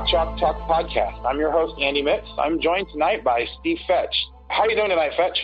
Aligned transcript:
Back 0.00 0.06
to 0.06 0.12
the 0.12 0.16
Rock 0.16 0.38
Chalk 0.38 0.38
Talk 0.38 0.68
podcast. 0.68 1.24
I'm 1.26 1.38
your 1.38 1.50
host 1.50 1.74
Andy 1.80 2.02
Mitz. 2.02 2.26
I'm 2.38 2.60
joined 2.60 2.88
tonight 2.92 3.24
by 3.24 3.44
Steve 3.58 3.78
Fetch. 3.86 4.14
How 4.48 4.64
you 4.64 4.76
doing 4.76 4.90
tonight, 4.90 5.12
Fetch? 5.16 5.38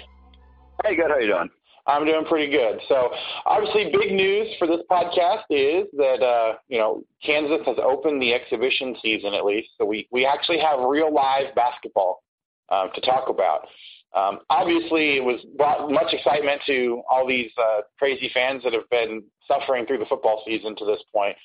Hey, 0.85 0.97
good. 0.97 1.11
How 1.11 1.19
you 1.19 1.27
doing? 1.27 1.49
I'm 1.87 2.05
doing 2.05 2.25
pretty 2.25 2.51
good. 2.51 2.81
So, 2.89 3.11
obviously, 3.45 3.93
big 3.93 4.13
news 4.13 4.49
for 4.59 4.67
this 4.67 4.81
podcast 4.91 5.45
is 5.51 5.87
that 5.97 6.23
uh, 6.23 6.55
you 6.69 6.79
know 6.79 7.03
Kansas 7.25 7.65
has 7.67 7.77
opened 7.83 8.21
the 8.21 8.35
exhibition 8.35 8.97
season 9.03 9.35
at 9.35 9.45
least. 9.45 9.69
So 9.79 9.85
we 9.85 10.09
we 10.11 10.27
actually 10.27 10.59
have 10.59 10.81
real 10.81 11.13
live 11.13 11.55
basketball 11.55 12.23
um, 12.71 12.89
to 12.95 13.01
talk 13.03 13.29
about. 13.29 13.67
Um, 14.15 14.41
obviously, 14.49 15.17
it 15.17 15.25
was 15.25 15.45
brought 15.57 15.91
much 15.91 16.13
excitement 16.13 16.63
to 16.67 17.03
all 17.11 17.27
these 17.27 17.51
uh, 17.59 17.83
crazy 17.99 18.31
fans 18.33 18.63
that 18.65 18.73
have 18.73 18.89
been 18.91 19.23
suffering 19.47 19.87
through 19.87 19.99
the 19.99 20.07
football 20.07 20.43
season 20.47 20.75
to 20.77 20.85
this 20.85 21.03
point. 21.15 21.37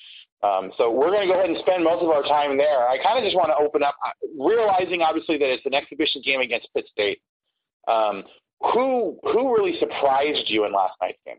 Um, 0.42 0.72
so 0.76 0.90
we're 0.90 1.10
going 1.10 1.22
to 1.22 1.32
go 1.32 1.38
ahead 1.38 1.50
and 1.50 1.58
spend 1.60 1.84
most 1.84 2.02
of 2.02 2.10
our 2.10 2.22
time 2.22 2.56
there. 2.56 2.88
I 2.88 2.98
kind 3.02 3.18
of 3.18 3.24
just 3.24 3.36
want 3.36 3.50
to 3.50 3.64
open 3.64 3.82
up, 3.82 3.96
realizing 4.38 5.02
obviously 5.02 5.38
that 5.38 5.52
it's 5.52 5.66
an 5.66 5.74
exhibition 5.74 6.20
game 6.24 6.40
against 6.40 6.68
Pitt 6.74 6.86
State. 6.90 7.20
Um, 7.86 8.24
who 8.60 9.18
who 9.22 9.56
really 9.56 9.78
surprised 9.78 10.44
you 10.48 10.64
in 10.64 10.72
last 10.72 10.94
night's 11.00 11.18
game? 11.26 11.38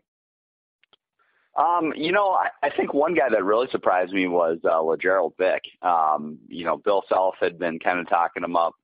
Um, 1.56 1.92
you 1.96 2.12
know, 2.12 2.32
I, 2.32 2.48
I 2.62 2.70
think 2.76 2.92
one 2.92 3.14
guy 3.14 3.28
that 3.30 3.44
really 3.44 3.68
surprised 3.70 4.12
me 4.12 4.26
was 4.26 4.58
uh, 4.64 4.80
Lagerald 4.80 5.34
Vick. 5.38 5.62
Um, 5.82 6.38
you 6.48 6.64
know, 6.64 6.76
Bill 6.76 7.04
Self 7.08 7.36
had 7.40 7.58
been 7.58 7.78
kind 7.78 8.00
of 8.00 8.08
talking 8.08 8.42
him 8.42 8.56
up 8.56 8.74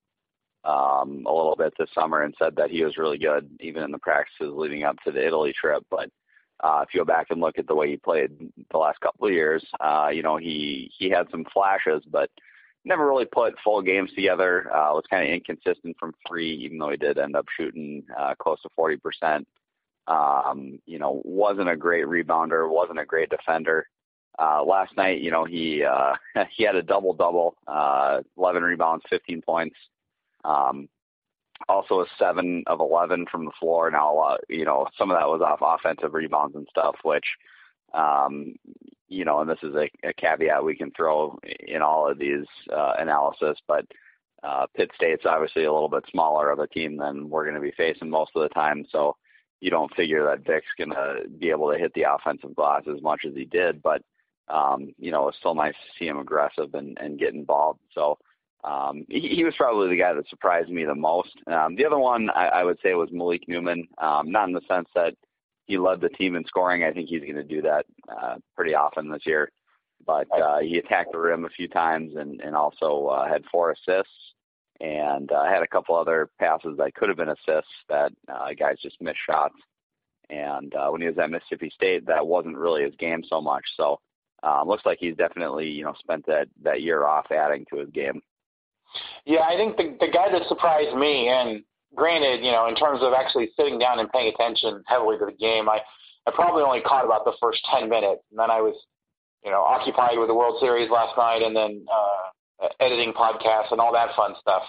um, 0.63 1.25
a 1.27 1.33
little 1.33 1.55
bit 1.57 1.73
this 1.77 1.89
summer 1.93 2.23
and 2.23 2.33
said 2.39 2.55
that 2.55 2.71
he 2.71 2.83
was 2.83 2.97
really 2.97 3.17
good, 3.17 3.49
even 3.59 3.83
in 3.83 3.91
the 3.91 3.97
practices 3.97 4.53
leading 4.53 4.83
up 4.83 4.95
to 5.03 5.11
the 5.11 5.25
Italy 5.25 5.53
trip. 5.59 5.83
But 5.91 6.09
uh, 6.61 6.83
if 6.87 6.93
you 6.93 7.01
go 7.01 7.05
back 7.05 7.27
and 7.29 7.41
look 7.41 7.57
at 7.57 7.67
the 7.67 7.75
way 7.75 7.89
he 7.89 7.97
played 7.97 8.31
the 8.71 8.77
last 8.77 8.99
couple 9.01 9.27
of 9.27 9.33
years, 9.33 9.65
uh, 9.79 10.09
you 10.13 10.21
know, 10.21 10.37
he 10.37 10.91
he 10.97 11.09
had 11.09 11.27
some 11.31 11.45
flashes, 11.53 12.03
but 12.09 12.29
never 12.85 13.07
really 13.07 13.25
put 13.25 13.55
full 13.63 13.81
games 13.81 14.11
together. 14.13 14.67
Uh, 14.73 14.93
was 14.93 15.05
kind 15.09 15.27
of 15.27 15.33
inconsistent 15.33 15.95
from 15.99 16.13
three, 16.27 16.51
even 16.55 16.77
though 16.77 16.89
he 16.89 16.97
did 16.97 17.17
end 17.17 17.35
up 17.35 17.45
shooting 17.57 18.03
uh, 18.17 18.35
close 18.35 18.61
to 18.61 18.69
40%. 18.77 19.45
Um, 20.07 20.79
you 20.85 20.99
know, 20.99 21.21
wasn't 21.23 21.69
a 21.69 21.75
great 21.75 22.05
rebounder, 22.05 22.69
wasn't 22.69 22.99
a 22.99 23.05
great 23.05 23.29
defender. 23.29 23.87
Uh, 24.39 24.63
last 24.63 24.95
night, 24.97 25.21
you 25.21 25.29
know, 25.29 25.45
he 25.45 25.83
uh, 25.83 26.13
he 26.55 26.63
had 26.63 26.75
a 26.75 26.83
double 26.83 27.13
double, 27.13 27.55
uh, 27.67 28.21
11 28.37 28.63
rebounds, 28.63 29.03
15 29.09 29.41
points. 29.41 29.75
Um, 30.43 30.89
also 31.71 32.01
a 32.01 32.05
seven 32.19 32.63
of 32.67 32.79
11 32.79 33.25
from 33.31 33.45
the 33.45 33.51
floor. 33.59 33.89
Now, 33.89 34.17
uh, 34.17 34.37
you 34.49 34.65
know, 34.65 34.87
some 34.97 35.09
of 35.09 35.17
that 35.17 35.27
was 35.27 35.41
off 35.41 35.59
offensive 35.61 36.13
rebounds 36.13 36.55
and 36.55 36.67
stuff, 36.69 36.95
which, 37.03 37.25
um, 37.93 38.55
you 39.07 39.25
know, 39.25 39.39
and 39.39 39.49
this 39.49 39.59
is 39.63 39.75
a, 39.75 39.89
a 40.07 40.13
caveat 40.13 40.63
we 40.63 40.75
can 40.75 40.91
throw 40.91 41.39
in 41.59 41.81
all 41.81 42.09
of 42.09 42.19
these 42.19 42.45
uh, 42.71 42.93
analysis, 42.99 43.57
but 43.67 43.85
uh, 44.43 44.65
Pitt 44.75 44.91
State's 44.95 45.25
obviously 45.25 45.65
a 45.65 45.71
little 45.71 45.89
bit 45.89 46.03
smaller 46.09 46.49
of 46.49 46.59
a 46.59 46.67
team 46.67 46.97
than 46.97 47.29
we're 47.29 47.43
going 47.45 47.55
to 47.55 47.61
be 47.61 47.73
facing 47.77 48.09
most 48.09 48.31
of 48.35 48.41
the 48.41 48.49
time. 48.49 48.85
So 48.91 49.15
you 49.59 49.69
don't 49.69 49.93
figure 49.95 50.25
that 50.25 50.45
Vick's 50.45 50.65
going 50.77 50.91
to 50.91 51.27
be 51.39 51.51
able 51.51 51.71
to 51.71 51.77
hit 51.77 51.93
the 51.93 52.05
offensive 52.11 52.55
glass 52.55 52.83
as 52.93 53.01
much 53.01 53.21
as 53.27 53.35
he 53.35 53.45
did, 53.45 53.81
but, 53.81 54.01
um, 54.47 54.93
you 54.97 55.11
know, 55.11 55.27
it's 55.27 55.37
still 55.37 55.55
nice 55.55 55.73
to 55.73 55.99
see 55.99 56.07
him 56.07 56.17
aggressive 56.17 56.73
and, 56.73 56.97
and 56.99 57.19
get 57.19 57.33
involved. 57.33 57.79
So, 57.93 58.17
um, 58.63 59.05
he, 59.09 59.29
he 59.29 59.43
was 59.43 59.55
probably 59.55 59.89
the 59.89 60.01
guy 60.01 60.13
that 60.13 60.29
surprised 60.29 60.69
me 60.69 60.85
the 60.85 60.95
most. 60.95 61.31
Um, 61.47 61.75
the 61.75 61.85
other 61.85 61.99
one 61.99 62.29
I, 62.29 62.47
I 62.47 62.63
would 62.63 62.77
say 62.83 62.93
was 62.93 63.09
Malik 63.11 63.47
Newman, 63.47 63.87
um, 63.97 64.31
not 64.31 64.47
in 64.47 64.53
the 64.53 64.61
sense 64.67 64.87
that 64.95 65.15
he 65.65 65.77
led 65.77 66.01
the 66.01 66.09
team 66.09 66.35
in 66.35 66.45
scoring. 66.45 66.83
I 66.83 66.91
think 66.91 67.09
he's 67.09 67.21
going 67.21 67.35
to 67.35 67.43
do 67.43 67.61
that 67.63 67.85
uh, 68.09 68.35
pretty 68.55 68.75
often 68.75 69.09
this 69.09 69.25
year. 69.25 69.51
But 70.05 70.27
uh, 70.31 70.59
he 70.59 70.77
attacked 70.77 71.11
the 71.11 71.19
rim 71.19 71.45
a 71.45 71.49
few 71.49 71.67
times 71.67 72.15
and, 72.15 72.41
and 72.41 72.55
also 72.55 73.07
uh, 73.07 73.27
had 73.27 73.43
four 73.51 73.71
assists 73.71 74.11
and 74.79 75.31
uh, 75.31 75.45
had 75.45 75.61
a 75.61 75.67
couple 75.67 75.95
other 75.95 76.29
passes 76.39 76.75
that 76.77 76.95
could 76.95 77.07
have 77.07 77.17
been 77.17 77.29
assists 77.29 77.71
that 77.87 78.11
uh, 78.27 78.47
guys 78.57 78.77
just 78.81 78.99
missed 78.99 79.19
shots. 79.29 79.55
And 80.29 80.73
uh, 80.73 80.89
when 80.89 81.01
he 81.01 81.07
was 81.07 81.17
at 81.19 81.29
Mississippi 81.29 81.71
State, 81.73 82.07
that 82.07 82.25
wasn't 82.25 82.57
really 82.57 82.83
his 82.83 82.95
game 82.95 83.23
so 83.27 83.41
much. 83.41 83.63
So 83.77 83.99
uh, 84.43 84.63
looks 84.65 84.85
like 84.85 84.97
he's 84.99 85.15
definitely 85.15 85.69
you 85.69 85.83
know 85.83 85.93
spent 85.99 86.25
that 86.25 86.47
that 86.63 86.81
year 86.81 87.05
off 87.05 87.31
adding 87.31 87.65
to 87.69 87.77
his 87.77 87.89
game. 87.89 88.21
Yeah, 89.25 89.41
I 89.41 89.55
think 89.55 89.77
the 89.77 89.97
the 89.99 90.11
guy 90.11 90.31
that 90.31 90.47
surprised 90.47 90.95
me, 90.95 91.29
and 91.29 91.63
granted, 91.95 92.43
you 92.43 92.51
know, 92.51 92.67
in 92.67 92.75
terms 92.75 92.99
of 93.01 93.13
actually 93.13 93.51
sitting 93.55 93.77
down 93.79 93.99
and 93.99 94.09
paying 94.11 94.33
attention 94.33 94.83
heavily 94.87 95.17
to 95.19 95.25
the 95.25 95.37
game, 95.37 95.69
I 95.69 95.79
I 96.27 96.31
probably 96.31 96.63
only 96.63 96.81
caught 96.81 97.05
about 97.05 97.25
the 97.25 97.33
first 97.41 97.59
ten 97.71 97.89
minutes, 97.89 98.21
and 98.31 98.39
then 98.39 98.51
I 98.51 98.61
was, 98.61 98.75
you 99.43 99.51
know, 99.51 99.61
occupied 99.61 100.17
with 100.17 100.27
the 100.27 100.35
World 100.35 100.57
Series 100.59 100.89
last 100.89 101.17
night, 101.17 101.41
and 101.41 101.55
then 101.55 101.85
uh, 101.91 102.67
editing 102.79 103.13
podcasts 103.13 103.71
and 103.71 103.79
all 103.79 103.93
that 103.93 104.15
fun 104.15 104.35
stuff. 104.39 104.63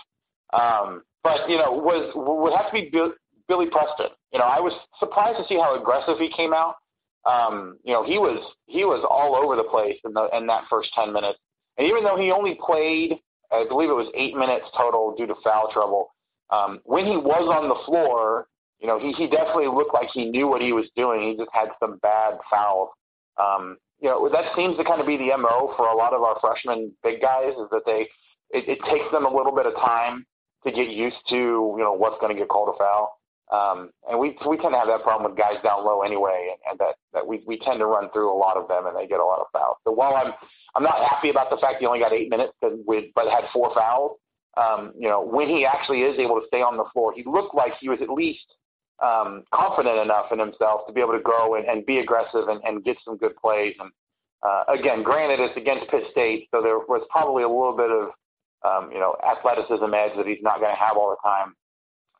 Um, 0.53 1.03
but 1.22 1.49
you 1.49 1.56
know, 1.56 1.72
was 1.72 2.12
would 2.15 2.53
have 2.53 2.66
to 2.66 2.72
be 2.72 2.91
Bill, 2.91 3.12
Billy 3.49 3.66
Preston. 3.66 4.15
You 4.33 4.39
know, 4.39 4.47
I 4.47 4.60
was 4.60 4.72
surprised 4.99 5.39
to 5.39 5.44
see 5.49 5.56
how 5.59 5.78
aggressive 5.78 6.19
he 6.19 6.31
came 6.31 6.53
out. 6.53 6.77
Um, 7.25 7.78
you 7.84 7.93
know, 7.93 8.04
he 8.04 8.19
was 8.19 8.43
he 8.66 8.84
was 8.84 9.04
all 9.09 9.37
over 9.37 9.56
the 9.56 9.69
place 9.69 9.99
in 10.04 10.12
the 10.12 10.28
in 10.37 10.47
that 10.49 10.65
first 10.69 10.91
ten 10.94 11.12
minutes, 11.12 11.39
and 11.78 11.87
even 11.87 12.03
though 12.03 12.16
he 12.16 12.31
only 12.33 12.59
played 12.65 13.21
I 13.52 13.64
believe 13.68 13.90
it 13.90 13.94
was 13.94 14.10
eight 14.14 14.34
minutes 14.34 14.66
total 14.76 15.14
due 15.16 15.26
to 15.26 15.34
foul 15.44 15.70
trouble. 15.72 16.14
Um, 16.50 16.80
when 16.84 17.06
he 17.06 17.16
was 17.16 17.48
on 17.48 17.68
the 17.68 17.80
floor, 17.86 18.46
you 18.80 18.86
know, 18.86 18.98
he, 18.98 19.12
he 19.12 19.26
definitely 19.26 19.68
looked 19.68 19.94
like 19.94 20.08
he 20.12 20.26
knew 20.26 20.48
what 20.48 20.60
he 20.60 20.72
was 20.72 20.86
doing. 20.96 21.30
He 21.30 21.36
just 21.36 21.50
had 21.52 21.68
some 21.78 21.98
bad 22.02 22.38
fouls. 22.50 22.91
Um, 23.38 23.78
you 24.00 24.08
know, 24.08 24.28
that 24.28 24.52
seems 24.56 24.76
to 24.76 24.84
kind 24.84 25.00
of 25.00 25.06
be 25.06 25.16
the 25.16 25.30
MO 25.38 25.72
for 25.76 25.86
a 25.86 25.96
lot 25.96 26.12
of 26.12 26.22
our 26.22 26.36
freshman 26.41 26.92
big 27.02 27.22
guys 27.22 27.54
is 27.54 27.70
that 27.70 27.82
they, 27.86 28.08
it, 28.50 28.68
it 28.68 28.78
takes 28.91 29.06
them 29.12 29.24
a 29.24 29.34
little 29.34 29.54
bit 29.54 29.66
of 29.66 29.74
time 29.76 30.26
to 30.66 30.72
get 30.72 30.91
used 30.91 31.16
to, 31.30 31.36
you 31.78 31.82
know, 31.82 31.92
what's 31.92 32.20
going 32.20 32.34
to 32.34 32.38
get 32.38 32.48
called 32.48 32.74
a 32.74 32.78
foul. 32.78 33.18
Um, 33.52 33.91
and 34.08 34.18
we 34.18 34.36
we 34.48 34.56
tend 34.56 34.72
to 34.72 34.78
have 34.78 34.88
that 34.88 35.02
problem 35.02 35.30
with 35.30 35.38
guys 35.38 35.60
down 35.62 35.84
low 35.84 36.00
anyway, 36.00 36.48
and, 36.52 36.58
and 36.70 36.78
that 36.80 36.96
that 37.12 37.26
we 37.26 37.42
we 37.46 37.58
tend 37.58 37.80
to 37.80 37.86
run 37.86 38.08
through 38.10 38.32
a 38.32 38.38
lot 38.38 38.56
of 38.56 38.66
them, 38.66 38.86
and 38.86 38.96
they 38.96 39.06
get 39.06 39.20
a 39.20 39.24
lot 39.24 39.41
of 39.41 39.46
fouls. 39.52 39.76
So 39.84 39.92
while 39.92 40.16
I'm 40.16 40.32
I'm 40.75 40.83
not 40.83 41.06
happy 41.09 41.31
about 41.31 41.50
the 41.50 41.59
fact 41.59 41.81
he 41.81 41.87
only 41.87 42.00
got 42.00 42.12
eight 42.12 42.31
minutes, 42.31 42.53
but 42.60 43.27
had 43.28 43.44
four 43.53 43.75
fouls. 43.75 44.19
Um, 44.56 44.93
you 44.99 45.09
know, 45.09 45.22
when 45.22 45.49
he 45.49 45.65
actually 45.65 46.03
is 46.03 46.19
able 46.19 46.41
to 46.41 46.47
stay 46.47 46.60
on 46.60 46.77
the 46.77 46.84
floor, 46.93 47.12
he 47.15 47.25
looked 47.25 47.55
like 47.55 47.72
he 47.81 47.88
was 47.88 47.99
at 48.03 48.10
least 48.10 48.44
um, 49.03 49.44
confident 49.53 49.99
enough 49.99 50.31
in 50.31 50.38
himself 50.38 50.87
to 50.87 50.93
be 50.93 51.00
able 51.00 51.12
to 51.12 51.25
go 51.25 51.56
and, 51.56 51.66
and 51.66 51.87
be 51.87 51.99
aggressive 51.99 52.49
and, 52.49 52.60
and 52.65 52.84
get 52.84 52.97
some 53.05 53.16
good 53.16 53.37
plays. 53.37 53.75
And 53.81 53.91
uh, 54.43 54.65
again, 54.69 55.03
granted, 55.03 55.41
it's 55.41 55.56
against 55.56 55.91
Pitt 55.91 56.05
State, 56.10 56.49
so 56.50 56.62
there 56.62 56.78
was 56.78 57.06
probably 57.10 57.43
a 57.43 57.49
little 57.49 57.77
bit 57.77 57.91
of 57.91 58.10
um, 58.65 58.93
you 58.93 59.00
know 59.00 59.16
athleticism 59.25 59.93
edge 59.93 60.12
that 60.16 60.27
he's 60.27 60.43
not 60.43 60.60
going 60.60 60.72
to 60.72 60.78
have 60.78 60.97
all 60.97 61.10
the 61.10 61.28
time. 61.28 61.54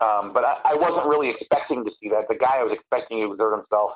Um, 0.01 0.33
but 0.33 0.45
I, 0.45 0.73
I 0.73 0.75
wasn't 0.75 1.07
really 1.07 1.31
expecting 1.31 1.85
to 1.85 1.91
see 2.01 2.09
that. 2.09 2.27
The 2.29 2.35
guy 2.35 2.59
I 2.59 2.65
was 2.65 2.73
expecting 2.73 3.19
to 3.21 3.33
exert 3.33 3.53
himself 3.55 3.93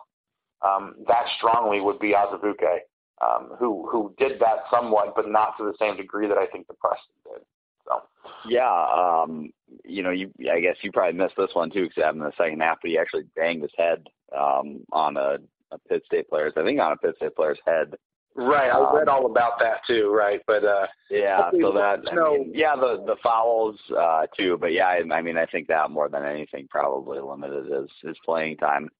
um, 0.64 0.94
that 1.08 1.26
strongly 1.36 1.80
would 1.80 1.98
be 1.98 2.14
Azubuike, 2.14 2.86
um, 3.22 3.50
who 3.58 3.88
who 3.90 4.14
did 4.18 4.40
that 4.40 4.64
somewhat, 4.70 5.14
but 5.16 5.28
not 5.28 5.56
to 5.58 5.64
the 5.64 5.74
same 5.78 5.96
degree 5.96 6.28
that 6.28 6.38
I 6.38 6.46
think 6.46 6.66
the 6.66 6.74
Preston 6.74 7.14
did. 7.24 7.42
So. 7.86 8.02
Yeah, 8.48 8.86
um, 8.92 9.50
you 9.84 10.02
know, 10.02 10.10
you 10.10 10.32
I 10.52 10.60
guess 10.60 10.76
you 10.82 10.90
probably 10.92 11.18
missed 11.18 11.36
this 11.36 11.54
one 11.54 11.70
too, 11.70 11.88
because 11.88 12.12
in 12.12 12.18
the 12.18 12.32
second 12.36 12.60
half, 12.60 12.78
but 12.82 12.90
he 12.90 12.98
actually 12.98 13.24
banged 13.36 13.62
his 13.62 13.70
head 13.76 14.06
um, 14.36 14.80
on 14.92 15.16
a, 15.16 15.38
a 15.70 15.78
Pitt 15.88 16.02
State 16.06 16.28
player's, 16.28 16.52
I 16.56 16.64
think 16.64 16.80
on 16.80 16.92
a 16.92 16.96
Pitt 16.96 17.16
State 17.16 17.36
player's 17.36 17.60
head 17.66 17.94
Right, 18.38 18.70
I 18.70 18.94
read 18.94 19.08
um, 19.08 19.14
all 19.14 19.26
about 19.30 19.58
that 19.60 19.78
too. 19.86 20.12
Right, 20.12 20.42
but 20.46 20.62
uh, 20.62 20.86
yeah, 21.10 21.50
so 21.58 21.72
that 21.72 22.00
I 22.12 22.14
mean, 22.14 22.52
yeah, 22.54 22.76
the 22.76 23.02
the 23.06 23.16
fouls 23.22 23.78
uh, 23.98 24.26
too, 24.36 24.58
but 24.60 24.72
yeah, 24.72 24.88
I, 24.88 25.02
I 25.10 25.22
mean, 25.22 25.38
I 25.38 25.46
think 25.46 25.68
that 25.68 25.90
more 25.90 26.10
than 26.10 26.22
anything 26.22 26.68
probably 26.68 27.18
limited 27.18 27.64
his 27.64 27.88
his 28.02 28.16
playing 28.26 28.58
time. 28.58 28.90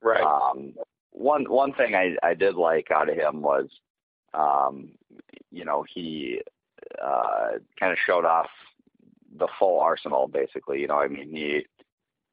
Right. 0.00 0.22
Um, 0.22 0.74
one 1.14 1.44
one 1.48 1.72
thing 1.72 1.94
I 1.94 2.16
I 2.22 2.34
did 2.34 2.56
like 2.56 2.90
out 2.90 3.08
of 3.08 3.16
him 3.16 3.40
was, 3.40 3.68
um, 4.34 4.90
you 5.50 5.64
know, 5.64 5.84
he 5.88 6.42
uh, 7.02 7.52
kind 7.78 7.92
of 7.92 7.98
showed 8.04 8.24
off 8.24 8.50
the 9.36 9.48
full 9.58 9.80
arsenal 9.80 10.28
basically. 10.28 10.80
You 10.80 10.88
know, 10.88 10.98
I 10.98 11.08
mean, 11.08 11.30
he 11.30 11.66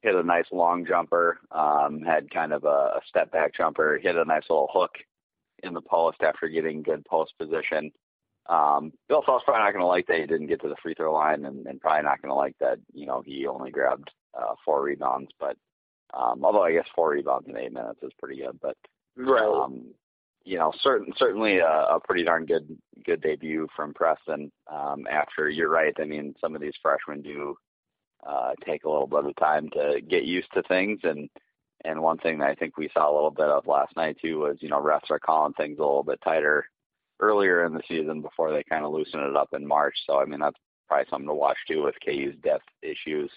hit 0.02 0.16
a 0.16 0.24
nice 0.24 0.48
long 0.52 0.86
jumper, 0.86 1.40
um, 1.52 2.02
had 2.02 2.32
kind 2.32 2.54
of 2.54 2.64
a, 2.64 2.68
a 2.68 3.02
step 3.08 3.32
back 3.32 3.56
jumper, 3.56 4.00
hit 4.02 4.16
a 4.16 4.26
nice 4.26 4.44
little 4.50 4.70
hook 4.74 4.96
in 5.64 5.74
the 5.74 5.82
post 5.82 6.18
after 6.24 6.50
getting 6.50 6.82
good 6.82 7.06
post 7.06 7.34
position. 7.38 7.92
Um, 8.50 8.92
Bill 9.08 9.24
Self's 9.24 9.46
probably 9.46 9.64
not 9.64 9.74
going 9.74 9.84
to 9.84 9.88
like 9.88 10.08
that 10.08 10.20
he 10.20 10.26
didn't 10.26 10.48
get 10.48 10.60
to 10.62 10.68
the 10.68 10.76
free 10.82 10.96
throw 10.96 11.14
line, 11.14 11.46
and, 11.46 11.68
and 11.68 11.80
probably 11.80 12.02
not 12.02 12.22
going 12.22 12.32
to 12.32 12.36
like 12.36 12.56
that 12.60 12.80
you 12.94 13.06
know 13.06 13.22
he 13.24 13.46
only 13.46 13.70
grabbed 13.70 14.10
uh, 14.34 14.56
four 14.66 14.82
rebounds. 14.82 15.30
But 15.40 15.56
um, 16.14 16.44
although 16.44 16.64
I 16.64 16.74
guess 16.74 16.88
four 16.96 17.12
rebounds 17.12 17.48
in 17.48 17.58
eight 17.58 17.74
minutes 17.74 18.00
is 18.04 18.12
pretty 18.20 18.42
good, 18.42 18.60
but 18.62 18.78
right. 19.16 19.42
um, 19.42 19.94
you 20.44 20.58
know, 20.58 20.72
certain 20.82 21.14
certainly 21.18 21.60
a, 21.60 21.68
a 21.68 22.00
pretty 22.04 22.24
darn 22.24 22.46
good 22.46 22.78
good 23.06 23.22
debut 23.22 23.68
from 23.76 23.94
Preston. 23.94 24.52
Um, 24.72 25.06
after 25.10 25.50
you're 25.50 25.70
right, 25.70 25.94
I 26.00 26.06
mean, 26.06 26.36
some 26.42 26.56
of 26.56 26.62
these 26.62 26.74
freshmen 26.82 27.22
do 27.22 27.56
uh, 28.28 28.52
take 28.66 28.84
a 28.84 28.90
little 28.90 29.08
bit 29.08 29.26
of 29.26 29.36
time 29.38 29.70
to 29.72 30.02
get 30.08 30.24
used 30.24 30.52
to 30.54 30.64
things, 30.64 31.00
and 31.04 31.30
and 31.86 32.02
one 32.02 32.18
thing 32.18 32.40
that 32.40 32.50
I 32.50 32.56
think 32.56 32.78
we 32.78 32.90
saw 32.94 33.12
a 33.12 33.16
little 33.16 33.32
bit 33.32 33.48
of 33.48 33.68
last 33.68 33.96
night 33.96 34.18
too 34.22 34.40
was 34.40 34.58
you 34.60 34.70
know 34.70 34.82
refs 34.82 35.10
are 35.10 35.20
calling 35.20 35.54
things 35.54 35.80
a 35.80 35.84
little 35.84 36.04
bit 36.04 36.20
tighter 36.24 36.66
earlier 37.20 37.66
in 37.66 37.74
the 37.74 37.84
season 37.88 38.22
before 38.22 38.52
they 38.52 38.64
kind 38.64 38.84
of 38.84 38.92
loosen 38.92 39.20
it 39.20 39.36
up 39.36 39.50
in 39.54 39.66
March. 39.66 39.96
So 40.08 40.20
I 40.20 40.26
mean 40.26 40.40
that's 40.40 40.58
probably 40.88 41.06
something 41.10 41.28
to 41.28 41.34
watch 41.34 41.58
too 41.68 41.84
with 41.84 41.96
KU's 42.06 42.36
depth 42.44 42.66
issues. 42.82 43.32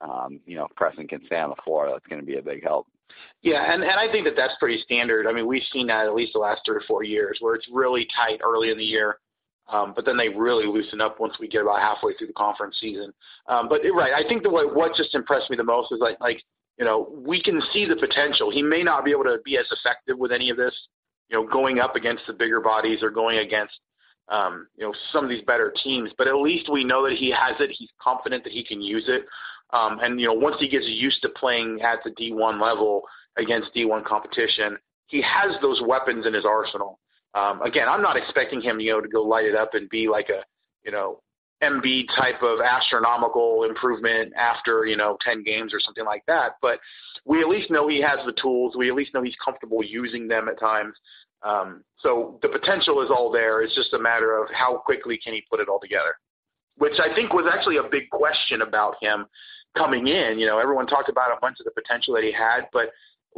Um, 0.00 0.40
you 0.46 0.56
know, 0.56 0.64
if 0.64 0.76
Preston 0.76 1.06
can 1.06 1.20
stay 1.26 1.38
on 1.38 1.50
the 1.50 1.62
floor, 1.62 1.88
that's 1.90 2.06
going 2.06 2.20
to 2.20 2.26
be 2.26 2.38
a 2.38 2.42
big 2.42 2.62
help. 2.62 2.86
Yeah, 3.42 3.72
and, 3.72 3.82
and 3.82 3.92
I 3.92 4.10
think 4.10 4.24
that 4.26 4.34
that's 4.36 4.54
pretty 4.58 4.80
standard. 4.82 5.26
I 5.26 5.32
mean, 5.32 5.46
we've 5.46 5.62
seen 5.72 5.86
that 5.88 6.06
at 6.06 6.14
least 6.14 6.32
the 6.34 6.38
last 6.38 6.62
three 6.64 6.76
or 6.76 6.82
four 6.86 7.02
years 7.02 7.38
where 7.40 7.54
it's 7.54 7.66
really 7.70 8.06
tight 8.16 8.40
early 8.42 8.70
in 8.70 8.78
the 8.78 8.84
year, 8.84 9.18
um, 9.72 9.92
but 9.94 10.04
then 10.04 10.16
they 10.16 10.28
really 10.28 10.66
loosen 10.66 11.00
up 11.00 11.20
once 11.20 11.34
we 11.38 11.48
get 11.48 11.62
about 11.62 11.80
halfway 11.80 12.14
through 12.14 12.26
the 12.26 12.32
conference 12.32 12.76
season. 12.80 13.12
Um, 13.48 13.68
but 13.68 13.80
right, 13.94 14.12
I 14.12 14.28
think 14.28 14.42
the 14.42 14.50
what, 14.50 14.74
what 14.74 14.94
just 14.94 15.14
impressed 15.14 15.50
me 15.50 15.56
the 15.56 15.64
most 15.64 15.92
is 15.92 16.00
like 16.00 16.20
like 16.20 16.42
you 16.78 16.84
know 16.84 17.08
we 17.12 17.42
can 17.42 17.60
see 17.72 17.86
the 17.86 17.96
potential. 17.96 18.50
He 18.50 18.62
may 18.62 18.82
not 18.82 19.04
be 19.04 19.10
able 19.10 19.24
to 19.24 19.38
be 19.44 19.56
as 19.56 19.66
effective 19.70 20.18
with 20.18 20.32
any 20.32 20.50
of 20.50 20.56
this, 20.56 20.74
you 21.28 21.36
know, 21.36 21.46
going 21.46 21.78
up 21.78 21.96
against 21.96 22.24
the 22.26 22.32
bigger 22.32 22.60
bodies 22.60 23.02
or 23.02 23.10
going 23.10 23.38
against 23.38 23.74
um, 24.28 24.68
you 24.76 24.84
know 24.84 24.92
some 25.12 25.24
of 25.24 25.30
these 25.30 25.42
better 25.42 25.72
teams, 25.82 26.10
but 26.18 26.28
at 26.28 26.36
least 26.36 26.70
we 26.70 26.84
know 26.84 27.08
that 27.08 27.16
he 27.16 27.30
has 27.30 27.56
it. 27.60 27.70
He's 27.76 27.90
confident 28.02 28.44
that 28.44 28.52
he 28.52 28.64
can 28.64 28.80
use 28.80 29.04
it. 29.08 29.22
Um, 29.72 29.98
and 30.02 30.20
you 30.20 30.26
know, 30.26 30.34
once 30.34 30.56
he 30.58 30.68
gets 30.68 30.86
used 30.86 31.22
to 31.22 31.28
playing 31.30 31.80
at 31.82 32.00
the 32.04 32.10
D1 32.10 32.60
level 32.60 33.02
against 33.38 33.74
D1 33.74 34.04
competition, 34.04 34.76
he 35.06 35.22
has 35.22 35.54
those 35.60 35.80
weapons 35.86 36.26
in 36.26 36.34
his 36.34 36.44
arsenal. 36.44 36.98
Um, 37.34 37.62
again, 37.62 37.88
I'm 37.88 38.02
not 38.02 38.16
expecting 38.16 38.60
him, 38.60 38.80
you 38.80 38.92
know, 38.92 39.00
to 39.00 39.08
go 39.08 39.22
light 39.22 39.44
it 39.44 39.54
up 39.54 39.74
and 39.74 39.88
be 39.88 40.08
like 40.08 40.28
a, 40.28 40.42
you 40.84 40.90
know, 40.90 41.20
Embiid 41.62 42.06
type 42.16 42.42
of 42.42 42.60
astronomical 42.60 43.64
improvement 43.64 44.32
after, 44.34 44.86
you 44.86 44.96
know, 44.96 45.18
10 45.20 45.44
games 45.44 45.74
or 45.74 45.80
something 45.80 46.06
like 46.06 46.24
that. 46.26 46.52
But 46.62 46.80
we 47.26 47.40
at 47.40 47.48
least 47.48 47.70
know 47.70 47.86
he 47.86 48.00
has 48.00 48.18
the 48.24 48.32
tools. 48.40 48.76
We 48.76 48.88
at 48.88 48.94
least 48.94 49.12
know 49.12 49.22
he's 49.22 49.36
comfortable 49.44 49.84
using 49.84 50.26
them 50.26 50.48
at 50.48 50.58
times. 50.58 50.94
Um, 51.42 51.84
so 51.98 52.38
the 52.42 52.48
potential 52.48 53.02
is 53.02 53.10
all 53.10 53.30
there. 53.30 53.62
It's 53.62 53.74
just 53.74 53.92
a 53.92 53.98
matter 53.98 54.42
of 54.42 54.48
how 54.52 54.78
quickly 54.78 55.18
can 55.22 55.34
he 55.34 55.44
put 55.50 55.60
it 55.60 55.68
all 55.68 55.80
together, 55.80 56.14
which 56.76 56.98
I 56.98 57.14
think 57.14 57.32
was 57.32 57.50
actually 57.52 57.76
a 57.76 57.88
big 57.90 58.08
question 58.10 58.62
about 58.62 58.96
him 59.00 59.26
coming 59.76 60.08
in. 60.08 60.38
You 60.38 60.46
know, 60.46 60.58
everyone 60.58 60.86
talked 60.86 61.08
about 61.08 61.36
a 61.36 61.40
bunch 61.40 61.58
of 61.60 61.64
the 61.64 61.70
potential 61.70 62.14
that 62.14 62.24
he 62.24 62.32
had, 62.32 62.68
but 62.72 62.90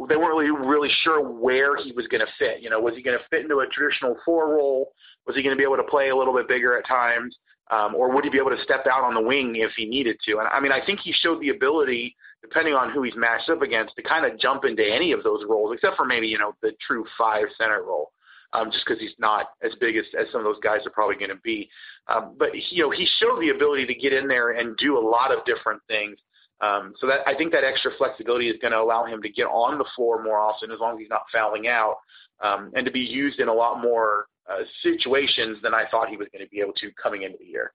they 0.08 0.16
weren't 0.16 0.36
really 0.36 0.50
really 0.50 0.90
sure 1.02 1.20
where 1.20 1.76
he 1.76 1.92
was 1.92 2.06
going 2.08 2.20
to 2.20 2.32
fit. 2.38 2.62
You 2.62 2.70
know, 2.70 2.80
was 2.80 2.94
he 2.94 3.02
going 3.02 3.18
to 3.18 3.24
fit 3.28 3.42
into 3.42 3.58
a 3.58 3.66
traditional 3.66 4.16
four 4.24 4.54
role? 4.54 4.92
Was 5.26 5.36
he 5.36 5.42
going 5.42 5.54
to 5.54 5.58
be 5.58 5.64
able 5.64 5.76
to 5.76 5.90
play 5.90 6.08
a 6.08 6.16
little 6.16 6.34
bit 6.34 6.48
bigger 6.48 6.76
at 6.76 6.86
times, 6.86 7.36
um, 7.70 7.94
or 7.94 8.12
would 8.12 8.24
he 8.24 8.30
be 8.30 8.38
able 8.38 8.50
to 8.50 8.62
step 8.62 8.86
out 8.86 9.04
on 9.04 9.14
the 9.14 9.20
wing 9.20 9.56
if 9.56 9.70
he 9.76 9.86
needed 9.86 10.16
to? 10.24 10.38
And 10.38 10.48
I 10.48 10.60
mean, 10.60 10.72
I 10.72 10.84
think 10.84 11.00
he 11.00 11.12
showed 11.12 11.40
the 11.40 11.50
ability, 11.50 12.16
depending 12.40 12.74
on 12.74 12.90
who 12.90 13.02
he's 13.02 13.14
matched 13.16 13.50
up 13.50 13.62
against, 13.62 13.94
to 13.96 14.02
kind 14.02 14.26
of 14.26 14.38
jump 14.38 14.64
into 14.64 14.82
any 14.84 15.12
of 15.12 15.22
those 15.22 15.44
roles, 15.48 15.74
except 15.74 15.96
for 15.96 16.04
maybe 16.04 16.26
you 16.26 16.38
know 16.38 16.54
the 16.62 16.72
true 16.86 17.04
five 17.18 17.46
center 17.58 17.82
role. 17.82 18.12
Um, 18.54 18.70
just 18.70 18.84
because 18.84 19.00
he's 19.00 19.14
not 19.18 19.46
as 19.62 19.72
big 19.80 19.96
as, 19.96 20.04
as 20.18 20.26
some 20.30 20.40
of 20.40 20.44
those 20.44 20.60
guys 20.62 20.86
are 20.86 20.90
probably 20.90 21.16
going 21.16 21.30
to 21.30 21.40
be. 21.42 21.70
Um, 22.06 22.36
but 22.38 22.50
he, 22.52 22.76
you 22.76 22.82
know, 22.82 22.90
he 22.90 23.08
showed 23.18 23.40
the 23.40 23.48
ability 23.48 23.86
to 23.86 23.94
get 23.94 24.12
in 24.12 24.28
there 24.28 24.50
and 24.50 24.76
do 24.76 24.98
a 24.98 25.00
lot 25.00 25.32
of 25.32 25.42
different 25.46 25.80
things. 25.88 26.18
Um, 26.60 26.94
so 27.00 27.06
that 27.06 27.26
I 27.26 27.34
think 27.34 27.50
that 27.52 27.64
extra 27.64 27.90
flexibility 27.96 28.48
is 28.48 28.56
going 28.60 28.72
to 28.72 28.78
allow 28.78 29.04
him 29.04 29.20
to 29.22 29.28
get 29.28 29.46
on 29.46 29.78
the 29.78 29.86
floor 29.96 30.22
more 30.22 30.38
often, 30.38 30.70
as 30.70 30.78
long 30.80 30.94
as 30.94 31.00
he's 31.00 31.08
not 31.08 31.22
fouling 31.32 31.66
out, 31.66 31.96
um, 32.40 32.70
and 32.74 32.84
to 32.86 32.92
be 32.92 33.00
used 33.00 33.40
in 33.40 33.48
a 33.48 33.52
lot 33.52 33.80
more 33.80 34.26
uh, 34.48 34.62
situations 34.82 35.58
than 35.62 35.74
I 35.74 35.84
thought 35.90 36.08
he 36.08 36.16
was 36.16 36.28
going 36.32 36.44
to 36.44 36.50
be 36.50 36.60
able 36.60 36.74
to 36.74 36.90
coming 37.02 37.22
into 37.22 37.38
the 37.38 37.46
year. 37.46 37.72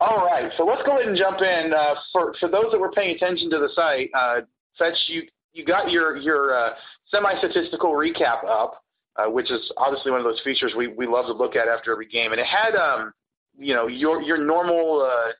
All 0.00 0.26
right, 0.26 0.50
so 0.56 0.64
let's 0.64 0.82
go 0.82 0.96
ahead 0.96 1.06
and 1.06 1.16
jump 1.16 1.40
in. 1.40 1.72
Uh, 1.72 1.94
for 2.12 2.34
for 2.40 2.48
those 2.48 2.72
that 2.72 2.80
were 2.80 2.90
paying 2.90 3.14
attention 3.14 3.48
to 3.50 3.58
the 3.58 3.68
site, 3.74 4.10
uh, 4.18 4.40
Fetch, 4.76 4.96
you 5.06 5.22
you 5.52 5.64
got 5.64 5.92
your 5.92 6.16
your 6.16 6.52
uh, 6.52 6.70
semi-statistical 7.08 7.92
recap 7.92 8.44
up, 8.44 8.81
uh, 9.16 9.30
which 9.30 9.50
is 9.50 9.72
obviously 9.76 10.10
one 10.10 10.20
of 10.20 10.24
those 10.24 10.40
features 10.42 10.72
we 10.76 10.88
we 10.88 11.06
love 11.06 11.26
to 11.26 11.32
look 11.32 11.56
at 11.56 11.68
after 11.68 11.92
every 11.92 12.06
game, 12.06 12.32
and 12.32 12.40
it 12.40 12.46
had 12.46 12.74
um 12.74 13.12
you 13.58 13.74
know 13.74 13.86
your 13.86 14.22
your 14.22 14.38
normal 14.38 15.02
uh, 15.02 15.32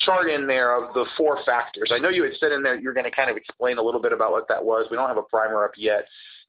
chart 0.00 0.30
in 0.30 0.46
there 0.46 0.82
of 0.82 0.94
the 0.94 1.04
four 1.16 1.38
factors. 1.44 1.90
I 1.94 1.98
know 1.98 2.08
you 2.08 2.22
had 2.22 2.32
said 2.38 2.52
in 2.52 2.62
there 2.62 2.78
you're 2.78 2.94
going 2.94 3.04
to 3.04 3.10
kind 3.10 3.30
of 3.30 3.36
explain 3.36 3.78
a 3.78 3.82
little 3.82 4.00
bit 4.00 4.12
about 4.12 4.32
what 4.32 4.48
that 4.48 4.64
was. 4.64 4.86
We 4.90 4.96
don't 4.96 5.08
have 5.08 5.18
a 5.18 5.22
primer 5.22 5.64
up 5.64 5.72
yet, 5.76 6.06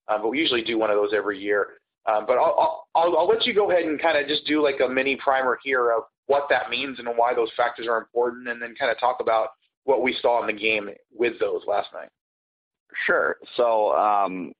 uh, 0.07 0.17
but 0.19 0.29
we 0.29 0.39
usually 0.39 0.63
do 0.63 0.77
one 0.77 0.89
of 0.89 0.95
those 0.95 1.13
every 1.15 1.39
year. 1.39 1.79
Um, 2.05 2.25
but 2.25 2.37
I'll, 2.37 2.87
I'll, 2.95 3.17
I'll 3.19 3.27
let 3.27 3.45
you 3.45 3.53
go 3.53 3.69
ahead 3.69 3.83
and 3.83 4.01
kind 4.01 4.17
of 4.17 4.27
just 4.27 4.45
do 4.47 4.63
like 4.63 4.79
a 4.83 4.87
mini 4.87 5.15
primer 5.17 5.59
here 5.63 5.91
of 5.91 6.03
what 6.27 6.47
that 6.49 6.69
means 6.69 6.97
and 6.99 7.07
why 7.15 7.33
those 7.33 7.49
factors 7.57 7.87
are 7.87 7.97
important, 7.97 8.47
and 8.47 8.61
then 8.61 8.73
kind 8.79 8.91
of 8.91 8.99
talk 8.99 9.17
about 9.19 9.49
what 9.83 10.01
we 10.01 10.15
saw 10.21 10.41
in 10.41 10.47
the 10.47 10.59
game 10.59 10.89
with 11.13 11.39
those 11.39 11.61
last 11.67 11.89
night. 11.93 12.09
Sure. 13.05 13.37
So 13.57 13.91
um, 13.95 14.53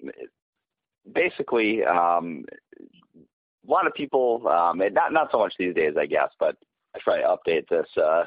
basically, 1.12 1.84
um, 1.84 2.46
a 3.18 3.72
lot 3.72 3.88
of 3.88 3.94
people, 3.94 4.48
um, 4.48 4.82
not 4.94 5.14
not 5.14 5.30
so 5.32 5.40
much 5.40 5.54
these 5.58 5.76
days, 5.76 5.94
I 5.98 6.06
guess, 6.06 6.30
but 6.40 6.56
I 6.96 7.00
try 7.00 7.18
to 7.22 7.38
update 7.38 7.68
this 7.70 7.88
uh, 7.98 8.26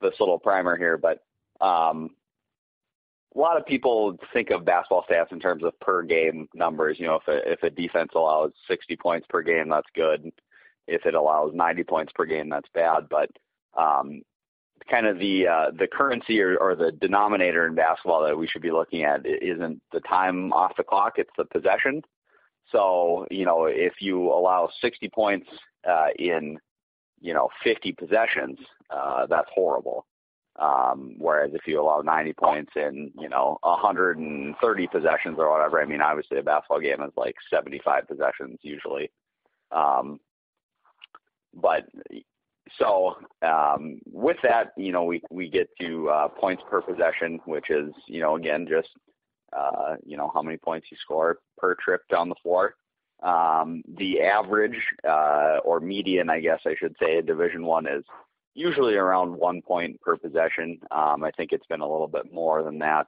this 0.00 0.14
little 0.20 0.38
primer 0.38 0.76
here, 0.76 0.96
but 0.96 1.24
um, 1.64 2.10
a 3.34 3.38
lot 3.38 3.56
of 3.56 3.66
people 3.66 4.16
think 4.32 4.50
of 4.50 4.64
basketball 4.64 5.04
stats 5.10 5.32
in 5.32 5.40
terms 5.40 5.62
of 5.62 5.78
per 5.80 6.02
game 6.02 6.48
numbers. 6.54 6.98
You 6.98 7.06
know, 7.06 7.16
if 7.16 7.28
a, 7.28 7.52
if 7.52 7.62
a 7.62 7.70
defense 7.70 8.12
allows 8.14 8.52
60 8.68 8.96
points 8.96 9.26
per 9.28 9.42
game, 9.42 9.68
that's 9.68 9.88
good. 9.94 10.30
If 10.86 11.04
it 11.04 11.14
allows 11.14 11.52
90 11.54 11.84
points 11.84 12.12
per 12.14 12.24
game, 12.24 12.48
that's 12.48 12.68
bad. 12.72 13.08
But 13.10 13.30
um, 13.76 14.22
kind 14.90 15.06
of 15.06 15.18
the 15.18 15.46
uh, 15.46 15.70
the 15.78 15.86
currency 15.86 16.40
or, 16.40 16.56
or 16.58 16.74
the 16.74 16.92
denominator 16.92 17.66
in 17.66 17.74
basketball 17.74 18.24
that 18.24 18.36
we 18.36 18.46
should 18.46 18.62
be 18.62 18.70
looking 18.70 19.04
at 19.04 19.26
isn't 19.26 19.80
the 19.92 20.00
time 20.00 20.52
off 20.52 20.76
the 20.76 20.84
clock; 20.84 21.14
it's 21.16 21.30
the 21.36 21.44
possession. 21.44 22.02
So 22.72 23.26
you 23.30 23.44
know, 23.44 23.66
if 23.66 23.94
you 24.00 24.32
allow 24.32 24.68
60 24.80 25.08
points 25.10 25.48
uh, 25.88 26.08
in 26.18 26.58
you 27.20 27.34
know 27.34 27.48
50 27.64 27.92
possessions, 27.92 28.58
uh, 28.90 29.26
that's 29.26 29.48
horrible. 29.54 30.06
Um, 30.58 31.16
whereas 31.18 31.50
if 31.52 31.66
you 31.66 31.80
allow 31.80 32.00
90 32.00 32.32
points 32.32 32.72
in, 32.76 33.12
you 33.18 33.28
know, 33.28 33.58
130 33.60 34.86
possessions 34.86 35.36
or 35.38 35.50
whatever, 35.50 35.82
I 35.82 35.84
mean, 35.84 36.00
obviously 36.00 36.38
a 36.38 36.42
basketball 36.42 36.80
game 36.80 37.02
is 37.02 37.12
like 37.14 37.34
75 37.50 38.08
possessions 38.08 38.58
usually. 38.62 39.10
Um, 39.70 40.18
but 41.52 41.86
so 42.78 43.16
um, 43.42 44.00
with 44.10 44.36
that, 44.42 44.72
you 44.76 44.92
know, 44.92 45.04
we 45.04 45.22
we 45.30 45.48
get 45.48 45.68
to 45.80 46.08
uh, 46.08 46.28
points 46.28 46.62
per 46.68 46.80
possession, 46.80 47.40
which 47.44 47.70
is, 47.70 47.92
you 48.06 48.20
know, 48.20 48.36
again 48.36 48.66
just 48.68 48.88
uh, 49.56 49.96
you 50.04 50.16
know 50.16 50.30
how 50.34 50.42
many 50.42 50.56
points 50.56 50.88
you 50.90 50.96
score 51.00 51.38
per 51.56 51.74
trip 51.76 52.02
down 52.10 52.28
the 52.28 52.34
floor. 52.42 52.74
Um, 53.22 53.82
the 53.96 54.20
average 54.20 54.78
uh, 55.08 55.58
or 55.64 55.80
median, 55.80 56.28
I 56.28 56.40
guess 56.40 56.60
I 56.66 56.74
should 56.78 56.96
say, 57.00 57.22
Division 57.22 57.64
One 57.64 57.86
is 57.86 58.04
usually 58.54 58.94
around 58.94 59.34
one 59.34 59.62
point 59.62 60.00
per 60.00 60.16
possession. 60.16 60.78
Um, 60.90 61.24
I 61.24 61.30
think 61.36 61.52
it's 61.52 61.66
been 61.66 61.80
a 61.80 61.90
little 61.90 62.08
bit 62.08 62.32
more 62.32 62.62
than 62.62 62.78
that 62.80 63.06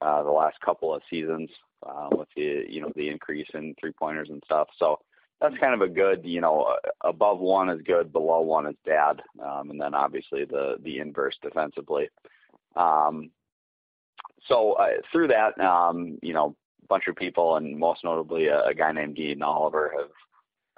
uh, 0.00 0.22
the 0.22 0.30
last 0.30 0.60
couple 0.60 0.94
of 0.94 1.02
seasons 1.08 1.50
uh, 1.86 2.08
with 2.12 2.28
the 2.36 2.64
you 2.68 2.80
know 2.80 2.92
the 2.96 3.08
increase 3.08 3.48
in 3.54 3.74
three 3.80 3.92
pointers 3.92 4.28
and 4.30 4.42
stuff. 4.44 4.68
So 4.78 4.98
that's 5.40 5.58
kind 5.58 5.74
of 5.74 5.80
a 5.80 5.92
good 5.92 6.20
you 6.24 6.40
know 6.40 6.76
above 7.02 7.38
one 7.38 7.70
is 7.70 7.80
good, 7.82 8.12
below 8.12 8.40
one 8.40 8.66
is 8.66 8.76
bad, 8.84 9.22
um, 9.44 9.70
and 9.70 9.80
then 9.80 9.94
obviously 9.94 10.44
the 10.44 10.76
the 10.82 10.98
inverse 10.98 11.36
defensively. 11.42 12.08
Um, 12.76 13.30
so 14.46 14.72
uh, 14.72 14.88
through 15.12 15.28
that, 15.28 15.58
um, 15.60 16.18
you 16.22 16.32
know, 16.32 16.56
a 16.82 16.86
bunch 16.86 17.04
of 17.08 17.16
people 17.16 17.56
and 17.56 17.78
most 17.78 18.04
notably 18.04 18.46
a, 18.46 18.64
a 18.64 18.74
guy 18.74 18.92
named 18.92 19.16
Dean 19.16 19.42
Oliver 19.42 19.92
have 19.96 20.10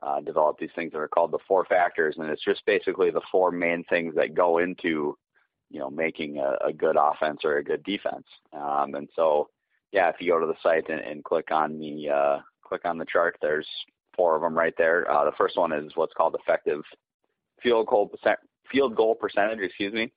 uh, 0.03 0.21
developed 0.21 0.61
these 0.61 0.71
things 0.75 0.93
that 0.93 0.99
are 0.99 1.09
called 1.09 1.31
the 1.31 1.39
four 1.47 1.65
factors, 1.65 2.17
and 2.19 2.29
it's 2.29 2.45
just 2.45 2.65
basically 2.67 3.11
the 3.11 3.21
four 3.31 3.51
main 3.51 3.85
things 3.85 4.15
that 4.17 4.35
go 4.35 4.59
into, 4.59 5.17
you 5.71 5.79
know, 5.79 5.91
making 5.91 6.39
a, 6.39 6.57
a 6.67 6.73
good 6.73 6.97
offense 7.01 7.41
or 7.45 7.59
a 7.59 7.65
good 7.65 7.83
defense. 7.85 8.27
Um, 8.53 8.95
and 8.95 9.09
so, 9.15 9.49
yeah, 9.93 10.09
if 10.09 10.17
you 10.19 10.33
go 10.33 10.41
to 10.41 10.47
the 10.47 10.57
site 10.63 10.89
and, 10.89 11.01
and 11.01 11.25
click 11.25 11.51
on 11.51 11.79
the 11.79 12.11
uh, 12.11 12.39
click 12.65 12.85
on 12.85 12.99
the 12.99 13.07
chart, 13.07 13.37
there's 13.41 13.69
four 14.17 14.37
of 14.37 14.43
them 14.43 14.57
right 14.57 14.75
there. 14.77 15.11
Uh, 15.11 15.25
the 15.25 15.33
first 15.33 15.57
one 15.57 15.73
is 15.73 15.93
what's 15.95 16.15
called 16.15 16.37
effective 16.39 16.83
field 17.63 17.87
goal 17.87 18.09
percent, 18.09 18.39
field 18.71 18.97
goal 18.97 19.15
percentage. 19.15 19.61
Excuse 19.61 19.93
me. 19.93 20.13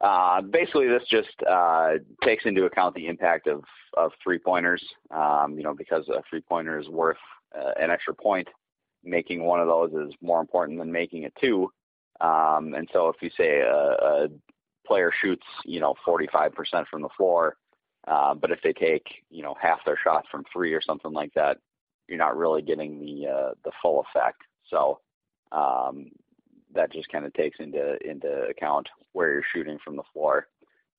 Uh, 0.00 0.40
basically, 0.40 0.86
this 0.86 1.02
just 1.10 1.42
uh, 1.48 1.94
takes 2.22 2.46
into 2.46 2.64
account 2.64 2.94
the 2.94 3.06
impact 3.06 3.48
of, 3.48 3.64
of 3.96 4.12
three 4.22 4.38
pointers. 4.38 4.82
Um, 5.10 5.54
you 5.56 5.64
know, 5.64 5.74
because 5.74 6.08
a 6.08 6.22
three 6.30 6.40
pointer 6.40 6.78
is 6.78 6.88
worth 6.88 7.16
uh, 7.58 7.72
an 7.80 7.90
extra 7.90 8.14
point 8.14 8.48
making 9.04 9.44
one 9.44 9.60
of 9.60 9.66
those 9.66 9.92
is 9.92 10.14
more 10.20 10.40
important 10.40 10.78
than 10.78 10.90
making 10.92 11.24
a 11.24 11.30
two. 11.40 11.70
Um, 12.20 12.74
and 12.74 12.88
so 12.92 13.08
if 13.08 13.16
you 13.22 13.30
say 13.36 13.60
a, 13.60 13.74
a 13.74 14.28
player 14.86 15.12
shoots, 15.20 15.46
you 15.64 15.80
know, 15.80 15.94
45% 16.06 16.52
from 16.88 17.02
the 17.02 17.08
floor, 17.16 17.56
uh, 18.06 18.34
but 18.34 18.50
if 18.50 18.60
they 18.62 18.72
take, 18.72 19.06
you 19.30 19.42
know, 19.42 19.54
half 19.60 19.84
their 19.84 19.98
shots 20.02 20.28
from 20.30 20.44
three 20.52 20.72
or 20.72 20.80
something 20.80 21.12
like 21.12 21.32
that, 21.34 21.58
you're 22.08 22.18
not 22.18 22.36
really 22.36 22.62
getting 22.62 22.98
the 22.98 23.28
uh, 23.28 23.54
the 23.64 23.72
full 23.82 24.04
effect. 24.08 24.42
So 24.70 25.00
um, 25.52 26.10
that 26.74 26.92
just 26.92 27.08
kind 27.10 27.24
of 27.24 27.32
takes 27.34 27.58
into 27.60 27.96
into 28.08 28.28
account 28.48 28.88
where 29.12 29.32
you're 29.32 29.42
shooting 29.54 29.78
from 29.84 29.96
the 29.96 30.02
floor. 30.12 30.48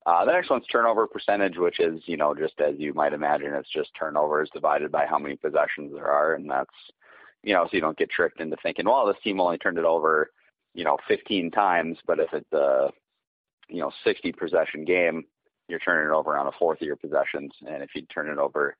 Uh, 0.05 0.25
the 0.25 0.31
next 0.31 0.49
one's 0.49 0.65
turnover 0.67 1.07
percentage, 1.07 1.57
which 1.57 1.79
is 1.79 2.01
you 2.05 2.17
know 2.17 2.33
just 2.33 2.59
as 2.61 2.75
you 2.77 2.93
might 2.93 3.13
imagine, 3.13 3.53
it's 3.53 3.69
just 3.69 3.89
turnovers 3.97 4.49
divided 4.53 4.91
by 4.91 5.05
how 5.05 5.19
many 5.19 5.35
possessions 5.35 5.91
there 5.93 6.09
are, 6.09 6.35
and 6.35 6.49
that's 6.49 6.69
you 7.43 7.53
know 7.53 7.65
so 7.65 7.71
you 7.73 7.81
don't 7.81 7.97
get 7.97 8.09
tricked 8.09 8.39
into 8.39 8.55
thinking, 8.63 8.85
well, 8.85 9.05
this 9.05 9.21
team 9.23 9.41
only 9.41 9.57
turned 9.57 9.77
it 9.77 9.85
over 9.85 10.31
you 10.73 10.83
know 10.83 10.97
15 11.07 11.51
times, 11.51 11.97
but 12.07 12.19
if 12.19 12.33
it's 12.33 12.53
a 12.53 12.89
you 13.67 13.81
know 13.81 13.91
60 14.03 14.31
possession 14.33 14.85
game, 14.85 15.25
you're 15.67 15.79
turning 15.79 16.09
it 16.09 16.15
over 16.15 16.37
on 16.37 16.47
a 16.47 16.51
fourth 16.57 16.81
of 16.81 16.87
your 16.87 16.95
possessions, 16.95 17.51
and 17.67 17.83
if 17.83 17.89
you 17.95 18.03
turn 18.03 18.29
it 18.29 18.37
over 18.37 18.75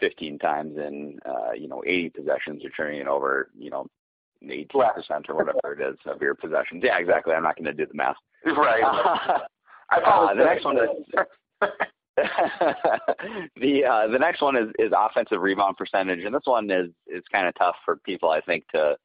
15 0.00 0.38
times 0.38 0.76
in 0.76 1.18
uh, 1.26 1.52
you 1.52 1.68
know 1.68 1.82
80 1.86 2.10
possessions, 2.10 2.62
you're 2.62 2.72
turning 2.72 3.00
it 3.00 3.06
over 3.06 3.50
you 3.58 3.70
know 3.70 3.86
18 4.42 4.68
percent 4.94 5.26
or 5.28 5.36
whatever 5.36 5.72
it 5.78 5.80
is 5.80 5.98
of 6.06 6.20
your 6.20 6.34
possessions. 6.34 6.82
Yeah, 6.84 6.98
exactly. 6.98 7.34
I'm 7.34 7.42
not 7.42 7.56
going 7.56 7.66
to 7.66 7.72
do 7.72 7.86
the 7.86 7.94
math. 7.94 8.16
Right. 8.44 8.82
I 9.90 9.96
uh, 9.96 10.34
the 10.34 10.44
next 10.44 10.64
one 10.64 10.78
is. 10.78 10.90
the 12.16 13.84
uh, 13.84 14.06
the 14.08 14.18
next 14.18 14.40
one 14.40 14.56
is, 14.56 14.68
is 14.78 14.92
offensive 14.96 15.40
rebound 15.40 15.76
percentage, 15.76 16.24
and 16.24 16.34
this 16.34 16.42
one 16.44 16.70
is 16.70 16.90
is 17.06 17.22
kind 17.32 17.48
of 17.48 17.54
tough 17.56 17.76
for 17.84 17.96
people 17.96 18.30
I 18.30 18.40
think 18.40 18.66
to 18.68 18.96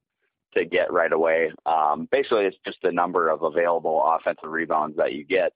to 0.56 0.66
get 0.66 0.92
right 0.92 1.12
away. 1.12 1.52
Um, 1.66 2.08
basically, 2.12 2.46
it's 2.46 2.58
just 2.66 2.78
the 2.84 2.92
number 2.92 3.30
of 3.30 3.44
available 3.44 4.04
offensive 4.06 4.50
rebounds 4.50 4.98
that 4.98 5.14
you 5.14 5.24
get. 5.24 5.54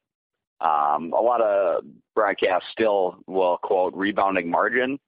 Um, 0.62 1.14
a 1.14 1.22
lot 1.22 1.42
of 1.42 1.84
broadcasts 2.16 2.70
still 2.72 3.18
will 3.28 3.58
quote 3.58 3.94
rebounding 3.94 4.50
margin, 4.50 5.00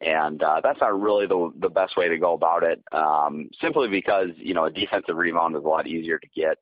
and 0.00 0.42
uh, 0.42 0.60
that's 0.62 0.80
not 0.80 1.00
really 1.00 1.26
the 1.26 1.50
the 1.58 1.68
best 1.68 1.96
way 1.96 2.08
to 2.08 2.18
go 2.18 2.34
about 2.34 2.62
it. 2.62 2.82
Um, 2.92 3.48
simply 3.60 3.88
because 3.88 4.30
you 4.36 4.54
know 4.54 4.66
a 4.66 4.70
defensive 4.70 5.16
rebound 5.16 5.56
is 5.56 5.64
a 5.64 5.68
lot 5.68 5.86
easier 5.86 6.18
to 6.18 6.28
get 6.34 6.58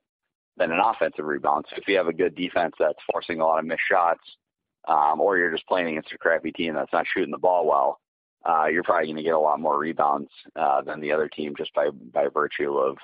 than 0.57 0.71
an 0.71 0.81
offensive 0.81 1.25
rebound. 1.25 1.67
So 1.69 1.77
if 1.77 1.89
you 1.89 1.97
have 1.97 2.07
a 2.07 2.13
good 2.13 2.35
defense 2.35 2.75
that's 2.79 2.99
forcing 3.11 3.41
a 3.41 3.47
lot 3.47 3.59
of 3.59 3.65
missed 3.65 3.83
shots, 3.89 4.23
um, 4.87 5.21
or 5.21 5.37
you're 5.37 5.51
just 5.51 5.67
playing 5.67 5.89
against 5.89 6.13
a 6.13 6.19
crappy 6.19 6.53
team 6.53 6.75
that's 6.75 6.93
not 6.93 7.07
shooting 7.13 7.33
the 7.33 7.39
ball 7.39 7.67
well, 7.67 8.01
uh, 8.49 8.67
you're 8.67 8.83
probably 8.83 9.07
going 9.07 9.17
to 9.17 9.23
get 9.23 9.35
a 9.35 9.39
lot 9.39 9.59
more 9.59 9.79
rebounds 9.79 10.31
uh, 10.55 10.83
than 10.83 11.01
the 11.01 11.11
other 11.11 11.29
team 11.29 11.55
just 11.57 11.75
by 11.75 11.89
by 12.13 12.29
virtue 12.29 12.77
of 12.77 12.97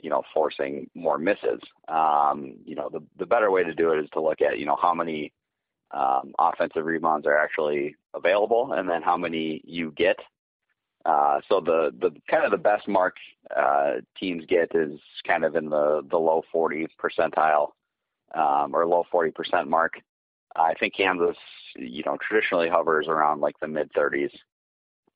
you 0.00 0.10
know 0.10 0.22
forcing 0.34 0.90
more 0.94 1.18
misses. 1.18 1.60
Um, 1.88 2.54
you 2.64 2.74
know 2.74 2.90
the 2.92 3.02
the 3.18 3.26
better 3.26 3.50
way 3.50 3.64
to 3.64 3.74
do 3.74 3.92
it 3.92 4.00
is 4.00 4.10
to 4.12 4.20
look 4.20 4.42
at 4.42 4.58
you 4.58 4.66
know 4.66 4.76
how 4.80 4.92
many 4.92 5.32
um, 5.92 6.34
offensive 6.38 6.84
rebounds 6.84 7.26
are 7.26 7.36
actually 7.36 7.96
available, 8.14 8.72
and 8.72 8.88
then 8.88 9.02
how 9.02 9.16
many 9.16 9.60
you 9.64 9.92
get. 9.92 10.16
Uh, 11.04 11.40
so 11.48 11.60
the 11.60 11.90
the 12.00 12.10
kind 12.30 12.44
of 12.44 12.50
the 12.50 12.58
best 12.58 12.86
mark 12.86 13.16
uh, 13.56 13.94
teams 14.18 14.44
get 14.46 14.70
is 14.74 15.00
kind 15.26 15.44
of 15.44 15.56
in 15.56 15.70
the 15.70 16.02
the 16.10 16.18
low 16.18 16.42
40 16.52 16.86
percentile 17.02 17.70
um, 18.34 18.74
or 18.74 18.86
low 18.86 19.04
40 19.10 19.30
percent 19.30 19.68
mark. 19.68 19.94
I 20.56 20.74
think 20.74 20.94
Kansas, 20.94 21.36
you 21.76 22.02
know, 22.04 22.18
traditionally 22.20 22.68
hovers 22.68 23.06
around 23.08 23.40
like 23.40 23.58
the 23.60 23.68
mid 23.68 23.92
30s. 23.92 24.30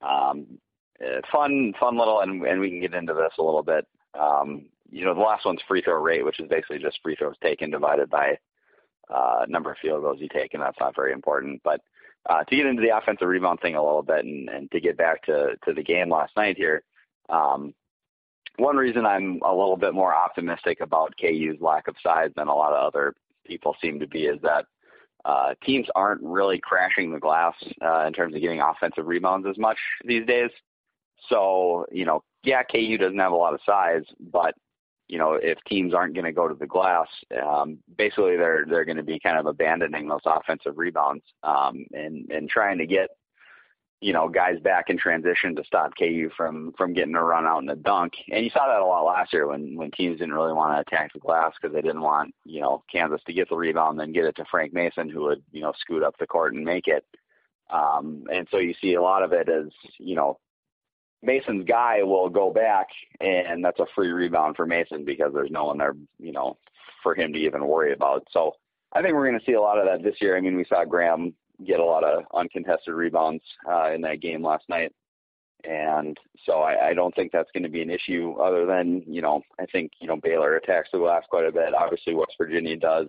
Um, 0.00 0.58
uh, 1.04 1.20
fun, 1.32 1.74
fun 1.78 1.98
little, 1.98 2.20
and, 2.20 2.44
and 2.44 2.60
we 2.60 2.70
can 2.70 2.80
get 2.80 2.94
into 2.94 3.14
this 3.14 3.32
a 3.38 3.42
little 3.42 3.62
bit. 3.62 3.86
Um, 4.18 4.66
you 4.90 5.04
know, 5.04 5.14
the 5.14 5.20
last 5.20 5.44
one's 5.44 5.60
free 5.66 5.82
throw 5.82 6.00
rate, 6.00 6.24
which 6.24 6.38
is 6.38 6.48
basically 6.48 6.78
just 6.78 7.00
free 7.02 7.16
throws 7.16 7.34
taken 7.42 7.70
divided 7.70 8.08
by 8.10 8.38
uh, 9.12 9.46
number 9.48 9.72
of 9.72 9.78
field 9.78 10.02
goals 10.02 10.18
you 10.20 10.28
take, 10.28 10.54
and 10.54 10.62
that's 10.62 10.78
not 10.80 10.96
very 10.96 11.12
important. 11.12 11.60
But 11.64 11.80
uh, 12.28 12.44
to 12.44 12.56
get 12.56 12.66
into 12.66 12.82
the 12.82 12.96
offensive 12.96 13.28
rebound 13.28 13.60
thing 13.60 13.74
a 13.74 13.84
little 13.84 14.02
bit, 14.02 14.24
and, 14.24 14.48
and 14.48 14.70
to 14.70 14.80
get 14.80 14.96
back 14.96 15.24
to 15.24 15.56
to 15.64 15.72
the 15.72 15.82
game 15.82 16.10
last 16.10 16.36
night 16.36 16.56
here, 16.56 16.82
um, 17.28 17.74
one 18.56 18.76
reason 18.76 19.04
I'm 19.04 19.40
a 19.44 19.54
little 19.54 19.76
bit 19.76 19.94
more 19.94 20.14
optimistic 20.14 20.80
about 20.80 21.14
KU's 21.20 21.60
lack 21.60 21.88
of 21.88 21.96
size 22.02 22.30
than 22.36 22.48
a 22.48 22.54
lot 22.54 22.72
of 22.72 22.86
other 22.86 23.14
people 23.44 23.76
seem 23.82 24.00
to 24.00 24.06
be 24.06 24.26
is 24.26 24.40
that 24.42 24.66
uh, 25.24 25.54
teams 25.64 25.86
aren't 25.94 26.22
really 26.22 26.58
crashing 26.58 27.12
the 27.12 27.18
glass 27.18 27.54
uh, 27.82 28.04
in 28.06 28.12
terms 28.12 28.34
of 28.34 28.40
getting 28.40 28.60
offensive 28.60 29.06
rebounds 29.06 29.46
as 29.48 29.58
much 29.58 29.78
these 30.04 30.26
days. 30.26 30.50
So, 31.28 31.86
you 31.90 32.04
know, 32.04 32.22
yeah, 32.42 32.62
KU 32.62 32.98
doesn't 32.98 33.18
have 33.18 33.32
a 33.32 33.36
lot 33.36 33.54
of 33.54 33.60
size, 33.64 34.02
but 34.20 34.54
you 35.14 35.20
know, 35.20 35.34
if 35.34 35.58
teams 35.68 35.94
aren't 35.94 36.14
going 36.14 36.24
to 36.24 36.32
go 36.32 36.48
to 36.48 36.56
the 36.56 36.66
glass, 36.66 37.06
um, 37.40 37.78
basically 37.96 38.36
they're 38.36 38.64
they're 38.68 38.84
going 38.84 38.96
to 38.96 39.04
be 39.04 39.20
kind 39.20 39.38
of 39.38 39.46
abandoning 39.46 40.08
those 40.08 40.26
offensive 40.26 40.76
rebounds 40.76 41.22
um, 41.44 41.86
and 41.92 42.28
and 42.32 42.50
trying 42.50 42.78
to 42.78 42.86
get 42.86 43.10
you 44.00 44.12
know, 44.12 44.28
guys 44.28 44.58
back 44.58 44.90
in 44.90 44.98
transition 44.98 45.54
to 45.54 45.62
stop 45.64 45.92
KU 45.96 46.28
from 46.36 46.72
from 46.76 46.94
getting 46.94 47.14
a 47.14 47.22
run 47.22 47.46
out 47.46 47.62
in 47.62 47.68
a 47.68 47.76
dunk. 47.76 48.14
And 48.32 48.44
you 48.44 48.50
saw 48.50 48.66
that 48.66 48.80
a 48.80 48.84
lot 48.84 49.04
last 49.04 49.32
year 49.32 49.46
when 49.46 49.76
when 49.76 49.92
teams 49.92 50.18
didn't 50.18 50.34
really 50.34 50.52
want 50.52 50.76
to 50.76 50.80
attack 50.80 51.12
the 51.12 51.20
glass 51.20 51.52
because 51.54 51.72
they 51.72 51.80
didn't 51.80 52.02
want 52.02 52.34
you 52.44 52.60
know 52.60 52.82
Kansas 52.90 53.22
to 53.28 53.32
get 53.32 53.48
the 53.48 53.54
rebound 53.54 53.92
and 53.92 54.00
then 54.00 54.12
get 54.12 54.24
it 54.24 54.34
to 54.34 54.44
Frank 54.50 54.72
Mason 54.72 55.08
who 55.08 55.22
would 55.22 55.44
you 55.52 55.62
know 55.62 55.72
scoot 55.78 56.02
up 56.02 56.18
the 56.18 56.26
court 56.26 56.54
and 56.54 56.64
make 56.64 56.88
it. 56.88 57.04
Um, 57.70 58.24
and 58.32 58.48
so 58.50 58.58
you 58.58 58.74
see 58.80 58.94
a 58.94 59.00
lot 59.00 59.22
of 59.22 59.32
it 59.32 59.48
as 59.48 59.68
you 59.98 60.16
know 60.16 60.40
Mason's 61.24 61.64
guy 61.64 62.02
will 62.02 62.28
go 62.28 62.52
back 62.52 62.86
and 63.20 63.64
that's 63.64 63.80
a 63.80 63.86
free 63.94 64.10
rebound 64.10 64.56
for 64.56 64.66
Mason 64.66 65.04
because 65.04 65.32
there's 65.32 65.50
no 65.50 65.64
one 65.64 65.78
there 65.78 65.94
you 66.18 66.32
know 66.32 66.56
for 67.02 67.14
him 67.14 67.32
to 67.32 67.38
even 67.38 67.66
worry 67.66 67.92
about. 67.92 68.26
So 68.30 68.56
I 68.94 69.02
think 69.02 69.14
we're 69.14 69.28
going 69.28 69.38
to 69.38 69.46
see 69.46 69.52
a 69.52 69.60
lot 69.60 69.78
of 69.78 69.86
that 69.86 70.02
this 70.02 70.20
year. 70.20 70.36
I 70.36 70.40
mean, 70.40 70.56
we 70.56 70.64
saw 70.64 70.84
Graham 70.84 71.34
get 71.64 71.80
a 71.80 71.84
lot 71.84 72.04
of 72.04 72.24
uncontested 72.34 72.94
rebounds 72.94 73.42
uh, 73.70 73.92
in 73.92 74.00
that 74.02 74.20
game 74.20 74.42
last 74.42 74.68
night. 74.68 74.92
And 75.64 76.18
so 76.44 76.60
I, 76.60 76.88
I 76.88 76.94
don't 76.94 77.14
think 77.14 77.32
that's 77.32 77.50
going 77.52 77.62
to 77.62 77.68
be 77.68 77.82
an 77.82 77.90
issue 77.90 78.34
other 78.40 78.66
than, 78.66 79.02
you 79.06 79.22
know, 79.22 79.42
I 79.58 79.66
think, 79.66 79.92
you 80.00 80.06
know, 80.06 80.16
Baylor 80.16 80.56
attacks 80.56 80.90
the 80.92 80.98
glass 80.98 81.22
quite 81.30 81.46
a 81.46 81.52
bit. 81.52 81.74
Obviously 81.74 82.14
West 82.14 82.34
Virginia 82.38 82.76
does. 82.76 83.08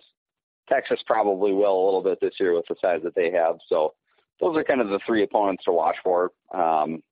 Texas 0.70 1.00
probably 1.06 1.52
will 1.52 1.84
a 1.84 1.86
little 1.86 2.02
bit 2.02 2.20
this 2.22 2.40
year 2.40 2.54
with 2.54 2.66
the 2.68 2.76
size 2.82 3.02
that 3.04 3.16
they 3.16 3.32
have. 3.32 3.58
So 3.68 3.94
those 4.40 4.56
are 4.58 4.64
kind 4.64 4.82
of 4.82 4.90
the 4.90 5.00
three 5.06 5.24
opponents 5.24 5.66
to 5.66 5.72
watch 5.72 5.98
for 6.04 6.32
um, 6.54 7.04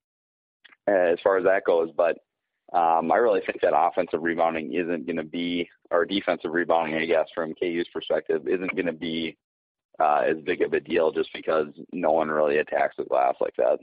as 0.86 1.18
far 1.22 1.38
as 1.38 1.44
that 1.44 1.64
goes. 1.64 1.90
But 1.96 2.18
um, 2.72 3.12
I 3.12 3.16
really 3.16 3.42
think 3.46 3.60
that 3.60 3.76
offensive 3.76 4.22
rebounding 4.22 4.74
isn't 4.74 5.06
going 5.06 5.16
to 5.16 5.24
be, 5.24 5.68
or 5.90 6.04
defensive 6.04 6.52
rebounding, 6.52 6.96
I 6.96 7.06
guess, 7.06 7.28
from 7.34 7.54
KU's 7.54 7.88
perspective, 7.92 8.48
isn't 8.48 8.74
going 8.74 8.86
to 8.86 8.92
be 8.92 9.36
uh, 10.00 10.22
as 10.28 10.36
big 10.44 10.62
of 10.62 10.72
a 10.72 10.80
deal 10.80 11.12
just 11.12 11.30
because 11.32 11.68
no 11.92 12.12
one 12.12 12.28
really 12.28 12.58
attacks 12.58 12.96
the 12.96 13.04
glass 13.04 13.34
like 13.40 13.54
that. 13.56 13.78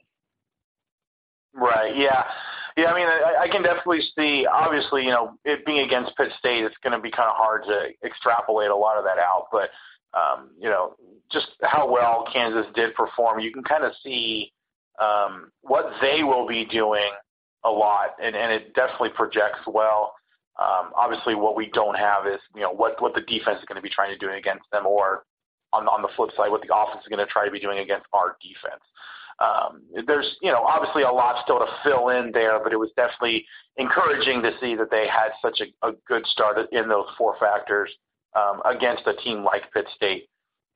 Right. 1.54 1.96
Yeah. 1.96 2.24
Yeah. 2.78 2.92
I 2.92 2.96
mean, 2.96 3.08
I, 3.08 3.44
I 3.44 3.48
can 3.50 3.64
definitely 3.64 4.02
see. 4.18 4.46
Obviously, 4.46 5.04
you 5.04 5.10
know, 5.10 5.38
it 5.44 5.66
being 5.66 5.86
against 5.86 6.16
Pitt 6.16 6.32
State, 6.40 6.64
it's 6.64 6.76
going 6.84 6.94
to 6.94 7.00
be 7.02 7.12
kind 7.12 7.30
of 7.30 7.36
hard 7.36 7.64
to 7.66 7.90
extrapolate 8.06 8.72
a 8.72 8.76
lot 8.76 8.98
of 8.98 9.04
that 9.04 9.20
out. 9.20 9.48
But 9.52 9.70
um, 10.14 10.50
you 10.60 10.70
know, 10.70 10.96
just 11.32 11.48
how 11.62 11.90
well 11.90 12.26
Kansas 12.32 12.66
did 12.76 12.94
perform, 12.96 13.40
you 13.40 13.52
can 13.52 13.64
kind 13.64 13.84
of 13.84 13.94
see 14.04 14.52
um, 15.02 15.52
what 15.62 15.92
they 16.02 16.24
will 16.24 16.48
be 16.48 16.66
doing 16.66 17.10
a 17.66 17.70
lot, 17.70 18.16
and, 18.24 18.36
and 18.36 18.52
it 18.52 18.74
definitely 18.74 19.10
projects 19.10 19.60
well. 19.68 20.14
Um, 20.60 20.92
obviously, 20.96 21.36
what 21.36 21.56
we 21.56 21.70
don't 21.74 21.98
have 21.98 22.28
is 22.28 22.40
you 22.56 22.62
know 22.62 22.72
what 22.72 23.02
what 23.02 23.16
the 23.16 23.22
defense 23.22 23.60
is 23.60 23.66
going 23.66 23.78
to 23.78 23.82
be 23.82 23.90
trying 23.90 24.12
to 24.12 24.18
do 24.18 24.32
against 24.32 24.66
them, 24.72 24.86
or 24.86 25.24
on, 25.74 25.88
on 25.88 26.02
the 26.02 26.10
flip 26.16 26.30
side, 26.36 26.50
what 26.52 26.62
the 26.62 26.74
offense 26.74 27.02
is 27.02 27.08
going 27.08 27.26
to 27.26 27.32
try 27.32 27.46
to 27.46 27.52
be 27.52 27.60
doing 27.60 27.80
against 27.80 28.06
our 28.14 28.38
defense. 28.42 28.84
Um, 29.40 29.82
there's, 30.06 30.36
you 30.42 30.52
know, 30.52 30.62
obviously 30.62 31.02
a 31.02 31.12
lot 31.12 31.42
still 31.44 31.60
to 31.60 31.66
fill 31.84 32.10
in 32.10 32.32
there, 32.32 32.62
but 32.64 32.74
it 32.74 32.78
was 32.78 32.92
definitely 32.96 33.46
encouraging 33.78 34.44
to 34.44 34.52
see 34.62 34.76
that 34.76 34.92
they 34.92 35.08
had 35.08 35.32
such 35.42 35.62
a, 35.62 35.88
a 35.88 35.94
good 36.08 36.26
start 36.28 36.58
in 36.72 36.88
those 36.88 37.08
four 37.18 37.36
factors 37.40 37.90
um, 38.36 38.62
against 38.66 39.08
a 39.08 39.14
team 39.16 39.44
like 39.44 39.72
Pitt 39.74 39.88
State. 39.96 40.28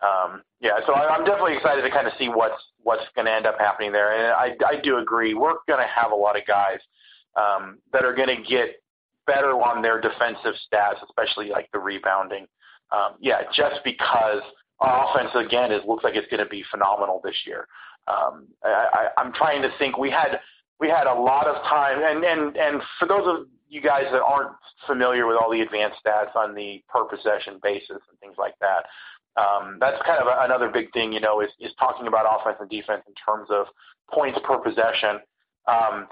Um, 0.06 0.44
yeah, 0.60 0.80
so 0.86 0.94
I, 0.94 1.16
I'm 1.16 1.26
definitely 1.26 1.56
excited 1.56 1.82
to 1.82 1.90
kind 1.90 2.08
of 2.08 2.14
see 2.20 2.28
what's 2.28 2.62
what's 2.84 3.04
going 3.16 3.26
to 3.26 3.32
end 3.32 3.46
up 3.46 3.58
happening 3.60 3.92
there. 3.92 4.14
And 4.14 4.34
I, 4.34 4.56
I 4.68 4.80
do 4.80 4.98
agree, 4.98 5.34
we're 5.34 5.56
going 5.68 5.80
to 5.80 5.88
have 5.88 6.12
a 6.12 6.16
lot 6.16 6.38
of 6.38 6.46
guys 6.46 6.80
um, 7.36 7.80
that 7.92 8.06
are 8.06 8.14
going 8.14 8.30
to 8.30 8.42
get 8.48 8.82
better 9.26 9.52
on 9.52 9.82
their 9.82 10.00
defensive 10.00 10.54
stats, 10.72 11.04
especially 11.04 11.50
like 11.50 11.70
the 11.74 11.80
rebounding. 11.80 12.46
Um, 12.92 13.16
yeah, 13.20 13.42
just 13.56 13.78
because 13.84 14.42
our 14.80 15.10
offense 15.10 15.32
again 15.34 15.72
is 15.72 15.82
looks 15.88 16.04
like 16.04 16.16
it's 16.16 16.30
going 16.30 16.44
to 16.44 16.50
be 16.50 16.64
phenomenal 16.70 17.22
this 17.24 17.36
year. 17.46 17.68
Um, 18.08 18.48
I, 18.64 18.88
I, 18.94 19.22
I'm 19.22 19.34
trying 19.34 19.62
to 19.64 19.70
think. 19.80 19.98
We 19.98 20.12
had 20.12 20.40
we 20.80 20.90
had 20.90 21.08
a 21.08 21.14
lot 21.14 21.48
of 21.48 21.56
time, 21.64 22.00
and 22.04 22.24
and 22.24 22.56
and 22.56 22.82
for 23.00 23.08
those 23.08 23.26
of 23.26 23.48
you 23.68 23.82
guys 23.82 24.06
that 24.12 24.22
aren't 24.22 24.52
familiar 24.86 25.26
with 25.26 25.38
all 25.42 25.52
the 25.52 25.62
advanced 25.62 25.98
stats 26.06 26.36
on 26.36 26.54
the 26.54 26.84
per 26.88 27.04
possession 27.06 27.60
basis 27.64 27.98
and 28.10 28.20
things 28.20 28.36
like 28.38 28.54
that, 28.62 28.86
um, 29.38 29.78
that's 29.80 30.02
kind 30.06 30.22
of 30.22 30.28
another 30.28 30.70
big 30.70 30.92
thing. 30.94 31.12
You 31.12 31.20
know, 31.20 31.42
is 31.42 31.50
is 31.60 31.72
talking 31.80 32.08
about 32.08 32.26
offense 32.30 32.58
and 32.60 32.70
defense 32.70 33.04
in 33.08 33.14
terms 33.16 33.50
of 33.52 33.68
points 34.14 34.40
per 34.44 34.58
possession. 34.58 35.20
Um, 35.68 36.08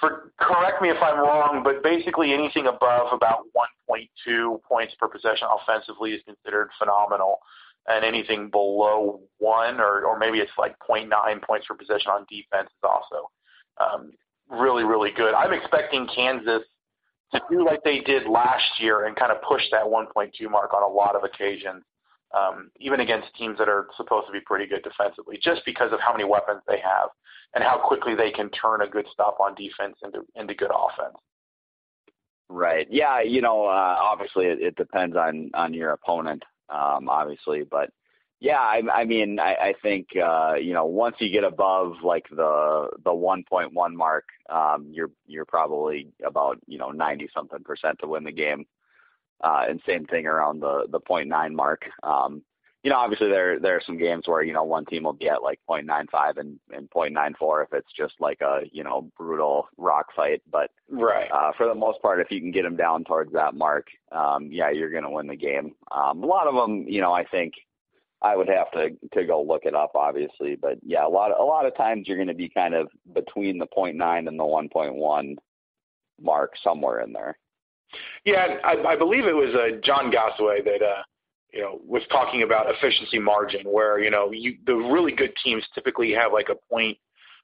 for 0.00 0.32
correct 0.38 0.82
me 0.82 0.90
if 0.90 1.02
I'm 1.02 1.18
wrong, 1.18 1.62
but 1.64 1.82
basically 1.82 2.34
anything 2.34 2.66
above 2.66 3.12
about 3.12 3.44
1.2 3.88 4.62
points 4.62 4.94
per 4.98 5.08
possession 5.08 5.48
offensively 5.48 6.12
is 6.12 6.22
considered 6.24 6.68
phenomenal, 6.78 7.38
and 7.86 8.04
anything 8.04 8.50
below 8.50 9.20
one 9.38 9.80
or 9.80 10.04
or 10.04 10.18
maybe 10.18 10.38
it's 10.38 10.52
like 10.58 10.76
0.9 10.88 11.08
points 11.42 11.66
per 11.66 11.74
possession 11.74 12.10
on 12.10 12.26
defense 12.28 12.68
is 12.68 12.84
also 12.84 13.30
um, 13.78 14.12
really 14.50 14.84
really 14.84 15.12
good. 15.16 15.34
I'm 15.34 15.52
expecting 15.52 16.06
Kansas 16.14 16.62
to 17.32 17.40
do 17.50 17.64
like 17.64 17.82
they 17.84 18.00
did 18.00 18.26
last 18.28 18.80
year 18.80 19.06
and 19.06 19.16
kind 19.16 19.32
of 19.32 19.42
push 19.42 19.62
that 19.72 19.84
1.2 19.84 20.50
mark 20.50 20.72
on 20.74 20.82
a 20.82 20.86
lot 20.86 21.16
of 21.16 21.24
occasions, 21.24 21.82
um, 22.34 22.70
even 22.80 23.00
against 23.00 23.34
teams 23.34 23.58
that 23.58 23.68
are 23.68 23.88
supposed 23.96 24.26
to 24.26 24.32
be 24.32 24.40
pretty 24.40 24.66
good 24.66 24.82
defensively, 24.82 25.38
just 25.42 25.62
because 25.64 25.92
of 25.92 26.00
how 26.00 26.12
many 26.12 26.24
weapons 26.24 26.62
they 26.66 26.80
have 26.80 27.10
and 27.54 27.62
how 27.62 27.78
quickly 27.78 28.14
they 28.14 28.30
can 28.30 28.50
turn 28.50 28.82
a 28.82 28.88
good 28.88 29.06
stop 29.12 29.38
on 29.40 29.54
defense 29.54 29.96
into 30.02 30.20
into 30.34 30.54
good 30.54 30.70
offense. 30.74 31.16
Right. 32.48 32.86
Yeah. 32.90 33.22
You 33.22 33.40
know, 33.40 33.66
uh, 33.66 33.96
obviously 34.00 34.46
it, 34.46 34.60
it 34.60 34.76
depends 34.76 35.16
on 35.16 35.50
on 35.54 35.74
your 35.74 35.90
opponent, 35.90 36.44
um, 36.68 37.08
obviously, 37.08 37.64
but 37.68 37.90
yeah, 38.38 38.58
I, 38.58 38.82
I 38.92 39.04
mean, 39.04 39.38
I, 39.40 39.54
I 39.54 39.74
think 39.82 40.08
uh, 40.16 40.54
you 40.54 40.74
know 40.74 40.84
once 40.84 41.16
you 41.20 41.30
get 41.30 41.44
above 41.44 41.94
like 42.04 42.26
the 42.30 42.90
the 43.02 43.10
1.1 43.10 43.72
mark, 43.94 44.24
um, 44.50 44.88
you're 44.90 45.10
you're 45.26 45.46
probably 45.46 46.08
about 46.24 46.58
you 46.66 46.78
know 46.78 46.90
90 46.90 47.28
something 47.34 47.64
percent 47.64 47.98
to 48.00 48.06
win 48.06 48.24
the 48.24 48.32
game, 48.32 48.66
and 49.42 49.80
same 49.86 50.06
thing 50.06 50.26
around 50.26 50.60
the 50.60 50.86
the 50.90 51.00
0.9 51.00 51.52
mark. 51.52 51.84
Um, 52.02 52.42
you 52.82 52.90
know, 52.90 52.98
obviously 52.98 53.28
there 53.28 53.58
there 53.58 53.74
are 53.76 53.82
some 53.84 53.98
games 53.98 54.28
where 54.28 54.42
you 54.42 54.52
know 54.52 54.62
one 54.62 54.84
team 54.84 55.02
will 55.02 55.12
be 55.12 55.28
at 55.28 55.42
like 55.42 55.58
0.95 55.68 56.38
and 56.38 56.60
and 56.72 56.88
0.94 56.90 57.64
if 57.64 57.72
it's 57.72 57.92
just 57.92 58.14
like 58.20 58.40
a 58.42 58.60
you 58.70 58.84
know 58.84 59.10
brutal 59.16 59.68
rock 59.76 60.06
fight. 60.14 60.40
But 60.50 60.70
right 60.88 61.28
uh, 61.32 61.50
for 61.56 61.66
the 61.66 61.74
most 61.74 62.00
part, 62.00 62.20
if 62.20 62.30
you 62.30 62.40
can 62.40 62.52
get 62.52 62.62
them 62.62 62.76
down 62.76 63.02
towards 63.02 63.32
that 63.32 63.54
mark, 63.54 63.88
um, 64.12 64.48
yeah, 64.52 64.70
you're 64.70 64.92
going 64.92 65.02
to 65.02 65.10
win 65.10 65.26
the 65.26 65.36
game. 65.36 65.74
Um, 65.90 66.22
a 66.22 66.26
lot 66.26 66.46
of 66.46 66.54
them, 66.54 66.84
you 66.86 67.00
know, 67.00 67.12
I 67.12 67.24
think 67.24 67.54
I 68.22 68.36
would 68.36 68.48
have 68.48 68.70
to 68.72 68.90
to 69.14 69.24
go 69.24 69.42
look 69.42 69.64
it 69.64 69.74
up, 69.74 69.92
obviously. 69.94 70.54
But 70.54 70.78
yeah, 70.82 71.06
a 71.06 71.08
lot 71.08 71.32
of, 71.32 71.40
a 71.40 71.44
lot 71.44 71.66
of 71.66 71.76
times 71.76 72.06
you're 72.06 72.16
going 72.16 72.28
to 72.28 72.34
be 72.34 72.48
kind 72.48 72.74
of 72.74 72.88
between 73.12 73.58
the 73.58 73.66
0.9 73.66 74.28
and 74.28 74.38
the 74.38 74.44
1.1 74.44 75.36
mark, 76.20 76.52
somewhere 76.62 77.00
in 77.00 77.12
there. 77.12 77.36
Yeah, 78.24 78.56
I, 78.64 78.92
I 78.92 78.96
believe 78.96 79.26
it 79.26 79.34
was 79.34 79.54
uh, 79.54 79.80
John 79.82 80.10
Gasaway 80.10 80.64
that. 80.64 80.82
Uh 80.82 81.02
you 81.56 81.62
know, 81.62 81.80
was 81.86 82.02
talking 82.10 82.42
about 82.42 82.66
efficiency 82.68 83.18
margin, 83.18 83.62
where 83.64 83.98
you 83.98 84.10
know 84.10 84.30
you, 84.30 84.58
the 84.66 84.74
really 84.74 85.12
good 85.12 85.32
teams 85.42 85.64
typically 85.74 86.12
have 86.12 86.32
like 86.32 86.48
a 86.50 86.56
point, 86.70 86.98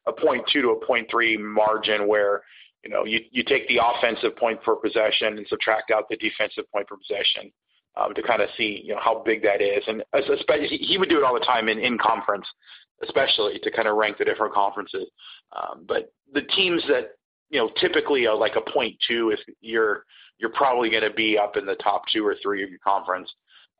a 0.07 0.13
point 0.13 0.43
two 0.53 0.61
to 0.61 0.69
a 0.71 0.87
point 0.87 1.09
three 1.11 1.37
margin, 1.39 2.07
where 2.07 2.43
you 2.85 2.91
know 2.91 3.07
you 3.07 3.21
you 3.31 3.43
take 3.43 3.67
the 3.69 3.81
offensive 3.83 4.37
point 4.37 4.63
per 4.63 4.77
possession 4.77 5.39
and 5.39 5.47
subtract 5.49 5.91
out 5.91 6.11
the 6.11 6.17
defensive 6.17 6.65
point 6.71 6.87
per 6.87 6.97
possession 6.97 7.51
um, 7.97 8.13
to 8.15 8.23
kind 8.23 8.43
of 8.43 8.51
see 8.57 8.83
you 8.85 8.93
know 8.93 9.01
how 9.03 9.23
big 9.25 9.43
that 9.43 9.63
is, 9.63 9.83
and 9.87 10.03
especially 10.13 10.77
he 10.77 10.99
would 10.99 11.09
do 11.09 11.17
it 11.17 11.25
all 11.25 11.35
the 11.35 11.41
time 11.41 11.69
in 11.69 11.79
in 11.79 11.97
conference, 11.97 12.47
especially 13.03 13.59
to 13.63 13.71
kind 13.71 13.89
of 13.89 13.97
rank 13.97 14.19
the 14.19 14.27
different 14.27 14.53
conferences. 14.53 15.09
Um, 15.57 15.85
but 15.89 16.13
the 16.35 16.43
teams 16.43 16.83
that 16.89 17.13
you 17.53 17.59
know 17.59 17.71
typically 17.81 18.27
are 18.27 18.37
like 18.37 18.57
a 18.57 18.71
point 18.71 18.97
two, 19.07 19.31
if 19.31 19.41
you're 19.61 20.05
you're 20.39 20.51
probably 20.51 20.91
going 20.91 21.05
to 21.05 21.13
be 21.13 21.39
up 21.39 21.57
in 21.57 21.65
the 21.65 21.77
top 21.77 22.03
two 22.13 22.27
or 22.27 22.35
three 22.43 22.65
of 22.65 22.71
your 22.71 22.81
conference. 22.81 23.33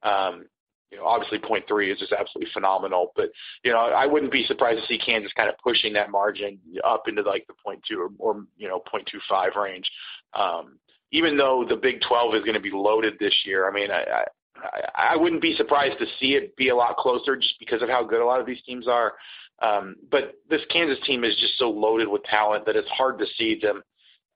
Um, 0.05 0.45
you 0.93 0.99
know, 0.99 1.07
obviously 1.07 1.39
point 1.39 1.65
three 1.67 1.91
is 1.91 1.99
just 1.99 2.13
absolutely 2.13 2.53
phenomenal, 2.53 3.13
but 3.17 3.31
you 3.65 3.73
know, 3.73 3.79
I 3.79 4.07
wouldn't 4.07 4.31
be 4.31 4.45
surprised 4.45 4.81
to 4.81 4.87
see 4.87 4.99
Kansas 4.99 5.33
kind 5.33 5.49
of 5.49 5.57
pushing 5.65 5.95
that 5.95 6.11
margin 6.11 6.59
up 6.85 7.09
into 7.09 7.23
like 7.23 7.47
the 7.47 7.55
point 7.65 7.83
two 7.89 7.99
or, 7.99 8.11
or 8.19 8.45
you 8.59 8.69
know, 8.69 8.79
point 8.79 9.09
two 9.11 9.19
five 9.29 9.53
range. 9.57 9.91
Um, 10.35 10.79
even 11.11 11.37
though 11.37 11.65
the 11.67 11.77
Big 11.77 12.01
12 12.07 12.35
is 12.37 12.41
going 12.43 12.55
to 12.55 12.61
be 12.61 12.71
loaded 12.73 13.15
this 13.19 13.35
year, 13.45 13.69
I 13.69 13.73
mean, 13.73 13.91
I, 13.91 14.25
I, 14.63 15.13
I 15.13 15.17
wouldn't 15.17 15.43
be 15.43 15.55
surprised 15.57 15.99
to 15.99 16.07
see 16.19 16.35
it 16.35 16.57
be 16.57 16.69
a 16.69 16.77
lot 16.77 16.97
closer 16.97 17.37
just 17.37 17.55
because 17.59 17.83
of 17.83 17.89
how 17.89 18.05
good 18.05 18.21
a 18.21 18.27
lot 18.27 18.41
of 18.41 18.47
these 18.47 18.63
teams 18.63 18.87
are. 18.89 19.15
Um, 19.63 19.97
but 20.11 20.35
this 20.51 20.63
Kansas 20.71 20.99
team 21.07 21.25
is 21.25 21.37
just 21.37 21.57
so 21.59 21.71
loaded 21.71 22.09
with 22.09 22.25
talent 22.25 22.67
that 22.67 22.77
it's 22.77 22.89
hard 22.91 23.19
to 23.21 23.27
see 23.39 23.59
them, 23.61 23.83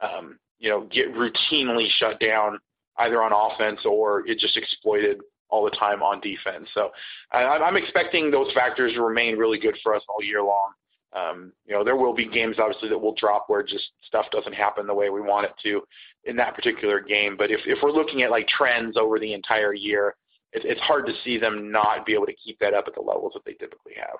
um, 0.01 0.38
you 0.59 0.70
know, 0.70 0.83
get 0.90 1.12
routinely 1.12 1.88
shut 1.98 2.20
down 2.20 2.59
either 2.98 3.22
on 3.22 3.33
offense 3.33 3.81
or 3.85 4.27
it 4.27 4.38
just 4.38 4.57
exploited 4.57 5.18
all 5.48 5.64
the 5.64 5.77
time 5.77 6.03
on 6.03 6.20
defense. 6.20 6.68
So 6.74 6.90
I, 7.33 7.42
I'm 7.42 7.77
expecting 7.77 8.31
those 8.31 8.53
factors 8.53 8.94
to 8.94 9.03
remain 9.03 9.37
really 9.37 9.59
good 9.59 9.77
for 9.83 9.94
us 9.94 10.03
all 10.09 10.22
year 10.22 10.42
long. 10.42 10.72
Um, 11.12 11.53
you 11.66 11.74
know, 11.74 11.83
there 11.83 11.96
will 11.96 12.14
be 12.14 12.29
games 12.29 12.57
obviously 12.59 12.88
that 12.88 12.98
will 12.98 13.14
drop 13.14 13.44
where 13.48 13.62
just 13.62 13.90
stuff 14.07 14.27
doesn't 14.33 14.55
happen 14.55 14.87
the 14.87 14.94
way 14.94 15.09
we 15.09 15.20
want 15.20 15.46
it 15.46 15.55
to 15.62 15.83
in 16.24 16.37
that 16.37 16.55
particular 16.55 17.01
game. 17.01 17.37
But 17.37 17.51
if, 17.51 17.61
if 17.66 17.79
we're 17.83 17.90
looking 17.90 18.22
at 18.22 18.31
like 18.31 18.46
trends 18.48 18.96
over 18.96 19.18
the 19.18 19.33
entire 19.33 19.72
year, 19.72 20.14
it, 20.53 20.64
it's 20.64 20.81
hard 20.81 21.07
to 21.07 21.12
see 21.24 21.38
them 21.38 21.70
not 21.70 22.07
be 22.07 22.14
able 22.14 22.27
to 22.27 22.35
keep 22.35 22.59
that 22.59 22.74
up 22.74 22.85
at 22.87 22.94
the 22.94 23.01
levels 23.01 23.33
that 23.35 23.44
they 23.44 23.55
typically 23.55 23.94
have. 23.96 24.18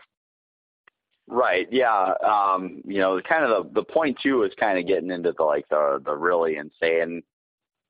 Right. 1.29 1.67
Yeah. 1.73 2.15
Um, 2.25 2.83
you 2.85 2.99
know, 2.99 3.21
kind 3.29 3.45
of 3.45 3.73
the 3.75 3.81
the 3.81 3.85
point 3.85 4.19
too 4.23 4.45
is 4.45 4.53
kind 4.59 4.79
of 4.79 4.87
getting 4.87 5.11
into 5.11 5.33
the 5.33 5.43
like 5.43 5.69
the 5.69 6.01
the 6.05 6.15
really 6.15 6.57
insane 6.57 7.23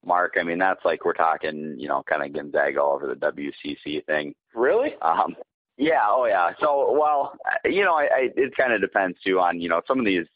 mark. 0.05 0.37
I 0.38 0.42
mean, 0.42 0.59
that's 0.59 0.85
like 0.85 1.05
we're 1.05 1.12
talking, 1.12 1.75
you 1.79 1.88
know, 1.88 2.03
kind 2.09 2.22
of 2.22 2.33
Gonzaga 2.33 2.81
over 2.81 3.07
the 3.07 3.14
WCC 3.14 4.05
thing. 4.07 4.35
Really? 4.55 4.94
Um, 5.03 5.37
yeah. 5.77 6.05
Oh, 6.07 6.25
yeah. 6.25 6.53
So, 6.61 6.96
well, 6.99 7.35
you 7.64 7.85
know, 7.85 7.94
I, 7.94 8.05
I 8.05 8.31
it 8.37 8.57
kind 8.57 8.72
of 8.72 8.81
depends 8.81 9.18
too 9.25 9.38
on 9.40 9.61
you 9.61 9.68
know 9.68 9.83
some 9.87 9.99
of 9.99 10.07
these 10.07 10.27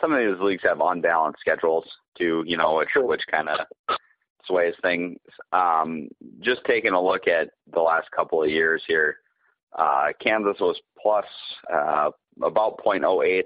some 0.00 0.12
of 0.12 0.18
these 0.18 0.40
leagues 0.42 0.62
have 0.62 0.80
unbalanced 0.80 1.40
schedules 1.40 1.84
too. 2.16 2.42
You 2.46 2.56
know, 2.56 2.76
which 2.76 2.88
which 2.96 3.26
kind 3.30 3.50
of 3.50 3.66
sways 4.46 4.74
things. 4.80 5.18
Um, 5.52 6.08
just 6.40 6.64
taking 6.64 6.92
a 6.92 7.02
look 7.02 7.28
at 7.28 7.50
the 7.72 7.80
last 7.80 8.10
couple 8.10 8.42
of 8.42 8.48
years 8.48 8.82
here, 8.86 9.18
uh, 9.78 10.08
Kansas 10.20 10.58
was 10.60 10.80
plus 11.00 11.26
uh, 11.72 12.10
about 12.42 12.78
.08 12.84 13.44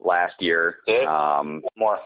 last 0.00 0.34
year. 0.40 0.78
Um, 1.06 1.62
More 1.76 1.98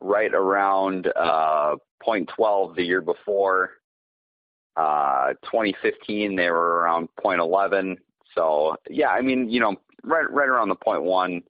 right 0.00 0.32
around 0.32 1.08
uh, 1.16 1.76
0.12 2.06 2.76
the 2.76 2.82
year 2.82 3.00
before. 3.00 3.70
Uh, 4.76 5.30
2015 5.42 6.36
they 6.36 6.50
were 6.50 6.78
around 6.80 7.08
0.11. 7.24 7.96
So 8.34 8.76
yeah, 8.88 9.08
I 9.08 9.20
mean 9.20 9.48
you 9.50 9.60
know 9.60 9.74
right 10.04 10.30
right 10.30 10.48
around 10.48 10.68
the 10.68 10.76
0.1 10.76 11.42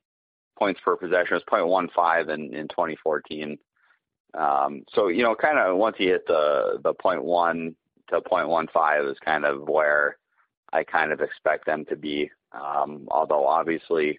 points 0.58 0.80
per 0.82 0.96
possession. 0.96 1.36
It 1.36 1.42
was 1.52 1.88
0.15 1.92 2.34
in 2.34 2.54
in 2.54 2.68
2014. 2.68 3.58
Um, 4.34 4.82
so 4.94 5.08
you 5.08 5.22
know 5.22 5.34
kind 5.34 5.58
of 5.58 5.76
once 5.76 5.96
you 5.98 6.08
hit 6.08 6.26
the 6.26 6.78
the 6.82 6.94
0.1 6.94 7.74
to 8.10 8.20
0.15 8.20 9.10
is 9.10 9.18
kind 9.22 9.44
of 9.44 9.68
where 9.68 10.16
I 10.72 10.84
kind 10.84 11.12
of 11.12 11.20
expect 11.20 11.66
them 11.66 11.84
to 11.86 11.96
be. 11.96 12.30
Um, 12.52 13.06
although 13.10 13.46
obviously 13.46 14.18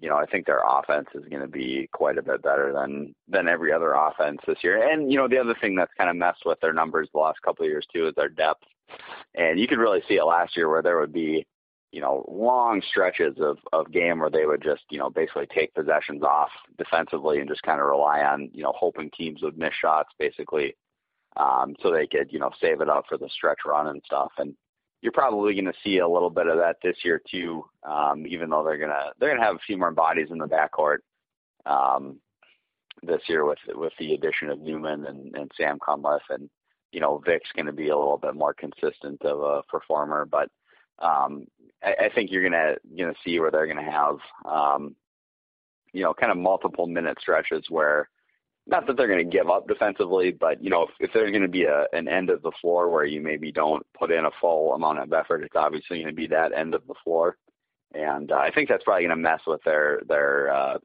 you 0.00 0.10
know, 0.10 0.16
I 0.16 0.26
think 0.26 0.46
their 0.46 0.62
offense 0.66 1.08
is 1.14 1.24
going 1.30 1.42
to 1.42 1.48
be 1.48 1.88
quite 1.92 2.18
a 2.18 2.22
bit 2.22 2.42
better 2.42 2.72
than 2.72 3.14
than 3.28 3.48
every 3.48 3.72
other 3.72 3.92
offense 3.92 4.40
this 4.46 4.58
year. 4.62 4.90
And 4.90 5.10
you 5.10 5.18
know, 5.18 5.28
the 5.28 5.38
other 5.38 5.56
thing 5.60 5.74
that's 5.74 5.94
kind 5.96 6.10
of 6.10 6.16
messed 6.16 6.44
with 6.44 6.60
their 6.60 6.74
numbers 6.74 7.08
the 7.12 7.20
last 7.20 7.40
couple 7.42 7.64
of 7.64 7.70
years 7.70 7.86
too 7.92 8.08
is 8.08 8.14
their 8.14 8.28
depth. 8.28 8.64
And 9.34 9.58
you 9.58 9.66
could 9.66 9.78
really 9.78 10.02
see 10.06 10.14
it 10.14 10.24
last 10.24 10.56
year 10.56 10.68
where 10.68 10.82
there 10.82 11.00
would 11.00 11.12
be, 11.12 11.46
you 11.92 12.00
know, 12.02 12.26
long 12.28 12.82
stretches 12.86 13.36
of 13.40 13.56
of 13.72 13.90
game 13.90 14.18
where 14.18 14.30
they 14.30 14.44
would 14.44 14.62
just, 14.62 14.82
you 14.90 14.98
know, 14.98 15.08
basically 15.08 15.46
take 15.46 15.74
possessions 15.74 16.22
off 16.22 16.50
defensively 16.76 17.38
and 17.40 17.48
just 17.48 17.62
kind 17.62 17.80
of 17.80 17.86
rely 17.86 18.20
on, 18.20 18.50
you 18.52 18.62
know, 18.62 18.74
hoping 18.76 19.10
teams 19.10 19.42
would 19.42 19.56
miss 19.56 19.72
shots 19.80 20.10
basically, 20.18 20.76
um, 21.38 21.74
so 21.80 21.90
they 21.90 22.06
could, 22.06 22.30
you 22.30 22.38
know, 22.38 22.50
save 22.60 22.82
it 22.82 22.90
up 22.90 23.04
for 23.08 23.16
the 23.16 23.30
stretch 23.30 23.60
run 23.64 23.86
and 23.86 24.02
stuff. 24.04 24.32
And 24.36 24.54
you're 25.02 25.12
probably 25.12 25.54
going 25.54 25.66
to 25.66 25.72
see 25.84 25.98
a 25.98 26.08
little 26.08 26.30
bit 26.30 26.46
of 26.46 26.58
that 26.58 26.76
this 26.82 26.96
year 27.04 27.20
too. 27.30 27.64
Um, 27.84 28.26
even 28.26 28.50
though 28.50 28.64
they're 28.64 28.78
gonna 28.78 29.12
they're 29.18 29.30
gonna 29.30 29.46
have 29.46 29.56
a 29.56 29.66
few 29.66 29.76
more 29.78 29.90
bodies 29.90 30.28
in 30.30 30.38
the 30.38 30.46
backcourt 30.46 30.98
um, 31.66 32.18
this 33.02 33.22
year 33.28 33.44
with 33.44 33.58
with 33.68 33.92
the 33.98 34.14
addition 34.14 34.48
of 34.48 34.60
Newman 34.60 35.06
and, 35.06 35.34
and 35.36 35.50
Sam 35.56 35.78
Cunliffe, 35.78 36.22
and 36.30 36.48
you 36.92 37.00
know 37.00 37.22
Vick's 37.24 37.52
going 37.54 37.66
to 37.66 37.72
be 37.72 37.88
a 37.88 37.96
little 37.96 38.18
bit 38.18 38.34
more 38.34 38.54
consistent 38.54 39.22
of 39.22 39.40
a 39.40 39.62
performer. 39.64 40.24
But 40.24 40.50
um, 40.98 41.46
I, 41.82 42.06
I 42.06 42.10
think 42.14 42.30
you're 42.30 42.42
gonna 42.42 42.76
gonna 42.98 43.14
see 43.24 43.38
where 43.38 43.50
they're 43.50 43.66
gonna 43.66 43.90
have 43.90 44.16
um, 44.44 44.96
you 45.92 46.02
know 46.02 46.14
kind 46.14 46.32
of 46.32 46.38
multiple 46.38 46.86
minute 46.86 47.18
stretches 47.20 47.64
where 47.68 48.08
not 48.66 48.86
that 48.86 48.96
they're 48.96 49.08
going 49.08 49.24
to 49.24 49.36
give 49.36 49.48
up 49.48 49.68
defensively, 49.68 50.32
but 50.32 50.62
you 50.62 50.70
know, 50.70 50.82
if, 50.82 50.90
if 50.98 51.10
there's 51.12 51.30
going 51.30 51.42
to 51.42 51.48
be 51.48 51.64
a, 51.64 51.86
an 51.92 52.08
end 52.08 52.30
of 52.30 52.42
the 52.42 52.52
floor 52.60 52.90
where 52.90 53.04
you 53.04 53.20
maybe 53.20 53.52
don't 53.52 53.86
put 53.96 54.10
in 54.10 54.24
a 54.24 54.30
full 54.40 54.74
amount 54.74 54.98
of 54.98 55.12
effort, 55.12 55.44
it's 55.44 55.56
obviously 55.56 55.98
going 55.98 56.08
to 56.08 56.14
be 56.14 56.26
that 56.26 56.52
end 56.52 56.74
of 56.74 56.86
the 56.86 56.94
floor, 57.04 57.36
and 57.94 58.32
uh, 58.32 58.36
I 58.36 58.50
think 58.50 58.68
that's 58.68 58.84
probably 58.84 59.04
going 59.04 59.16
to 59.16 59.22
mess 59.22 59.40
with 59.46 59.62
their 59.64 60.02
their 60.08 60.52
uh, 60.52 60.78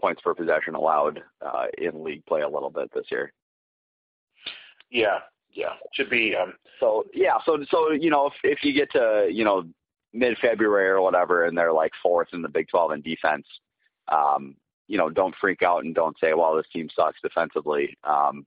points 0.00 0.20
per 0.22 0.34
possession 0.34 0.74
allowed 0.74 1.22
uh, 1.40 1.66
in 1.78 2.04
league 2.04 2.26
play 2.26 2.42
a 2.42 2.48
little 2.48 2.70
bit 2.70 2.90
this 2.94 3.06
year. 3.10 3.32
Yeah, 4.90 5.18
yeah, 5.52 5.74
should 5.94 6.10
be. 6.10 6.34
Um... 6.36 6.54
So 6.80 7.04
yeah, 7.14 7.38
so 7.46 7.64
so 7.70 7.92
you 7.92 8.10
know, 8.10 8.26
if 8.26 8.34
if 8.44 8.58
you 8.62 8.74
get 8.74 8.92
to 8.92 9.28
you 9.30 9.44
know 9.44 9.64
mid 10.12 10.36
February 10.38 10.88
or 10.88 11.00
whatever, 11.00 11.46
and 11.46 11.56
they're 11.56 11.72
like 11.72 11.92
fourth 12.02 12.28
in 12.32 12.42
the 12.42 12.48
Big 12.48 12.68
12 12.68 12.92
in 12.92 13.00
defense, 13.00 13.46
um, 14.08 14.56
you 14.88 14.98
know, 14.98 15.08
don't 15.08 15.34
freak 15.40 15.62
out 15.62 15.84
and 15.84 15.94
don't 15.94 16.18
say, 16.18 16.34
well, 16.34 16.56
this 16.56 16.66
team 16.72 16.88
sucks 16.94 17.20
defensively. 17.22 17.96
Um, 18.04 18.46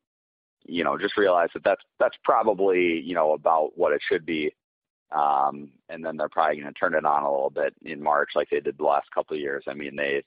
you 0.65 0.83
know, 0.83 0.97
just 0.97 1.17
realize 1.17 1.49
that 1.53 1.63
that's 1.63 1.83
that's 1.99 2.17
probably 2.23 2.99
you 2.99 3.13
know 3.13 3.33
about 3.33 3.77
what 3.77 3.93
it 3.93 4.01
should 4.07 4.25
be. 4.25 4.53
Um, 5.11 5.71
and 5.87 6.03
then 6.03 6.17
they're 6.17 6.29
probably 6.29 6.59
going 6.59 6.73
to 6.73 6.79
turn 6.79 6.95
it 6.95 7.05
on 7.05 7.23
a 7.23 7.31
little 7.31 7.51
bit 7.51 7.73
in 7.83 8.01
March, 8.01 8.31
like 8.35 8.49
they 8.49 8.59
did 8.59 8.77
the 8.77 8.83
last 8.83 9.09
couple 9.13 9.35
of 9.35 9.39
years. 9.39 9.63
I 9.67 9.75
mean, 9.75 9.95
they, 9.95 10.23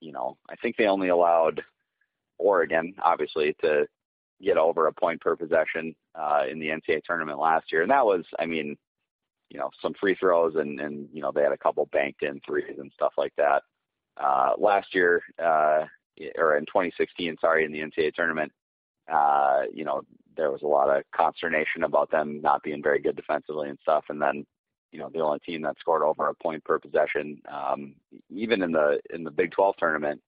you 0.00 0.10
know, 0.10 0.38
I 0.48 0.56
think 0.56 0.76
they 0.76 0.86
only 0.86 1.08
allowed 1.08 1.62
Oregon, 2.38 2.94
obviously, 3.02 3.54
to 3.60 3.86
get 4.42 4.56
over 4.56 4.86
a 4.86 4.92
point 4.92 5.20
per 5.20 5.36
possession 5.36 5.94
uh, 6.14 6.44
in 6.50 6.58
the 6.58 6.68
NCAA 6.68 7.02
tournament 7.04 7.38
last 7.38 7.70
year, 7.70 7.82
and 7.82 7.90
that 7.90 8.06
was, 8.06 8.24
I 8.38 8.46
mean, 8.46 8.76
you 9.50 9.58
know, 9.58 9.70
some 9.80 9.94
free 9.94 10.16
throws 10.16 10.56
and 10.56 10.80
and 10.80 11.08
you 11.12 11.22
know 11.22 11.30
they 11.32 11.42
had 11.42 11.52
a 11.52 11.58
couple 11.58 11.86
banked 11.92 12.22
in 12.22 12.40
threes 12.40 12.78
and 12.78 12.90
stuff 12.94 13.12
like 13.16 13.32
that. 13.36 13.62
Uh, 14.16 14.52
last 14.58 14.94
year, 14.94 15.22
uh, 15.42 15.84
or 16.36 16.56
in 16.56 16.64
2016, 16.66 17.36
sorry, 17.40 17.64
in 17.64 17.72
the 17.72 17.80
NCAA 17.80 18.14
tournament, 18.14 18.52
uh, 19.12 19.62
you 19.72 19.84
know, 19.84 20.02
there 20.36 20.50
was 20.50 20.62
a 20.62 20.66
lot 20.66 20.94
of 20.94 21.04
consternation 21.14 21.84
about 21.84 22.10
them 22.10 22.40
not 22.42 22.62
being 22.62 22.82
very 22.82 23.00
good 23.00 23.16
defensively 23.16 23.68
and 23.68 23.78
stuff. 23.82 24.04
And 24.08 24.20
then, 24.20 24.44
you 24.92 24.98
know, 24.98 25.10
the 25.12 25.20
only 25.20 25.38
team 25.40 25.62
that 25.62 25.76
scored 25.78 26.02
over 26.02 26.28
a 26.28 26.34
point 26.34 26.64
per 26.64 26.78
possession, 26.78 27.40
um, 27.50 27.94
even 28.30 28.62
in 28.62 28.72
the 28.72 29.00
in 29.12 29.24
the 29.24 29.30
Big 29.30 29.52
12 29.52 29.76
tournament, 29.78 30.20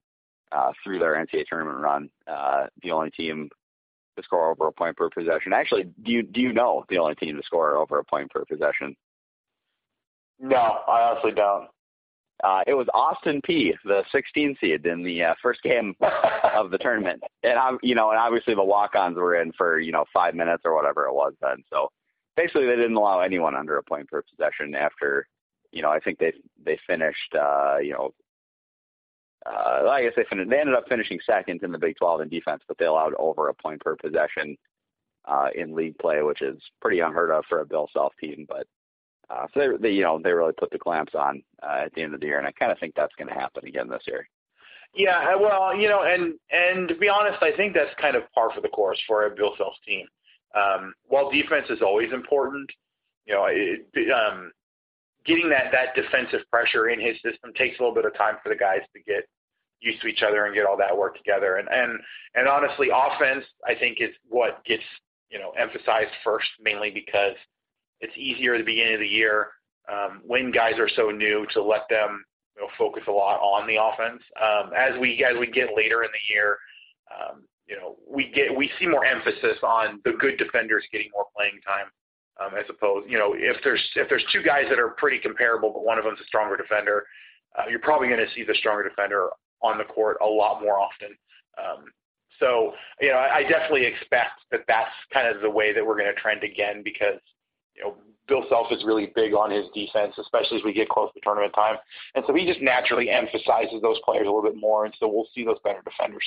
uh, 0.51 0.71
through 0.83 0.99
their 0.99 1.15
NCAA 1.15 1.45
tournament 1.47 1.79
run, 1.79 2.09
uh, 2.27 2.67
the 2.83 2.91
only 2.91 3.11
team 3.11 3.49
to 4.17 4.23
score 4.23 4.51
over 4.51 4.67
a 4.67 4.71
point 4.71 4.97
per 4.97 5.09
possession. 5.09 5.53
Actually, 5.53 5.83
do 6.03 6.11
you 6.11 6.23
do 6.23 6.41
you 6.41 6.53
know 6.53 6.83
the 6.89 6.97
only 6.97 7.15
team 7.15 7.35
to 7.35 7.43
score 7.43 7.77
over 7.77 7.99
a 7.99 8.03
point 8.03 8.29
per 8.31 8.45
possession? 8.45 8.95
No, 10.39 10.79
I 10.87 11.09
honestly 11.09 11.31
don't. 11.31 11.67
Uh, 12.43 12.61
it 12.67 12.73
was 12.73 12.87
Austin 12.93 13.41
Peay, 13.41 13.73
the 13.83 14.03
16 14.11 14.57
seed 14.61 14.85
in 14.85 15.03
the 15.03 15.23
uh, 15.23 15.33
first 15.41 15.61
game 15.61 15.95
of 16.55 16.71
the 16.71 16.77
tournament, 16.77 17.21
and 17.43 17.59
I, 17.59 17.71
you 17.81 17.95
know, 17.95 18.11
and 18.11 18.19
obviously 18.19 18.55
the 18.55 18.63
walk-ons 18.63 19.17
were 19.17 19.41
in 19.41 19.51
for 19.53 19.79
you 19.79 19.91
know 19.91 20.05
five 20.13 20.35
minutes 20.35 20.63
or 20.65 20.73
whatever 20.73 21.05
it 21.05 21.13
was 21.13 21.33
then. 21.41 21.63
So 21.69 21.89
basically, 22.37 22.65
they 22.65 22.77
didn't 22.77 22.95
allow 22.95 23.19
anyone 23.19 23.55
under 23.55 23.77
a 23.77 23.83
point 23.83 24.07
per 24.07 24.23
possession 24.23 24.73
after, 24.73 25.27
you 25.71 25.81
know, 25.81 25.89
I 25.89 25.99
think 25.99 26.17
they 26.19 26.33
they 26.63 26.79
finished, 26.87 27.35
uh, 27.35 27.77
you 27.77 27.91
know, 27.91 28.13
uh, 29.45 29.89
I 29.89 30.03
guess 30.03 30.13
they 30.15 30.25
finished. 30.29 30.49
They 30.49 30.59
ended 30.59 30.75
up 30.75 30.87
finishing 30.87 31.19
second 31.25 31.61
in 31.63 31.71
the 31.71 31.77
Big 31.77 31.97
12 31.97 32.21
in 32.21 32.29
defense, 32.29 32.61
but 32.67 32.77
they 32.77 32.85
allowed 32.85 33.13
over 33.19 33.49
a 33.49 33.53
point 33.53 33.81
per 33.81 33.97
possession 33.97 34.57
uh, 35.25 35.47
in 35.55 35.75
league 35.75 35.97
play, 35.97 36.21
which 36.21 36.41
is 36.41 36.61
pretty 36.81 37.01
unheard 37.01 37.31
of 37.31 37.43
for 37.49 37.59
a 37.59 37.65
Bill 37.65 37.89
Self 37.93 38.13
team. 38.19 38.45
But 38.47 38.65
uh, 39.29 39.45
so 39.53 39.59
they, 39.59 39.77
they, 39.77 39.91
you 39.91 40.03
know, 40.03 40.19
they 40.23 40.31
really 40.31 40.53
put 40.53 40.71
the 40.71 40.79
clamps 40.79 41.13
on 41.15 41.43
uh, 41.61 41.83
at 41.85 41.93
the 41.93 42.01
end 42.01 42.13
of 42.13 42.19
the 42.19 42.25
year, 42.25 42.39
and 42.39 42.47
I 42.47 42.51
kind 42.51 42.71
of 42.71 42.79
think 42.79 42.95
that's 42.95 43.15
going 43.15 43.27
to 43.27 43.33
happen 43.33 43.65
again 43.67 43.87
this 43.87 44.03
year. 44.07 44.27
Yeah, 44.95 45.35
well, 45.35 45.75
you 45.75 45.87
know, 45.87 46.03
and 46.03 46.33
and 46.49 46.87
to 46.87 46.95
be 46.95 47.09
honest, 47.09 47.43
I 47.43 47.55
think 47.55 47.73
that's 47.75 47.93
kind 48.01 48.15
of 48.15 48.23
par 48.33 48.49
for 48.53 48.61
the 48.61 48.69
course 48.69 48.99
for 49.07 49.27
a 49.27 49.35
Bill 49.35 49.53
Self 49.57 49.73
team. 49.87 50.07
Um, 50.55 50.93
while 51.05 51.29
defense 51.29 51.67
is 51.69 51.83
always 51.83 52.11
important, 52.11 52.71
you 53.25 53.35
know, 53.35 53.45
it, 53.49 53.85
um, 54.11 54.51
getting 55.25 55.47
that 55.49 55.71
that 55.71 55.93
defensive 55.93 56.41
pressure 56.51 56.89
in 56.89 56.99
his 56.99 57.15
system 57.21 57.53
takes 57.53 57.77
a 57.79 57.83
little 57.83 57.93
bit 57.93 58.05
of 58.05 58.17
time 58.17 58.37
for 58.41 58.49
the 58.49 58.55
guys 58.55 58.81
to 58.95 59.01
get 59.03 59.29
used 59.79 60.01
to 60.01 60.07
each 60.07 60.23
other 60.23 60.45
and 60.45 60.55
get 60.55 60.65
all 60.65 60.77
that 60.77 60.97
work 60.97 61.15
together. 61.17 61.57
And 61.57 61.69
and 61.69 61.99
and 62.33 62.47
honestly, 62.47 62.89
offense 62.91 63.45
I 63.67 63.75
think 63.75 64.01
is 64.01 64.09
what 64.27 64.65
gets 64.65 64.83
you 65.29 65.37
know 65.37 65.51
emphasized 65.51 66.11
first, 66.23 66.49
mainly 66.59 66.89
because 66.89 67.35
it's 68.01 68.17
easier 68.17 68.55
at 68.55 68.59
the 68.59 68.63
beginning 68.63 68.95
of 68.95 68.99
the 68.99 69.07
year 69.07 69.47
um, 69.91 70.21
when 70.25 70.51
guys 70.51 70.73
are 70.77 70.89
so 70.95 71.09
new 71.09 71.45
to 71.53 71.61
let 71.61 71.87
them 71.89 72.23
you 72.55 72.61
know, 72.61 72.69
focus 72.77 73.03
a 73.07 73.11
lot 73.11 73.39
on 73.39 73.67
the 73.67 73.77
offense. 73.81 74.21
Um, 74.41 74.71
as 74.77 74.99
we 74.99 75.23
as 75.23 75.37
we 75.39 75.47
get 75.47 75.69
later 75.75 76.03
in 76.03 76.09
the 76.11 76.33
year, 76.33 76.57
um, 77.11 77.43
you 77.67 77.77
know, 77.77 77.97
we 78.07 78.31
get 78.33 78.55
we 78.55 78.71
see 78.79 78.87
more 78.87 79.05
emphasis 79.05 79.57
on 79.63 79.99
the 80.05 80.13
good 80.19 80.37
defenders 80.37 80.83
getting 80.91 81.09
more 81.13 81.25
playing 81.35 81.59
time, 81.65 81.87
um, 82.39 82.57
as 82.57 82.65
opposed, 82.69 83.09
you 83.09 83.17
know, 83.17 83.33
if 83.35 83.57
there's 83.63 83.83
if 83.95 84.09
there's 84.09 84.25
two 84.31 84.43
guys 84.43 84.65
that 84.69 84.79
are 84.79 84.89
pretty 84.97 85.19
comparable, 85.19 85.71
but 85.71 85.83
one 85.83 85.97
of 85.97 86.05
them's 86.05 86.19
a 86.19 86.25
stronger 86.25 86.57
defender, 86.57 87.05
uh, 87.57 87.63
you're 87.69 87.79
probably 87.79 88.07
going 88.07 88.19
to 88.19 88.33
see 88.33 88.43
the 88.43 88.55
stronger 88.55 88.87
defender 88.87 89.29
on 89.61 89.77
the 89.77 89.83
court 89.83 90.17
a 90.21 90.25
lot 90.25 90.61
more 90.61 90.79
often. 90.79 91.09
Um, 91.57 91.85
so, 92.39 92.71
you 93.01 93.09
know, 93.09 93.17
I, 93.17 93.37
I 93.37 93.43
definitely 93.43 93.85
expect 93.85 94.39
that 94.51 94.61
that's 94.67 94.95
kind 95.13 95.27
of 95.27 95.41
the 95.41 95.49
way 95.49 95.73
that 95.73 95.85
we're 95.85 95.97
going 95.97 96.13
to 96.13 96.19
trend 96.19 96.43
again 96.43 96.81
because 96.83 97.19
you 97.79 97.85
know, 97.85 97.95
Bill 98.27 98.45
Self 98.47 98.67
is 98.71 98.83
really 98.85 99.11
big 99.15 99.33
on 99.33 99.49
his 99.49 99.65
defense, 99.73 100.13
especially 100.19 100.57
as 100.57 100.63
we 100.63 100.71
get 100.71 100.87
close 100.87 101.11
to 101.13 101.19
tournament 101.21 101.53
time. 101.55 101.77
And 102.13 102.23
so 102.27 102.33
he 102.35 102.45
just 102.45 102.61
naturally 102.61 103.09
emphasizes 103.09 103.81
those 103.81 103.97
players 104.05 104.27
a 104.27 104.29
little 104.29 104.43
bit 104.43 104.55
more. 104.55 104.85
And 104.85 104.93
so 104.99 105.07
we'll 105.07 105.27
see 105.33 105.43
those 105.43 105.57
better 105.63 105.81
defenders 105.83 106.23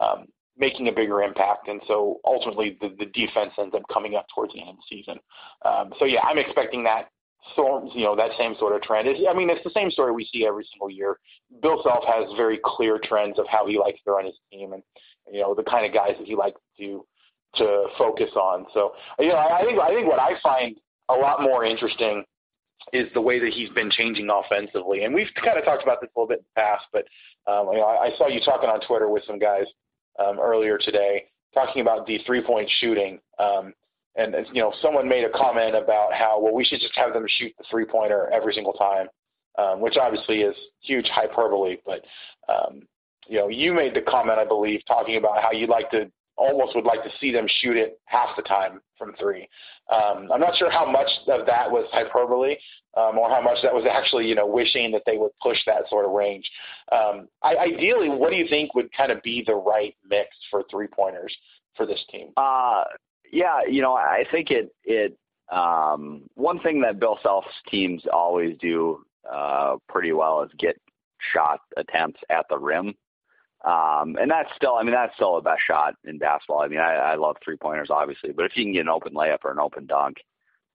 um, 0.00 0.26
making 0.56 0.88
a 0.88 0.92
bigger 0.92 1.22
impact. 1.22 1.68
And 1.68 1.82
so 1.86 2.20
ultimately 2.24 2.78
the, 2.80 2.94
the 2.98 3.06
defense 3.06 3.52
ends 3.58 3.74
up 3.74 3.82
coming 3.92 4.14
up 4.14 4.26
towards 4.34 4.54
the 4.54 4.60
end 4.60 4.70
of 4.70 4.76
the 4.76 4.96
season. 4.96 5.18
Um, 5.66 5.92
so 5.98 6.06
yeah, 6.06 6.20
I'm 6.22 6.38
expecting 6.38 6.82
that 6.84 7.08
so, 7.56 7.90
you 7.94 8.04
know, 8.04 8.16
that 8.16 8.30
same 8.38 8.54
sort 8.58 8.74
of 8.74 8.80
trend. 8.80 9.06
It's, 9.06 9.20
I 9.28 9.34
mean, 9.34 9.50
it's 9.50 9.62
the 9.62 9.70
same 9.74 9.90
story 9.90 10.12
we 10.12 10.26
see 10.32 10.46
every 10.46 10.66
single 10.72 10.90
year. 10.90 11.18
Bill 11.60 11.82
Self 11.82 12.02
has 12.06 12.24
very 12.36 12.58
clear 12.64 12.98
trends 13.02 13.38
of 13.38 13.44
how 13.48 13.66
he 13.66 13.78
likes 13.78 14.00
to 14.04 14.12
run 14.12 14.24
his 14.24 14.34
team 14.50 14.72
and, 14.72 14.82
you 15.30 15.42
know, 15.42 15.54
the 15.54 15.62
kind 15.62 15.84
of 15.84 15.92
guys 15.92 16.14
that 16.18 16.26
he 16.26 16.34
likes 16.34 16.60
to 16.78 17.04
to 17.56 17.86
focus 17.96 18.30
on. 18.34 18.66
So, 18.74 18.94
you 19.18 19.28
know, 19.28 19.36
I 19.36 19.62
think 19.64 19.78
I 19.78 19.88
think 19.94 20.08
what 20.08 20.18
I 20.18 20.32
find 20.42 20.76
a 21.08 21.14
lot 21.14 21.42
more 21.42 21.64
interesting 21.64 22.24
is 22.92 23.06
the 23.14 23.20
way 23.20 23.38
that 23.38 23.52
he's 23.52 23.70
been 23.70 23.90
changing 23.90 24.28
offensively. 24.30 25.04
And 25.04 25.14
we've 25.14 25.28
kind 25.42 25.58
of 25.58 25.64
talked 25.64 25.82
about 25.82 26.00
this 26.00 26.10
a 26.14 26.18
little 26.18 26.28
bit 26.28 26.38
in 26.38 26.44
the 26.54 26.60
past, 26.60 26.84
but 26.92 27.04
um, 27.50 27.68
you 27.72 27.78
know, 27.78 27.86
I, 27.86 28.06
I 28.06 28.16
saw 28.16 28.28
you 28.28 28.40
talking 28.40 28.68
on 28.68 28.80
Twitter 28.80 29.08
with 29.08 29.24
some 29.26 29.38
guys 29.38 29.64
um, 30.18 30.38
earlier 30.38 30.78
today 30.78 31.26
talking 31.54 31.82
about 31.82 32.06
the 32.06 32.18
three-point 32.26 32.68
shooting. 32.80 33.20
Um, 33.38 33.72
and 34.16 34.34
you 34.52 34.60
know, 34.60 34.72
someone 34.80 35.08
made 35.08 35.24
a 35.24 35.30
comment 35.30 35.74
about 35.74 36.12
how 36.12 36.40
well 36.40 36.54
we 36.54 36.64
should 36.64 36.80
just 36.80 36.96
have 36.96 37.12
them 37.12 37.24
shoot 37.38 37.52
the 37.58 37.64
three-pointer 37.70 38.30
every 38.32 38.52
single 38.52 38.72
time, 38.72 39.08
um, 39.58 39.80
which 39.80 39.96
obviously 39.96 40.42
is 40.42 40.54
huge 40.80 41.08
hyperbole. 41.08 41.76
But 41.84 42.04
um, 42.48 42.82
you 43.26 43.38
know, 43.38 43.48
you 43.48 43.72
made 43.72 43.94
the 43.94 44.02
comment, 44.02 44.38
I 44.38 44.44
believe, 44.44 44.80
talking 44.86 45.16
about 45.16 45.42
how 45.42 45.50
you'd 45.50 45.70
like 45.70 45.90
to 45.90 46.10
almost 46.36 46.74
would 46.74 46.84
like 46.84 47.02
to 47.04 47.10
see 47.20 47.32
them 47.32 47.46
shoot 47.60 47.76
it 47.76 48.00
half 48.06 48.36
the 48.36 48.42
time 48.42 48.80
from 48.98 49.14
three. 49.18 49.48
Um, 49.92 50.30
I'm 50.32 50.40
not 50.40 50.56
sure 50.56 50.70
how 50.70 50.90
much 50.90 51.08
of 51.28 51.46
that 51.46 51.70
was 51.70 51.86
hyperbole 51.92 52.56
um, 52.96 53.18
or 53.18 53.28
how 53.28 53.40
much 53.40 53.58
that 53.62 53.72
was 53.72 53.84
actually, 53.90 54.26
you 54.26 54.34
know, 54.34 54.46
wishing 54.46 54.90
that 54.92 55.02
they 55.06 55.16
would 55.16 55.32
push 55.42 55.58
that 55.66 55.88
sort 55.88 56.04
of 56.04 56.12
range. 56.12 56.48
Um, 56.92 57.28
I, 57.42 57.56
ideally, 57.56 58.08
what 58.08 58.30
do 58.30 58.36
you 58.36 58.46
think 58.48 58.74
would 58.74 58.92
kind 58.92 59.12
of 59.12 59.22
be 59.22 59.44
the 59.46 59.54
right 59.54 59.94
mix 60.08 60.28
for 60.50 60.64
three 60.70 60.86
pointers 60.86 61.34
for 61.76 61.86
this 61.86 62.02
team? 62.10 62.30
Uh, 62.36 62.84
yeah, 63.32 63.60
you 63.68 63.82
know, 63.82 63.94
I 63.94 64.24
think 64.30 64.50
it 64.50 64.74
it 64.84 65.16
um, 65.52 66.22
one 66.34 66.60
thing 66.60 66.80
that 66.82 67.00
Bill 67.00 67.18
Self's 67.22 67.48
teams 67.68 68.02
always 68.12 68.56
do 68.60 69.04
uh, 69.30 69.76
pretty 69.88 70.12
well 70.12 70.42
is 70.42 70.50
get 70.58 70.76
shot 71.32 71.60
attempts 71.76 72.20
at 72.30 72.46
the 72.48 72.58
rim. 72.58 72.94
Um, 73.64 74.16
and 74.20 74.30
that's 74.30 74.50
still, 74.56 74.74
I 74.74 74.82
mean, 74.82 74.92
that's 74.92 75.14
still 75.14 75.36
the 75.36 75.40
best 75.40 75.62
shot 75.66 75.94
in 76.04 76.18
basketball. 76.18 76.60
I 76.60 76.68
mean, 76.68 76.80
I, 76.80 76.94
I 76.94 77.14
love 77.14 77.36
three 77.42 77.56
pointers, 77.56 77.88
obviously, 77.90 78.32
but 78.32 78.44
if 78.44 78.56
you 78.56 78.64
can 78.64 78.74
get 78.74 78.80
an 78.80 78.90
open 78.90 79.14
layup 79.14 79.38
or 79.42 79.52
an 79.52 79.58
open 79.58 79.86
dunk, 79.86 80.18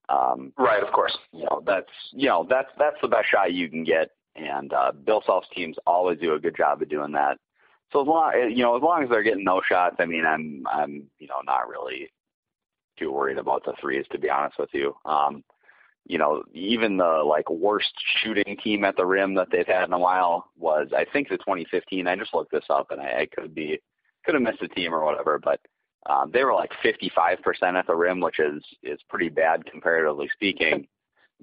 um, 0.08 0.52
right, 0.58 0.82
of 0.82 0.92
course, 0.92 1.16
you 1.32 1.44
know, 1.44 1.62
that's, 1.64 1.90
you 2.10 2.26
know, 2.26 2.44
that's, 2.50 2.70
that's 2.78 2.96
the 3.00 3.06
best 3.06 3.28
shot 3.30 3.52
you 3.52 3.70
can 3.70 3.84
get. 3.84 4.10
And, 4.34 4.72
uh, 4.72 4.90
Bill 4.90 5.22
Self's 5.24 5.46
teams 5.54 5.76
always 5.86 6.18
do 6.18 6.34
a 6.34 6.40
good 6.40 6.56
job 6.56 6.82
of 6.82 6.88
doing 6.88 7.12
that. 7.12 7.38
So 7.92 8.00
as 8.00 8.08
long, 8.08 8.32
you 8.50 8.62
know, 8.64 8.76
as 8.76 8.82
long 8.82 9.04
as 9.04 9.08
they're 9.08 9.22
getting 9.22 9.44
no 9.44 9.60
shots, 9.68 9.96
I 10.00 10.06
mean, 10.06 10.26
I'm, 10.26 10.64
I'm, 10.72 11.04
you 11.20 11.28
know, 11.28 11.42
not 11.44 11.68
really 11.68 12.10
too 12.98 13.12
worried 13.12 13.38
about 13.38 13.64
the 13.64 13.74
threes, 13.80 14.06
to 14.10 14.18
be 14.18 14.30
honest 14.30 14.58
with 14.58 14.70
you. 14.72 14.96
Um, 15.04 15.44
you 16.10 16.18
know, 16.18 16.42
even 16.52 16.96
the 16.96 17.22
like 17.24 17.48
worst 17.48 17.92
shooting 18.20 18.56
team 18.62 18.84
at 18.84 18.96
the 18.96 19.06
rim 19.06 19.34
that 19.34 19.46
they've 19.52 19.66
had 19.66 19.84
in 19.84 19.92
a 19.92 19.98
while 19.98 20.50
was, 20.58 20.88
I 20.94 21.04
think, 21.04 21.28
the 21.28 21.38
2015. 21.38 22.08
I 22.08 22.16
just 22.16 22.34
looked 22.34 22.50
this 22.50 22.64
up, 22.68 22.90
and 22.90 23.00
I, 23.00 23.20
I 23.20 23.26
could 23.26 23.54
be 23.54 23.80
could 24.24 24.34
have 24.34 24.42
missed 24.42 24.60
a 24.60 24.66
team 24.66 24.92
or 24.92 25.04
whatever, 25.04 25.38
but 25.38 25.60
um, 26.10 26.32
they 26.32 26.42
were 26.42 26.52
like 26.52 26.72
55% 26.84 27.38
at 27.78 27.86
the 27.86 27.94
rim, 27.94 28.18
which 28.18 28.40
is 28.40 28.60
is 28.82 28.98
pretty 29.08 29.28
bad 29.28 29.64
comparatively 29.66 30.28
speaking. 30.34 30.88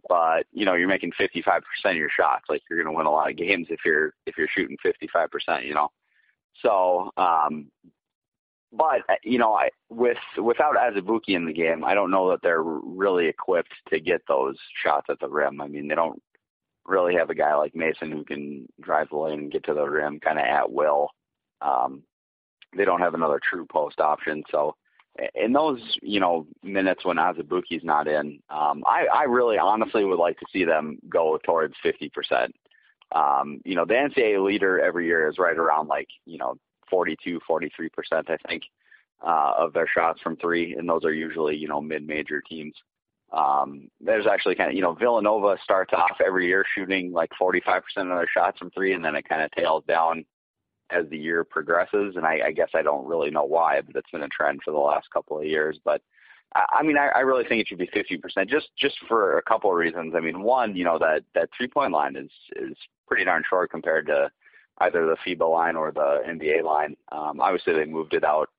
But 0.10 0.46
you 0.52 0.66
know, 0.66 0.74
you're 0.74 0.90
making 0.90 1.14
55% 1.18 1.62
of 1.86 1.96
your 1.96 2.10
shots. 2.10 2.44
Like 2.50 2.62
you're 2.70 2.84
going 2.84 2.94
to 2.94 2.98
win 2.98 3.08
a 3.08 3.12
lot 3.12 3.30
of 3.30 3.38
games 3.38 3.68
if 3.70 3.80
you're 3.86 4.14
if 4.26 4.38
you're 4.38 4.50
shooting 4.54 4.78
55%. 4.86 5.66
You 5.66 5.76
know, 5.76 5.92
so 6.62 7.12
um, 7.16 7.72
but 8.78 9.02
uh, 9.10 9.16
you 9.24 9.40
know, 9.40 9.54
I, 9.54 9.70
with 9.90 10.18
without 10.38 10.76
Azubuike 10.76 11.30
in 11.30 11.46
the 11.46 11.54
game, 11.54 11.84
I 11.84 11.94
don't 11.94 12.12
know 12.12 12.30
that 12.30 12.42
they're 12.44 12.64
really 12.64 13.28
equipped 13.28 13.74
to 13.90 14.00
get 14.00 14.22
those 14.28 14.56
shots 14.84 15.08
at 15.10 15.20
the 15.20 15.30
rim. 15.30 15.60
I 15.60 15.68
mean, 15.68 15.88
they 15.88 15.96
don't 15.96 16.22
really 16.86 17.16
have 17.16 17.30
a 17.30 17.36
guy 17.36 17.56
like 17.56 17.76
Mason 17.76 18.12
who 18.12 18.24
can 18.24 18.68
drive 18.82 19.10
the 19.10 19.18
lane 19.18 19.40
and 19.40 19.52
get 19.52 19.64
to 19.66 19.74
the 19.74 19.86
rim 19.86 20.20
kind 20.20 20.40
of 20.40 20.46
at 20.46 20.72
will. 20.72 21.10
Um, 21.62 22.04
they 22.76 22.86
don't 22.86 23.02
have 23.02 23.14
another 23.14 23.40
true 23.44 23.66
post 23.66 24.00
option, 24.00 24.44
so 24.52 24.76
in 25.34 25.54
those 25.54 25.80
you 26.02 26.20
know 26.20 26.46
minutes 26.64 27.04
when 27.04 27.18
Azubuike's 27.18 27.84
not 27.84 28.08
in, 28.08 28.40
um, 28.50 28.84
I, 28.86 29.08
I 29.14 29.24
really 29.24 29.58
honestly 29.58 30.06
would 30.06 30.20
like 30.20 30.38
to 30.40 30.46
see 30.52 30.64
them 30.64 31.00
go 31.10 31.40
towards 31.44 31.74
50%. 31.84 32.52
Um, 33.14 33.62
you 33.64 33.76
know, 33.76 33.86
the 33.86 33.94
NCAA 33.94 34.44
leader 34.46 34.80
every 34.82 35.06
year 35.06 35.30
is 35.30 35.38
right 35.40 35.58
around 35.58 35.88
like, 35.88 36.10
you 36.26 36.38
know, 36.38 36.58
42, 36.90 37.40
43%, 37.50 37.90
I 38.30 38.38
think, 38.48 38.64
uh, 39.26 39.54
of 39.58 39.74
their 39.74 39.88
shots 39.88 40.22
from 40.22 40.38
three. 40.38 40.76
And 40.76 40.88
those 40.88 41.06
are 41.06 41.14
usually, 41.14 41.56
you 41.56 41.68
know, 41.68 41.82
mid-major 41.82 42.42
teams. 42.42 42.76
Um, 43.32 43.90
there's 44.00 44.28
actually 44.28 44.56
kind 44.56 44.70
of, 44.70 44.76
you 44.76 44.82
know, 44.82 44.94
Villanova 44.94 45.58
starts 45.64 45.94
off 45.94 46.22
every 46.26 46.48
year 46.48 46.64
shooting 46.76 47.12
like 47.12 47.30
45% 47.40 47.82
of 47.98 48.08
their 48.08 48.30
shots 48.34 48.58
from 48.60 48.72
three, 48.72 48.94
and 48.94 49.04
then 49.04 49.16
it 49.16 49.28
kind 49.28 49.42
of 49.42 49.52
tails 49.52 49.84
down 49.88 50.26
as 50.90 51.06
the 51.10 51.18
year 51.18 51.44
progresses. 51.44 52.16
And 52.16 52.26
I, 52.26 52.40
I 52.46 52.52
guess 52.52 52.70
I 52.74 52.82
don't 52.82 53.06
really 53.06 53.30
know 53.30 53.44
why, 53.44 53.82
but 53.82 53.96
it's 53.96 54.10
been 54.12 54.24
a 54.24 54.30
trend 54.30 54.62
for 54.64 54.72
the 54.72 54.78
last 54.78 55.12
couple 55.12 55.38
of 55.38 55.46
years. 55.46 55.78
But 55.84 56.02
I 56.56 56.82
mean, 56.82 56.98
I, 56.98 57.08
I 57.08 57.20
really 57.20 57.44
think 57.44 57.62
it 57.62 57.68
should 57.68 57.78
be 57.78 57.88
50%, 57.88 58.48
just 58.48 58.70
just 58.78 58.98
for 59.08 59.38
a 59.38 59.44
couple 59.44 59.70
of 59.70 59.76
reasons. 59.76 60.14
I 60.16 60.22
mean, 60.22 60.42
one, 60.42 60.76
you 60.76 60.86
know, 60.86 60.98
that 61.00 61.24
that 61.36 61.50
three 61.56 61.68
point 61.68 61.92
line 61.92 62.16
is 62.16 62.32
is 62.56 62.78
pretty 63.08 63.26
darn 63.26 63.44
short 63.50 63.70
compared 63.70 64.08
to 64.08 64.30
either 64.80 65.06
the 65.06 65.18
FIBA 65.26 65.50
line 65.52 65.76
or 65.76 65.92
the 65.92 66.22
NBA 66.28 66.64
line. 66.64 66.96
Um, 67.12 67.40
obviously, 67.40 67.74
they 67.74 67.86
moved 67.86 68.14
it 68.14 68.24
out 68.24 68.50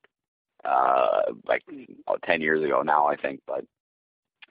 uh, 0.65 1.21
like 1.45 1.63
oh, 2.07 2.17
10 2.25 2.41
years 2.41 2.63
ago 2.63 2.81
now, 2.81 3.07
I 3.07 3.15
think, 3.15 3.41
but 3.47 3.65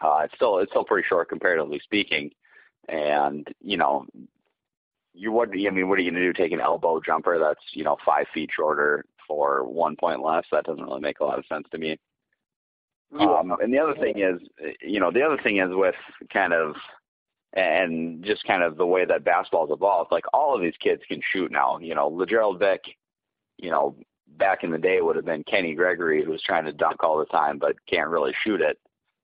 uh, 0.00 0.20
it's 0.24 0.34
still 0.34 0.58
it's 0.58 0.70
still 0.72 0.84
pretty 0.84 1.06
short 1.08 1.28
comparatively 1.28 1.80
speaking. 1.82 2.30
And 2.88 3.46
you 3.60 3.76
know, 3.76 4.06
you 5.12 5.32
what 5.32 5.50
I 5.50 5.70
mean, 5.70 5.88
what 5.88 5.98
are 5.98 6.02
you 6.02 6.10
going 6.10 6.22
to 6.22 6.32
do? 6.32 6.32
Take 6.32 6.52
an 6.52 6.60
elbow 6.60 7.00
jumper 7.04 7.38
that's 7.38 7.60
you 7.72 7.84
know 7.84 7.96
five 8.04 8.26
feet 8.32 8.50
shorter 8.54 9.04
for 9.26 9.64
one 9.64 9.96
point 9.96 10.22
less? 10.22 10.44
That 10.52 10.64
doesn't 10.64 10.84
really 10.84 11.00
make 11.00 11.20
a 11.20 11.24
lot 11.24 11.38
of 11.38 11.46
sense 11.46 11.66
to 11.72 11.78
me. 11.78 11.98
Um, 13.18 13.56
and 13.62 13.72
the 13.72 13.78
other 13.78 13.94
thing 13.94 14.18
is, 14.18 14.40
you 14.82 15.00
know, 15.00 15.10
the 15.10 15.22
other 15.22 15.38
thing 15.42 15.58
is 15.58 15.68
with 15.70 15.94
kind 16.32 16.52
of, 16.52 16.74
and 17.54 18.24
just 18.24 18.44
kind 18.44 18.62
of 18.62 18.76
the 18.76 18.86
way 18.86 19.04
that 19.04 19.24
basketball's 19.24 19.70
evolved, 19.72 20.12
like 20.12 20.24
all 20.32 20.54
of 20.54 20.60
these 20.60 20.76
kids 20.80 21.02
can 21.08 21.20
shoot 21.32 21.50
now. 21.50 21.78
You 21.78 21.94
know, 21.94 22.08
Lagerald 22.08 22.58
Vick, 22.58 22.82
you 23.56 23.70
know, 23.70 23.96
back 24.36 24.62
in 24.62 24.70
the 24.70 24.78
day 24.78 25.00
would 25.00 25.16
have 25.16 25.24
been 25.24 25.44
Kenny 25.44 25.74
Gregory 25.74 26.24
who 26.24 26.30
was 26.30 26.42
trying 26.42 26.66
to 26.66 26.72
dunk 26.72 27.02
all 27.02 27.18
the 27.18 27.24
time 27.26 27.58
but 27.58 27.74
can't 27.86 28.10
really 28.10 28.34
shoot 28.44 28.60
it. 28.60 28.78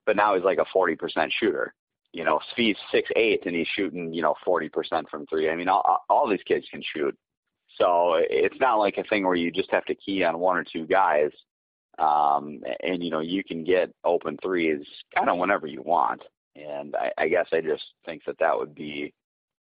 But 0.06 0.16
now 0.16 0.34
he's 0.34 0.44
like 0.44 0.58
a 0.58 0.76
40% 0.76 1.30
shooter. 1.30 1.74
You 2.12 2.24
know, 2.24 2.40
Svi's 2.56 2.78
six 2.92 3.10
eight 3.16 3.44
and 3.44 3.54
he's 3.54 3.66
shooting, 3.68 4.12
you 4.14 4.22
know, 4.22 4.34
40% 4.46 5.08
from 5.10 5.26
three. 5.26 5.50
I 5.50 5.56
mean, 5.56 5.68
all, 5.68 6.04
all 6.08 6.28
these 6.28 6.42
kids 6.46 6.66
can 6.70 6.82
shoot. 6.82 7.16
So 7.78 8.14
it's 8.30 8.58
not 8.60 8.76
like 8.76 8.98
a 8.98 9.04
thing 9.04 9.26
where 9.26 9.34
you 9.34 9.50
just 9.50 9.70
have 9.72 9.84
to 9.86 9.94
key 9.94 10.22
on 10.22 10.38
one 10.38 10.56
or 10.56 10.64
two 10.64 10.86
guys 10.86 11.30
um, 11.98 12.60
and 12.82 13.02
you 13.02 13.10
know 13.10 13.20
you 13.20 13.44
can 13.44 13.64
get 13.64 13.92
open 14.04 14.36
threes 14.42 14.84
kind 15.14 15.28
of 15.28 15.38
whenever 15.38 15.66
you 15.66 15.82
want. 15.82 16.22
And 16.56 16.94
I, 16.96 17.12
I 17.18 17.28
guess 17.28 17.46
I 17.52 17.60
just 17.60 17.84
think 18.06 18.24
that 18.26 18.38
that 18.38 18.56
would 18.56 18.74
be 18.74 19.12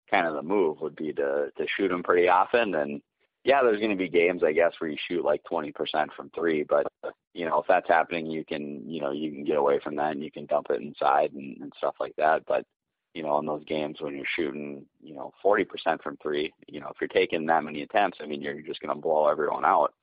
kind 0.09 0.25
of 0.25 0.33
the 0.33 0.41
move 0.41 0.81
would 0.81 0.95
be 0.95 1.13
to 1.13 1.51
to 1.55 1.67
shoot 1.75 1.89
them 1.89 2.03
pretty 2.03 2.27
often. 2.27 2.75
And 2.75 3.01
yeah, 3.43 3.61
there's 3.63 3.79
going 3.79 3.91
to 3.91 3.95
be 3.95 4.09
games 4.09 4.43
I 4.43 4.53
guess 4.53 4.73
where 4.79 4.89
you 4.89 4.97
shoot 5.07 5.23
like 5.23 5.41
20% 5.49 5.73
from 6.15 6.29
three, 6.35 6.63
but 6.63 6.87
you 7.33 7.45
know 7.45 7.59
if 7.59 7.67
that's 7.67 7.87
happening, 7.87 8.25
you 8.27 8.45
can 8.45 8.89
you 8.89 9.01
know 9.01 9.11
you 9.11 9.31
can 9.31 9.43
get 9.43 9.57
away 9.57 9.79
from 9.79 9.95
that 9.97 10.11
and 10.11 10.23
you 10.23 10.31
can 10.31 10.45
dump 10.45 10.67
it 10.69 10.81
inside 10.81 11.31
and, 11.33 11.57
and 11.61 11.73
stuff 11.77 11.95
like 11.99 12.15
that. 12.17 12.43
But 12.47 12.65
you 13.13 13.23
know, 13.23 13.39
in 13.39 13.45
those 13.45 13.63
games 13.65 14.01
when 14.01 14.15
you're 14.15 14.25
shooting, 14.35 14.85
you 15.01 15.15
know, 15.15 15.33
40% 15.43 15.65
from 16.03 16.15
three, 16.17 16.53
you 16.67 16.79
know, 16.79 16.89
if 16.89 16.97
you're 17.01 17.07
taking 17.07 17.43
that 17.47 17.63
many 17.63 17.81
attempts, 17.81 18.19
I 18.21 18.27
mean, 18.27 18.39
you're 18.39 18.61
just 18.61 18.81
going 18.81 18.95
to 18.95 19.01
blow 19.01 19.27
everyone 19.27 19.65
out 19.65 19.93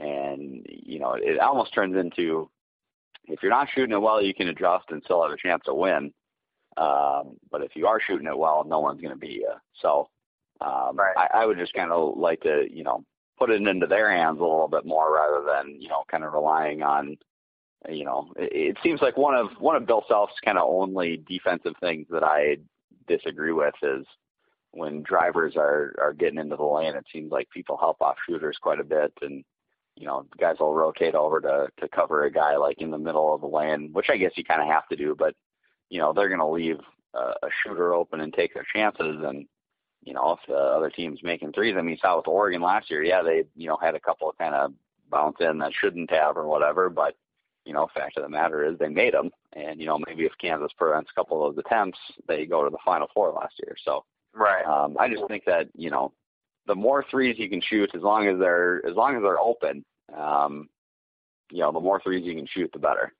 and 0.00 0.66
you 0.68 0.98
know 0.98 1.12
it 1.14 1.38
almost 1.40 1.74
turns 1.74 1.96
into 1.96 2.48
if 3.28 3.42
you're 3.42 3.50
not 3.50 3.68
shooting 3.74 3.94
it 3.94 4.00
well, 4.00 4.22
you 4.22 4.34
can 4.34 4.48
adjust 4.48 4.86
and 4.90 5.02
still 5.04 5.22
have 5.22 5.32
a 5.32 5.36
chance 5.36 5.62
to 5.66 5.74
win. 5.74 6.12
Um, 6.76 7.36
but 7.50 7.62
if 7.62 7.74
you 7.74 7.86
are 7.86 8.00
shooting 8.00 8.26
it 8.26 8.38
well, 8.38 8.64
no 8.66 8.80
one's 8.80 9.00
going 9.00 9.14
to 9.14 9.18
beat 9.18 9.40
you. 9.40 9.52
So 9.80 10.08
um, 10.60 10.96
right. 10.96 11.16
I, 11.16 11.40
I 11.40 11.46
would 11.46 11.58
just 11.58 11.74
kind 11.74 11.90
of 11.90 12.16
like 12.16 12.40
to 12.42 12.66
you 12.70 12.84
know 12.84 13.04
put 13.38 13.50
it 13.50 13.66
into 13.66 13.86
their 13.86 14.10
hands 14.10 14.38
a 14.38 14.42
little 14.42 14.68
bit 14.68 14.84
more 14.84 15.14
rather 15.14 15.44
than 15.44 15.80
you 15.80 15.88
know 15.88 16.04
kind 16.10 16.24
of 16.24 16.32
relying 16.32 16.82
on 16.82 17.16
you 17.88 18.04
know 18.04 18.32
it, 18.36 18.50
it 18.52 18.76
seems 18.82 19.00
like 19.00 19.16
one 19.16 19.34
of 19.34 19.48
one 19.58 19.76
of 19.76 19.86
Bill 19.86 20.04
Self's 20.08 20.34
kind 20.44 20.58
of 20.58 20.68
only 20.68 21.22
defensive 21.28 21.74
things 21.80 22.06
that 22.10 22.22
I 22.22 22.58
disagree 23.08 23.52
with 23.52 23.74
is 23.82 24.06
when 24.72 25.02
drivers 25.02 25.54
are 25.56 25.94
are 25.98 26.12
getting 26.12 26.38
into 26.38 26.56
the 26.56 26.64
lane. 26.64 26.94
It 26.94 27.06
seems 27.12 27.32
like 27.32 27.48
people 27.50 27.76
help 27.76 28.00
off 28.00 28.16
shooters 28.28 28.58
quite 28.60 28.80
a 28.80 28.84
bit 28.84 29.12
and 29.22 29.44
you 30.00 30.06
know, 30.06 30.24
guys 30.38 30.56
will 30.58 30.74
rotate 30.74 31.14
over 31.14 31.40
to 31.42 31.68
to 31.78 31.88
cover 31.88 32.24
a 32.24 32.32
guy 32.32 32.56
like 32.56 32.80
in 32.80 32.90
the 32.90 32.98
middle 32.98 33.34
of 33.34 33.42
the 33.42 33.46
lane, 33.46 33.90
which 33.92 34.08
I 34.08 34.16
guess 34.16 34.32
you 34.34 34.44
kind 34.44 34.62
of 34.62 34.68
have 34.68 34.88
to 34.88 34.96
do. 34.96 35.14
But 35.16 35.34
you 35.90 35.98
know, 35.98 36.12
they're 36.12 36.28
going 36.28 36.40
to 36.40 36.46
leave 36.46 36.78
a, 37.14 37.18
a 37.18 37.48
shooter 37.62 37.92
open 37.92 38.20
and 38.20 38.32
take 38.32 38.54
their 38.54 38.66
chances. 38.74 39.22
And 39.22 39.46
you 40.02 40.14
know, 40.14 40.32
if 40.32 40.38
the 40.48 40.56
other 40.56 40.88
team's 40.88 41.22
making 41.22 41.52
threes, 41.52 41.76
I 41.78 41.82
mean, 41.82 41.98
saw 42.00 42.16
with 42.16 42.28
Oregon 42.28 42.62
last 42.62 42.90
year, 42.90 43.04
yeah, 43.04 43.22
they 43.22 43.44
you 43.54 43.68
know 43.68 43.76
had 43.76 43.94
a 43.94 44.00
couple 44.00 44.30
of 44.30 44.38
kind 44.38 44.54
of 44.54 44.72
bounce 45.10 45.36
in 45.40 45.58
that 45.58 45.72
shouldn't 45.78 46.10
have 46.10 46.38
or 46.38 46.46
whatever, 46.46 46.88
but 46.88 47.14
you 47.66 47.74
know, 47.74 47.86
fact 47.94 48.16
of 48.16 48.22
the 48.22 48.28
matter 48.28 48.64
is 48.64 48.78
they 48.78 48.88
made 48.88 49.12
them. 49.12 49.30
And 49.52 49.78
you 49.78 49.86
know, 49.86 49.98
maybe 50.06 50.24
if 50.24 50.32
Kansas 50.40 50.72
prevents 50.78 51.10
a 51.10 51.14
couple 51.14 51.44
of 51.44 51.54
those 51.54 51.62
attempts, 51.64 51.98
they 52.26 52.46
go 52.46 52.64
to 52.64 52.70
the 52.70 52.78
Final 52.86 53.08
Four 53.12 53.32
last 53.32 53.54
year. 53.62 53.76
So 53.84 54.04
right, 54.34 54.64
um, 54.64 54.96
I 54.98 55.10
just 55.10 55.28
think 55.28 55.44
that 55.44 55.68
you 55.74 55.90
know 55.90 56.12
the 56.66 56.74
more 56.74 57.04
threes 57.10 57.36
you 57.38 57.50
can 57.50 57.60
shoot, 57.60 57.90
as 57.94 58.02
long 58.02 58.28
as 58.28 58.38
they're 58.38 58.84
as 58.86 58.94
long 58.94 59.16
as 59.16 59.22
they're 59.22 59.40
open, 59.40 59.84
um, 60.16 60.68
you 61.50 61.58
know, 61.58 61.72
the 61.72 61.80
more 61.80 62.00
threes 62.00 62.24
you 62.24 62.34
can 62.34 62.46
shoot, 62.46 62.70
the 62.72 62.78
better. 62.78 63.12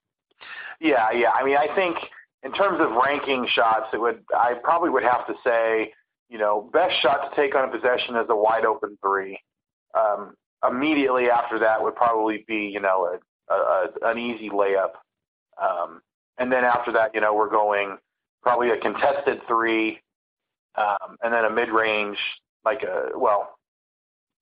Yeah, 0.81 1.11
yeah. 1.13 1.31
I 1.31 1.45
mean, 1.45 1.57
I 1.57 1.75
think 1.75 1.97
in 2.43 2.53
terms 2.53 2.81
of 2.81 2.93
ranking 2.93 3.47
shots, 3.53 3.87
it 3.93 4.01
would 4.01 4.23
I 4.35 4.55
probably 4.63 4.91
would 4.91 5.03
have 5.03 5.27
to 5.27 5.35
say, 5.45 5.93
you 6.29 6.39
know, 6.39 6.71
best 6.73 6.95
shot 7.03 7.29
to 7.29 7.37
take 7.37 7.55
on 7.55 7.69
a 7.69 7.73
possession 7.73 8.17
is 8.17 8.27
a 8.29 8.37
wide 8.37 8.65
open 8.65 8.97
three. 9.03 9.39
Um, 9.99 10.35
immediately 10.69 11.29
after 11.29 11.59
that 11.59 11.83
would 11.83 11.97
probably 11.97 12.45
be, 12.47 12.71
you 12.73 12.81
know, 12.81 13.19
a, 13.51 13.55
a, 13.55 13.89
an 14.11 14.19
easy 14.19 14.49
layup. 14.49 14.93
Um, 15.61 16.01
and 16.39 16.51
then 16.51 16.65
after 16.65 16.93
that, 16.93 17.15
you 17.15 17.21
know, 17.21 17.35
we're 17.35 17.51
going 17.51 17.99
probably 18.43 18.71
a 18.71 18.79
contested 18.79 19.41
three, 19.47 20.01
um, 20.77 21.17
and 21.23 21.35
then 21.35 21.45
a 21.45 21.51
mid 21.51 21.69
range, 21.69 22.19
like 22.65 22.83
a 22.83 23.11
well, 23.15 23.59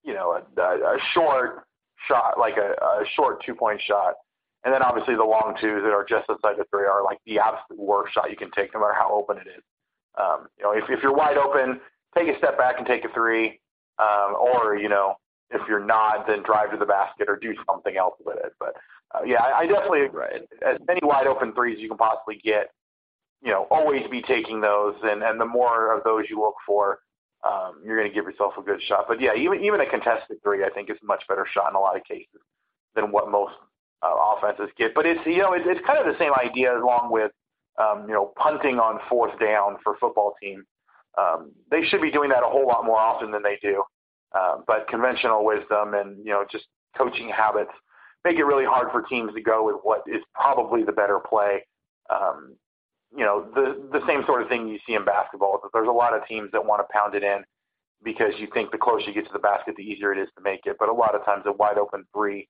you 0.03 0.13
know, 0.13 0.39
a, 0.57 0.61
a 0.61 0.97
short 1.13 1.65
shot, 2.07 2.39
like 2.39 2.57
a, 2.57 2.71
a 2.81 3.03
short 3.15 3.43
two 3.45 3.55
point 3.55 3.81
shot. 3.81 4.15
And 4.63 4.73
then 4.73 4.81
obviously 4.83 5.15
the 5.15 5.23
long 5.23 5.55
twos 5.59 5.83
that 5.83 5.91
are 5.91 6.05
just 6.07 6.29
outside 6.29 6.57
the 6.57 6.65
three 6.69 6.85
are 6.85 7.03
like 7.03 7.19
the 7.25 7.39
absolute 7.39 7.79
worst 7.79 8.13
shot 8.13 8.29
you 8.29 8.35
can 8.35 8.51
take, 8.51 8.73
no 8.73 8.81
matter 8.81 8.93
how 8.93 9.11
open 9.13 9.37
it 9.37 9.47
is. 9.47 9.63
Um, 10.19 10.47
you 10.57 10.63
know, 10.63 10.71
if, 10.71 10.83
if 10.89 11.01
you're 11.01 11.15
wide 11.15 11.37
open, 11.37 11.79
take 12.17 12.27
a 12.27 12.37
step 12.37 12.57
back 12.57 12.75
and 12.77 12.85
take 12.85 13.05
a 13.05 13.09
three, 13.13 13.59
um, 13.99 14.35
or 14.35 14.75
you 14.75 14.89
know, 14.89 15.15
if 15.51 15.61
you're 15.67 15.83
not, 15.83 16.27
then 16.27 16.43
drive 16.43 16.71
to 16.71 16.77
the 16.77 16.85
basket 16.85 17.29
or 17.29 17.37
do 17.37 17.53
something 17.69 17.95
else 17.95 18.15
with 18.25 18.37
it. 18.37 18.53
But 18.59 18.75
uh, 19.15 19.23
yeah, 19.25 19.41
I, 19.41 19.59
I 19.59 19.65
definitely 19.65 20.07
right. 20.11 20.41
as 20.65 20.77
many 20.87 20.99
wide 21.03 21.27
open 21.27 21.53
threes 21.53 21.79
you 21.79 21.87
can 21.87 21.97
possibly 21.97 22.41
get. 22.43 22.71
You 23.41 23.51
know, 23.51 23.67
always 23.71 24.05
be 24.11 24.21
taking 24.21 24.59
those, 24.59 24.95
and 25.03 25.23
and 25.23 25.39
the 25.39 25.45
more 25.45 25.95
of 25.95 26.03
those 26.03 26.25
you 26.29 26.41
look 26.41 26.55
for, 26.67 26.99
um, 27.47 27.81
you're 27.83 27.97
going 27.97 28.09
to 28.09 28.13
give 28.13 28.25
yourself 28.25 28.53
a 28.57 28.61
good 28.61 28.81
shot. 28.83 29.05
But 29.07 29.21
yeah, 29.21 29.35
even 29.35 29.63
even 29.63 29.81
a 29.81 29.89
contested 29.89 30.41
three, 30.43 30.63
I 30.63 30.69
think, 30.69 30.89
is 30.89 30.97
a 31.01 31.05
much 31.05 31.23
better 31.27 31.45
shot 31.51 31.69
in 31.69 31.75
a 31.75 31.79
lot 31.79 31.95
of 31.95 32.03
cases 32.03 32.41
than 32.95 33.11
what 33.11 33.31
most 33.31 33.53
uh, 34.01 34.15
offenses 34.35 34.69
get. 34.77 34.93
But 34.93 35.05
it's 35.05 35.21
you 35.25 35.39
know 35.39 35.53
it's, 35.53 35.65
it's 35.67 35.85
kind 35.85 35.99
of 35.99 36.05
the 36.05 36.17
same 36.19 36.33
idea 36.33 36.77
along 36.77 37.09
with 37.11 37.31
um, 37.79 38.05
you 38.07 38.13
know 38.13 38.33
punting 38.35 38.79
on 38.79 38.99
fourth 39.09 39.37
down 39.39 39.77
for 39.83 39.95
football 39.99 40.35
teams. 40.41 40.65
Um, 41.17 41.51
they 41.71 41.83
should 41.83 42.01
be 42.01 42.11
doing 42.11 42.29
that 42.29 42.43
a 42.43 42.49
whole 42.49 42.67
lot 42.67 42.85
more 42.85 42.99
often 42.99 43.31
than 43.31 43.43
they 43.43 43.57
do. 43.61 43.83
Uh, 44.31 44.57
but 44.67 44.87
conventional 44.87 45.43
wisdom 45.43 45.93
and 45.95 46.17
you 46.19 46.31
know 46.31 46.45
just 46.51 46.65
coaching 46.97 47.29
habits 47.29 47.71
make 48.25 48.37
it 48.37 48.43
really 48.43 48.65
hard 48.65 48.91
for 48.91 49.01
teams 49.03 49.33
to 49.33 49.41
go 49.41 49.65
with 49.65 49.77
what 49.83 50.03
is 50.07 50.21
probably 50.33 50.83
the 50.83 50.91
better 50.91 51.19
play. 51.19 51.65
Um, 52.09 52.55
you 53.15 53.25
know, 53.25 53.47
the 53.53 53.81
the 53.91 54.05
same 54.07 54.23
sort 54.25 54.41
of 54.41 54.49
thing 54.49 54.67
you 54.67 54.79
see 54.85 54.93
in 54.93 55.05
basketball. 55.05 55.59
That 55.61 55.69
there's 55.73 55.87
a 55.87 55.91
lot 55.91 56.15
of 56.15 56.25
teams 56.27 56.51
that 56.51 56.65
want 56.65 56.81
to 56.81 56.93
pound 56.93 57.15
it 57.15 57.23
in 57.23 57.43
because 58.03 58.33
you 58.37 58.47
think 58.53 58.71
the 58.71 58.77
closer 58.77 59.07
you 59.07 59.13
get 59.13 59.25
to 59.25 59.33
the 59.33 59.39
basket, 59.39 59.75
the 59.75 59.83
easier 59.83 60.13
it 60.13 60.19
is 60.19 60.29
to 60.37 60.43
make 60.43 60.61
it. 60.65 60.77
But 60.79 60.89
a 60.89 60.93
lot 60.93 61.15
of 61.15 61.25
times, 61.25 61.43
a 61.45 61.51
wide 61.51 61.77
open 61.77 62.05
three 62.13 62.47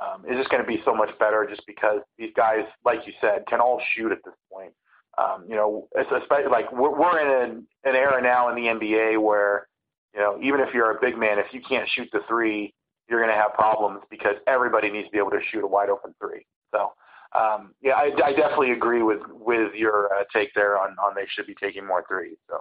um, 0.00 0.24
is 0.28 0.36
just 0.36 0.50
going 0.50 0.62
to 0.62 0.68
be 0.68 0.82
so 0.84 0.94
much 0.94 1.10
better, 1.18 1.46
just 1.48 1.66
because 1.66 2.00
these 2.18 2.32
guys, 2.36 2.64
like 2.84 3.06
you 3.06 3.12
said, 3.20 3.44
can 3.48 3.60
all 3.60 3.80
shoot 3.94 4.12
at 4.12 4.18
this 4.24 4.34
point. 4.52 4.72
Um, 5.16 5.44
you 5.48 5.54
know, 5.54 5.86
especially 5.96 6.50
like 6.50 6.72
we're, 6.72 6.98
we're 6.98 7.20
in 7.20 7.50
an, 7.50 7.66
an 7.84 7.94
era 7.94 8.20
now 8.20 8.48
in 8.48 8.56
the 8.56 8.68
NBA 8.68 9.22
where, 9.22 9.68
you 10.12 10.20
know, 10.20 10.38
even 10.42 10.58
if 10.58 10.74
you're 10.74 10.90
a 10.90 11.00
big 11.00 11.16
man, 11.16 11.38
if 11.38 11.46
you 11.52 11.60
can't 11.60 11.88
shoot 11.88 12.08
the 12.12 12.20
three, 12.26 12.74
you're 13.08 13.20
going 13.20 13.30
to 13.30 13.40
have 13.40 13.54
problems 13.54 14.00
because 14.10 14.34
everybody 14.48 14.90
needs 14.90 15.06
to 15.06 15.12
be 15.12 15.18
able 15.18 15.30
to 15.30 15.40
shoot 15.52 15.62
a 15.62 15.66
wide 15.66 15.88
open 15.88 16.14
three. 16.20 16.44
So 16.74 16.92
um, 17.34 17.74
yeah, 17.82 17.94
I, 17.94 18.10
I 18.24 18.32
definitely 18.32 18.72
agree 18.72 19.02
with 19.02 19.20
with 19.30 19.74
your 19.74 20.12
uh, 20.14 20.24
take 20.32 20.50
there 20.54 20.78
on 20.78 20.96
on 20.98 21.14
they 21.14 21.26
should 21.28 21.46
be 21.46 21.54
taking 21.54 21.86
more 21.86 22.04
threes. 22.08 22.36
So. 22.48 22.58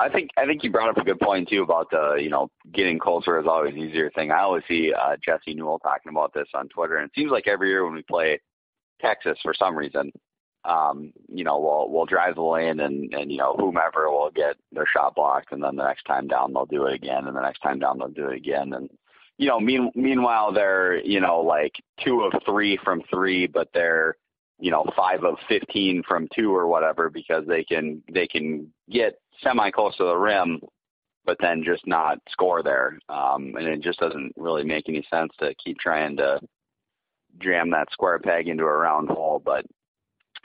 I 0.00 0.08
think 0.08 0.30
I 0.36 0.46
think 0.46 0.64
you 0.64 0.72
brought 0.72 0.88
up 0.88 0.96
a 0.96 1.04
good 1.04 1.20
point 1.20 1.48
too 1.48 1.62
about 1.62 1.88
the 1.90 2.16
you 2.18 2.28
know 2.28 2.50
getting 2.72 2.98
closer 2.98 3.38
is 3.38 3.46
always 3.46 3.76
easier 3.76 4.10
thing. 4.10 4.32
I 4.32 4.40
always 4.40 4.64
see 4.66 4.92
uh, 4.92 5.16
Jesse 5.24 5.54
Newell 5.54 5.78
talking 5.78 6.10
about 6.10 6.32
this 6.34 6.48
on 6.54 6.68
Twitter, 6.68 6.96
and 6.96 7.06
it 7.06 7.12
seems 7.14 7.30
like 7.30 7.46
every 7.46 7.68
year 7.68 7.84
when 7.84 7.94
we 7.94 8.02
play 8.02 8.40
Texas 9.00 9.38
for 9.42 9.54
some 9.54 9.76
reason, 9.76 10.10
um, 10.64 11.12
you 11.28 11.44
know, 11.44 11.58
we'll 11.58 11.90
we'll 11.90 12.06
drive 12.06 12.36
the 12.36 12.42
lane 12.42 12.80
and 12.80 13.12
and 13.12 13.30
you 13.30 13.38
know 13.38 13.54
whomever 13.58 14.10
will 14.10 14.30
get 14.30 14.56
their 14.70 14.86
shot 14.86 15.14
blocked, 15.14 15.52
and 15.52 15.62
then 15.62 15.76
the 15.76 15.84
next 15.84 16.04
time 16.04 16.28
down 16.28 16.52
they'll 16.52 16.66
do 16.66 16.86
it 16.86 16.94
again, 16.94 17.26
and 17.26 17.36
the 17.36 17.42
next 17.42 17.60
time 17.60 17.78
down 17.78 17.98
they'll 17.98 18.08
do 18.08 18.28
it 18.28 18.36
again, 18.36 18.72
and 18.72 18.88
you 19.42 19.48
know, 19.48 19.58
mean, 19.58 19.90
meanwhile 19.96 20.52
they're 20.52 21.04
you 21.04 21.20
know 21.20 21.40
like 21.40 21.72
two 22.04 22.20
of 22.20 22.32
three 22.46 22.78
from 22.84 23.02
three, 23.10 23.48
but 23.48 23.68
they're 23.74 24.16
you 24.60 24.70
know 24.70 24.84
five 24.96 25.24
of 25.24 25.34
fifteen 25.48 26.04
from 26.06 26.28
two 26.32 26.54
or 26.54 26.68
whatever 26.68 27.10
because 27.10 27.44
they 27.48 27.64
can 27.64 28.00
they 28.12 28.28
can 28.28 28.72
get 28.88 29.18
semi 29.42 29.68
close 29.72 29.96
to 29.96 30.04
the 30.04 30.16
rim, 30.16 30.60
but 31.24 31.38
then 31.40 31.64
just 31.64 31.84
not 31.88 32.18
score 32.28 32.62
there, 32.62 33.00
um, 33.08 33.56
and 33.56 33.66
it 33.66 33.80
just 33.80 33.98
doesn't 33.98 34.32
really 34.36 34.62
make 34.62 34.88
any 34.88 35.04
sense 35.10 35.32
to 35.40 35.52
keep 35.56 35.76
trying 35.78 36.16
to 36.18 36.38
jam 37.40 37.68
that 37.70 37.90
square 37.90 38.20
peg 38.20 38.46
into 38.46 38.62
a 38.62 38.66
round 38.72 39.08
hole, 39.08 39.42
but 39.44 39.66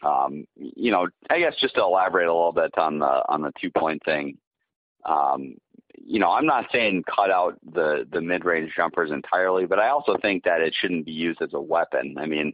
um, 0.02 0.46
you 0.56 0.92
know, 0.92 1.08
I 1.30 1.38
guess 1.38 1.54
just 1.62 1.76
to 1.76 1.82
elaborate 1.82 2.28
a 2.28 2.34
little 2.34 2.52
bit 2.52 2.76
on 2.80 2.98
the 2.98 3.24
on 3.30 3.44
the 3.44 3.52
two 3.62 3.70
point 3.70 4.02
thing. 4.04 4.40
Um, 5.06 5.58
you 6.06 6.20
know, 6.20 6.32
I'm 6.32 6.46
not 6.46 6.68
saying 6.72 7.04
cut 7.04 7.32
out 7.32 7.58
the 7.74 8.08
the 8.12 8.22
mid 8.22 8.46
range 8.46 8.74
jumpers 8.76 9.12
entirely, 9.12 9.66
but 9.66 9.80
I 9.80 9.90
also 9.90 10.18
think 10.22 10.44
that 10.44 10.62
it 10.62 10.76
shouldn't 10.80 11.06
be 11.06 11.12
used 11.12 11.42
as 11.42 11.54
a 11.54 11.62
weapon. 11.62 12.16
I 12.18 12.26
mean, 12.26 12.54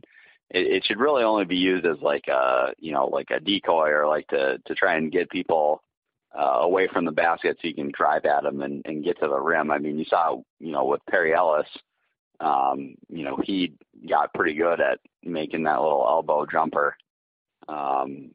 it, 0.49 0.67
it 0.67 0.85
should 0.85 0.99
really 0.99 1.23
only 1.23 1.45
be 1.45 1.57
used 1.57 1.85
as 1.85 1.97
like 2.01 2.27
a 2.27 2.73
you 2.79 2.91
know 2.91 3.07
like 3.07 3.31
a 3.31 3.39
decoy 3.39 3.89
or 3.89 4.07
like 4.07 4.27
to 4.29 4.57
to 4.65 4.75
try 4.75 4.95
and 4.95 5.11
get 5.11 5.29
people 5.29 5.83
uh, 6.37 6.59
away 6.61 6.87
from 6.87 7.05
the 7.05 7.11
basket 7.11 7.57
so 7.61 7.67
you 7.67 7.75
can 7.75 7.91
drive 7.91 8.25
at 8.25 8.43
them 8.43 8.61
and, 8.61 8.81
and 8.85 9.03
get 9.03 9.19
to 9.19 9.27
the 9.27 9.39
rim. 9.39 9.71
I 9.71 9.77
mean, 9.77 9.99
you 9.99 10.05
saw 10.05 10.41
you 10.59 10.71
know 10.71 10.85
with 10.85 11.01
Perry 11.09 11.33
Ellis, 11.33 11.67
um, 12.39 12.95
you 13.09 13.23
know 13.23 13.37
he 13.43 13.73
got 14.09 14.33
pretty 14.33 14.53
good 14.55 14.79
at 14.79 14.99
making 15.23 15.63
that 15.63 15.81
little 15.81 16.05
elbow 16.07 16.45
jumper. 16.45 16.95
Um, 17.67 18.31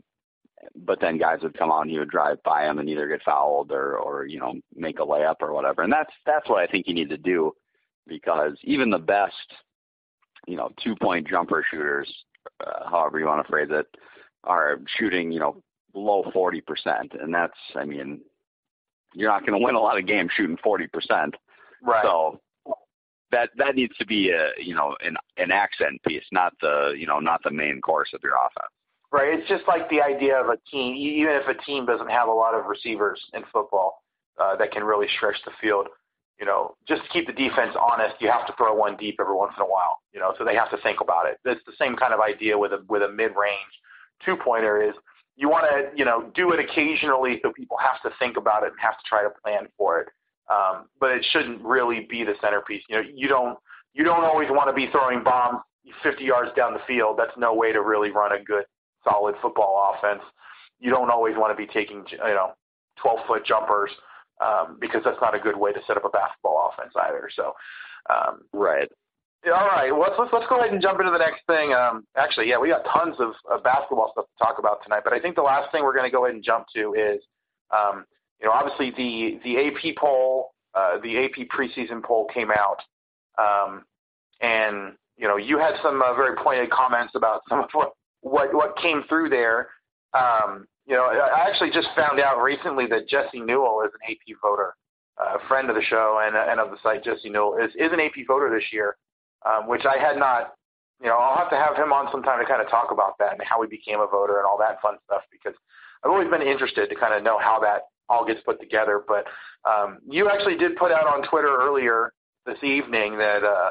but 0.75 1.01
then 1.01 1.18
guys 1.18 1.40
would 1.42 1.57
come 1.59 1.71
out 1.71 1.83
and 1.83 1.90
he 1.90 1.99
would 1.99 2.11
drive 2.11 2.42
by 2.42 2.64
him 2.64 2.79
and 2.79 2.88
either 2.88 3.09
get 3.09 3.23
fouled 3.23 3.73
or, 3.73 3.97
or, 3.97 4.27
you 4.27 4.38
know, 4.38 4.55
make 4.75 4.99
a 4.99 5.07
layup 5.07 5.37
or 5.40 5.53
whatever. 5.53 5.83
And 5.83 5.92
that's, 5.92 6.12
that's 6.27 6.49
what 6.49 6.61
I 6.61 6.66
think 6.66 6.87
you 6.87 6.94
need 6.94 7.11
to 7.11 7.18
do 7.18 7.53
because 8.07 8.57
even 8.64 8.90
the 8.90 8.99
best, 8.99 9.35
you 10.47 10.57
know, 10.57 10.71
two 10.83 10.97
point 10.97 11.29
jumper 11.29 11.64
shooters, 11.71 12.12
uh, 12.66 12.88
however 12.88 13.18
you 13.18 13.27
want 13.27 13.44
to 13.44 13.51
phrase 13.51 13.68
it, 13.71 13.87
are 14.44 14.81
shooting, 14.99 15.31
you 15.31 15.40
know, 15.40 15.62
below 15.92 16.25
40%. 16.35 16.62
And 17.23 17.33
that's, 17.35 17.59
I 17.77 17.85
mean, 17.85 18.21
you're 19.14 19.31
not 19.31 19.47
going 19.47 19.59
to 19.59 19.64
win 19.64 19.75
a 19.75 19.81
lot 19.81 19.99
of 19.99 20.07
games 20.07 20.31
shooting 20.37 20.57
40%. 20.64 21.35
Right. 21.83 22.03
So 22.03 22.40
that, 23.31 23.51
that 23.57 23.75
needs 23.75 23.97
to 23.99 24.07
be 24.07 24.31
a, 24.31 24.51
you 24.59 24.75
know, 24.75 24.97
an, 25.05 25.16
an 25.37 25.51
accent 25.51 26.03
piece, 26.07 26.25
not 26.33 26.55
the, 26.61 26.94
you 26.97 27.07
know, 27.07 27.21
not 27.21 27.42
the 27.44 27.51
main 27.51 27.81
course 27.81 28.11
of 28.14 28.21
your 28.23 28.35
offense. 28.37 28.73
Right. 29.11 29.38
It's 29.38 29.49
just 29.49 29.64
like 29.66 29.88
the 29.88 30.03
idea 30.03 30.37
of 30.37 30.49
a 30.49 30.59
team, 30.71 30.94
even 30.94 31.33
if 31.33 31.49
a 31.49 31.55
team 31.64 31.87
doesn't 31.87 32.11
have 32.11 32.29
a 32.29 32.33
lot 32.33 32.55
of 32.55 32.66
receivers 32.66 33.21
in 33.33 33.42
football 33.53 34.03
uh, 34.38 34.57
that 34.57 34.71
can 34.71 34.85
really 34.85 35.07
stretch 35.16 35.37
the 35.47 35.53
field. 35.61 35.88
You 36.38 36.47
know, 36.47 36.77
just 36.87 37.03
to 37.03 37.09
keep 37.09 37.27
the 37.27 37.33
defense 37.33 37.75
honest, 37.75 38.16
you 38.21 38.31
have 38.31 38.47
to 38.47 38.55
throw 38.57 38.75
one 38.75 38.97
deep 38.97 39.16
every 39.18 39.35
once 39.35 39.55
in 39.57 39.62
a 39.62 39.66
while. 39.66 39.99
You 40.12 40.21
know, 40.21 40.35
so 40.38 40.44
they 40.44 40.55
have 40.55 40.71
to 40.71 40.77
think 40.83 41.01
about 41.01 41.27
it. 41.27 41.38
It's 41.44 41.64
the 41.66 41.73
same 41.81 41.97
kind 41.97 42.12
of 42.12 42.21
idea 42.21 42.57
with 42.57 42.73
a 42.73 42.85
with 42.88 43.03
a 43.03 43.09
mid 43.09 43.33
range 43.35 43.75
two 44.25 44.37
pointer 44.37 44.83
is 44.83 44.94
you 45.37 45.49
want 45.49 45.66
to 45.71 45.97
you 45.97 46.05
know 46.05 46.31
do 46.35 46.53
it 46.53 46.61
occasionally 46.61 47.40
so 47.42 47.53
people 47.53 47.77
have 47.79 48.01
to 48.03 48.16
think 48.18 48.37
about 48.37 48.62
it 48.62 48.71
and 48.71 48.81
have 48.81 48.94
to 48.99 49.05
try 49.09 49.23
to 49.23 49.31
plan 49.42 49.68
for 49.77 50.01
it. 50.01 50.09
Um, 50.51 50.87
but 50.99 51.11
it 51.11 51.25
shouldn't 51.31 51.62
really 51.62 52.07
be 52.09 52.25
the 52.25 52.35
centerpiece. 52.40 52.83
You 52.88 52.97
know, 52.97 53.03
you 53.14 53.29
don't 53.29 53.59
you 53.94 54.05
don't 54.05 54.25
always 54.25 54.49
want 54.51 54.68
to 54.68 54.75
be 54.75 54.90
throwing 54.90 55.23
bombs 55.23 55.61
50 56.03 56.25
yards 56.25 56.51
down 56.57 56.73
the 56.73 56.81
field. 56.87 57.16
That's 57.18 57.37
no 57.37 57.55
way 57.55 57.73
to 57.73 57.83
really 57.83 58.11
run 58.11 58.33
a 58.33 58.42
good 58.42 58.64
solid 59.09 59.35
football 59.40 59.94
offense. 59.94 60.23
You 60.79 60.90
don't 60.90 61.11
always 61.11 61.37
want 61.37 61.57
to 61.57 61.57
be 61.57 61.71
taking 61.73 62.05
you 62.11 62.18
know 62.18 62.53
12 63.03 63.18
foot 63.27 63.47
jumpers 63.47 63.90
um, 64.44 64.79
because 64.81 65.03
that's 65.05 65.21
not 65.21 65.35
a 65.35 65.38
good 65.38 65.57
way 65.57 65.73
to 65.73 65.81
set 65.87 65.97
up 65.97 66.05
a 66.05 66.11
basketball 66.11 66.73
offense 66.73 66.92
either. 67.09 67.29
So 67.35 67.53
um, 68.11 68.42
right. 68.53 68.88
All 69.47 69.68
right, 69.68 69.92
well, 69.92 70.01
let's, 70.01 70.14
let's 70.18 70.33
let's 70.33 70.47
go 70.49 70.59
ahead 70.59 70.73
and 70.73 70.83
jump 70.83 70.99
into 70.99 71.12
the 71.12 71.18
next 71.18 71.42
thing. 71.47 71.73
Um, 71.73 72.05
actually, 72.16 72.49
yeah, 72.49 72.59
we 72.59 72.68
got 72.68 72.83
tons 72.92 73.14
of, 73.21 73.35
of 73.49 73.62
basketball 73.62 74.11
stuff 74.12 74.27
to 74.27 74.44
talk 74.44 74.59
about 74.59 74.83
tonight, 74.83 75.03
but 75.05 75.12
I 75.12 75.21
think 75.21 75.37
the 75.37 75.42
last 75.42 75.71
thing 75.71 75.85
we're 75.85 75.94
going 75.94 76.11
to 76.11 76.14
go 76.14 76.25
ahead 76.25 76.35
and 76.35 76.42
jump 76.42 76.66
to 76.75 76.94
is, 76.94 77.23
um, 77.71 78.05
you 78.40 78.47
know, 78.47 78.53
obviously 78.53 78.90
the 78.90 79.38
the 79.44 79.68
AP 79.68 79.97
poll, 79.97 80.51
uh, 80.75 80.99
the 81.05 81.25
AP 81.25 81.47
preseason 81.57 82.03
poll 82.03 82.27
came 82.35 82.51
out, 82.51 82.83
um, 83.38 83.85
and 84.40 84.94
you 85.16 85.29
know, 85.29 85.37
you 85.37 85.57
had 85.57 85.75
some 85.85 86.03
uh, 86.03 86.14
very 86.14 86.37
pointed 86.37 86.71
comments 86.71 87.14
about 87.14 87.42
some 87.49 87.61
of 87.61 87.68
what 87.73 87.92
what 88.20 88.54
what 88.54 88.76
came 88.78 89.04
through 89.09 89.31
there. 89.31 89.68
Um, 90.14 90.66
you 90.87 90.94
know, 90.94 91.04
I 91.04 91.46
actually 91.48 91.70
just 91.70 91.88
found 91.94 92.18
out 92.18 92.42
recently 92.42 92.87
that 92.87 93.09
Jesse 93.09 93.40
Newell 93.40 93.83
is 93.85 93.90
an 93.92 94.11
AP 94.11 94.37
voter, 94.40 94.74
a 95.18 95.37
uh, 95.37 95.38
friend 95.46 95.68
of 95.68 95.76
the 95.76 95.83
show 95.83 96.20
and 96.24 96.35
and 96.35 96.61
of 96.61 96.70
the 96.70 96.78
site. 96.83 97.04
Jesse 97.04 97.28
Newell 97.28 97.59
is 97.59 97.70
is 97.74 97.92
an 97.92 98.00
AP 98.00 98.26
voter 98.26 98.50
this 98.50 98.72
year, 98.72 98.96
um, 99.46 99.68
which 99.68 99.85
I 99.85 99.98
had 99.98 100.16
not. 100.16 100.54
You 101.00 101.07
know, 101.07 101.16
I'll 101.16 101.38
have 101.38 101.50
to 101.50 101.57
have 101.57 101.76
him 101.76 101.92
on 101.92 102.11
sometime 102.11 102.40
to 102.40 102.46
kind 102.46 102.61
of 102.61 102.68
talk 102.68 102.90
about 102.90 103.14
that 103.20 103.33
and 103.33 103.40
how 103.44 103.62
he 103.62 103.68
became 103.68 104.00
a 104.00 104.07
voter 104.09 104.38
and 104.38 104.46
all 104.46 104.59
that 104.59 104.83
fun 104.83 104.96
stuff 105.04 105.22
because 105.31 105.54
I've 106.02 106.11
always 106.11 106.28
been 106.28 106.42
interested 106.42 106.88
to 106.88 106.96
kind 106.96 107.14
of 107.14 107.22
know 107.22 107.38
how 107.38 107.61
that 107.61 107.83
all 108.09 108.26
gets 108.26 108.40
put 108.44 108.59
together. 108.59 109.04
But 109.07 109.26
um, 109.68 109.98
you 110.09 110.28
actually 110.28 110.57
did 110.57 110.74
put 110.76 110.90
out 110.90 111.07
on 111.07 111.22
Twitter 111.28 111.57
earlier 111.61 112.12
this 112.46 112.59
evening 112.64 113.18
that 113.18 113.44
uh, 113.44 113.70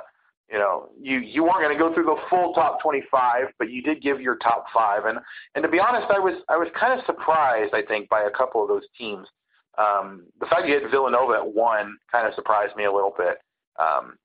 you 0.52 0.58
know, 0.58 0.90
you 1.02 1.20
you 1.20 1.44
weren't 1.44 1.62
going 1.62 1.76
to 1.76 1.80
go 1.80 1.94
through 1.94 2.06
the 2.06 2.16
full 2.30 2.54
top 2.54 2.82
25, 2.82 3.48
but 3.60 3.70
you 3.70 3.82
did 3.82 4.02
give 4.02 4.22
your 4.22 4.36
top 4.38 4.66
five. 4.74 5.06
And 5.06 5.20
and 5.56 5.64
to 5.64 5.70
be 5.70 5.80
honest, 5.80 6.08
I 6.10 6.20
was 6.20 6.42
I 6.50 6.58
was 6.58 6.70
kind 6.80 6.98
of 6.98 7.06
surprised. 7.06 7.74
I 7.74 7.82
think 7.82 8.10
by 8.10 8.24
a 8.24 8.32
couple 8.32 8.62
of 8.62 8.68
those 8.68 8.86
teams. 8.98 9.28
Um, 9.78 10.24
the 10.40 10.48
fact 10.48 10.68
you 10.68 10.74
had 10.74 10.90
Villanova 10.90 11.34
at 11.34 11.54
one 11.54 11.98
kind 12.12 12.28
of 12.28 12.34
surprised 12.34 12.76
me 12.76 12.86
a 12.86 12.92
little 12.92 13.14
bit. 13.16 13.38
Um, 13.78 14.18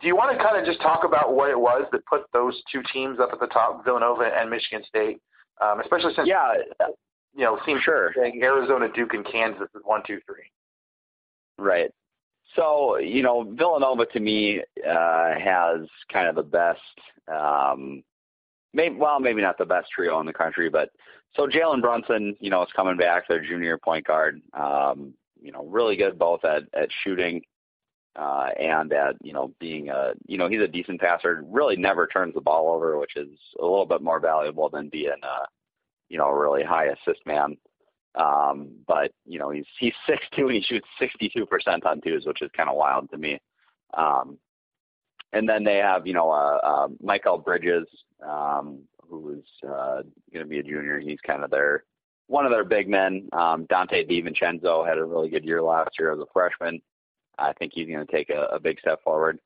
do 0.00 0.06
you 0.06 0.16
want 0.16 0.36
to 0.36 0.42
kind 0.42 0.56
of 0.56 0.64
just 0.64 0.80
talk 0.80 1.04
about 1.04 1.34
what 1.34 1.50
it 1.50 1.58
was 1.58 1.84
that 1.92 2.04
put 2.06 2.22
those 2.32 2.62
two 2.72 2.82
teams 2.92 3.18
up 3.20 3.30
at 3.32 3.40
the 3.40 3.46
top, 3.48 3.84
Villanova 3.84 4.30
and 4.34 4.48
Michigan 4.48 4.82
State, 4.88 5.20
um, 5.60 5.80
especially 5.80 6.14
since 6.14 6.28
yeah, 6.28 6.54
you 7.34 7.44
know, 7.44 7.58
seems 7.66 7.82
sure 7.82 8.12
Arizona, 8.16 8.88
Duke, 8.94 9.14
and 9.14 9.26
Kansas 9.26 9.68
is 9.74 9.82
one, 9.84 10.02
two, 10.06 10.20
three. 10.26 10.50
Right. 11.58 11.90
So, 12.56 12.98
you 12.98 13.22
know, 13.22 13.44
Villanova 13.56 14.06
to 14.06 14.20
me 14.20 14.60
uh, 14.86 15.34
has 15.38 15.86
kind 16.12 16.26
of 16.28 16.34
the 16.34 16.42
best, 16.42 16.80
um, 17.32 18.02
maybe, 18.72 18.96
well, 18.96 19.20
maybe 19.20 19.40
not 19.40 19.56
the 19.56 19.64
best 19.64 19.88
trio 19.94 20.18
in 20.20 20.26
the 20.26 20.32
country, 20.32 20.68
but 20.68 20.90
so 21.36 21.46
Jalen 21.46 21.80
Brunson, 21.80 22.36
you 22.40 22.50
know, 22.50 22.62
is 22.62 22.68
coming 22.74 22.96
back, 22.96 23.28
their 23.28 23.44
junior 23.44 23.78
point 23.78 24.06
guard. 24.06 24.40
Um, 24.52 25.14
you 25.40 25.52
know, 25.52 25.64
really 25.64 25.96
good 25.96 26.18
both 26.18 26.44
at 26.44 26.64
at 26.74 26.88
shooting 27.02 27.42
uh, 28.16 28.48
and 28.58 28.92
at 28.92 29.16
you 29.22 29.32
know 29.32 29.52
being 29.60 29.88
a 29.88 30.12
you 30.26 30.36
know 30.36 30.48
he's 30.48 30.60
a 30.60 30.68
decent 30.68 31.00
passer. 31.00 31.44
Really 31.46 31.76
never 31.76 32.06
turns 32.06 32.34
the 32.34 32.40
ball 32.40 32.74
over, 32.74 32.98
which 32.98 33.16
is 33.16 33.28
a 33.58 33.62
little 33.62 33.86
bit 33.86 34.02
more 34.02 34.20
valuable 34.20 34.68
than 34.68 34.88
being 34.88 35.10
a 35.22 35.46
you 36.08 36.18
know 36.18 36.30
really 36.30 36.64
high 36.64 36.86
assist 36.86 37.24
man. 37.26 37.56
Um, 38.14 38.70
but 38.86 39.12
you 39.24 39.38
know, 39.38 39.50
he's 39.50 39.66
he's 39.78 39.94
six 40.06 40.24
two 40.34 40.46
and 40.46 40.54
he 40.56 40.62
shoots 40.62 40.86
sixty 40.98 41.30
two 41.34 41.46
percent 41.46 41.84
on 41.86 42.00
twos, 42.00 42.26
which 42.26 42.42
is 42.42 42.50
kind 42.56 42.68
of 42.68 42.76
wild 42.76 43.10
to 43.10 43.18
me. 43.18 43.40
Um, 43.94 44.38
and 45.32 45.48
then 45.48 45.64
they 45.64 45.76
have 45.76 46.06
you 46.06 46.14
know 46.14 46.30
uh, 46.30 46.58
uh, 46.62 46.88
Mikal 47.02 47.44
Bridges, 47.44 47.86
um, 48.26 48.80
who 49.08 49.34
is 49.34 49.68
uh, 49.68 50.02
going 50.32 50.44
to 50.44 50.46
be 50.46 50.58
a 50.58 50.62
junior. 50.62 50.98
He's 50.98 51.20
kind 51.20 51.44
of 51.44 51.50
their 51.50 51.84
one 52.26 52.44
of 52.44 52.52
their 52.52 52.64
big 52.64 52.88
men. 52.88 53.28
Um, 53.32 53.66
Donte 53.66 54.08
DiVincenzo 54.08 54.86
had 54.86 54.98
a 54.98 55.04
really 55.04 55.28
good 55.28 55.44
year 55.44 55.62
last 55.62 55.90
year 55.98 56.12
as 56.12 56.18
a 56.18 56.26
freshman. 56.32 56.80
I 57.38 57.52
think 57.54 57.72
he's 57.74 57.88
going 57.88 58.06
to 58.06 58.12
take 58.12 58.30
a, 58.30 58.46
a 58.52 58.60
big 58.60 58.78
step 58.80 59.02
forward. 59.02 59.38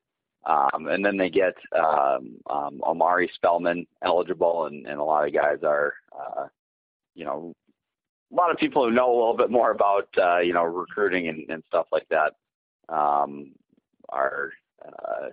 Um, 0.45 0.87
and 0.87 1.03
then 1.03 1.17
they 1.17 1.29
get 1.29 1.55
um, 1.75 2.35
um, 2.47 2.79
Omari 2.85 3.31
Spellman 3.33 3.87
eligible, 4.03 4.65
and, 4.65 4.85
and 4.85 4.99
a 4.99 5.03
lot 5.03 5.27
of 5.27 5.33
guys 5.33 5.57
are, 5.63 5.93
uh, 6.15 6.45
you 7.15 7.25
know, 7.25 7.53
a 8.31 8.35
lot 8.35 8.51
of 8.51 8.57
people 8.57 8.83
who 8.83 8.91
know 8.91 9.09
a 9.11 9.17
little 9.17 9.37
bit 9.37 9.51
more 9.51 9.71
about 9.71 10.07
uh, 10.17 10.39
you 10.39 10.53
know 10.53 10.63
recruiting 10.63 11.27
and, 11.27 11.49
and 11.49 11.63
stuff 11.67 11.87
like 11.91 12.07
that 12.09 12.33
um, 12.89 13.51
are 14.09 14.51
uh, 14.83 15.29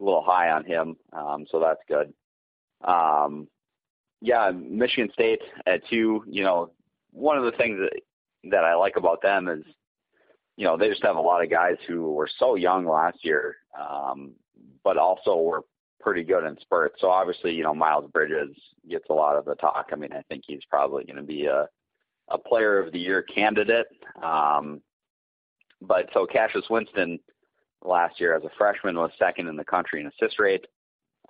a 0.00 0.04
little 0.04 0.22
high 0.22 0.50
on 0.50 0.64
him, 0.64 0.96
um, 1.12 1.46
so 1.50 1.60
that's 1.60 1.80
good. 1.88 2.12
Um, 2.82 3.48
yeah, 4.20 4.50
Michigan 4.50 5.10
State 5.12 5.40
at 5.66 5.86
two. 5.88 6.24
You 6.26 6.44
know, 6.44 6.70
one 7.12 7.38
of 7.38 7.44
the 7.44 7.56
things 7.56 7.78
that 7.78 8.00
that 8.50 8.64
I 8.64 8.74
like 8.74 8.96
about 8.96 9.22
them 9.22 9.48
is, 9.48 9.64
you 10.56 10.64
know, 10.66 10.76
they 10.76 10.88
just 10.88 11.02
have 11.02 11.16
a 11.16 11.20
lot 11.20 11.42
of 11.42 11.50
guys 11.50 11.76
who 11.86 12.12
were 12.12 12.28
so 12.38 12.54
young 12.56 12.86
last 12.86 13.18
year, 13.24 13.56
um, 13.78 14.32
but 14.82 14.96
also 14.98 15.36
were 15.36 15.62
pretty 16.00 16.22
good 16.22 16.44
in 16.44 16.58
spurts. 16.60 17.00
So 17.00 17.08
obviously, 17.08 17.54
you 17.54 17.62
know, 17.62 17.74
Miles 17.74 18.10
Bridges 18.10 18.54
gets 18.88 19.06
a 19.10 19.14
lot 19.14 19.36
of 19.36 19.46
the 19.46 19.54
talk. 19.54 19.88
I 19.92 19.96
mean, 19.96 20.12
I 20.12 20.22
think 20.28 20.44
he's 20.46 20.64
probably 20.68 21.04
going 21.04 21.16
to 21.16 21.22
be 21.22 21.46
a 21.46 21.68
a 22.28 22.38
Player 22.38 22.78
of 22.78 22.92
the 22.92 22.98
Year 22.98 23.22
candidate. 23.22 23.86
Um, 24.22 24.80
but 25.80 26.08
so 26.12 26.26
Cassius 26.26 26.64
Winston 26.70 27.18
last 27.82 28.20
year 28.20 28.34
as 28.34 28.44
a 28.44 28.50
freshman 28.56 28.96
was 28.96 29.10
second 29.18 29.48
in 29.48 29.56
the 29.56 29.64
country 29.64 30.00
in 30.00 30.06
assist 30.06 30.38
rate. 30.38 30.66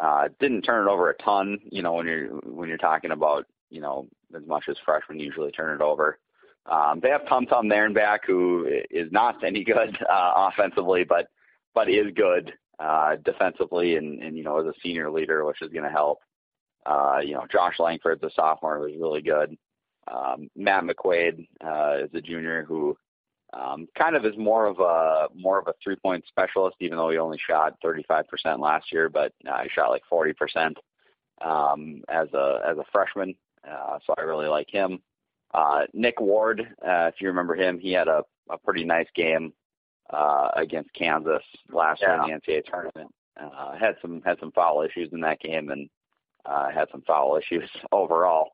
Uh, 0.00 0.28
didn't 0.40 0.62
turn 0.62 0.86
it 0.86 0.90
over 0.90 1.10
a 1.10 1.16
ton, 1.22 1.58
you 1.70 1.82
know, 1.82 1.94
when 1.94 2.06
you're 2.06 2.28
when 2.44 2.68
you're 2.68 2.78
talking 2.78 3.12
about 3.12 3.46
you 3.70 3.80
know 3.80 4.08
as 4.36 4.42
much 4.46 4.64
as 4.68 4.76
freshmen 4.84 5.20
usually 5.20 5.50
turn 5.52 5.74
it 5.74 5.82
over. 5.82 6.18
Um, 6.66 7.00
they 7.02 7.10
have 7.10 7.28
Tum 7.28 7.46
Tum 7.46 7.68
there 7.68 7.84
and 7.84 7.94
back, 7.94 8.22
who 8.26 8.66
is 8.90 9.12
not 9.12 9.44
any 9.44 9.62
good 9.64 9.96
uh, 10.10 10.50
offensively, 10.52 11.04
but 11.04 11.28
but 11.74 11.88
is 11.90 12.12
good 12.14 12.52
uh, 12.78 13.16
defensively, 13.24 13.96
and, 13.96 14.22
and 14.22 14.36
you 14.36 14.44
know 14.44 14.58
as 14.58 14.66
a 14.66 14.80
senior 14.82 15.10
leader, 15.10 15.44
which 15.44 15.62
is 15.62 15.72
going 15.72 15.84
to 15.84 15.90
help. 15.90 16.20
Uh, 16.86 17.18
you 17.24 17.32
know, 17.32 17.46
Josh 17.50 17.78
Langford's 17.78 18.22
a 18.22 18.30
sophomore 18.34 18.78
who's 18.78 19.00
really 19.00 19.22
good. 19.22 19.56
Um, 20.08 20.48
Matt 20.56 20.84
McQuaid 20.84 21.46
uh, 21.64 22.04
is 22.04 22.10
a 22.14 22.20
junior 22.20 22.64
who 22.64 22.96
um, 23.52 23.86
kind 23.96 24.16
of 24.16 24.24
is 24.24 24.36
more 24.36 24.66
of 24.66 24.80
a 24.80 25.28
more 25.34 25.58
of 25.58 25.68
a 25.68 25.74
three 25.82 25.96
point 25.96 26.24
specialist, 26.26 26.76
even 26.80 26.98
though 26.98 27.10
he 27.10 27.18
only 27.18 27.38
shot 27.38 27.80
35% 27.84 28.24
last 28.58 28.92
year, 28.92 29.08
but 29.08 29.32
uh, 29.48 29.62
he 29.62 29.68
shot 29.68 29.90
like 29.90 30.02
40% 30.10 30.74
um, 31.42 32.02
as 32.08 32.28
a 32.34 32.60
as 32.66 32.78
a 32.78 32.84
freshman. 32.92 33.34
Uh, 33.68 33.98
so 34.06 34.14
I 34.18 34.22
really 34.22 34.48
like 34.48 34.68
him. 34.70 35.00
Uh, 35.54 35.86
Nick 35.92 36.20
Ward, 36.20 36.60
uh, 36.86 37.10
if 37.12 37.20
you 37.20 37.28
remember 37.28 37.54
him, 37.54 37.78
he 37.78 37.92
had 37.92 38.08
a, 38.08 38.24
a 38.50 38.58
pretty 38.58 38.84
nice 38.84 39.06
game 39.14 39.52
uh, 40.10 40.50
against 40.56 40.92
Kansas 40.92 41.42
last 41.70 42.02
yeah. 42.02 42.24
year 42.24 42.34
in 42.34 42.40
the 42.44 42.52
NCAA 42.52 42.64
tournament. 42.64 43.14
Uh, 43.40 43.76
had 43.76 43.96
some 44.02 44.22
had 44.22 44.38
some 44.38 44.52
foul 44.52 44.82
issues 44.82 45.08
in 45.12 45.20
that 45.20 45.40
game 45.40 45.70
and 45.70 45.88
uh, 46.44 46.70
had 46.70 46.88
some 46.90 47.02
foul 47.02 47.36
issues 47.36 47.68
overall. 47.92 48.53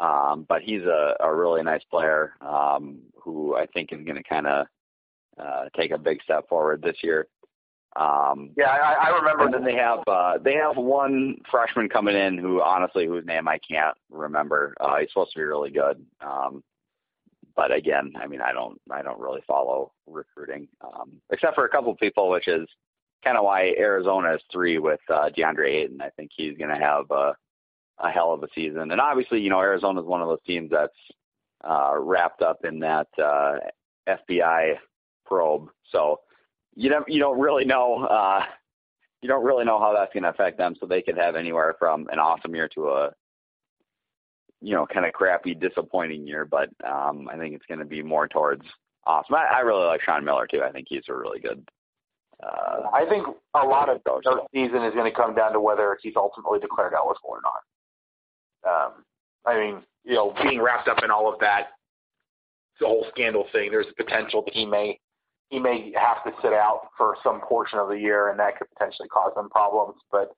Um, 0.00 0.46
but 0.48 0.62
he's 0.62 0.82
a, 0.82 1.14
a 1.20 1.34
really 1.34 1.62
nice 1.62 1.82
player 1.90 2.32
um, 2.40 3.00
who 3.22 3.54
I 3.54 3.66
think 3.66 3.92
is 3.92 4.02
going 4.04 4.16
to 4.16 4.22
kind 4.22 4.46
of 4.46 4.66
uh, 5.38 5.64
take 5.76 5.90
a 5.90 5.98
big 5.98 6.22
step 6.22 6.48
forward 6.48 6.80
this 6.82 6.96
year. 7.02 7.28
Um, 7.96 8.50
yeah, 8.56 8.70
I, 8.70 9.08
I 9.08 9.08
remember. 9.10 9.44
And 9.44 9.54
then 9.54 9.64
they 9.64 9.74
have 9.74 10.00
uh, 10.06 10.38
they 10.42 10.54
have 10.54 10.76
one 10.76 11.36
freshman 11.50 11.88
coming 11.88 12.16
in 12.16 12.38
who 12.38 12.62
honestly 12.62 13.06
whose 13.06 13.26
name 13.26 13.48
I 13.48 13.58
can't 13.58 13.96
remember. 14.10 14.74
Uh, 14.80 14.98
he's 14.98 15.10
supposed 15.10 15.32
to 15.32 15.38
be 15.38 15.44
really 15.44 15.70
good. 15.70 16.04
Um, 16.20 16.62
but 17.56 17.72
again, 17.72 18.12
I 18.18 18.26
mean, 18.26 18.40
I 18.40 18.52
don't 18.52 18.80
I 18.90 19.02
don't 19.02 19.20
really 19.20 19.42
follow 19.46 19.92
recruiting 20.06 20.68
um, 20.82 21.20
except 21.30 21.56
for 21.56 21.64
a 21.66 21.68
couple 21.68 21.92
of 21.92 21.98
people, 21.98 22.30
which 22.30 22.48
is 22.48 22.66
kind 23.24 23.36
of 23.36 23.44
why 23.44 23.74
Arizona 23.76 24.34
is 24.34 24.42
three 24.50 24.78
with 24.78 25.00
uh, 25.12 25.28
DeAndre 25.36 25.68
Ayton. 25.68 26.00
I 26.00 26.10
think 26.10 26.30
he's 26.34 26.56
going 26.56 26.70
to 26.70 26.82
have 26.82 27.10
a 27.10 27.34
a 28.00 28.10
hell 28.10 28.32
of 28.32 28.42
a 28.42 28.48
season. 28.54 28.90
And 28.90 29.00
obviously, 29.00 29.40
you 29.40 29.50
know, 29.50 29.60
Arizona 29.60 30.00
is 30.00 30.06
one 30.06 30.22
of 30.22 30.28
those 30.28 30.42
teams 30.46 30.70
that's 30.70 30.92
uh, 31.68 31.92
wrapped 31.98 32.42
up 32.42 32.64
in 32.64 32.78
that 32.80 33.08
uh, 33.22 33.56
FBI 34.08 34.76
probe. 35.26 35.68
So 35.90 36.20
you 36.74 36.88
don't 36.88 37.08
you 37.08 37.18
don't 37.18 37.38
really 37.38 37.64
know 37.64 38.04
uh, 38.04 38.44
you 39.22 39.28
don't 39.28 39.44
really 39.44 39.64
know 39.64 39.78
how 39.78 39.92
that's 39.94 40.12
going 40.12 40.22
to 40.22 40.30
affect 40.30 40.58
them. 40.58 40.74
So 40.80 40.86
they 40.86 41.02
could 41.02 41.18
have 41.18 41.36
anywhere 41.36 41.74
from 41.78 42.08
an 42.10 42.18
awesome 42.18 42.54
year 42.54 42.68
to 42.74 42.88
a 42.88 43.10
you 44.60 44.74
know 44.74 44.86
kind 44.86 45.06
of 45.06 45.12
crappy, 45.12 45.54
disappointing 45.54 46.26
year. 46.26 46.44
But 46.44 46.70
um, 46.84 47.28
I 47.30 47.36
think 47.36 47.54
it's 47.54 47.66
going 47.66 47.80
to 47.80 47.86
be 47.86 48.02
more 48.02 48.28
towards 48.28 48.64
awesome. 49.06 49.34
I, 49.34 49.56
I 49.56 49.60
really 49.60 49.86
like 49.86 50.02
Sean 50.02 50.24
Miller 50.24 50.46
too. 50.46 50.62
I 50.62 50.72
think 50.72 50.86
he's 50.88 51.08
a 51.08 51.14
really 51.14 51.40
good. 51.40 51.68
Uh, 52.42 52.88
I 52.94 53.04
think 53.06 53.26
a 53.54 53.66
lot 53.66 53.90
of 53.90 54.00
their 54.04 54.40
season 54.54 54.82
is 54.82 54.94
going 54.94 55.10
to 55.10 55.14
come 55.14 55.34
down 55.34 55.52
to 55.52 55.60
whether 55.60 55.98
he's 56.02 56.16
ultimately 56.16 56.58
declared 56.58 56.94
eligible 56.94 57.28
or 57.28 57.40
not. 57.42 57.60
Um, 58.66 59.04
I 59.46 59.58
mean, 59.58 59.82
you 60.04 60.14
know, 60.14 60.34
being 60.42 60.60
wrapped 60.60 60.88
up 60.88 61.02
in 61.02 61.10
all 61.10 61.32
of 61.32 61.38
that, 61.40 61.68
the 62.80 62.86
whole 62.86 63.06
scandal 63.10 63.46
thing, 63.52 63.70
there's 63.70 63.86
potential 63.96 64.42
that 64.44 64.54
he 64.54 64.64
may 64.64 64.98
he 65.50 65.58
may 65.58 65.92
have 65.96 66.22
to 66.24 66.30
sit 66.42 66.52
out 66.52 66.88
for 66.96 67.16
some 67.24 67.40
portion 67.40 67.78
of 67.78 67.88
the 67.88 67.98
year, 67.98 68.30
and 68.30 68.38
that 68.38 68.56
could 68.56 68.68
potentially 68.70 69.08
cause 69.08 69.32
them 69.34 69.50
problems. 69.50 70.00
But 70.10 70.30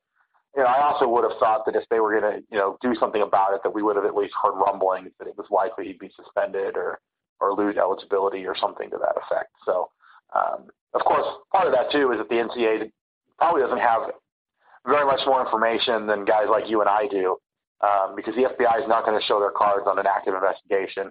you 0.56 0.62
know, 0.62 0.68
I 0.68 0.82
also 0.82 1.06
would 1.08 1.24
have 1.24 1.38
thought 1.38 1.64
that 1.66 1.76
if 1.76 1.84
they 1.90 2.00
were 2.00 2.18
going 2.18 2.32
to, 2.32 2.42
you 2.50 2.58
know, 2.58 2.76
do 2.82 2.94
something 2.98 3.22
about 3.22 3.54
it, 3.54 3.60
that 3.62 3.74
we 3.74 3.82
would 3.82 3.96
have 3.96 4.04
at 4.04 4.16
least 4.16 4.34
heard 4.42 4.52
rumblings 4.52 5.10
that 5.18 5.28
it 5.28 5.36
was 5.36 5.46
likely 5.50 5.86
he'd 5.86 5.98
be 5.98 6.10
suspended 6.16 6.76
or 6.76 6.98
or 7.40 7.54
lose 7.54 7.76
eligibility 7.76 8.46
or 8.46 8.56
something 8.56 8.88
to 8.90 8.98
that 8.98 9.16
effect. 9.20 9.50
So, 9.66 9.90
um, 10.34 10.68
of 10.94 11.02
course, 11.02 11.26
part 11.52 11.66
of 11.66 11.72
that 11.72 11.90
too 11.90 12.12
is 12.12 12.18
that 12.18 12.28
the 12.28 12.36
NCAA 12.36 12.90
probably 13.38 13.62
doesn't 13.62 13.78
have 13.78 14.02
very 14.86 15.04
much 15.04 15.20
more 15.26 15.44
information 15.44 16.06
than 16.06 16.24
guys 16.24 16.46
like 16.48 16.68
you 16.68 16.80
and 16.80 16.88
I 16.88 17.06
do 17.08 17.36
um, 17.82 18.14
because 18.14 18.34
the 18.34 18.42
FBI 18.42 18.82
is 18.82 18.88
not 18.88 19.04
going 19.04 19.18
to 19.18 19.26
show 19.26 19.40
their 19.40 19.50
cards 19.50 19.86
on 19.86 19.98
an 19.98 20.06
active 20.06 20.34
investigation, 20.34 21.10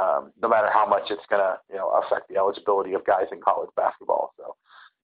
um, 0.00 0.32
no 0.40 0.48
matter 0.48 0.68
how 0.72 0.86
much 0.86 1.10
it's 1.10 1.24
going 1.28 1.40
to 1.42 1.58
you 1.70 1.76
know 1.76 1.88
affect 2.04 2.28
the 2.28 2.36
eligibility 2.36 2.94
of 2.94 3.04
guys 3.04 3.26
in 3.32 3.40
college 3.40 3.70
basketball. 3.76 4.32
So 4.36 4.56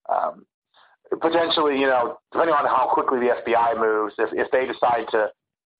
um, 0.08 0.46
potentially, 1.20 1.80
you 1.80 1.86
know, 1.86 2.18
depending 2.32 2.54
on 2.54 2.66
how 2.66 2.90
quickly 2.92 3.20
the 3.20 3.34
FBI 3.40 3.80
moves, 3.80 4.14
if 4.18 4.30
if 4.32 4.50
they 4.50 4.66
decide 4.66 5.08
to 5.12 5.30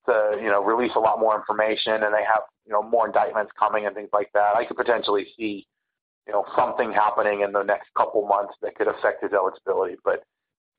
to 0.07 0.37
you 0.41 0.49
know 0.49 0.63
release 0.63 0.91
a 0.95 0.99
lot 0.99 1.19
more 1.19 1.35
information 1.35 1.93
and 1.93 2.13
they 2.13 2.25
have 2.25 2.43
you 2.65 2.73
know 2.73 2.81
more 2.81 3.05
indictments 3.05 3.51
coming 3.57 3.85
and 3.85 3.95
things 3.95 4.09
like 4.13 4.29
that, 4.33 4.55
I 4.55 4.65
could 4.65 4.77
potentially 4.77 5.27
see 5.37 5.67
you 6.27 6.33
know 6.33 6.45
something 6.55 6.91
happening 6.91 7.41
in 7.41 7.51
the 7.51 7.63
next 7.63 7.89
couple 7.95 8.25
months 8.27 8.53
that 8.61 8.75
could 8.75 8.87
affect 8.87 9.23
his 9.23 9.33
eligibility. 9.33 9.97
But 10.03 10.23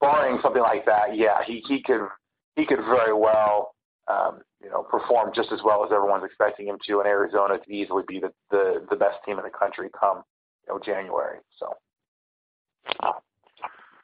barring 0.00 0.38
something 0.42 0.62
like 0.62 0.86
that, 0.86 1.16
yeah, 1.16 1.42
he 1.46 1.62
he 1.68 1.82
could 1.82 2.08
he 2.56 2.66
could 2.66 2.80
very 2.80 3.14
well 3.14 3.74
um, 4.10 4.40
you 4.62 4.70
know, 4.70 4.82
perform 4.82 5.30
just 5.34 5.52
as 5.52 5.60
well 5.64 5.84
as 5.84 5.90
everyone's 5.92 6.24
expecting 6.24 6.66
him 6.66 6.78
to, 6.86 6.98
and 6.98 7.06
Arizona 7.06 7.58
to 7.58 7.72
easily 7.72 8.02
be 8.06 8.20
the, 8.20 8.32
the, 8.50 8.86
the 8.90 8.96
best 8.96 9.18
team 9.24 9.38
in 9.38 9.44
the 9.44 9.50
country 9.50 9.88
come 9.98 10.22
you 10.66 10.74
know 10.74 10.80
January. 10.80 11.38
So. 11.58 11.74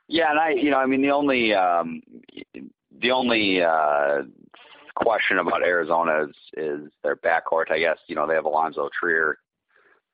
Yeah, 0.09 0.31
and 0.31 0.39
I, 0.39 0.51
you 0.51 0.71
know, 0.71 0.79
I 0.79 0.87
mean, 0.87 1.03
the 1.03 1.11
only 1.11 1.53
um, 1.53 2.01
the 3.01 3.11
only 3.11 3.63
uh, 3.63 4.23
question 4.95 5.39
about 5.39 5.63
Arizona 5.63 6.25
is 6.25 6.37
is 6.57 6.91
their 7.03 7.17
backcourt. 7.17 7.71
I 7.71 7.79
guess 7.79 7.99
you 8.07 8.15
know 8.15 8.27
they 8.27 8.35
have 8.35 8.45
Alonzo 8.45 8.89
Trier, 8.99 9.39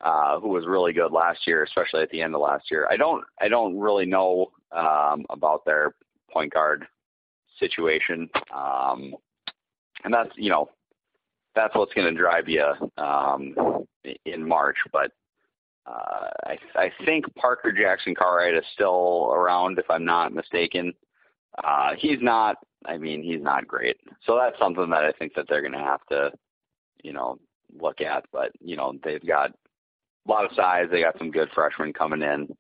uh, 0.01 0.41
who 0.41 0.49
was 0.49 0.67
really 0.67 0.93
good 0.93 1.13
last 1.13 1.47
year, 1.47 1.63
especially 1.63 2.03
at 2.03 2.11
the 2.11 2.23
end 2.23 2.35
of 2.35 2.41
last 2.41 2.71
year. 2.71 2.89
I 2.91 2.97
don't 2.97 3.25
I 3.41 3.49
don't 3.49 3.79
really 3.79 4.07
know 4.07 4.51
um, 4.71 5.27
about 5.29 5.65
their 5.67 5.95
point 6.31 6.53
guard 6.53 6.87
situation. 7.59 8.31
Um, 8.55 9.15
and 10.05 10.13
that's 10.13 10.31
you 10.37 10.51
know 10.51 10.69
that's 11.55 11.75
what's 11.75 11.93
going 11.95 12.13
to 12.13 12.19
drive 12.19 12.49
you 12.49 12.65
um, 12.97 13.55
in 14.25 14.47
March. 14.47 14.77
But 14.93 15.13
uh, 15.87 16.29
I, 16.45 16.59
I 16.75 16.91
think 17.05 17.27
Parker 17.35 17.73
Jackson 17.73 18.15
Cartwright 18.15 18.55
is 18.55 18.65
still 18.73 19.31
around, 19.35 19.79
if 19.79 19.91
I'm 19.91 20.05
not 20.05 20.33
mistaken. 20.33 20.93
Uh, 21.63 21.91
he's 21.99 22.19
not. 22.21 22.57
I 22.87 22.99
mean, 22.99 23.23
he's 23.23 23.43
not 23.43 23.69
great. 23.69 23.97
So 24.27 24.37
that's 24.37 24.59
something 24.59 24.91
that 24.91 25.05
I 25.05 25.13
think 25.13 25.35
that 25.35 25.47
they're 25.49 25.61
going 25.61 25.73
to 25.73 25.79
have 25.79 26.05
to, 26.11 26.33
you 27.03 27.13
know, 27.13 27.39
look 27.81 28.01
at. 28.01 28.25
But 28.33 28.53
you 28.61 28.77
know, 28.77 28.95
they've 29.05 29.25
got 29.27 29.51
a 29.51 30.31
lot 30.31 30.45
of 30.45 30.57
size. 30.57 30.87
They 30.91 31.03
got 31.03 31.19
some 31.19 31.31
good 31.31 31.51
freshmen 31.55 31.93
coming 31.93 32.23
in. 32.23 32.57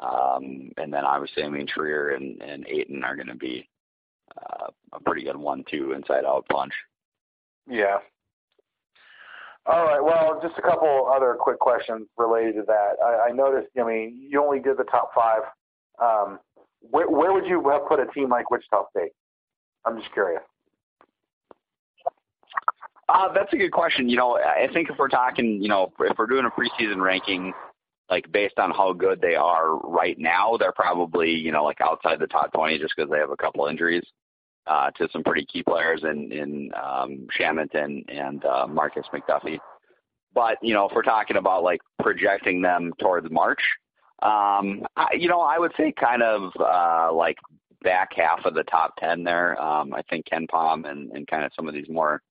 Um, 0.00 0.70
and 0.76 0.92
then 0.92 1.04
obviously, 1.04 1.44
I 1.44 1.48
mean, 1.48 1.68
Trier 1.68 2.10
and, 2.10 2.42
and 2.42 2.66
Ayton 2.68 3.04
are 3.04 3.14
going 3.14 3.28
to 3.28 3.36
be 3.36 3.68
a 4.94 5.00
pretty 5.00 5.24
good 5.24 5.36
one-two 5.36 5.92
inside-out 5.92 6.46
punch. 6.50 6.72
Yeah. 7.68 7.98
All 9.66 9.84
right. 9.84 10.02
Well, 10.02 10.40
just 10.42 10.58
a 10.58 10.62
couple 10.62 11.10
other 11.14 11.36
quick 11.38 11.58
questions 11.58 12.06
related 12.18 12.56
to 12.56 12.62
that. 12.66 12.96
I, 13.02 13.30
I 13.30 13.32
noticed. 13.32 13.68
I 13.80 13.84
mean, 13.84 14.28
you 14.28 14.42
only 14.42 14.60
did 14.60 14.76
the 14.76 14.84
top 14.84 15.12
five. 15.14 15.42
Um, 16.02 16.38
where, 16.90 17.08
where 17.08 17.32
would 17.32 17.46
you 17.46 17.66
have 17.70 17.86
put 17.88 17.98
a 17.98 18.06
team 18.12 18.28
like 18.28 18.50
Wichita 18.50 18.84
State? 18.90 19.12
I'm 19.86 19.98
just 19.98 20.12
curious. 20.12 20.42
Uh, 23.08 23.32
that's 23.32 23.52
a 23.52 23.56
good 23.56 23.72
question. 23.72 24.08
You 24.08 24.16
know, 24.16 24.36
I 24.36 24.68
think 24.72 24.90
if 24.90 24.98
we're 24.98 25.08
talking, 25.08 25.62
you 25.62 25.68
know, 25.68 25.92
if 26.00 26.18
we're 26.18 26.26
doing 26.26 26.46
a 26.46 26.50
preseason 26.50 27.00
ranking, 27.00 27.52
like 28.10 28.30
based 28.32 28.58
on 28.58 28.70
how 28.70 28.92
good 28.92 29.20
they 29.20 29.34
are 29.34 29.78
right 29.78 30.18
now, 30.18 30.56
they're 30.58 30.72
probably, 30.72 31.30
you 31.30 31.52
know, 31.52 31.64
like 31.64 31.80
outside 31.80 32.18
the 32.18 32.26
top 32.26 32.52
20 32.52 32.78
just 32.78 32.94
because 32.96 33.10
they 33.10 33.18
have 33.18 33.30
a 33.30 33.36
couple 33.36 33.66
injuries 33.66 34.04
uh, 34.66 34.90
to 34.92 35.08
some 35.12 35.22
pretty 35.22 35.46
key 35.46 35.62
players 35.62 36.02
in 36.04 36.32
in 36.32 36.70
um, 36.74 37.26
Shamet 37.38 37.74
and 37.74 38.08
and 38.08 38.44
uh, 38.44 38.66
Markis 38.66 39.04
McDuffie. 39.12 39.58
But 40.34 40.58
you 40.62 40.74
know, 40.74 40.86
if 40.86 40.92
we're 40.94 41.02
talking 41.02 41.36
about 41.36 41.62
like 41.62 41.80
projecting 42.02 42.62
them 42.62 42.92
towards 42.98 43.30
March, 43.30 43.60
um, 44.22 44.84
I, 44.96 45.08
you 45.16 45.28
know, 45.28 45.40
I 45.40 45.58
would 45.58 45.72
say 45.76 45.92
kind 45.92 46.22
of 46.22 46.52
uh, 46.58 47.12
like 47.12 47.36
back 47.82 48.12
half 48.14 48.44
of 48.44 48.54
the 48.54 48.64
top 48.64 48.96
ten 48.98 49.22
there. 49.22 49.60
Um, 49.60 49.92
I 49.94 50.02
think 50.02 50.26
KenPom 50.26 50.88
and 50.88 51.10
and 51.12 51.26
kind 51.26 51.44
of 51.44 51.52
some 51.54 51.68
of 51.68 51.74
these 51.74 51.88
more 51.88 52.22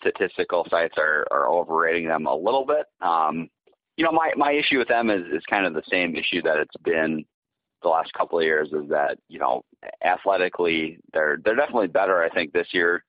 statistical 0.00 0.66
sites 0.70 0.94
are 0.96 1.26
are 1.30 1.48
overrating 1.48 2.08
them 2.08 2.26
a 2.26 2.34
little 2.34 2.64
bit. 2.64 2.86
Um, 3.00 3.48
you 3.96 4.04
know, 4.04 4.12
my 4.12 4.32
my 4.36 4.52
issue 4.52 4.78
with 4.78 4.88
them 4.88 5.10
is 5.10 5.22
is 5.32 5.42
kind 5.50 5.66
of 5.66 5.74
the 5.74 5.82
same 5.90 6.16
issue 6.16 6.42
that 6.42 6.56
it's 6.56 6.76
been 6.82 7.24
the 7.82 7.88
last 7.88 8.12
couple 8.12 8.38
of 8.38 8.44
years 8.44 8.68
is 8.72 8.88
that 8.88 9.18
you 9.28 9.38
know 9.38 9.64
athletically 10.04 10.98
they're 11.12 11.38
they're 11.44 11.56
definitely 11.56 11.88
better 11.88 12.22
I 12.22 12.28
think 12.28 12.52
this 12.52 12.68
year 12.72 13.04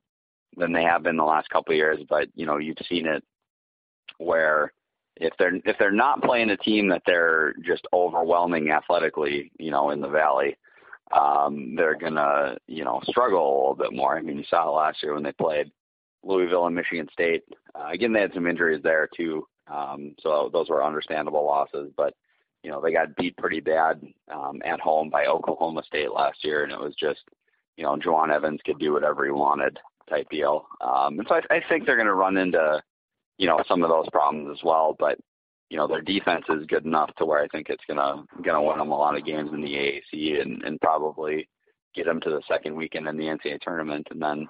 than 0.57 0.74
they 0.74 0.84
have 0.84 1.03
been 1.03 1.17
the 1.17 1.24
last 1.24 1.49
couple 1.49 1.74
of 1.74 1.78
years 1.78 1.99
but 2.09 2.28
you 2.36 2.45
know 2.45 2.57
you've 2.57 2.78
seen 2.88 3.07
it 3.07 3.24
where 4.17 4.74
if 5.15 5.34
they're 5.38 5.55
if 5.65 5.78
they're 5.78 5.91
not 5.91 6.22
playing 6.22 6.49
a 6.51 6.57
team 6.57 6.89
that 6.89 7.03
they're 7.05 7.53
just 7.65 7.86
overwhelming 7.93 8.70
athletically 8.72 9.51
you 9.59 9.72
know 9.72 9.89
in 9.91 10.01
the 10.01 10.07
valley 10.07 10.55
um 11.11 11.76
they're 11.76 11.97
gonna 11.97 12.57
you 12.67 12.84
know 12.84 13.01
struggle 13.05 13.39
a 13.39 13.57
little 13.59 13.76
bit 13.76 13.93
more 13.93 14.17
I 14.17 14.22
mean 14.22 14.38
you 14.38 14.43
saw 14.49 14.67
it 14.67 14.72
last 14.72 15.01
year 15.01 15.13
when 15.13 15.24
they 15.24 15.32
played 15.32 15.72
Louisville 16.24 16.67
and 16.67 16.76
Michigan 16.76 17.07
State. 17.11 17.43
Uh, 17.76 17.89
again, 17.91 18.13
they 18.13 18.22
had 18.22 18.34
some 18.34 18.47
injuries 18.47 18.82
there 18.84 19.07
too, 19.15 19.47
um, 19.67 20.15
so 20.20 20.49
those 20.51 20.70
were 20.70 20.84
understandable 20.84 21.45
losses. 21.45 21.91
But 21.95 22.13
you 22.64 22.70
know, 22.70 22.82
they 22.82 22.91
got 22.91 23.16
beat 23.16 23.38
pretty 23.38 23.60
bad 23.60 24.01
um, 24.34 24.62
at 24.66 24.80
home 24.80 25.10
by 25.10 25.26
Oklahoma 25.26 25.84
State 25.86 26.12
last 26.12 26.43
year, 26.43 26.64
and 26.64 26.72
it 26.72 26.80
was 26.80 26.95
just 26.95 27.22
you 27.78 27.86
know, 27.86 27.95
Jawun 27.95 28.30
Evans 28.30 28.60
could 28.66 28.78
do 28.78 28.91
whatever 28.91 29.24
he 29.24 29.32
wanted 29.32 29.80
type 30.10 30.30
deal. 30.30 30.68
Um, 30.82 31.18
and 31.18 31.26
so 31.30 31.36
I, 31.36 31.55
I 31.55 31.62
think 31.70 31.86
they're 31.86 31.95
going 31.95 32.07
to 32.07 32.14
run 32.14 32.36
into 32.36 32.82
you 33.38 33.47
know 33.47 33.64
some 33.68 33.84
of 33.84 33.89
those 33.89 34.10
problems 34.12 34.49
as 34.57 34.64
well. 34.64 34.95
But 34.99 35.18
you 35.70 35.78
know, 35.78 35.88
their 35.88 36.01
defense 36.01 36.45
is 36.49 36.66
good 36.66 36.86
enough 36.86 37.16
to 37.18 37.26
where 37.26 37.41
I 37.41 37.47
think 37.47 37.70
it's 37.70 37.84
gonna 37.88 38.24
gonna 38.43 38.62
win 38.62 38.80
them 38.80 38.91
a 38.91 38.97
lot 38.97 39.18
of 39.18 39.26
games 39.26 39.51
in 39.53 39.62
the 39.62 39.74
AAC 39.74 40.41
and, 40.41 40.62
and 40.64 40.82
probably 40.82 41.47
get 41.95 42.05
them 42.05 42.20
to 42.22 42.30
the 42.30 42.41
second 42.47 42.76
weekend 42.76 43.07
in 43.07 43.18
the 43.18 43.26
NCAA 43.26 43.62
tournament, 43.62 44.07
and 44.12 44.22
then 44.22 44.47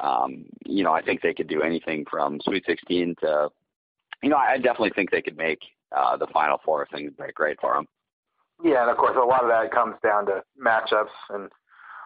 um, 0.00 0.44
you 0.66 0.82
know, 0.82 0.92
I 0.92 1.02
think 1.02 1.22
they 1.22 1.34
could 1.34 1.48
do 1.48 1.62
anything 1.62 2.04
from 2.10 2.40
Sweet 2.42 2.64
16 2.66 3.14
to, 3.20 3.48
you 4.22 4.28
know, 4.28 4.36
I 4.36 4.56
definitely 4.56 4.92
think 4.94 5.10
they 5.10 5.22
could 5.22 5.36
make 5.36 5.60
uh, 5.96 6.16
the 6.16 6.26
Final 6.28 6.58
Four 6.64 6.82
if 6.82 6.90
things 6.90 7.12
break 7.16 7.38
right 7.38 7.56
for 7.60 7.74
them. 7.74 7.86
Yeah, 8.62 8.82
and 8.82 8.90
of 8.90 8.96
course, 8.96 9.16
a 9.16 9.24
lot 9.24 9.42
of 9.42 9.48
that 9.48 9.72
comes 9.72 9.96
down 10.02 10.26
to 10.26 10.42
matchups 10.62 11.08
and 11.30 11.50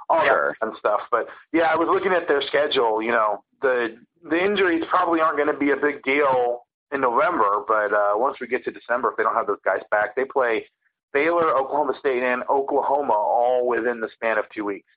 all 0.09 0.25
sure. 0.25 0.57
that 0.61 0.67
and 0.67 0.77
stuff. 0.79 1.01
But 1.11 1.27
yeah, 1.53 1.65
I 1.65 1.77
was 1.77 1.89
looking 1.91 2.13
at 2.13 2.29
their 2.29 2.43
schedule. 2.43 3.03
You 3.03 3.13
know, 3.13 3.45
the 3.61 3.97
the 4.29 4.43
injuries 4.43 4.85
probably 4.89 5.21
aren't 5.21 5.37
going 5.37 5.53
to 5.53 5.59
be 5.59 5.71
a 5.71 5.77
big 5.77 6.03
deal 6.03 6.63
in 6.93 7.01
November, 7.03 7.65
but 7.67 7.93
uh, 7.93 8.13
once 8.15 8.39
we 8.41 8.47
get 8.47 8.65
to 8.65 8.71
December, 8.71 9.11
if 9.11 9.17
they 9.17 9.23
don't 9.23 9.35
have 9.35 9.47
those 9.47 9.61
guys 9.65 9.83
back, 9.91 10.17
they 10.17 10.25
play 10.25 10.65
Baylor, 11.13 11.57
Oklahoma 11.57 11.95
State, 11.99 12.23
and 12.23 12.43
Oklahoma 12.49 13.13
all 13.13 13.67
within 13.67 14.01
the 14.01 14.09
span 14.15 14.39
of 14.39 14.45
two 14.55 14.65
weeks. 14.65 14.89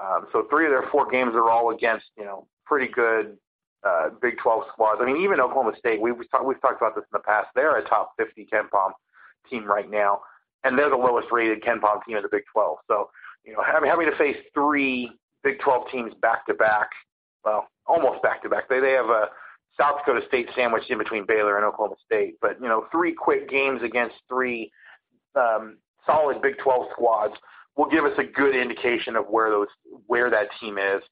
Um, 0.00 0.26
so 0.32 0.46
three 0.50 0.66
of 0.66 0.70
their 0.70 0.88
four 0.90 1.10
games 1.10 1.34
are 1.34 1.50
all 1.50 1.70
against 1.70 2.06
you 2.16 2.24
know 2.24 2.46
pretty 2.66 2.90
good 2.92 3.36
uh, 3.84 4.10
Big 4.20 4.38
12 4.38 4.64
squads. 4.72 5.00
I 5.02 5.06
mean, 5.06 5.22
even 5.22 5.40
Oklahoma 5.40 5.72
State, 5.78 6.00
we've 6.00 6.14
talked 6.30 6.44
we've 6.44 6.60
talked 6.60 6.80
about 6.80 6.94
this 6.94 7.04
in 7.04 7.12
the 7.12 7.20
past. 7.20 7.48
They're 7.54 7.76
a 7.76 7.88
top 7.88 8.12
50 8.16 8.48
KenPom 8.52 8.92
team 9.50 9.64
right 9.64 9.90
now, 9.90 10.20
and 10.64 10.78
they're 10.78 10.90
the 10.90 10.96
lowest 10.96 11.28
rated 11.30 11.62
KenPom 11.62 12.04
team 12.06 12.16
in 12.16 12.22
the 12.22 12.28
Big 12.30 12.44
12. 12.52 12.78
So 12.88 13.10
you 13.44 13.52
know, 13.52 13.62
having 13.62 13.88
having 13.88 14.10
to 14.10 14.16
face 14.16 14.36
three 14.54 15.10
Big 15.42 15.58
12 15.60 15.90
teams 15.90 16.14
back 16.22 16.46
to 16.46 16.54
back, 16.54 16.88
well, 17.44 17.68
almost 17.86 18.22
back 18.22 18.42
to 18.42 18.48
back. 18.48 18.68
They 18.68 18.80
they 18.80 18.92
have 18.92 19.10
a 19.10 19.26
South 19.78 19.98
Dakota 19.98 20.24
State 20.28 20.48
sandwiched 20.54 20.90
in 20.90 20.98
between 20.98 21.26
Baylor 21.26 21.56
and 21.56 21.64
Oklahoma 21.64 21.96
State, 22.04 22.36
but 22.40 22.60
you 22.60 22.68
know, 22.68 22.86
three 22.90 23.12
quick 23.12 23.50
games 23.50 23.82
against 23.82 24.14
three 24.28 24.70
um, 25.34 25.78
solid 26.06 26.40
Big 26.40 26.56
12 26.58 26.86
squads 26.92 27.34
will 27.76 27.88
give 27.90 28.04
us 28.04 28.16
a 28.18 28.24
good 28.24 28.54
indication 28.54 29.16
of 29.16 29.26
where 29.28 29.50
those 29.50 29.68
where 30.06 30.30
that 30.30 30.48
team 30.60 30.78
is. 30.78 31.02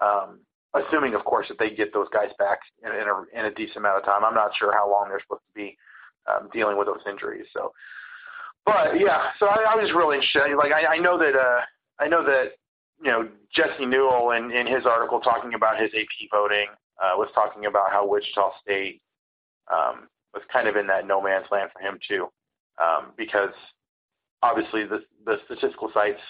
Um, 0.00 0.40
assuming, 0.74 1.14
of 1.14 1.24
course, 1.24 1.48
that 1.48 1.58
they 1.58 1.70
get 1.70 1.92
those 1.92 2.08
guys 2.12 2.30
back 2.38 2.60
in, 2.84 2.90
in, 2.90 3.06
a, 3.08 3.38
in 3.38 3.46
a 3.46 3.54
decent 3.54 3.78
amount 3.78 3.98
of 3.98 4.04
time. 4.04 4.24
I'm 4.24 4.34
not 4.34 4.52
sure 4.56 4.72
how 4.72 4.90
long 4.90 5.08
they're 5.08 5.20
supposed 5.20 5.42
to 5.48 5.54
be 5.54 5.76
um, 6.28 6.48
dealing 6.52 6.78
with 6.78 6.86
those 6.86 7.02
injuries. 7.08 7.46
So, 7.52 7.72
but 8.64 9.00
yeah, 9.00 9.30
so 9.38 9.46
I, 9.46 9.74
I 9.74 9.76
was 9.76 9.90
really 9.94 10.16
interested. 10.16 10.56
Like 10.56 10.72
I, 10.72 10.94
I 10.94 10.98
know 10.98 11.18
that 11.18 11.34
uh, 11.34 11.60
I 11.98 12.08
know 12.08 12.24
that 12.24 12.52
you 13.02 13.10
know 13.10 13.28
Jesse 13.54 13.86
Newell 13.86 14.32
in, 14.32 14.50
in 14.50 14.66
his 14.66 14.86
article 14.86 15.20
talking 15.20 15.54
about 15.54 15.80
his 15.80 15.90
AP 15.94 16.28
voting 16.30 16.68
uh, 17.02 17.16
was 17.16 17.28
talking 17.34 17.66
about 17.66 17.90
how 17.90 18.06
Wichita 18.06 18.52
State 18.62 19.00
um, 19.72 20.08
was 20.34 20.42
kind 20.52 20.68
of 20.68 20.76
in 20.76 20.86
that 20.86 21.06
no 21.06 21.22
man's 21.22 21.46
land 21.50 21.70
for 21.72 21.80
him 21.80 21.98
too, 22.06 22.28
um, 22.80 23.12
because 23.16 23.54
obviously 24.42 24.84
the 24.84 25.02
the 25.24 25.38
statistical 25.46 25.90
sites 25.92 26.20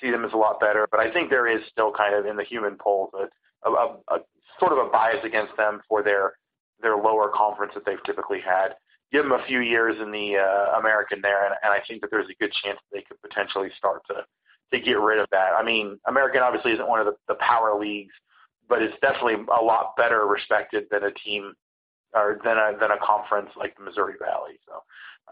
see 0.00 0.10
them 0.10 0.24
as 0.24 0.32
a 0.32 0.36
lot 0.36 0.60
better, 0.60 0.86
but 0.90 1.00
I 1.00 1.10
think 1.10 1.30
there 1.30 1.48
is 1.48 1.62
still 1.70 1.90
kind 1.90 2.14
of 2.14 2.26
in 2.26 2.36
the 2.36 2.44
human 2.44 2.76
polls 2.76 3.10
a, 3.14 3.24
a, 3.64 3.70
a, 3.70 3.96
a 4.08 4.18
sort 4.60 4.72
of 4.72 4.78
a 4.78 4.90
bias 4.90 5.24
against 5.24 5.56
them 5.56 5.80
for 5.88 6.02
their 6.02 6.32
their 6.80 6.96
lower 6.96 7.30
conference 7.34 7.72
that 7.74 7.84
they've 7.86 8.02
typically 8.04 8.40
had. 8.40 8.76
Give 9.12 9.22
them 9.22 9.32
a 9.32 9.44
few 9.46 9.60
years 9.60 9.96
in 10.00 10.10
the 10.10 10.36
uh, 10.36 10.78
American 10.78 11.20
there, 11.22 11.46
and, 11.46 11.54
and 11.62 11.72
I 11.72 11.80
think 11.86 12.02
that 12.02 12.10
there's 12.10 12.28
a 12.28 12.34
good 12.42 12.52
chance 12.52 12.78
that 12.78 12.96
they 12.96 13.02
could 13.02 13.20
potentially 13.22 13.70
start 13.76 14.02
to 14.08 14.24
to 14.72 14.80
get 14.80 14.98
rid 14.98 15.20
of 15.20 15.26
that. 15.30 15.52
I 15.56 15.62
mean, 15.62 15.98
American 16.08 16.42
obviously 16.42 16.72
isn't 16.72 16.88
one 16.88 17.00
of 17.00 17.06
the, 17.06 17.14
the 17.28 17.36
power 17.36 17.78
leagues, 17.78 18.12
but 18.68 18.82
it's 18.82 18.96
definitely 19.00 19.46
a 19.56 19.62
lot 19.62 19.96
better 19.96 20.26
respected 20.26 20.86
than 20.90 21.04
a 21.04 21.12
team 21.12 21.54
or 22.14 22.38
than 22.44 22.56
a 22.58 22.72
than 22.80 22.90
a 22.90 22.98
conference 22.98 23.50
like 23.56 23.76
the 23.76 23.84
Missouri 23.84 24.14
Valley. 24.20 24.58
So, 24.66 24.82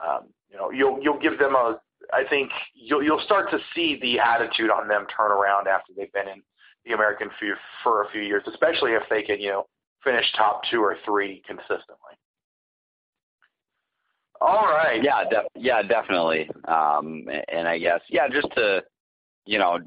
um, 0.07 0.29
you 0.51 0.57
know, 0.57 0.70
you'll 0.70 1.03
you'll 1.03 1.20
give 1.20 1.39
them 1.39 1.55
a 1.55 1.81
I 2.12 2.25
think 2.29 2.51
you'll 2.75 3.03
you'll 3.03 3.25
start 3.25 3.51
to 3.51 3.59
see 3.75 3.99
the 4.01 4.20
attitude 4.20 4.70
on 4.70 4.89
them 4.89 5.07
turn 5.14 5.33
around 5.33 5.68
after 5.68 5.93
they've 5.97 6.12
been 6.12 6.29
in 6.29 6.43
the 6.87 6.93
American 6.93 7.30
for 7.39 7.59
for 7.82 8.03
a 8.05 8.11
few 8.11 8.22
years, 8.22 8.43
especially 8.47 8.93
if 8.93 9.03
they 9.11 9.22
can 9.22 9.41
you 9.41 9.51
know 9.51 9.66
finish 10.03 10.24
top 10.37 10.62
two 10.70 10.80
or 10.80 10.97
three 11.05 11.43
consistently. 11.47 12.14
All 14.41 14.66
right. 14.66 15.03
Yeah, 15.03 15.24
def- 15.30 15.53
yeah, 15.55 15.82
definitely. 15.82 16.51
Um, 16.68 17.26
and 17.49 17.66
I 17.66 17.78
guess 17.78 18.01
yeah, 18.09 18.28
just 18.28 18.49
to 18.57 18.82
you 19.47 19.59
know, 19.59 19.78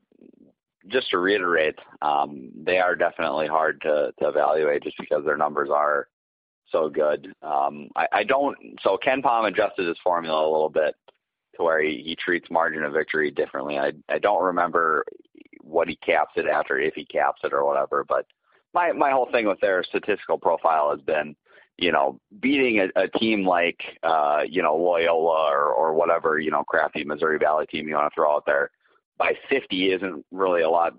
just 0.87 1.09
to 1.09 1.17
reiterate, 1.17 1.77
um, 2.01 2.49
they 2.55 2.79
are 2.79 2.95
definitely 2.95 3.47
hard 3.47 3.81
to 3.81 4.11
to 4.19 4.29
evaluate 4.29 4.83
just 4.83 4.97
because 4.99 5.23
their 5.25 5.37
numbers 5.37 5.69
are 5.71 6.07
so 6.71 6.89
good. 6.89 7.33
Um, 7.41 7.89
I, 7.95 8.07
I 8.11 8.23
don't. 8.23 8.57
So 8.81 8.97
KenPom 9.05 9.47
adjusted 9.47 9.87
his 9.87 9.97
formula 10.03 10.41
a 10.41 10.51
little 10.51 10.69
bit 10.69 10.95
to 11.55 11.63
where 11.63 11.81
he, 11.81 12.03
he 12.05 12.15
treats 12.15 12.49
margin 12.51 12.83
of 12.83 12.93
victory 12.93 13.31
differently. 13.31 13.77
I 13.77 13.93
I 14.09 14.19
don't 14.19 14.43
remember 14.43 15.05
what 15.67 15.87
he 15.87 15.95
caps 15.97 16.33
it 16.35 16.47
after, 16.47 16.79
if 16.79 16.93
he 16.95 17.05
caps 17.05 17.41
it 17.43 17.53
or 17.53 17.65
whatever. 17.65 18.03
But 18.07 18.25
my 18.73 18.91
my 18.91 19.11
whole 19.11 19.29
thing 19.31 19.47
with 19.47 19.59
their 19.59 19.83
statistical 19.83 20.37
profile 20.37 20.91
has 20.91 21.01
been, 21.01 21.35
you 21.77 21.91
know, 21.91 22.19
beating 22.39 22.79
a, 22.79 23.03
a 23.03 23.07
team 23.07 23.45
like 23.45 23.81
uh, 24.03 24.41
you 24.47 24.61
know 24.61 24.75
Loyola 24.75 25.51
or 25.51 25.71
or 25.71 25.93
whatever 25.93 26.39
you 26.39 26.51
know 26.51 26.63
crappy 26.63 27.03
Missouri 27.03 27.37
Valley 27.37 27.65
team 27.67 27.87
you 27.87 27.95
want 27.95 28.11
to 28.11 28.15
throw 28.15 28.35
out 28.35 28.45
there 28.45 28.71
by 29.17 29.33
50 29.49 29.93
isn't 29.93 30.25
really 30.31 30.61
a 30.61 30.69
lot 30.69 30.93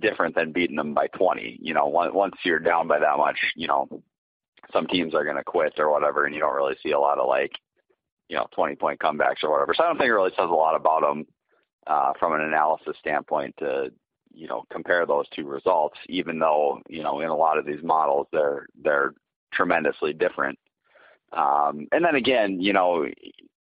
different 0.00 0.34
than 0.34 0.52
beating 0.52 0.76
them 0.76 0.94
by 0.94 1.06
20. 1.08 1.58
You 1.60 1.74
know, 1.74 1.86
once 1.86 2.34
you're 2.44 2.58
down 2.58 2.88
by 2.88 2.98
that 2.98 3.16
much, 3.16 3.38
you 3.54 3.68
know, 3.68 3.88
some 4.72 4.86
teams 4.86 5.14
are 5.14 5.24
going 5.24 5.36
to 5.36 5.44
quit 5.44 5.74
or 5.78 5.90
whatever, 5.90 6.24
and 6.24 6.34
you 6.34 6.40
don't 6.40 6.54
really 6.54 6.76
see 6.82 6.92
a 6.92 6.98
lot 6.98 7.18
of 7.18 7.28
like 7.28 7.52
you 8.28 8.36
know 8.36 8.46
20 8.54 8.76
point 8.76 9.00
comebacks 9.00 9.42
or 9.42 9.50
whatever. 9.50 9.74
So 9.74 9.84
I 9.84 9.88
don't 9.88 9.98
think 9.98 10.08
it 10.08 10.14
really 10.14 10.30
says 10.30 10.48
a 10.48 10.54
lot 10.54 10.74
about 10.74 11.02
them 11.02 11.26
from 11.86 12.34
an 12.34 12.40
analysis 12.42 12.96
standpoint 12.98 13.54
to 13.58 13.92
you 14.34 14.48
know 14.48 14.64
compare 14.70 15.06
those 15.06 15.28
two 15.34 15.46
results, 15.46 15.98
even 16.08 16.38
though 16.38 16.80
you 16.88 17.02
know 17.02 17.20
in 17.20 17.28
a 17.28 17.36
lot 17.36 17.58
of 17.58 17.66
these 17.66 17.82
models 17.82 18.26
they're 18.32 18.66
they're 18.82 19.14
tremendously 19.52 20.12
different. 20.12 20.58
Um, 21.32 21.86
and 21.92 22.04
then 22.04 22.14
again, 22.14 22.60
you 22.60 22.72
know, 22.72 23.06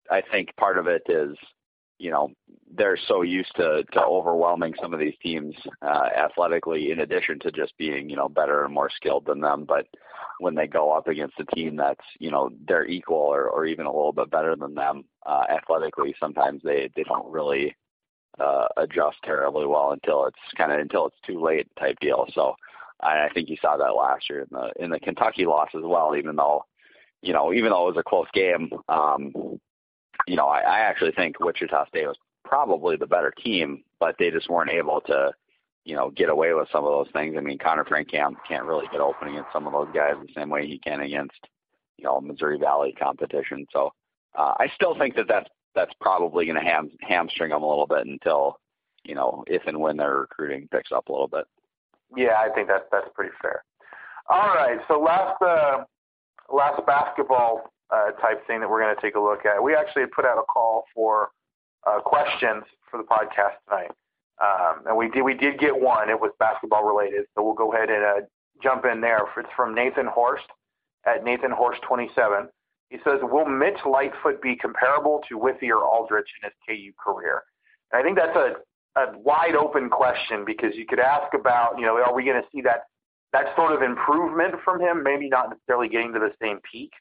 I 0.10 0.22
think 0.32 0.56
part 0.58 0.78
of 0.78 0.88
it 0.88 1.04
is 1.08 1.36
you 2.00 2.10
know 2.10 2.32
they're 2.76 2.98
so 3.08 3.22
used 3.22 3.56
to 3.56 3.84
to 3.92 4.04
overwhelming 4.04 4.74
some 4.82 4.94
of 4.94 5.00
these 5.00 5.16
teams 5.22 5.56
uh, 5.82 6.10
athletically, 6.16 6.92
in 6.92 7.00
addition 7.00 7.40
to 7.40 7.52
just 7.52 7.78
being 7.78 8.10
you 8.10 8.16
know 8.16 8.30
better 8.30 8.64
and 8.64 8.74
more 8.74 8.90
skilled 8.96 9.26
than 9.26 9.42
them. 9.42 9.66
But 9.68 9.88
when 10.40 10.56
they 10.56 10.68
go 10.68 10.92
up 10.92 11.08
against 11.08 11.40
a 11.40 11.56
team 11.56 11.76
that's 11.76 12.06
you 12.20 12.32
know 12.32 12.50
they're 12.68 12.88
equal 12.88 13.18
or, 13.18 13.48
or 13.48 13.66
even 13.66 13.86
a 13.86 13.94
little 13.94 14.14
bit 14.14 14.32
better 14.32 14.56
than 14.56 14.74
them 14.74 15.06
uh, 15.26 15.44
athletically, 15.50 16.16
sometimes 16.20 16.62
they 16.64 16.90
they 16.96 17.04
don't 17.04 17.32
really 17.32 17.76
uh, 18.42 18.68
adjust 18.78 19.18
terribly 19.24 19.66
well 19.66 19.92
until 19.92 20.26
it's 20.26 20.38
kind 20.58 20.72
of 20.72 20.80
until 20.80 21.08
it's 21.08 21.22
too 21.26 21.42
late 21.42 21.68
type 21.80 22.00
deal. 22.00 22.26
So 22.34 22.56
I, 23.02 23.26
I 23.26 23.30
think 23.34 23.50
you 23.50 23.58
saw 23.62 23.78
that 23.78 23.96
last 23.96 24.30
year 24.30 24.42
in 24.42 24.48
the 24.52 24.72
in 24.84 24.90
the 24.90 25.00
Kentucky 25.00 25.46
loss 25.46 25.70
as 25.76 25.84
well, 25.84 26.16
even 26.16 26.36
though 26.36 26.66
you 27.22 27.34
know 27.34 27.54
even 27.54 27.72
though 27.72 27.88
it 27.88 27.96
was 27.96 28.04
a 28.06 28.10
close 28.10 28.28
game. 28.34 28.72
Um, 28.90 29.60
you 30.28 30.36
know, 30.36 30.48
I, 30.48 30.60
I 30.60 30.80
actually 30.80 31.12
think 31.12 31.40
Wichita 31.40 31.88
State 31.88 32.08
was 32.08 32.18
probably 32.44 32.96
the 32.96 33.08
better 33.08 33.34
team, 33.44 33.84
but 34.00 34.16
they 34.20 34.30
just 34.30 34.50
weren't 34.50 34.70
able 34.70 35.02
to, 35.02 35.32
you 35.86 35.96
know, 35.96 36.12
get 36.12 36.30
away 36.30 36.54
with 36.54 36.68
some 36.72 36.86
of 36.86 36.92
those 36.92 37.12
things. 37.14 37.36
I 37.38 37.42
mean, 37.42 37.58
Connor 37.58 37.86
Frank 37.86 38.12
can't, 38.12 38.36
can't 38.48 38.66
really 38.66 38.88
get 38.92 39.02
open 39.02 39.30
against 39.30 39.54
some 39.54 39.68
of 39.68 39.74
those 39.74 39.94
guys 39.94 40.16
the 40.22 40.34
same 40.36 40.50
way 40.50 40.68
he 40.68 40.78
can 40.78 41.02
against, 41.02 41.40
you 41.98 42.06
know, 42.06 42.22
Missouri 42.22 42.58
Valley 42.58 42.94
competition. 42.94 43.66
So 43.72 43.92
uh, 44.38 44.54
I 44.60 44.68
still 44.76 44.98
think 44.98 45.16
that 45.16 45.28
that's 45.28 45.50
that's 45.76 45.94
probably 46.00 46.46
going 46.46 46.58
to 46.58 46.64
ham, 46.64 46.92
hamstring 47.02 47.52
them 47.52 47.64
a 47.64 47.70
little 47.70 47.88
bit 47.88 48.06
until, 48.06 48.60
you 49.04 49.16
know, 49.16 49.44
if 49.48 49.66
and 49.68 49.80
when 49.80 49.98
their 49.98 50.20
recruiting 50.20 50.68
picks 50.72 50.92
up 50.92 51.10
a 51.10 51.12
little 51.12 51.28
bit. 51.28 51.46
Yeah, 52.16 52.36
I 52.40 52.50
think 52.54 52.68
that's 52.68 52.84
that's 52.92 53.08
pretty 53.16 53.32
fair. 53.42 53.64
All 54.30 54.54
right, 54.54 54.80
so 54.88 55.00
last 55.00 55.42
uh, 55.42 55.84
last 56.54 56.86
basketball 56.86 57.72
uh, 57.90 58.12
type 58.22 58.46
thing 58.48 58.60
that 58.60 58.70
we're 58.70 58.82
going 58.82 58.96
to 58.96 59.02
take 59.02 59.16
a 59.16 59.20
look 59.20 59.46
at. 59.46 59.62
We 59.62 59.76
actually 59.76 60.06
put 60.14 60.26
out 60.26 60.38
a 60.38 60.44
call 60.44 60.86
for 60.94 61.30
uh, 61.88 62.00
questions 62.02 62.64
for 62.90 62.98
the 62.98 63.04
podcast 63.04 63.56
tonight, 63.68 63.92
um, 64.42 64.88
and 64.88 64.98
we 64.98 65.10
did 65.10 65.22
we 65.22 65.34
did 65.34 65.60
get 65.60 65.80
one. 65.80 66.10
It 66.10 66.20
was 66.20 66.32
basketball 66.40 66.84
related, 66.84 67.26
so 67.34 67.44
we'll 67.44 67.54
go 67.54 67.74
ahead 67.74 67.90
and 67.90 68.04
uh, 68.04 68.26
jump 68.62 68.86
in 68.86 69.02
there. 69.02 69.22
It's 69.38 69.50
from 69.56 69.74
Nathan 69.74 70.08
Horst 70.08 70.46
at 71.06 71.24
Nathan 71.24 71.52
Horst 71.52 71.82
27. 71.88 72.50
He 72.92 72.98
says, 73.06 73.20
"Will 73.24 73.46
Mitch 73.46 73.80
Lightfoot 73.86 74.42
be 74.42 74.58
comparable 74.58 75.24
to 75.30 75.40
or 75.40 75.86
Aldrich 75.86 76.28
in 76.44 76.50
his 76.50 76.54
KU 76.68 76.92
career?" 77.02 77.42
And 77.92 78.02
I 78.02 78.04
think 78.04 78.18
that's 78.18 78.36
a 78.36 78.56
a 78.98 79.18
wide 79.18 79.56
open 79.56 79.90
question 79.90 80.44
because 80.46 80.76
you 80.76 80.86
could 80.86 81.00
ask 81.00 81.34
about, 81.34 81.80
you 81.80 81.86
know, 81.86 81.96
are 81.98 82.14
we 82.14 82.26
going 82.26 82.42
to 82.42 82.48
see 82.52 82.62
that 82.62 82.84
that 83.32 83.56
sort 83.56 83.72
of 83.72 83.82
improvement 83.82 84.56
from 84.66 84.82
him, 84.82 85.02
maybe 85.04 85.30
not 85.30 85.50
necessarily 85.50 85.88
getting 85.88 86.12
to 86.12 86.20
the 86.20 86.34
same 86.42 86.60
peak 86.70 86.92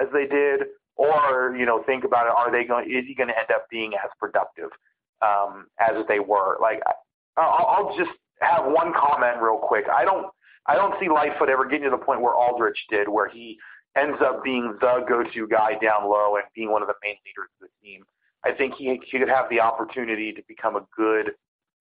as 0.00 0.08
they 0.12 0.26
did, 0.26 0.62
or 0.96 1.54
you 1.56 1.64
know, 1.64 1.84
think 1.84 2.02
about 2.02 2.26
it: 2.26 2.32
Are 2.36 2.50
they 2.50 2.64
going? 2.64 2.90
Is 2.90 3.04
he 3.06 3.14
going 3.14 3.28
to 3.28 3.38
end 3.38 3.52
up 3.54 3.66
being 3.70 3.92
as 3.94 4.10
productive 4.18 4.70
um, 5.22 5.66
as 5.78 6.04
they 6.08 6.18
were? 6.18 6.58
Like, 6.60 6.82
I'll, 7.36 7.66
I'll 7.68 7.96
just 7.96 8.10
have 8.40 8.64
one 8.66 8.92
comment 8.92 9.40
real 9.40 9.58
quick. 9.58 9.84
I 9.88 10.04
don't, 10.04 10.26
I 10.66 10.74
don't 10.74 10.94
see 11.00 11.08
Lightfoot 11.08 11.48
ever 11.48 11.64
getting 11.66 11.84
to 11.84 11.90
the 11.90 12.04
point 12.04 12.20
where 12.20 12.34
Aldrich 12.34 12.78
did, 12.90 13.08
where 13.08 13.28
he 13.28 13.56
ends 13.96 14.18
up 14.20 14.44
being 14.44 14.76
the 14.80 15.04
go-to 15.08 15.48
guy 15.48 15.72
down 15.82 16.04
low 16.04 16.36
and 16.36 16.44
being 16.54 16.70
one 16.70 16.82
of 16.82 16.88
the 16.88 16.94
main 17.02 17.16
leaders 17.24 17.50
of 17.60 17.68
the 17.68 17.86
team. 17.86 18.04
I 18.44 18.52
think 18.52 18.74
he, 18.74 19.00
he 19.10 19.18
could 19.18 19.28
have 19.28 19.48
the 19.50 19.60
opportunity 19.60 20.32
to 20.32 20.42
become 20.46 20.76
a 20.76 20.86
good, 20.96 21.32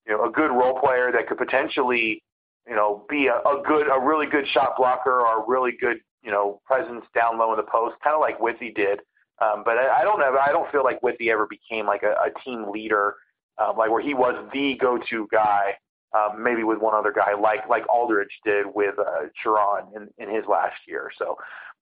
you 0.08 0.14
know, 0.14 0.26
a 0.26 0.32
good 0.32 0.52
role 0.52 0.80
player 0.80 1.12
that 1.12 1.28
could 1.28 1.38
potentially, 1.38 2.24
you 2.68 2.76
know, 2.76 3.06
be 3.10 3.28
a, 3.28 3.36
a 3.36 3.62
good, 3.66 3.88
a 3.88 4.00
really 4.00 4.26
good 4.26 4.48
shot 4.48 4.76
blocker 4.78 5.22
or 5.22 5.44
a 5.44 5.46
really 5.48 5.74
good, 5.80 5.98
you 6.24 6.32
know, 6.32 6.62
presence 6.66 7.06
down 7.14 7.38
low 7.38 7.52
in 7.52 7.58
the 7.58 7.64
post, 7.64 7.96
kind 8.04 8.16
of 8.16 8.22
like 8.22 8.40
Withey 8.40 8.74
did. 8.74 9.00
Um, 9.42 9.64
but 9.66 9.78
I, 9.78 10.00
I 10.00 10.04
don't 10.04 10.20
know. 10.20 10.38
I 10.42 10.52
don't 10.52 10.72
feel 10.72 10.84
like 10.84 11.04
Withey 11.04 11.30
ever 11.30 11.48
became 11.48 11.86
like 11.86 12.04
a, 12.04 12.14
a 12.14 12.32
team 12.44 12.72
leader, 12.72 13.16
uh, 13.62 13.74
like 13.78 13.92
where 13.92 14.02
he 14.02 14.14
was 14.14 14.50
the 14.54 14.76
go-to 14.80 15.28
guy. 15.32 15.76
Um, 16.16 16.42
maybe 16.42 16.64
with 16.64 16.80
one 16.80 16.96
other 16.96 17.12
guy, 17.12 17.34
like 17.34 17.68
like 17.68 17.84
Aldrich 17.90 18.32
did 18.46 18.68
with 18.74 18.98
uh, 18.98 19.28
Sherron 19.44 19.94
in, 19.94 20.08
in 20.18 20.34
his 20.34 20.46
last 20.48 20.78
year. 20.88 21.12
So, 21.18 21.36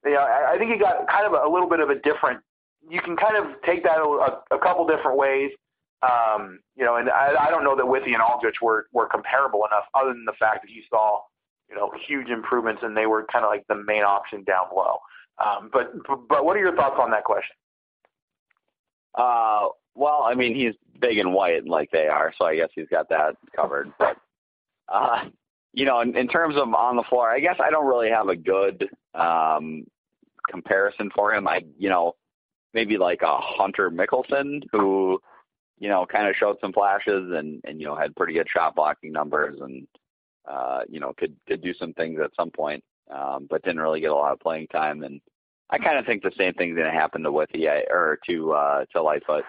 yeah, 0.05 0.19
I, 0.19 0.53
I 0.53 0.57
think 0.57 0.71
he 0.71 0.77
got 0.77 1.07
kind 1.07 1.25
of 1.25 1.33
a, 1.33 1.47
a 1.47 1.49
little 1.51 1.69
bit 1.69 1.79
of 1.79 1.89
a 1.89 1.95
different 1.95 2.41
you 2.89 3.01
can 3.01 3.15
kind 3.15 3.37
of 3.37 3.61
take 3.65 3.83
that 3.83 3.97
a, 3.97 4.55
a 4.55 4.59
couple 4.59 4.85
different 4.87 5.17
ways. 5.17 5.51
Um, 6.01 6.59
you 6.75 6.83
know, 6.83 6.97
and 6.97 7.09
I, 7.09 7.33
I 7.47 7.49
don't 7.49 7.63
know 7.63 7.77
that 7.77 7.87
Withey 7.87 8.13
and 8.13 8.21
Aldrich 8.21 8.61
were 8.61 8.87
were 8.91 9.07
comparable 9.07 9.65
enough, 9.65 9.85
other 9.93 10.09
than 10.13 10.25
the 10.25 10.33
fact 10.37 10.63
that 10.63 10.71
you 10.71 10.81
saw, 10.89 11.21
you 11.69 11.75
know, 11.75 11.91
huge 12.07 12.29
improvements 12.29 12.81
and 12.83 12.95
they 12.95 13.05
were 13.05 13.25
kind 13.31 13.45
of 13.45 13.51
like 13.51 13.65
the 13.67 13.75
main 13.75 14.03
option 14.03 14.43
down 14.43 14.65
low. 14.75 14.97
Um, 15.43 15.69
but 15.71 15.93
but 16.27 16.43
what 16.43 16.57
are 16.57 16.59
your 16.59 16.75
thoughts 16.75 16.97
on 16.99 17.11
that 17.11 17.23
question? 17.23 17.55
Uh, 19.15 19.67
well, 19.95 20.23
I 20.25 20.33
mean, 20.33 20.55
he's 20.55 20.73
big 20.99 21.19
and 21.19 21.33
white 21.33 21.65
like 21.65 21.89
they 21.91 22.07
are, 22.07 22.33
so 22.37 22.45
I 22.45 22.55
guess 22.55 22.69
he's 22.75 22.87
got 22.89 23.07
that 23.09 23.35
covered. 23.55 23.93
But 23.97 24.17
uh, 24.89 25.29
you 25.71 25.85
know, 25.85 26.01
in, 26.01 26.17
in 26.17 26.27
terms 26.27 26.57
of 26.57 26.73
on 26.73 26.97
the 26.97 27.03
floor, 27.03 27.29
I 27.29 27.39
guess 27.39 27.55
I 27.63 27.69
don't 27.69 27.87
really 27.87 28.09
have 28.09 28.27
a 28.27 28.35
good 28.35 28.89
um, 29.13 29.85
comparison 30.49 31.09
for 31.15 31.33
him. 31.33 31.47
I, 31.47 31.63
you 31.77 31.89
know, 31.89 32.15
maybe 32.73 32.97
like 32.97 33.21
a 33.21 33.37
Hunter 33.37 33.89
Mickelson 33.89 34.63
who, 34.71 35.19
you 35.79 35.89
know, 35.89 36.05
kind 36.05 36.27
of 36.27 36.35
showed 36.35 36.57
some 36.61 36.73
flashes 36.73 37.31
and 37.33 37.61
and 37.65 37.79
you 37.79 37.85
know 37.85 37.95
had 37.95 38.15
pretty 38.15 38.33
good 38.33 38.47
shot 38.49 38.75
blocking 38.75 39.11
numbers 39.11 39.59
and 39.61 39.87
uh, 40.49 40.81
you 40.89 40.99
know 40.99 41.13
could 41.17 41.35
could 41.47 41.61
do 41.61 41.73
some 41.73 41.93
things 41.93 42.19
at 42.23 42.35
some 42.35 42.51
point, 42.51 42.83
um, 43.11 43.47
but 43.49 43.63
didn't 43.63 43.81
really 43.81 44.01
get 44.01 44.11
a 44.11 44.15
lot 44.15 44.33
of 44.33 44.39
playing 44.39 44.67
time. 44.67 45.03
And 45.03 45.19
I 45.69 45.77
kind 45.77 45.97
of 45.97 46.05
think 46.05 46.23
the 46.23 46.31
same 46.37 46.53
thing's 46.53 46.75
going 46.75 46.91
to 46.91 46.97
happen 46.97 47.23
to 47.23 47.31
Withey 47.31 47.67
or 47.89 48.19
to 48.27 48.53
uh, 48.53 48.85
to 48.93 49.01
Lightfoot. 49.01 49.43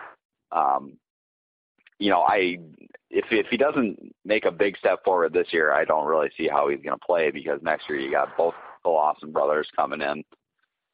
Um, 0.52 0.96
you 1.98 2.10
know, 2.10 2.22
I 2.22 2.58
if 3.10 3.26
if 3.30 3.46
he 3.50 3.56
doesn't 3.56 4.14
make 4.24 4.44
a 4.44 4.50
big 4.50 4.76
step 4.76 5.04
forward 5.04 5.32
this 5.32 5.52
year, 5.52 5.72
I 5.72 5.84
don't 5.84 6.06
really 6.06 6.30
see 6.36 6.48
how 6.48 6.68
he's 6.68 6.82
going 6.82 6.98
to 6.98 7.06
play 7.06 7.30
because 7.30 7.60
next 7.62 7.88
year 7.88 7.98
you 7.98 8.10
got 8.10 8.36
both 8.36 8.54
the 8.82 8.90
Lawson 8.90 9.32
brothers 9.32 9.68
coming 9.76 10.00
in. 10.00 10.24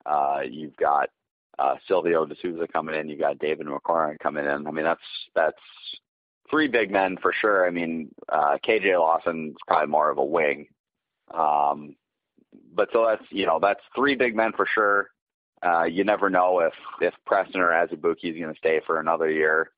Uh, 0.07 0.40
you've 0.48 0.76
got 0.76 1.11
uh, 1.59 1.76
Silvio 1.86 2.24
De 2.24 2.34
Sousa 2.40 2.66
coming 2.66 2.94
in. 2.94 3.09
You've 3.09 3.20
got 3.20 3.38
David 3.38 3.66
McCormack 3.66 4.18
coming 4.18 4.44
in. 4.44 4.66
I 4.66 4.70
mean, 4.70 4.84
that's 4.84 5.01
that's 5.34 5.61
three 6.51 6.68
big 6.68 6.90
men 6.90 7.16
for 7.20 7.32
sure. 7.32 7.66
I 7.66 7.70
mean, 7.70 8.11
uh, 8.28 8.59
KJ 8.66 8.98
Lawson's 8.98 9.57
probably 9.66 9.88
more 9.88 10.11
of 10.11 10.18
a 10.18 10.24
wing. 10.24 10.66
Um, 11.32 11.96
but 12.74 12.88
so 12.92 13.07
that's 13.07 13.24
you 13.30 13.46
know 13.46 13.59
that's 13.61 13.80
three 13.94 14.16
big 14.16 14.34
men 14.34 14.53
for 14.57 14.66
sure. 14.66 15.11
Uh, 15.62 15.84
you 15.84 16.05
never 16.05 16.30
know 16.30 16.61
if 16.61 16.72
if 17.01 17.14
Preston 17.26 17.61
or 17.61 17.68
Azubuike 17.70 18.24
is 18.24 18.38
going 18.38 18.53
to 18.53 18.59
stay 18.59 18.80
for 18.86 18.98
another 19.01 19.30
year. 19.30 19.70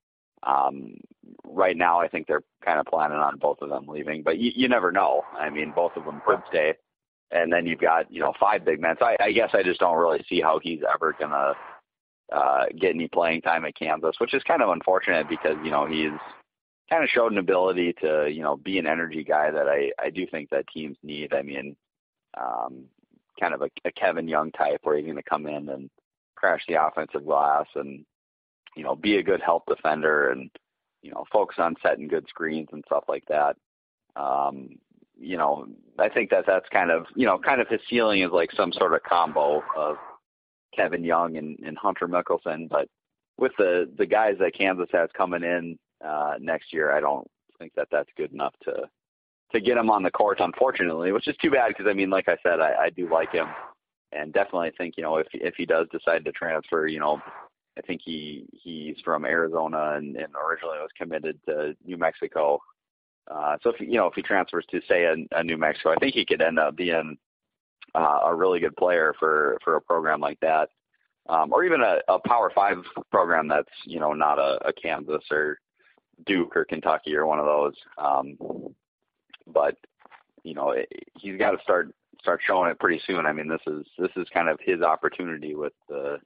Um, 0.44 0.96
right 1.44 1.76
now, 1.76 2.00
I 2.00 2.08
think 2.08 2.26
they're 2.26 2.42
kind 2.64 2.80
of 2.80 2.86
planning 2.86 3.18
on 3.18 3.38
both 3.38 3.58
of 3.60 3.68
them 3.68 3.86
leaving, 3.86 4.22
but 4.22 4.38
you, 4.38 4.50
you 4.54 4.68
never 4.68 4.90
know. 4.90 5.22
I 5.38 5.50
mean, 5.50 5.72
both 5.74 5.92
of 5.96 6.04
them 6.04 6.20
could 6.26 6.40
stay, 6.48 6.74
and 7.32 7.52
then 7.52 7.66
you've 7.66 7.80
got 7.80 8.10
you 8.12 8.20
know 8.20 8.32
five 8.38 8.64
big 8.64 8.80
men. 8.80 8.96
So 8.98 9.06
I, 9.06 9.16
I 9.20 9.32
guess 9.32 9.50
I 9.52 9.62
just 9.62 9.80
don't 9.80 9.98
really 9.98 10.24
see 10.28 10.40
how 10.40 10.58
he's 10.62 10.80
ever 10.92 11.14
gonna 11.18 11.54
uh, 12.32 12.64
get 12.78 12.94
any 12.94 13.08
playing 13.08 13.42
time 13.42 13.64
at 13.64 13.76
Kansas, 13.76 14.16
which 14.18 14.34
is 14.34 14.42
kind 14.44 14.62
of 14.62 14.70
unfortunate 14.70 15.28
because 15.28 15.56
you 15.64 15.70
know 15.70 15.86
he's 15.86 16.18
kind 16.90 17.02
of 17.02 17.10
showed 17.10 17.32
an 17.32 17.38
ability 17.38 17.94
to 18.00 18.28
you 18.30 18.42
know 18.42 18.56
be 18.56 18.78
an 18.78 18.86
energy 18.86 19.24
guy 19.24 19.50
that 19.50 19.68
I 19.68 19.90
I 20.02 20.10
do 20.10 20.26
think 20.26 20.50
that 20.50 20.68
teams 20.68 20.96
need. 21.02 21.32
I 21.34 21.42
mean, 21.42 21.76
um, 22.38 22.84
kind 23.40 23.54
of 23.54 23.62
a, 23.62 23.70
a 23.84 23.92
Kevin 23.92 24.28
Young 24.28 24.52
type 24.52 24.80
where 24.82 24.96
he's 24.96 25.06
going 25.06 25.16
to 25.16 25.22
come 25.22 25.46
in 25.46 25.68
and 25.68 25.90
crash 26.36 26.62
the 26.68 26.84
offensive 26.84 27.24
glass 27.24 27.66
and 27.74 28.04
you 28.76 28.84
know 28.84 28.94
be 28.94 29.16
a 29.16 29.22
good 29.22 29.40
help 29.40 29.64
defender 29.66 30.30
and 30.30 30.50
you 31.02 31.10
know 31.10 31.24
focus 31.32 31.56
on 31.58 31.76
setting 31.82 32.08
good 32.08 32.26
screens 32.28 32.68
and 32.72 32.84
stuff 32.86 33.04
like 33.08 33.24
that. 33.28 33.56
Um, 34.16 34.76
you 35.22 35.36
know, 35.36 35.66
I 35.98 36.08
think 36.08 36.30
that 36.30 36.44
that's 36.46 36.68
kind 36.70 36.90
of 36.90 37.06
you 37.14 37.26
know 37.26 37.38
kind 37.38 37.60
of 37.60 37.68
his 37.68 37.80
ceiling 37.88 38.22
is 38.22 38.32
like 38.32 38.50
some 38.52 38.72
sort 38.72 38.92
of 38.92 39.02
combo 39.04 39.62
of 39.76 39.96
Kevin 40.74 41.04
Young 41.04 41.36
and, 41.36 41.58
and 41.60 41.78
Hunter 41.78 42.08
Mickelson. 42.08 42.68
But 42.68 42.88
with 43.38 43.52
the 43.56 43.88
the 43.96 44.06
guys 44.06 44.36
that 44.40 44.54
Kansas 44.54 44.88
has 44.92 45.08
coming 45.16 45.44
in 45.44 45.78
uh, 46.04 46.34
next 46.40 46.72
year, 46.72 46.92
I 46.92 47.00
don't 47.00 47.28
think 47.58 47.72
that 47.76 47.88
that's 47.90 48.10
good 48.16 48.32
enough 48.32 48.54
to 48.64 48.88
to 49.52 49.60
get 49.60 49.76
him 49.76 49.90
on 49.90 50.02
the 50.02 50.10
court. 50.10 50.40
Unfortunately, 50.40 51.12
which 51.12 51.28
is 51.28 51.36
too 51.40 51.50
bad 51.50 51.68
because 51.68 51.86
I 51.88 51.94
mean, 51.94 52.10
like 52.10 52.28
I 52.28 52.36
said, 52.42 52.60
I, 52.60 52.84
I 52.84 52.90
do 52.90 53.08
like 53.08 53.32
him, 53.32 53.46
and 54.10 54.32
definitely 54.32 54.72
think 54.76 54.96
you 54.96 55.04
know 55.04 55.18
if 55.18 55.28
if 55.32 55.54
he 55.56 55.66
does 55.66 55.86
decide 55.92 56.24
to 56.24 56.32
transfer, 56.32 56.86
you 56.86 56.98
know. 56.98 57.20
I 57.78 57.80
think 57.80 58.02
he 58.04 58.44
he's 58.52 58.96
from 59.02 59.24
Arizona 59.24 59.94
and, 59.96 60.14
and 60.14 60.34
originally 60.34 60.76
was 60.78 60.90
committed 60.94 61.38
to 61.46 61.74
New 61.86 61.96
Mexico. 61.96 62.60
Uh, 63.30 63.56
so 63.62 63.70
if 63.70 63.80
you 63.80 63.94
know 63.94 64.06
if 64.06 64.14
he 64.14 64.22
transfers 64.22 64.64
to 64.70 64.80
say 64.88 65.04
a, 65.04 65.14
a 65.38 65.44
New 65.44 65.56
Mexico, 65.56 65.92
I 65.92 65.96
think 65.96 66.14
he 66.14 66.24
could 66.24 66.42
end 66.42 66.58
up 66.58 66.76
being 66.76 67.16
uh, 67.94 68.20
a 68.24 68.34
really 68.34 68.60
good 68.60 68.76
player 68.76 69.14
for 69.18 69.58
for 69.62 69.76
a 69.76 69.80
program 69.80 70.20
like 70.20 70.40
that, 70.40 70.70
um, 71.28 71.52
or 71.52 71.64
even 71.64 71.80
a, 71.82 71.98
a 72.08 72.18
Power 72.18 72.50
Five 72.54 72.78
program 73.10 73.48
that's 73.48 73.70
you 73.84 74.00
know 74.00 74.12
not 74.12 74.38
a, 74.38 74.58
a 74.66 74.72
Kansas 74.72 75.24
or 75.30 75.58
Duke 76.26 76.56
or 76.56 76.64
Kentucky 76.64 77.14
or 77.14 77.26
one 77.26 77.38
of 77.38 77.46
those. 77.46 77.74
Um, 77.98 78.36
but 79.46 79.76
you 80.42 80.54
know 80.54 80.70
it, 80.70 80.88
he's 81.18 81.38
got 81.38 81.52
to 81.52 81.62
start 81.62 81.94
start 82.20 82.40
showing 82.44 82.70
it 82.70 82.80
pretty 82.80 83.00
soon. 83.06 83.26
I 83.26 83.32
mean 83.32 83.48
this 83.48 83.62
is 83.66 83.86
this 83.98 84.10
is 84.16 84.26
kind 84.34 84.48
of 84.48 84.58
his 84.60 84.82
opportunity 84.82 85.54
with 85.54 85.74
the 85.88 86.18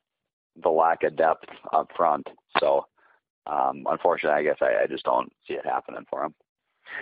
the 0.63 0.71
lack 0.71 1.03
of 1.03 1.17
depth 1.17 1.49
up 1.73 1.91
front. 1.95 2.27
So 2.59 2.87
um, 3.47 3.87
unfortunately, 3.89 4.39
I 4.39 4.43
guess 4.43 4.59
I, 4.61 4.85
I 4.85 4.87
just 4.87 5.05
don't 5.05 5.31
see 5.47 5.55
it 5.55 5.67
happening 5.67 6.07
for 6.09 6.25
him. 6.25 6.35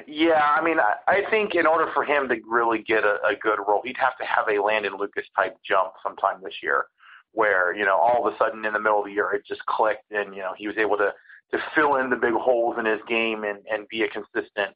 Yeah, 0.07 0.43
I 0.43 0.62
mean, 0.62 0.78
I, 0.80 0.95
I 1.07 1.30
think 1.30 1.55
in 1.55 1.66
order 1.66 1.91
for 1.93 2.05
him 2.05 2.28
to 2.28 2.37
really 2.49 2.82
get 2.82 3.05
a, 3.05 3.18
a 3.24 3.37
good 3.41 3.59
role, 3.66 3.82
he'd 3.85 3.97
have 3.97 4.16
to 4.18 4.24
have 4.24 4.49
a 4.49 4.62
Landon 4.62 4.97
Lucas 4.99 5.26
type 5.37 5.57
jump 5.66 5.93
sometime 6.03 6.41
this 6.43 6.55
year, 6.62 6.87
where 7.32 7.74
you 7.74 7.85
know 7.85 7.97
all 7.97 8.26
of 8.26 8.32
a 8.32 8.37
sudden 8.39 8.64
in 8.64 8.72
the 8.72 8.80
middle 8.80 9.01
of 9.01 9.07
the 9.07 9.12
year 9.12 9.32
it 9.32 9.43
just 9.47 9.64
clicked, 9.66 10.11
and 10.11 10.35
you 10.35 10.41
know 10.41 10.53
he 10.57 10.66
was 10.66 10.76
able 10.78 10.97
to 10.97 11.12
to 11.53 11.59
fill 11.74 11.97
in 11.97 12.11
the 12.11 12.16
big 12.16 12.32
holes 12.32 12.76
in 12.78 12.87
his 12.87 13.01
game 13.09 13.45
and 13.45 13.59
and 13.70 13.89
be 13.89 14.03
a 14.03 14.09
consistent 14.09 14.74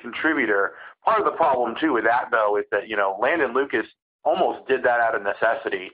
contributor. 0.00 0.72
Part 1.04 1.18
of 1.18 1.24
the 1.24 1.36
problem 1.36 1.74
too 1.80 1.92
with 1.92 2.04
that 2.04 2.26
though 2.30 2.56
is 2.58 2.64
that 2.70 2.88
you 2.88 2.96
know 2.96 3.18
Landon 3.20 3.54
Lucas 3.54 3.86
almost 4.24 4.66
did 4.68 4.82
that 4.82 5.00
out 5.00 5.14
of 5.14 5.22
necessity. 5.22 5.90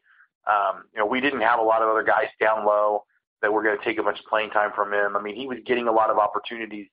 Um, 0.46 0.84
you 0.92 1.00
know, 1.00 1.06
we 1.06 1.20
didn't 1.20 1.40
have 1.40 1.58
a 1.58 1.62
lot 1.62 1.82
of 1.82 1.88
other 1.88 2.04
guys 2.04 2.28
down 2.40 2.64
low 2.64 3.04
that 3.42 3.52
were 3.52 3.62
going 3.62 3.76
to 3.76 3.84
take 3.84 3.98
a 3.98 4.02
bunch 4.02 4.18
of 4.18 4.24
playing 4.26 4.50
time 4.50 4.70
from 4.74 4.92
him. 4.92 5.16
I 5.16 5.22
mean, 5.22 5.36
he 5.36 5.46
was 5.46 5.58
getting 5.66 5.88
a 5.88 5.92
lot 5.92 6.10
of 6.10 6.18
opportunities 6.18 6.86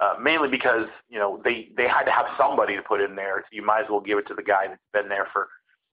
uh, 0.00 0.14
mainly 0.20 0.48
because 0.48 0.86
you 1.08 1.18
know 1.18 1.40
they 1.44 1.68
they 1.76 1.88
had 1.88 2.04
to 2.04 2.10
have 2.10 2.26
somebody 2.38 2.76
to 2.76 2.82
put 2.82 3.00
in 3.00 3.14
there. 3.14 3.40
So 3.42 3.48
you 3.52 3.64
might 3.64 3.82
as 3.82 3.86
well 3.90 4.00
give 4.00 4.18
it 4.18 4.26
to 4.28 4.34
the 4.34 4.42
guy 4.42 4.66
that's 4.68 4.80
been 4.92 5.08
there 5.08 5.28
for 5.32 5.48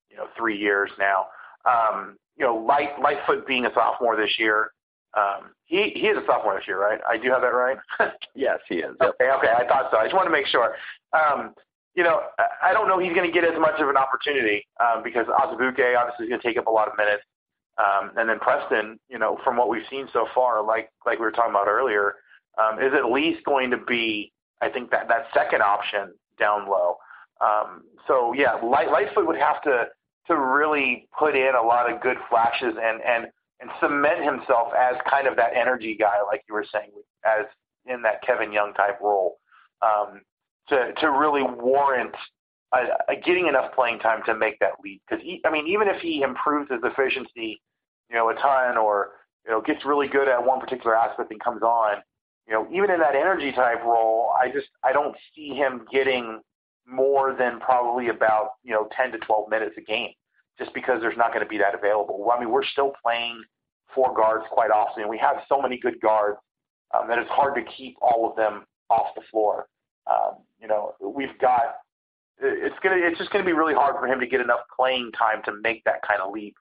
you 0.10 0.18
know 0.18 0.28
three 0.38 0.58
years 0.58 0.90
now. 1.00 1.28
Um, 1.66 2.18
you 2.38 2.46
know, 2.46 2.56
Light 2.56 3.00
Lightfoot 3.02 3.46
being 3.48 3.66
a 3.66 3.74
sophomore 3.74 4.16
this 4.16 4.40
year. 4.40 4.72
Um, 5.16 5.52
he 5.66 5.92
he 5.94 6.08
is 6.08 6.18
a 6.18 6.26
sophomore 6.26 6.56
this 6.56 6.68
year, 6.68 6.80
right? 6.82 7.00
I 7.08 7.18
do 7.18 7.30
have 7.30 7.42
that 7.42 7.54
right. 7.54 7.78
yes, 8.36 8.60
he 8.68 8.76
is. 8.76 8.96
Yep. 9.02 9.16
Okay, 9.22 9.32
okay, 9.32 9.54
I 9.56 9.68
thought 9.68 9.90
so. 9.92 9.98
I 9.98 10.06
just 10.06 10.16
want 10.16 10.28
to 10.28 10.32
make 10.32 10.48
sure. 10.48 10.76
Um, 11.14 11.54
you 11.94 12.04
know, 12.04 12.22
I 12.64 12.72
don't 12.72 12.88
know 12.88 13.00
he's 13.00 13.14
going 13.14 13.30
to 13.30 13.34
get 13.34 13.44
as 13.44 13.60
much 13.60 13.80
of 13.82 13.90
an 13.90 13.98
opportunity 13.98 14.66
um, 14.80 15.04
because 15.04 15.28
Azubuike 15.28 15.98
obviously 15.98 16.26
is 16.26 16.30
going 16.30 16.40
to 16.40 16.48
take 16.48 16.58
up 16.58 16.68
a 16.68 16.72
lot 16.72 16.88
of 16.88 16.96
minutes, 16.98 17.24
um, 17.78 18.12
and 18.16 18.30
then 18.30 18.40
Preston, 18.40 18.98
you 19.10 19.20
know, 19.20 19.38
from 19.44 19.58
what 19.58 19.68
we've 19.68 19.84
seen 19.90 20.08
so 20.14 20.26
far, 20.34 20.64
like 20.64 20.90
like 21.06 21.20
we 21.20 21.26
were 21.26 21.32
talking 21.32 21.52
about 21.52 21.68
earlier, 21.68 22.16
um, 22.58 22.80
is 22.80 22.94
at 22.94 23.12
least 23.12 23.44
going 23.46 23.72
to 23.72 23.78
be, 23.78 24.32
I 24.62 24.70
think, 24.70 24.92
that, 24.92 25.08
that 25.08 25.28
second 25.34 25.62
option 25.62 26.14
down 26.40 26.68
low. 26.70 26.98
Um, 27.42 27.84
so 28.08 28.34
yeah, 28.34 28.54
Light, 28.56 28.92
Lightfoot 28.92 29.28
would 29.28 29.40
have 29.40 29.62
to 29.64 29.86
to 30.28 30.38
really 30.38 31.08
put 31.18 31.36
in 31.36 31.54
a 31.56 31.66
lot 31.66 31.92
of 31.92 32.02
good 32.02 32.18
flashes 32.30 32.76
and 32.82 33.02
and 33.02 33.28
and 33.60 33.70
cement 33.80 34.24
himself 34.24 34.74
as 34.78 34.96
kind 35.10 35.28
of 35.28 35.36
that 35.36 35.52
energy 35.56 35.96
guy, 36.00 36.16
like 36.26 36.44
you 36.48 36.54
were 36.54 36.66
saying, 36.72 36.92
as 37.26 37.46
in 37.86 38.02
that 38.02 38.22
Kevin 38.24 38.52
Young 38.52 38.74
type 38.74 39.00
role, 39.02 39.38
um, 39.82 40.22
to 40.70 40.94
to 41.00 41.12
really 41.12 41.44
warrant 41.44 42.16
uh, 42.72 42.86
getting 43.26 43.48
enough 43.48 43.74
playing 43.74 44.00
time 44.00 44.22
to 44.26 44.36
make 44.36 44.58
that 44.60 44.74
leap. 44.84 45.02
Because 45.10 45.24
I 45.46 45.52
mean, 45.52 45.68
even 45.68 45.88
if 45.88 46.02
he 46.02 46.22
improves 46.22 46.72
his 46.72 46.82
efficiency, 46.84 47.62
you 48.10 48.16
know, 48.16 48.30
a 48.30 48.36
ton, 48.36 48.78
or 48.78 49.12
you 49.46 49.52
know, 49.52 49.62
gets 49.62 49.86
really 49.86 50.08
good 50.08 50.28
at 50.28 50.44
one 50.44 50.60
particular 50.60 50.96
aspect 50.96 51.32
and 51.32 51.44
comes 51.44 51.62
on, 51.62 51.98
you 52.52 52.58
know, 52.58 52.68
even 52.70 52.92
in 52.92 53.00
that 53.00 53.16
energy 53.16 53.54
type 53.54 53.82
role, 53.86 54.32
I 54.38 54.50
just 54.50 54.68
I 54.84 54.92
don't 54.92 55.16
see 55.34 55.56
him 55.56 55.86
getting 55.90 56.42
more 56.86 57.34
than 57.34 57.62
probably 57.62 58.10
about 58.10 58.50
you 58.62 58.74
know 58.74 58.90
10 58.96 59.14
to 59.14 59.18
12 59.20 59.50
minutes 59.50 59.76
a 59.78 59.82
game, 59.82 60.10
just 60.60 60.74
because 60.74 61.00
there's 61.00 61.18
not 61.18 61.30
going 61.34 61.46
to 61.46 61.50
be 61.50 61.58
that 61.60 61.74
available. 61.74 62.30
I 62.36 62.38
mean, 62.42 62.52
we're 62.52 62.66
still 62.66 62.92
playing 63.02 63.42
four 63.96 64.14
guards 64.14 64.44
quite 64.52 64.70
often. 64.70 65.04
And 65.04 65.10
we 65.10 65.18
have 65.18 65.38
so 65.48 65.62
many 65.62 65.78
good 65.78 66.02
guards 66.02 66.40
um, 66.94 67.08
that 67.08 67.20
it's 67.20 67.30
hard 67.30 67.56
to 67.56 67.64
keep 67.72 67.96
all 68.02 68.30
of 68.30 68.36
them 68.36 68.66
off 68.90 69.16
the 69.16 69.22
floor. 69.32 69.68
Um, 70.08 70.40
you 70.60 70.68
know, 70.68 70.96
we've 71.00 71.38
got 71.40 71.76
it's 72.42 72.76
gonna 72.84 72.98
it's 72.98 73.18
just 73.18 73.32
gonna 73.32 73.46
be 73.46 73.54
really 73.54 73.76
hard 73.76 73.96
for 73.98 74.08
him 74.08 74.20
to 74.20 74.28
get 74.28 74.42
enough 74.42 74.62
playing 74.76 75.14
time 75.18 75.42
to 75.46 75.54
make 75.64 75.86
that 75.86 76.02
kind 76.06 76.20
of 76.20 76.34
leap 76.34 76.58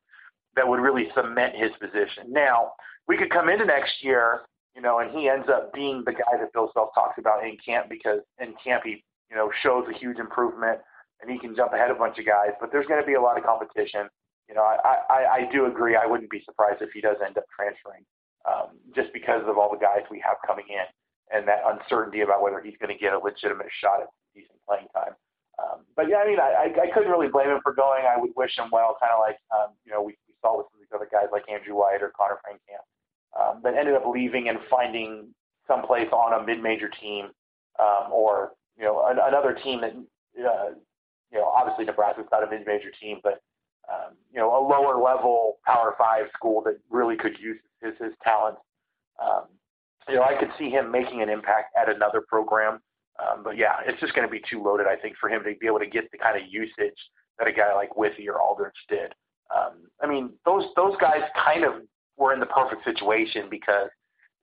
that 0.54 0.68
would 0.68 0.78
really 0.78 1.08
cement 1.16 1.56
his 1.56 1.72
position. 1.80 2.24
Now, 2.28 2.74
we 3.08 3.16
could 3.16 3.30
come 3.30 3.48
into 3.48 3.64
next 3.64 4.04
year, 4.04 4.42
you 4.80 4.88
know, 4.88 5.04
and 5.04 5.12
he 5.12 5.28
ends 5.28 5.44
up 5.52 5.74
being 5.76 6.00
the 6.08 6.16
guy 6.16 6.40
that 6.40 6.56
Bill 6.56 6.72
Self 6.72 6.96
talks 6.96 7.20
about 7.20 7.44
in 7.44 7.60
camp 7.60 7.92
because 7.92 8.24
in 8.40 8.56
camp 8.64 8.80
he, 8.88 9.04
you 9.28 9.36
know, 9.36 9.52
shows 9.60 9.84
a 9.84 9.92
huge 9.92 10.16
improvement 10.16 10.80
and 11.20 11.28
he 11.28 11.36
can 11.36 11.54
jump 11.54 11.76
ahead 11.76 11.92
a 11.92 11.94
bunch 11.94 12.16
of 12.16 12.24
guys. 12.24 12.56
But 12.56 12.72
there's 12.72 12.88
going 12.88 12.96
to 12.96 13.04
be 13.04 13.12
a 13.12 13.20
lot 13.20 13.36
of 13.36 13.44
competition. 13.44 14.08
You 14.48 14.56
know, 14.56 14.64
I, 14.64 15.04
I, 15.12 15.20
I 15.44 15.52
do 15.52 15.68
agree. 15.68 16.00
I 16.00 16.08
wouldn't 16.08 16.32
be 16.32 16.40
surprised 16.48 16.80
if 16.80 16.96
he 16.96 17.04
does 17.04 17.20
end 17.20 17.36
up 17.36 17.44
transferring, 17.52 18.08
um, 18.48 18.80
just 18.96 19.12
because 19.12 19.44
of 19.44 19.60
all 19.60 19.68
the 19.68 19.76
guys 19.76 20.08
we 20.08 20.16
have 20.24 20.40
coming 20.48 20.64
in 20.72 20.88
and 21.28 21.44
that 21.44 21.60
uncertainty 21.60 22.24
about 22.24 22.40
whether 22.40 22.64
he's 22.64 22.80
going 22.80 22.88
to 22.88 22.96
get 22.96 23.12
a 23.12 23.20
legitimate 23.20 23.68
shot 23.84 24.00
at 24.00 24.08
decent 24.32 24.56
playing 24.64 24.88
time. 24.96 25.12
Um, 25.60 25.84
but 25.92 26.08
yeah, 26.08 26.24
I 26.24 26.26
mean, 26.26 26.40
I, 26.40 26.72
I 26.72 26.88
couldn't 26.88 27.12
really 27.12 27.28
blame 27.28 27.52
him 27.52 27.60
for 27.60 27.76
going. 27.76 28.08
I 28.08 28.16
would 28.16 28.32
wish 28.32 28.56
him 28.56 28.72
well, 28.72 28.96
kind 28.96 29.12
of 29.12 29.20
like 29.20 29.36
um, 29.52 29.76
you 29.84 29.92
know 29.92 30.00
we, 30.00 30.16
we 30.24 30.32
saw 30.40 30.56
with 30.56 30.72
some 30.72 30.80
of 30.80 30.88
these 30.88 30.94
other 30.96 31.10
guys 31.12 31.28
like 31.28 31.44
Andrew 31.52 31.76
White 31.76 32.00
or 32.00 32.16
Connor 32.16 32.40
Frankamp, 32.40 32.88
um, 33.38 33.60
that 33.62 33.74
ended 33.74 33.94
up 33.94 34.04
leaving 34.06 34.48
and 34.48 34.58
finding 34.70 35.28
someplace 35.66 36.08
on 36.12 36.40
a 36.40 36.44
mid-major 36.44 36.88
team 37.00 37.26
um, 37.78 38.12
or 38.12 38.52
you 38.76 38.84
know 38.84 39.06
an, 39.06 39.18
another 39.22 39.54
team 39.54 39.80
that 39.80 39.92
uh, 39.92 40.70
you 41.32 41.38
know 41.38 41.44
obviously 41.44 41.84
Nebraska's 41.84 42.26
got 42.30 42.42
a 42.42 42.50
mid-major 42.50 42.90
team, 43.00 43.18
but 43.22 43.40
um, 43.90 44.14
you 44.32 44.38
know 44.38 44.48
a 44.50 44.60
lower 44.60 45.00
level 45.02 45.58
Power 45.66 45.94
Five 45.98 46.26
school 46.34 46.62
that 46.64 46.78
really 46.90 47.16
could 47.16 47.38
use 47.38 47.58
his 47.82 47.94
his 48.00 48.12
talents. 48.24 48.60
Um, 49.22 49.44
you 50.08 50.16
know, 50.16 50.22
I 50.22 50.34
could 50.38 50.50
see 50.58 50.70
him 50.70 50.90
making 50.90 51.22
an 51.22 51.28
impact 51.28 51.74
at 51.80 51.94
another 51.94 52.22
program. 52.26 52.80
Um, 53.20 53.42
but 53.44 53.56
yeah, 53.56 53.76
it's 53.86 54.00
just 54.00 54.14
going 54.14 54.26
to 54.26 54.32
be 54.32 54.40
too 54.50 54.62
loaded, 54.62 54.86
I 54.86 54.96
think, 54.96 55.16
for 55.20 55.28
him 55.28 55.42
to 55.44 55.54
be 55.58 55.66
able 55.66 55.78
to 55.78 55.86
get 55.86 56.10
the 56.10 56.18
kind 56.18 56.40
of 56.40 56.48
usage 56.48 56.96
that 57.38 57.46
a 57.46 57.52
guy 57.52 57.74
like 57.74 57.96
Withey 57.96 58.28
or 58.28 58.40
Aldrich 58.40 58.74
did. 58.88 59.12
Um, 59.54 59.88
I 60.00 60.06
mean, 60.06 60.30
those 60.44 60.64
those 60.76 60.94
guys 61.00 61.22
kind 61.36 61.64
of 61.64 61.82
were 62.20 62.32
in 62.32 62.40
the 62.40 62.46
perfect 62.46 62.84
situation 62.84 63.48
because 63.50 63.88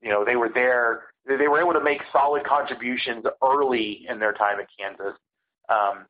you 0.01 0.09
know 0.09 0.25
they 0.25 0.35
were 0.35 0.49
there. 0.53 1.03
They 1.27 1.47
were 1.47 1.59
able 1.59 1.73
to 1.73 1.83
make 1.83 2.01
solid 2.11 2.45
contributions 2.45 3.25
early 3.43 4.05
in 4.09 4.19
their 4.19 4.33
time 4.33 4.59
at 4.59 4.67
Kansas, 4.77 5.17
um, 5.69 6.05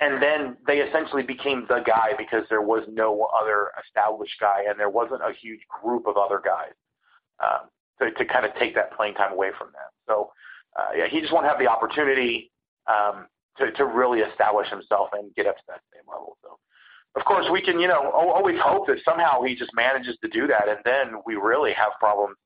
and 0.00 0.22
then 0.22 0.56
they 0.66 0.78
essentially 0.78 1.22
became 1.22 1.66
the 1.68 1.80
guy 1.86 2.12
because 2.16 2.44
there 2.48 2.62
was 2.62 2.84
no 2.88 3.28
other 3.40 3.70
established 3.84 4.34
guy, 4.40 4.64
and 4.68 4.78
there 4.78 4.90
wasn't 4.90 5.22
a 5.22 5.32
huge 5.40 5.60
group 5.82 6.06
of 6.06 6.16
other 6.16 6.40
guys. 6.44 6.72
Um, 7.40 7.68
to, 8.00 8.10
to 8.12 8.24
kind 8.24 8.44
of 8.46 8.54
take 8.56 8.74
that 8.74 8.92
playing 8.96 9.14
time 9.14 9.32
away 9.32 9.50
from 9.58 9.68
them. 9.68 9.88
So 10.08 10.30
uh, 10.76 10.92
yeah, 10.96 11.08
he 11.08 11.20
just 11.20 11.32
won't 11.32 11.46
have 11.46 11.58
the 11.58 11.66
opportunity 11.66 12.50
um, 12.86 13.26
to, 13.58 13.70
to 13.72 13.84
really 13.84 14.20
establish 14.20 14.68
himself 14.70 15.08
and 15.12 15.34
get 15.34 15.46
up 15.46 15.56
to 15.56 15.62
that 15.68 15.80
same 15.92 16.02
level. 16.08 16.36
So, 16.42 16.58
of 17.16 17.24
course, 17.24 17.46
we 17.50 17.60
can, 17.60 17.80
you 17.80 17.88
know, 17.88 18.10
always 18.12 18.58
hope 18.60 18.86
that 18.86 18.98
somehow 19.04 19.42
he 19.42 19.56
just 19.56 19.72
manages 19.74 20.16
to 20.22 20.28
do 20.28 20.46
that, 20.46 20.68
and 20.68 20.78
then 20.84 21.20
we 21.26 21.34
really 21.34 21.72
have 21.72 21.92
problems, 21.98 22.36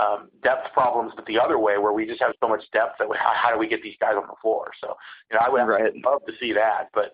um, 0.00 0.28
depth 0.42 0.72
problems, 0.72 1.12
but 1.14 1.26
the 1.26 1.38
other 1.38 1.58
way 1.58 1.78
where 1.78 1.92
we 1.92 2.06
just 2.06 2.20
have 2.20 2.32
so 2.40 2.48
much 2.48 2.64
depth 2.72 2.96
that 2.98 3.08
we, 3.08 3.16
how, 3.16 3.32
how 3.34 3.52
do 3.52 3.58
we 3.58 3.68
get 3.68 3.82
these 3.82 3.96
guys 4.00 4.14
on 4.16 4.26
the 4.26 4.34
floor? 4.42 4.72
So, 4.80 4.96
you 5.30 5.36
know, 5.36 5.44
I 5.46 5.48
would 5.48 5.58
right. 5.60 5.92
love 6.04 6.22
to 6.26 6.32
see 6.40 6.52
that, 6.52 6.88
but 6.92 7.12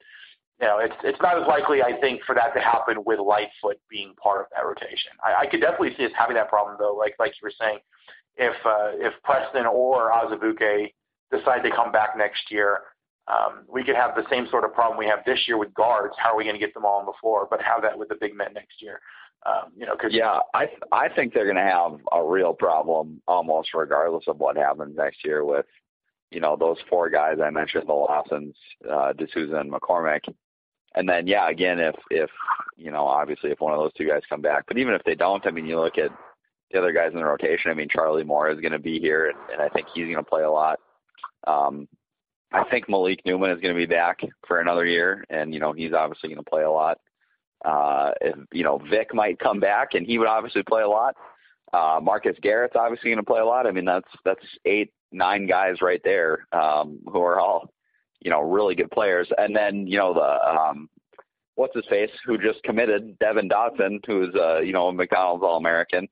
you 0.61 0.67
know, 0.67 0.79
it's 0.79 0.95
it's 1.05 1.21
not 1.21 1.37
as 1.41 1.47
likely, 1.47 1.83
I 1.83 2.01
think, 2.01 2.23
for 2.25 2.35
that 2.35 2.55
to 2.55 2.61
happen 2.61 3.05
with 3.05 3.19
Lightfoot 3.19 3.79
being 3.91 4.15
part 4.15 4.41
of 4.41 4.47
that 4.55 4.65
rotation. 4.65 5.13
I, 5.23 5.43
I 5.43 5.47
could 5.47 5.61
definitely 5.61 5.95
see 5.99 6.07
us 6.07 6.13
having 6.19 6.37
that 6.37 6.49
problem, 6.49 6.77
though. 6.79 6.95
Like 6.95 7.15
like 7.19 7.33
you 7.33 7.45
were 7.45 7.53
saying, 7.61 7.79
if 8.37 8.55
uh, 8.65 8.93
if 8.95 9.13
Preston 9.23 9.67
or 9.67 10.11
Azubuike 10.11 10.95
decide 11.31 11.63
to 11.63 11.71
come 11.71 11.93
back 11.93 12.17
next 12.17 12.51
year, 12.51 12.81
um, 13.29 13.65
we 13.69 13.83
could 13.85 13.97
have 13.97 14.15
the 14.15 14.25
same 14.31 14.47
sort 14.51 14.65
of 14.65 14.73
problem 14.73 14.99
we 14.99 15.07
have 15.07 15.25
this 15.27 15.41
year 15.47 15.59
with 15.59 15.75
guards. 15.75 16.15
How 16.19 16.33
are 16.33 16.37
we 16.37 16.45
going 16.45 16.55
to 16.55 16.61
get 16.61 16.75
them 16.75 16.85
all 16.85 17.01
on 17.01 17.07
the 17.07 17.13
floor? 17.21 17.47
But 17.51 17.61
have 17.63 17.83
that 17.83 17.99
with 17.99 18.09
the 18.09 18.17
big 18.21 18.37
men 18.37 18.53
next 18.55 18.81
year. 18.81 19.01
Um, 19.45 19.73
you 19.77 19.87
know, 19.87 19.97
cause 19.97 20.11
yeah, 20.13 20.41
I 20.55 20.69
I 20.91 21.09
think 21.09 21.33
they're 21.33 21.45
going 21.45 21.57
to 21.57 21.63
have 21.63 22.01
a 22.13 22.25
real 22.25 22.53
problem 22.53 23.21
almost 23.29 23.75
regardless 23.75 24.25
of 24.27 24.39
what 24.39 24.57
happens 24.57 24.97
next 24.97 25.25
year 25.25 25.45
with 25.45 25.67
you 26.31 26.41
know 26.41 26.57
those 26.57 26.79
four 26.89 27.11
guys 27.11 27.39
I 27.43 27.51
mentioned, 27.51 27.87
the 27.87 27.93
Lawsons, 27.93 28.57
uh, 28.91 29.13
De 29.13 29.27
Sousa, 29.33 29.57
and 29.57 29.71
McCormack 29.71 30.23
and 30.97 31.07
then 31.09 31.27
yeah, 31.27 31.49
again, 31.49 31.79
if 31.79 31.95
if 32.11 32.31
you 32.77 32.91
know, 32.91 33.07
obviously 33.07 33.51
if 33.51 33.61
one 33.61 33.73
of 33.73 33.79
those 33.79 33.93
two 33.93 34.09
guys 34.09 34.23
come 34.29 34.41
back, 34.41 34.65
but 34.67 34.79
even 34.79 34.95
if 34.95 35.05
they 35.05 35.15
don't, 35.15 35.47
I 35.47 35.51
mean, 35.51 35.67
you 35.67 35.79
look 35.79 35.99
at 35.99 36.11
the 36.71 36.79
other 36.79 36.93
guys 36.93 37.13
in 37.13 37.19
the 37.19 37.25
rotation. 37.25 37.71
I 37.71 37.75
mean, 37.75 37.89
Charlie 37.89 38.25
Moore 38.25 38.51
is 38.51 38.61
going 38.61 38.73
to 38.73 38.79
be 38.79 38.99
here, 38.99 39.29
and, 39.29 39.39
and 39.53 39.63
I 39.63 39.69
think 39.69 39.87
he's 39.95 40.07
going 40.07 40.17
to 40.17 40.23
play 40.23 40.43
a 40.43 40.51
lot. 40.51 40.81
Um, 41.47 41.87
I 42.53 42.65
think 42.65 42.89
Malik 42.89 43.21
Newman 43.25 43.51
is 43.51 43.61
going 43.61 43.75
to 43.75 43.79
be 43.79 43.87
back 43.87 44.21
for 44.47 44.61
another 44.61 44.85
year, 44.85 45.25
and 45.31 45.53
you 45.53 45.61
know 45.61 45.73
he's 45.73 45.93
obviously 45.93 46.29
going 46.29 46.43
to 46.43 46.51
play 46.51 46.63
a 46.63 46.71
lot. 46.71 46.99
Uh, 47.65 48.13
if, 48.21 48.37
you 48.53 48.63
know, 48.63 48.81
Vick 48.91 49.15
might 49.15 49.39
come 49.39 49.61
back, 49.61 49.95
and 49.95 50.07
he 50.07 50.19
would 50.19 50.29
obviously 50.29 50.63
play 50.63 50.83
a 50.83 50.89
lot. 50.89 51.17
Uh, 51.73 51.99
Marcus 52.03 52.37
Garrett's 52.41 52.77
obviously 52.77 53.11
going 53.11 53.25
to 53.25 53.25
play 53.25 53.41
a 53.41 53.45
lot. 53.45 53.67
I 53.67 53.73
mean, 53.73 53.85
that's 53.85 54.09
that's 54.25 54.45
eight, 54.65 54.93
nine 55.11 55.47
guys 55.47 55.83
right 55.83 56.01
there 56.05 56.47
um, 56.53 57.01
who 57.07 57.21
are 57.21 57.41
all 57.41 57.71
you 58.21 58.31
know, 58.31 58.41
really 58.41 58.75
good 58.75 58.91
players. 58.91 59.29
And 59.39 59.55
then, 59.55 59.87
you 59.87 59.99
know, 59.99 60.15
the 60.15 60.49
um 60.49 60.89
what's 61.55 61.75
his 61.75 61.87
face 61.87 62.11
who 62.25 62.37
just 62.37 62.63
committed, 62.65 63.19
Devon 63.19 63.49
Dotson, 63.49 64.01
who's 64.07 64.35
uh, 64.35 64.61
you 64.61 64.73
know, 64.73 64.89
a 64.89 64.93
McDonald's 64.93 65.45
All 65.45 65.57
American. 65.57 66.09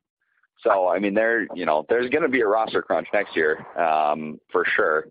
So 0.63 0.89
I 0.89 0.99
mean 0.99 1.15
there 1.15 1.47
you 1.55 1.67
know, 1.67 1.85
there's 1.89 2.11
gonna 2.11 2.29
be 2.29 2.41
a 2.41 2.47
roster 2.47 2.83
crunch 2.83 3.09
next 3.13 3.37
year, 3.37 3.67
um, 3.77 4.39
for 4.51 4.65
sure. 4.65 5.09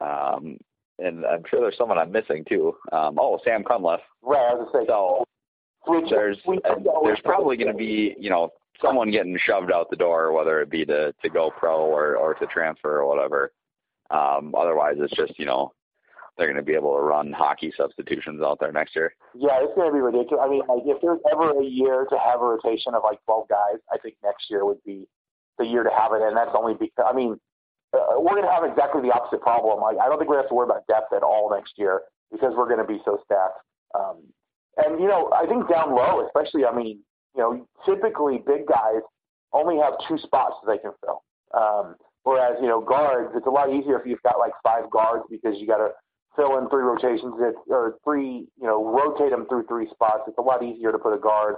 Um 0.00 0.58
and 0.98 1.24
I'm 1.24 1.42
sure 1.48 1.60
there's 1.60 1.78
someone 1.78 1.98
I'm 1.98 2.12
missing 2.12 2.44
too. 2.48 2.74
Um 2.92 3.18
oh 3.18 3.38
Sam 3.44 3.64
Cunliffe. 3.64 4.00
Right, 4.22 4.50
I 4.50 4.54
was 4.54 4.68
gonna 4.72 4.84
say 4.84 4.88
so 4.88 5.24
there's 6.10 6.38
uh, 6.46 6.74
there's 7.04 7.20
probably 7.24 7.56
gonna 7.56 7.74
be, 7.74 8.14
you 8.18 8.30
know, 8.30 8.50
someone 8.82 9.10
getting 9.10 9.38
shoved 9.44 9.72
out 9.72 9.90
the 9.90 9.96
door, 9.96 10.32
whether 10.32 10.60
it 10.60 10.70
be 10.70 10.84
to, 10.86 11.12
to 11.22 11.28
go 11.28 11.50
pro 11.58 11.80
or, 11.80 12.16
or 12.16 12.34
to 12.34 12.46
transfer 12.46 13.00
or 13.00 13.06
whatever. 13.06 13.52
Um, 14.10 14.54
otherwise, 14.56 14.96
it's 14.98 15.14
just 15.14 15.38
you 15.38 15.46
know 15.46 15.72
they're 16.36 16.46
going 16.46 16.56
to 16.56 16.62
be 16.62 16.74
able 16.74 16.94
to 16.94 17.02
run 17.02 17.32
hockey 17.32 17.72
substitutions 17.76 18.40
out 18.42 18.58
there 18.58 18.72
next 18.72 18.96
year. 18.96 19.14
Yeah, 19.34 19.60
it's 19.60 19.74
going 19.74 19.88
to 19.88 19.94
be 19.94 20.00
ridiculous. 20.00 20.42
I 20.44 20.48
mean, 20.48 20.62
like 20.68 20.82
if 20.86 21.00
there's 21.02 21.20
ever 21.30 21.60
a 21.60 21.64
year 21.64 22.06
to 22.08 22.18
have 22.18 22.40
a 22.40 22.44
rotation 22.44 22.94
of 22.94 23.02
like 23.04 23.22
12 23.26 23.48
guys, 23.48 23.78
I 23.92 23.98
think 23.98 24.16
next 24.24 24.50
year 24.50 24.64
would 24.64 24.82
be 24.84 25.06
the 25.58 25.66
year 25.66 25.82
to 25.82 25.90
have 25.90 26.12
it, 26.12 26.22
and 26.22 26.36
that's 26.36 26.50
only 26.54 26.74
because 26.74 27.06
I 27.08 27.14
mean 27.14 27.38
uh, 27.92 28.18
we're 28.18 28.38
going 28.38 28.46
to 28.46 28.52
have 28.52 28.64
exactly 28.64 29.02
the 29.02 29.12
opposite 29.12 29.40
problem. 29.40 29.80
Like 29.80 29.98
I 29.98 30.08
don't 30.08 30.18
think 30.18 30.30
we 30.30 30.36
have 30.36 30.48
to 30.48 30.54
worry 30.54 30.66
about 30.66 30.86
depth 30.86 31.12
at 31.12 31.22
all 31.22 31.50
next 31.50 31.74
year 31.76 32.02
because 32.30 32.54
we're 32.56 32.68
going 32.68 32.82
to 32.82 32.86
be 32.86 33.00
so 33.04 33.18
stacked. 33.24 33.58
Um, 33.94 34.22
and 34.76 35.00
you 35.00 35.08
know, 35.08 35.30
I 35.34 35.46
think 35.46 35.68
down 35.68 35.94
low, 35.94 36.24
especially, 36.26 36.64
I 36.64 36.74
mean, 36.74 37.02
you 37.34 37.42
know, 37.42 37.66
typically 37.86 38.42
big 38.46 38.66
guys 38.66 39.02
only 39.52 39.78
have 39.82 39.94
two 40.06 40.18
spots 40.18 40.56
that 40.62 40.70
they 40.70 40.78
can 40.78 40.92
fill. 41.02 41.22
Um, 41.52 41.96
whereas 42.22 42.56
you 42.62 42.68
know, 42.68 42.80
guards, 42.80 43.34
it's 43.34 43.46
a 43.46 43.50
lot 43.50 43.70
easier 43.70 43.98
if 43.98 44.06
you've 44.06 44.22
got 44.22 44.38
like 44.38 44.52
five 44.62 44.90
guards 44.90 45.24
because 45.30 45.58
you 45.58 45.66
got 45.66 45.78
to 45.78 45.90
fill 46.36 46.58
in 46.58 46.68
three 46.70 46.82
rotations 46.82 47.34
that, 47.38 47.54
or 47.66 47.98
three, 48.04 48.46
you 48.54 48.66
know, 48.66 48.84
rotate 48.84 49.30
them 49.30 49.46
through 49.48 49.66
three 49.66 49.88
spots. 49.90 50.22
It's 50.28 50.38
a 50.38 50.42
lot 50.42 50.62
easier 50.62 50.92
to 50.92 50.98
put 50.98 51.12
a 51.12 51.18
guard 51.18 51.56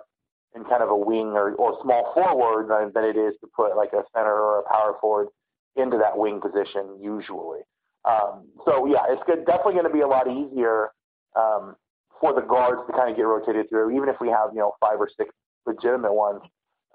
in 0.54 0.64
kind 0.64 0.82
of 0.82 0.88
a 0.88 0.96
wing 0.96 1.32
or, 1.36 1.52
or 1.54 1.78
small 1.82 2.12
forward 2.14 2.68
than, 2.68 2.92
than 2.94 3.04
it 3.04 3.16
is 3.16 3.34
to 3.40 3.48
put 3.54 3.76
like 3.76 3.92
a 3.92 4.02
center 4.16 4.32
or 4.32 4.60
a 4.60 4.68
power 4.68 4.96
forward 5.00 5.28
into 5.76 5.98
that 5.98 6.16
wing 6.16 6.40
position 6.40 6.98
usually. 7.00 7.60
Um, 8.04 8.48
so 8.64 8.86
yeah, 8.86 9.04
it's 9.08 9.22
good, 9.26 9.46
definitely 9.46 9.74
going 9.74 9.86
to 9.86 9.92
be 9.92 10.00
a 10.00 10.08
lot 10.08 10.26
easier 10.28 10.90
um, 11.36 11.76
for 12.20 12.34
the 12.34 12.40
guards 12.40 12.82
to 12.86 12.92
kind 12.92 13.10
of 13.10 13.16
get 13.16 13.22
rotated 13.22 13.68
through, 13.68 13.94
even 13.96 14.08
if 14.08 14.16
we 14.20 14.28
have 14.28 14.50
you 14.52 14.58
know 14.58 14.74
five 14.80 15.00
or 15.00 15.08
six 15.16 15.34
legitimate 15.66 16.12
ones 16.12 16.42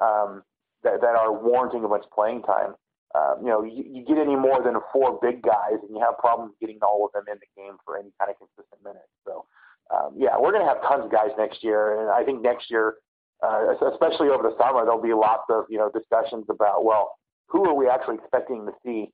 um, 0.01 0.43
that, 0.84 1.01
that 1.01 1.15
are 1.15 1.32
warranting 1.32 1.84
a 1.86 1.88
bunch 1.88 2.03
of 2.03 2.11
playing 2.11 2.43
time 2.43 2.75
um, 3.15 3.39
you 3.41 3.47
know, 3.47 3.63
you, 3.63 3.84
you 3.88 4.05
get 4.05 4.17
any 4.17 4.36
more 4.36 4.61
than 4.61 4.75
four 4.91 5.17
big 5.21 5.41
guys, 5.41 5.80
and 5.82 5.89
you 5.89 5.99
have 5.99 6.17
problems 6.17 6.53
getting 6.59 6.80
all 6.82 7.05
of 7.05 7.11
them 7.13 7.23
in 7.32 7.39
the 7.39 7.49
game 7.55 7.78
for 7.86 7.97
any 7.97 8.11
kind 8.19 8.30
of 8.30 8.38
consistent 8.38 8.84
minutes. 8.84 9.09
So, 9.25 9.45
um, 9.93 10.13
yeah, 10.17 10.36
we're 10.38 10.51
going 10.51 10.65
to 10.65 10.67
have 10.67 10.84
tons 10.84 11.05
of 11.05 11.11
guys 11.11 11.32
next 11.38 11.63
year, 11.63 12.01
and 12.01 12.11
I 12.11 12.23
think 12.23 12.41
next 12.41 12.69
year, 12.69 12.95
uh, 13.41 13.73
especially 13.93 14.28
over 14.28 14.43
the 14.43 14.55
summer, 14.59 14.84
there'll 14.84 15.01
be 15.01 15.13
lots 15.13 15.47
of 15.49 15.65
you 15.69 15.78
know 15.78 15.89
discussions 15.89 16.45
about 16.49 16.84
well, 16.84 17.15
who 17.48 17.66
are 17.66 17.74
we 17.74 17.88
actually 17.88 18.16
expecting 18.16 18.66
to 18.66 18.72
see, 18.84 19.12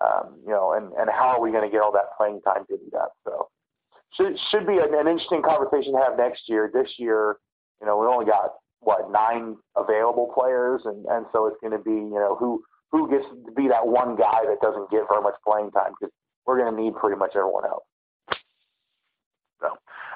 um, 0.00 0.38
you 0.44 0.52
know, 0.52 0.72
and 0.72 0.92
and 0.94 1.10
how 1.10 1.28
are 1.28 1.40
we 1.40 1.50
going 1.50 1.64
to 1.64 1.70
get 1.70 1.82
all 1.82 1.92
that 1.92 2.16
playing 2.16 2.40
time 2.42 2.64
divvied 2.70 2.92
that? 2.92 3.10
So, 3.24 3.48
should 4.16 4.38
should 4.50 4.66
be 4.66 4.78
an, 4.78 4.94
an 4.94 5.08
interesting 5.08 5.42
conversation 5.42 5.92
to 5.92 5.98
have 5.98 6.16
next 6.16 6.48
year. 6.48 6.70
This 6.72 6.90
year, 6.98 7.36
you 7.80 7.86
know, 7.86 7.98
we 7.98 8.06
only 8.06 8.26
got 8.26 8.54
what 8.80 9.10
nine 9.10 9.56
available 9.76 10.30
players, 10.34 10.82
and 10.84 11.06
and 11.06 11.26
so 11.32 11.46
it's 11.46 11.58
going 11.60 11.72
to 11.72 11.82
be 11.82 11.90
you 11.90 12.18
know 12.18 12.36
who 12.38 12.62
who 12.90 13.10
gets 13.10 13.24
to 13.46 13.52
be 13.52 13.68
that 13.68 13.86
one 13.86 14.16
guy 14.16 14.44
that 14.46 14.60
doesn't 14.60 14.90
get 14.90 15.02
very 15.08 15.22
much 15.22 15.34
playing 15.46 15.70
time 15.70 15.92
because 15.98 16.12
we're 16.46 16.58
going 16.58 16.74
to 16.74 16.80
need 16.80 16.94
pretty 16.96 17.16
much 17.16 17.32
everyone 17.34 17.64
else. 17.64 17.84
So, 19.60 19.68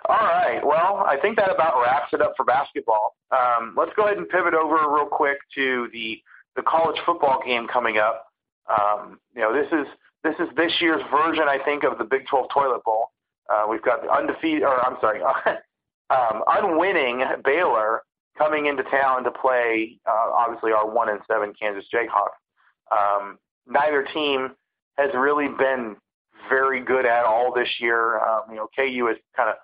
all 0.09 0.27
right. 0.27 0.61
Well, 0.65 1.05
I 1.07 1.17
think 1.23 1.37
that 1.37 1.51
about 1.51 1.81
wraps 1.81 2.13
it 2.13 2.21
up 2.21 2.35
for 2.37 2.45
basketball. 2.45 3.15
Um, 3.31 3.75
let's 3.77 3.93
go 3.97 4.05
ahead 4.05 4.19
and 4.19 4.29
pivot 4.29 4.55
over 4.55 4.93
real 4.93 5.07
quick 5.07 5.39
to 5.55 5.89
the 5.93 6.21
the 6.57 6.63
college 6.63 6.97
football 7.05 7.41
game 7.45 7.69
coming 7.69 7.99
up. 7.99 8.27
Um, 8.69 9.21
you 9.35 9.43
know, 9.43 9.53
this 9.53 9.71
is 9.73 9.87
this 10.25 10.35
is 10.41 10.55
this 10.57 10.73
year's 10.81 11.03
version, 11.11 11.45
I 11.49 11.59
think, 11.65 11.85
of 11.85 11.99
the 11.99 12.05
Big 12.05 12.27
12 12.27 12.49
Toilet 12.53 12.83
Bowl. 12.85 13.11
Uh, 13.49 13.67
we've 13.71 13.83
got 13.83 14.03
the 14.03 14.11
undefeated, 14.11 14.65
or 14.65 14.85
I'm 14.85 14.97
sorry, 15.01 15.21
um, 16.11 16.43
unwinning 16.49 17.25
Baylor 17.45 18.03
coming 18.37 18.67
into 18.67 18.83
town 18.85 19.23
to 19.25 19.31
play, 19.31 19.99
uh, 20.07 20.33
obviously, 20.33 20.73
our 20.73 20.89
one 20.91 21.09
and 21.09 21.21
seven 21.31 21.53
Kansas 21.61 21.85
Jayhawks. 21.95 22.41
Um, 22.91 23.39
neither 23.67 24.03
team 24.13 24.51
has 24.99 25.11
really 25.15 25.49
been 25.49 25.97
very 26.49 26.81
good 26.81 27.07
at 27.07 27.25
all 27.25 27.53
this 27.55 27.69
year. 27.81 28.19
Um, 28.19 28.43
you 28.51 28.57
know, 28.57 28.69
KU 28.77 29.09
is 29.09 29.17
kind 29.37 29.51
of 29.51 29.57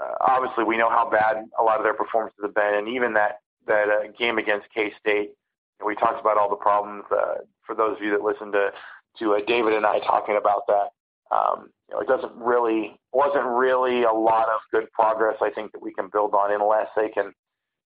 uh, 0.00 0.14
obviously 0.20 0.64
we 0.64 0.76
know 0.76 0.90
how 0.90 1.08
bad 1.10 1.44
a 1.58 1.62
lot 1.62 1.78
of 1.78 1.84
their 1.84 1.94
performances 1.94 2.38
have 2.42 2.54
been, 2.54 2.74
and 2.74 2.88
even 2.88 3.14
that 3.14 3.40
that 3.66 3.88
uh, 3.88 4.12
game 4.18 4.38
against 4.38 4.66
K 4.74 4.92
State, 5.00 5.32
we 5.84 5.94
talked 5.94 6.20
about 6.20 6.38
all 6.38 6.50
the 6.50 6.56
problems. 6.56 7.04
Uh, 7.10 7.44
for 7.66 7.74
those 7.74 7.96
of 7.96 8.02
you 8.02 8.10
that 8.10 8.22
listened 8.22 8.52
to 8.52 8.70
to 9.18 9.34
uh, 9.34 9.40
David 9.46 9.74
and 9.74 9.84
I 9.86 9.98
talking 10.00 10.36
about 10.36 10.62
that, 10.68 10.88
um, 11.34 11.70
you 11.88 11.94
know, 11.94 12.00
it 12.00 12.08
doesn't 12.08 12.32
really 12.36 12.98
wasn't 13.12 13.44
really 13.44 14.04
a 14.04 14.12
lot 14.12 14.48
of 14.48 14.60
good 14.72 14.90
progress. 14.92 15.36
I 15.42 15.50
think 15.50 15.72
that 15.72 15.82
we 15.82 15.92
can 15.92 16.08
build 16.12 16.34
on 16.34 16.52
unless 16.52 16.88
they 16.96 17.08
can, 17.08 17.32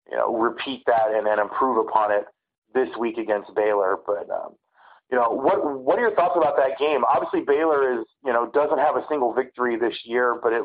you 0.10 0.18
know, 0.18 0.36
repeat 0.36 0.84
that 0.88 1.14
and 1.14 1.26
then 1.26 1.40
improve 1.40 1.78
upon 1.78 2.12
it 2.12 2.26
this 2.74 2.90
week 2.98 3.18
against 3.18 3.54
Baylor. 3.56 3.98
But 4.06 4.30
um, 4.30 4.56
you 5.12 5.18
know, 5.18 5.30
what 5.32 5.66
what 5.82 5.98
are 5.98 6.02
your 6.02 6.16
thoughts 6.16 6.36
about 6.38 6.56
that 6.58 6.78
game? 6.78 7.04
Obviously, 7.04 7.42
Baylor 7.42 8.00
is 8.00 8.06
you 8.24 8.32
know 8.32 8.50
doesn't 8.54 8.78
have 8.78 8.96
a 8.96 9.06
single 9.10 9.34
victory 9.34 9.78
this 9.78 9.98
year, 10.06 10.40
but 10.42 10.54
it, 10.54 10.64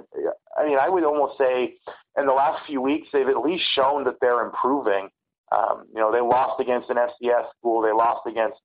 I 0.58 0.66
mean, 0.66 0.78
I 0.78 0.88
would 0.88 1.04
almost 1.04 1.38
say 1.38 1.74
in 2.18 2.26
the 2.26 2.32
last 2.32 2.64
few 2.66 2.80
weeks 2.80 3.08
they've 3.12 3.28
at 3.28 3.38
least 3.38 3.64
shown 3.74 4.04
that 4.04 4.16
they're 4.20 4.44
improving. 4.44 5.08
Um, 5.52 5.84
you 5.94 6.00
know, 6.00 6.10
they 6.12 6.20
lost 6.20 6.60
against 6.60 6.90
an 6.90 6.96
FCS 6.96 7.46
school. 7.58 7.82
They 7.82 7.92
lost 7.92 8.26
against 8.26 8.58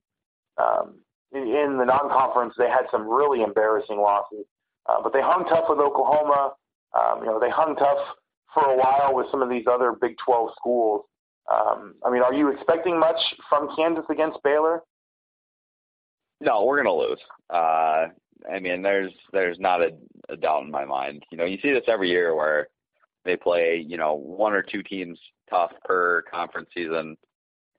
um, 0.58 0.96
in, 1.32 1.78
the 1.78 1.86
non-conference. 1.86 2.56
They 2.58 2.70
had 2.70 2.86
some 2.92 3.08
really 3.08 3.42
embarrassing 3.42 3.98
losses, 3.98 4.46
uh, 4.88 5.02
but 5.04 5.14
they 5.14 5.22
hung 5.22 5.46
tough 5.46 5.66
with 5.70 5.80
Oklahoma. 5.80 6.54
Um, 6.98 7.20
you 7.20 7.26
know, 7.26 7.40
they 7.40 7.50
hung 7.50 7.76
tough 7.76 8.00
for 8.54 8.64
a 8.64 8.78
while 8.78 9.14
with 9.14 9.28
some 9.30 9.42
of 9.42 9.50
these 9.50 9.66
other 9.72 9.94
Big 10.00 10.16
12 10.26 10.50
schools. 10.56 11.06
Um, 11.52 11.96
I 12.06 12.12
mean, 12.12 12.22
are 12.22 12.34
you 12.34 12.50
expecting 12.50 13.00
much 13.00 13.20
from 13.50 13.76
Kansas 13.76 14.06
against 14.10 14.40
Baylor? 14.44 14.84
No, 16.42 16.64
we're 16.64 16.78
gonna 16.78 16.96
lose. 16.96 17.20
Uh, 17.50 18.08
I 18.52 18.60
mean, 18.62 18.82
there's 18.82 19.12
there's 19.34 19.60
not 19.60 19.82
a, 19.82 19.92
a 20.30 20.38
doubt 20.38 20.64
in 20.64 20.72
my 20.72 20.86
mind. 20.86 21.26
You 21.32 21.38
know, 21.38 21.46
you 21.46 21.58
see 21.62 21.72
this 21.72 21.84
every 21.88 22.10
year 22.10 22.36
where 22.36 22.70
they 23.26 23.36
play, 23.36 23.84
you 23.86 23.98
know, 23.98 24.14
one 24.14 24.54
or 24.54 24.62
two 24.62 24.82
teams 24.84 25.20
tough 25.50 25.72
per 25.86 26.24
conference 26.24 26.70
season, 26.74 27.18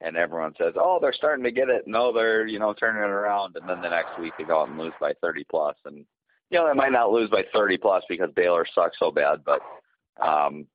and 0.01 0.17
everyone 0.17 0.55
says, 0.59 0.75
"Oh, 0.77 0.99
they're 1.01 1.13
starting 1.13 1.45
to 1.45 1.51
get 1.51 1.69
it." 1.69 1.87
No, 1.87 2.13
they're 2.13 2.47
you 2.47 2.59
know 2.59 2.73
turning 2.73 3.03
it 3.03 3.11
around, 3.11 3.57
and 3.57 3.69
then 3.69 3.81
the 3.83 3.89
next 3.91 4.19
week 4.19 4.33
they 4.39 4.45
go 4.45 4.63
out 4.63 4.69
and 4.69 4.79
lose 4.79 4.95
by 5.01 5.13
30 5.21 5.45
plus, 5.51 5.77
and 5.85 6.05
you 6.51 6.59
know 6.59 6.67
they 6.67 6.75
might 6.75 6.93
not 6.93 7.13
lose 7.13 7.31
by 7.31 7.45
30 7.53 7.79
plus 7.79 8.05
because 8.09 8.31
Baylor 8.35 8.67
sucks 8.75 8.99
so 8.99 9.11
bad, 9.11 9.45
but 9.45 9.61
um, 10.21 10.67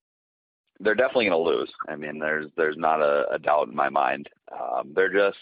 they're 0.80 0.96
definitely 0.96 1.30
going 1.30 1.44
to 1.44 1.50
lose. 1.50 1.72
I 1.88 1.96
mean, 1.96 2.20
there's 2.20 2.48
there's 2.58 2.78
not 2.78 3.02
a, 3.02 3.26
a 3.32 3.40
doubt 3.40 3.68
in 3.68 3.76
my 3.76 3.90
mind. 3.90 4.30
Um, 4.52 4.94
they're 4.96 5.14
just 5.14 5.38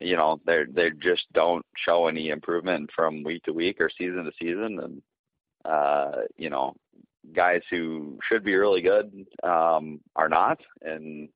you 0.00 0.16
know 0.16 0.40
they 0.46 0.64
they 0.72 0.90
just 0.90 1.26
don't 1.32 1.64
show 1.76 2.06
any 2.06 2.30
improvement 2.30 2.90
from 2.94 3.22
week 3.22 3.44
to 3.44 3.52
week 3.52 3.80
or 3.80 3.90
season 3.96 4.24
to 4.24 4.32
season 4.40 4.80
and 4.80 5.02
uh 5.66 6.22
you 6.36 6.48
know 6.48 6.74
guys 7.34 7.62
who 7.70 8.18
should 8.28 8.44
be 8.44 8.54
really 8.54 8.80
good 8.80 9.26
um 9.42 10.00
are 10.16 10.28
not 10.28 10.58
and 10.82 11.28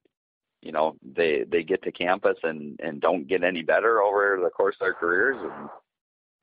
you 0.63 0.73
know 0.73 0.97
they 1.15 1.45
they 1.51 1.63
get 1.63 1.83
to 1.83 1.93
campus 1.93 2.39
and 2.43 2.79
and 2.83 3.01
don't 3.01 3.29
get 3.29 3.45
any 3.45 3.63
better 3.63 4.03
over 4.03 4.41
the 4.43 4.51
course 4.51 4.75
of 4.81 4.87
their 4.87 4.95
careers 4.95 5.37
and 5.41 5.69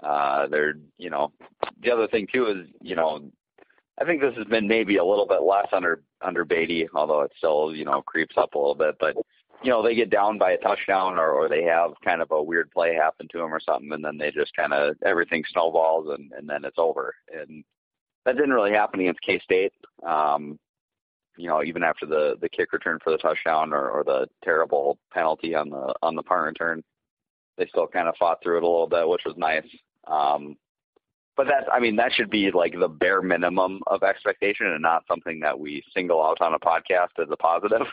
uh 0.03 0.47
they're 0.47 0.75
you 0.97 1.09
know 1.09 1.31
the 1.81 1.91
other 1.91 2.07
thing 2.07 2.27
too 2.31 2.47
is 2.47 2.67
you 2.81 2.95
know 2.95 3.21
I 3.99 4.05
think 4.05 4.21
this 4.21 4.35
has 4.35 4.47
been 4.47 4.67
maybe 4.67 4.97
a 4.97 5.05
little 5.05 5.27
bit 5.27 5.43
less 5.43 5.67
under 5.71 6.01
under 6.21 6.43
Beaty, 6.43 6.87
although 6.95 7.21
it 7.21 7.31
still 7.37 7.75
you 7.75 7.85
know 7.85 8.01
creeps 8.01 8.35
up 8.35 8.55
a 8.55 8.57
little 8.57 8.73
bit. 8.73 8.95
But 8.99 9.15
you 9.63 9.69
know, 9.69 9.83
they 9.83 9.93
get 9.93 10.09
down 10.09 10.37
by 10.37 10.53
a 10.53 10.57
touchdown 10.57 11.19
or, 11.19 11.31
or 11.31 11.47
they 11.47 11.63
have 11.63 11.91
kind 12.03 12.21
of 12.21 12.31
a 12.31 12.41
weird 12.41 12.71
play 12.71 12.95
happen 12.95 13.27
to 13.31 13.37
them 13.37 13.53
or 13.53 13.59
something, 13.59 13.91
and 13.91 14.03
then 14.03 14.17
they 14.17 14.31
just 14.31 14.55
kind 14.55 14.73
of 14.73 14.95
everything 15.05 15.43
snowballs 15.51 16.07
and, 16.09 16.31
and 16.31 16.49
then 16.49 16.65
it's 16.65 16.79
over. 16.79 17.13
And 17.31 17.63
that 18.25 18.35
didn't 18.35 18.53
really 18.53 18.71
happen 18.71 18.99
against 18.99 19.21
K 19.21 19.39
State. 19.39 19.73
Um, 20.05 20.59
you 21.37 21.47
know, 21.47 21.63
even 21.63 21.83
after 21.83 22.05
the 22.05 22.35
the 22.41 22.49
kick 22.49 22.73
return 22.73 22.99
for 23.03 23.11
the 23.11 23.17
touchdown 23.17 23.73
or, 23.73 23.89
or 23.89 24.03
the 24.03 24.27
terrible 24.43 24.97
penalty 25.11 25.55
on 25.55 25.69
the 25.69 25.93
on 26.01 26.15
the 26.15 26.23
punt 26.23 26.45
return, 26.45 26.83
they 27.57 27.67
still 27.67 27.87
kind 27.87 28.07
of 28.07 28.15
fought 28.17 28.37
through 28.43 28.57
it 28.57 28.63
a 28.63 28.67
little 28.67 28.87
bit, 28.87 29.07
which 29.07 29.23
was 29.25 29.35
nice. 29.37 29.65
Um, 30.07 30.55
but 31.37 31.47
that 31.47 31.71
I 31.71 31.79
mean 31.79 31.95
that 31.95 32.13
should 32.13 32.29
be 32.29 32.51
like 32.51 32.77
the 32.77 32.87
bare 32.87 33.21
minimum 33.21 33.81
of 33.87 34.03
expectation 34.03 34.67
and 34.67 34.81
not 34.81 35.03
something 35.07 35.39
that 35.39 35.59
we 35.59 35.83
single 35.93 36.21
out 36.21 36.41
on 36.41 36.53
a 36.53 36.59
podcast 36.59 37.19
as 37.21 37.29
a 37.31 37.37
positive. 37.37 37.81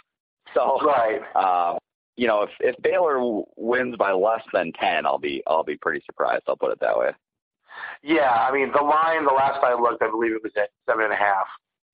So 0.54 0.78
right, 0.80 1.20
um, 1.36 1.76
you 2.16 2.26
know, 2.26 2.40
if 2.40 2.48
if 2.60 2.74
Baylor 2.82 3.42
wins 3.56 3.96
by 3.96 4.12
less 4.12 4.40
than 4.54 4.72
ten, 4.72 5.04
I'll 5.04 5.18
be 5.18 5.42
I'll 5.46 5.62
be 5.62 5.76
pretty 5.76 6.02
surprised. 6.06 6.44
I'll 6.48 6.56
put 6.56 6.72
it 6.72 6.80
that 6.80 6.98
way. 6.98 7.10
Yeah, 8.02 8.30
I 8.30 8.52
mean 8.52 8.72
the 8.72 8.82
line. 8.82 9.24
The 9.24 9.32
last 9.32 9.62
I 9.64 9.74
looked, 9.74 10.02
I 10.02 10.10
believe 10.10 10.32
it 10.32 10.42
was 10.42 10.52
at 10.56 10.70
seven 10.86 11.04
and 11.04 11.12
a 11.12 11.16
half 11.16 11.46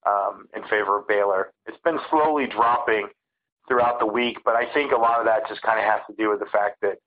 um, 0.06 0.46
in 0.54 0.62
favor 0.64 0.98
of 0.98 1.08
Baylor. 1.08 1.50
It's 1.66 1.78
been 1.84 1.98
slowly 2.10 2.46
dropping 2.46 3.08
throughout 3.68 3.98
the 3.98 4.06
week, 4.06 4.38
but 4.44 4.54
I 4.54 4.72
think 4.74 4.92
a 4.92 4.96
lot 4.96 5.18
of 5.20 5.26
that 5.26 5.48
just 5.48 5.62
kind 5.62 5.78
of 5.78 5.84
has 5.86 6.00
to 6.08 6.14
do 6.16 6.30
with 6.30 6.40
the 6.40 6.46
fact 6.46 6.80
that 6.82 6.98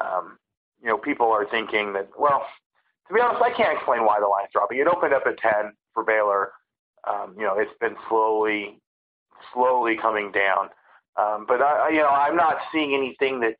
um, 0.00 0.38
you 0.82 0.88
know 0.88 0.96
people 0.96 1.30
are 1.30 1.46
thinking 1.50 1.92
that 1.92 2.08
well, 2.18 2.46
to 3.08 3.14
be 3.14 3.20
honest, 3.20 3.42
I 3.42 3.52
can't 3.52 3.76
explain 3.76 4.04
why 4.04 4.20
the 4.20 4.26
line's 4.26 4.50
dropping. 4.52 4.78
It 4.78 4.86
opened 4.86 5.12
up 5.12 5.24
at 5.26 5.38
ten 5.38 5.72
for 5.92 6.04
Baylor. 6.04 6.52
Um, 7.08 7.34
you 7.36 7.44
know, 7.44 7.58
it's 7.58 7.72
been 7.80 7.96
slowly 8.08 8.80
slowly 9.52 9.96
coming 10.00 10.32
down. 10.32 10.68
Um, 11.16 11.44
but 11.46 11.60
I, 11.60 11.90
you 11.90 11.98
know, 11.98 12.08
I'm 12.08 12.36
not 12.36 12.56
seeing 12.72 12.94
anything 12.94 13.40
that 13.40 13.56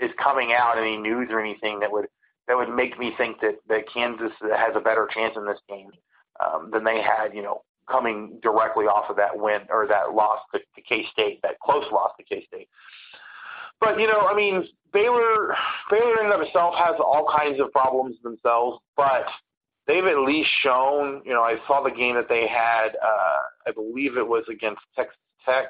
is 0.00 0.10
coming 0.22 0.52
out, 0.52 0.78
any 0.78 0.96
news 0.96 1.28
or 1.30 1.40
anything 1.40 1.80
that 1.80 1.90
would 1.92 2.06
that 2.48 2.56
would 2.56 2.74
make 2.74 2.98
me 2.98 3.12
think 3.16 3.40
that 3.40 3.56
that 3.68 3.84
Kansas 3.92 4.32
has 4.40 4.74
a 4.74 4.80
better 4.80 5.08
chance 5.12 5.34
in 5.36 5.46
this 5.46 5.58
game 5.68 5.90
um, 6.44 6.70
than 6.72 6.84
they 6.84 7.00
had, 7.00 7.34
you 7.34 7.42
know, 7.42 7.62
coming 7.90 8.38
directly 8.42 8.86
off 8.86 9.10
of 9.10 9.16
that 9.16 9.36
win 9.38 9.62
or 9.70 9.86
that 9.86 10.14
loss 10.14 10.40
to, 10.52 10.58
to 10.58 10.82
K 10.82 11.06
State, 11.12 11.40
that 11.42 11.58
close 11.60 11.84
loss 11.92 12.10
to 12.18 12.24
K 12.24 12.44
State. 12.46 12.68
But 13.80 14.00
you 14.00 14.06
know, 14.06 14.20
I 14.20 14.34
mean, 14.34 14.64
Baylor, 14.92 15.54
Baylor 15.90 16.20
in 16.20 16.26
and 16.26 16.34
of 16.34 16.40
itself 16.40 16.74
has 16.76 16.94
all 16.98 17.26
kinds 17.36 17.60
of 17.60 17.70
problems 17.72 18.16
themselves, 18.22 18.78
but 18.96 19.26
they've 19.86 20.04
at 20.04 20.18
least 20.18 20.48
shown. 20.62 21.22
You 21.24 21.32
know, 21.32 21.42
I 21.42 21.56
saw 21.66 21.82
the 21.82 21.90
game 21.90 22.14
that 22.14 22.28
they 22.28 22.46
had. 22.46 22.96
Uh, 23.02 23.42
I 23.66 23.72
believe 23.74 24.16
it 24.16 24.26
was 24.26 24.44
against 24.50 24.80
Texas 24.96 25.18
Tech. 25.44 25.66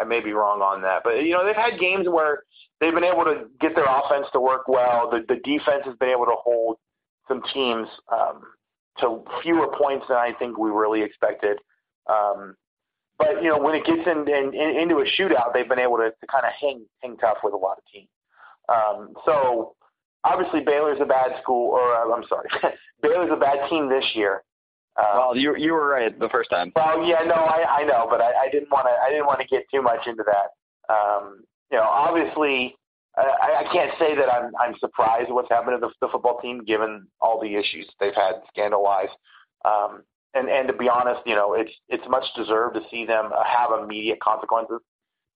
I 0.00 0.04
may 0.04 0.20
be 0.20 0.32
wrong 0.32 0.60
on 0.60 0.82
that, 0.82 1.02
but 1.04 1.22
you 1.22 1.32
know 1.32 1.44
they've 1.44 1.54
had 1.54 1.78
games 1.78 2.08
where 2.08 2.44
they've 2.80 2.94
been 2.94 3.04
able 3.04 3.24
to 3.24 3.44
get 3.60 3.74
their 3.74 3.86
offense 3.86 4.26
to 4.32 4.40
work 4.40 4.68
well. 4.68 5.10
The 5.10 5.24
the 5.28 5.40
defense 5.44 5.82
has 5.84 5.96
been 5.96 6.10
able 6.10 6.26
to 6.26 6.36
hold 6.36 6.76
some 7.28 7.42
teams 7.52 7.88
um, 8.10 8.42
to 9.00 9.22
fewer 9.42 9.68
points 9.78 10.06
than 10.08 10.16
I 10.16 10.32
think 10.38 10.58
we 10.58 10.70
really 10.70 11.02
expected. 11.02 11.58
Um, 12.08 12.56
but 13.18 13.42
you 13.42 13.50
know 13.50 13.58
when 13.58 13.74
it 13.74 13.84
gets 13.84 14.06
in, 14.06 14.26
in, 14.28 14.54
in, 14.54 14.80
into 14.80 14.96
a 14.96 15.04
shootout, 15.04 15.52
they've 15.52 15.68
been 15.68 15.78
able 15.78 15.98
to, 15.98 16.10
to 16.10 16.26
kind 16.30 16.44
of 16.46 16.52
hang 16.58 16.86
hang 17.02 17.16
tough 17.18 17.38
with 17.44 17.52
a 17.52 17.56
lot 17.56 17.76
of 17.76 17.84
teams. 17.92 18.08
Um, 18.68 19.12
so 19.26 19.74
obviously 20.24 20.60
Baylor's 20.60 21.00
a 21.00 21.04
bad 21.04 21.32
school, 21.42 21.70
or 21.72 22.14
I'm 22.14 22.24
sorry, 22.28 22.48
Baylor's 23.02 23.30
a 23.32 23.36
bad 23.36 23.68
team 23.68 23.88
this 23.88 24.04
year. 24.14 24.42
Um, 24.96 25.18
well, 25.18 25.36
you 25.36 25.56
you 25.56 25.72
were 25.72 25.88
right 25.88 26.18
the 26.18 26.28
first 26.28 26.50
time. 26.50 26.72
Well, 26.74 27.04
yeah, 27.04 27.20
no, 27.24 27.34
I 27.34 27.80
I 27.80 27.84
know, 27.84 28.06
but 28.10 28.20
I, 28.20 28.32
I 28.46 28.50
didn't 28.50 28.70
want 28.70 28.86
to 28.86 28.92
I 28.92 29.10
didn't 29.10 29.26
want 29.26 29.40
to 29.40 29.46
get 29.46 29.64
too 29.72 29.82
much 29.82 30.06
into 30.06 30.24
that. 30.26 30.92
Um, 30.92 31.44
you 31.70 31.78
know, 31.78 31.84
obviously, 31.84 32.74
I, 33.16 33.64
I 33.64 33.72
can't 33.72 33.92
say 33.98 34.16
that 34.16 34.32
I'm 34.32 34.52
I'm 34.56 34.74
surprised 34.78 35.28
at 35.28 35.34
what's 35.34 35.48
happened 35.48 35.80
to 35.80 35.86
the, 35.86 36.06
the 36.06 36.10
football 36.12 36.38
team 36.40 36.64
given 36.64 37.06
all 37.20 37.40
the 37.40 37.54
issues 37.54 37.86
they've 38.00 38.14
had 38.14 38.42
scandal 38.48 38.82
wise. 38.82 39.08
Um, 39.64 40.02
and 40.34 40.48
and 40.48 40.68
to 40.68 40.74
be 40.74 40.88
honest, 40.88 41.20
you 41.26 41.34
know, 41.34 41.54
it's 41.54 41.72
it's 41.88 42.04
much 42.08 42.24
deserved 42.36 42.74
to 42.74 42.82
see 42.90 43.04
them 43.04 43.30
have 43.46 43.70
immediate 43.80 44.20
consequences 44.20 44.80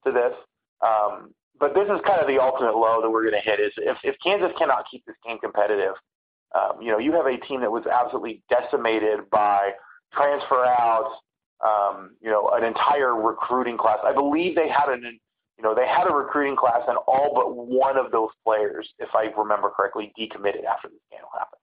to 0.05 0.13
this. 0.13 0.35
Um, 0.83 1.33
but 1.59 1.75
this 1.75 1.85
is 1.85 2.01
kind 2.07 2.21
of 2.21 2.27
the 2.27 2.41
ultimate 2.41 2.77
low 2.77 3.01
that 3.01 3.11
we're 3.11 3.29
going 3.29 3.41
to 3.41 3.51
hit. 3.51 3.61
Is 3.61 3.73
if 3.79 3.99
if 4.03 4.17
Kansas 4.23 4.53
cannot 4.59 4.85
keep 4.91 5.05
this 5.07 5.17
game 5.27 5.39
competitive, 5.39 5.95
um, 6.55 6.81
you 6.81 6.91
know, 6.91 6.99
you 6.99 7.13
have 7.13 7.27
a 7.27 7.37
team 7.37 7.61
that 7.61 7.71
was 7.71 7.85
absolutely 7.87 8.43
decimated 8.49 9.29
by 9.31 9.73
transfer 10.13 10.65
out, 10.65 11.11
um, 11.65 12.17
you 12.21 12.31
know, 12.31 12.51
an 12.55 12.65
entire 12.65 13.15
recruiting 13.15 13.77
class. 13.77 13.99
I 14.05 14.13
believe 14.13 14.55
they 14.55 14.69
had 14.69 14.89
an, 14.89 15.19
you 15.59 15.65
know, 15.65 15.75
they 15.75 15.87
had 15.87 16.09
a 16.09 16.15
recruiting 16.15 16.57
class, 16.57 16.83
and 16.87 16.97
all 17.09 17.33
but 17.35 17.57
one 17.57 17.97
of 17.97 18.13
those 18.13 18.31
players, 18.45 18.89
if 18.99 19.09
I 19.15 19.33
remember 19.37 19.71
correctly, 19.71 20.13
decommitted 20.19 20.65
after 20.65 20.89
the 20.89 20.99
scandal 21.09 21.31
happened. 21.33 21.61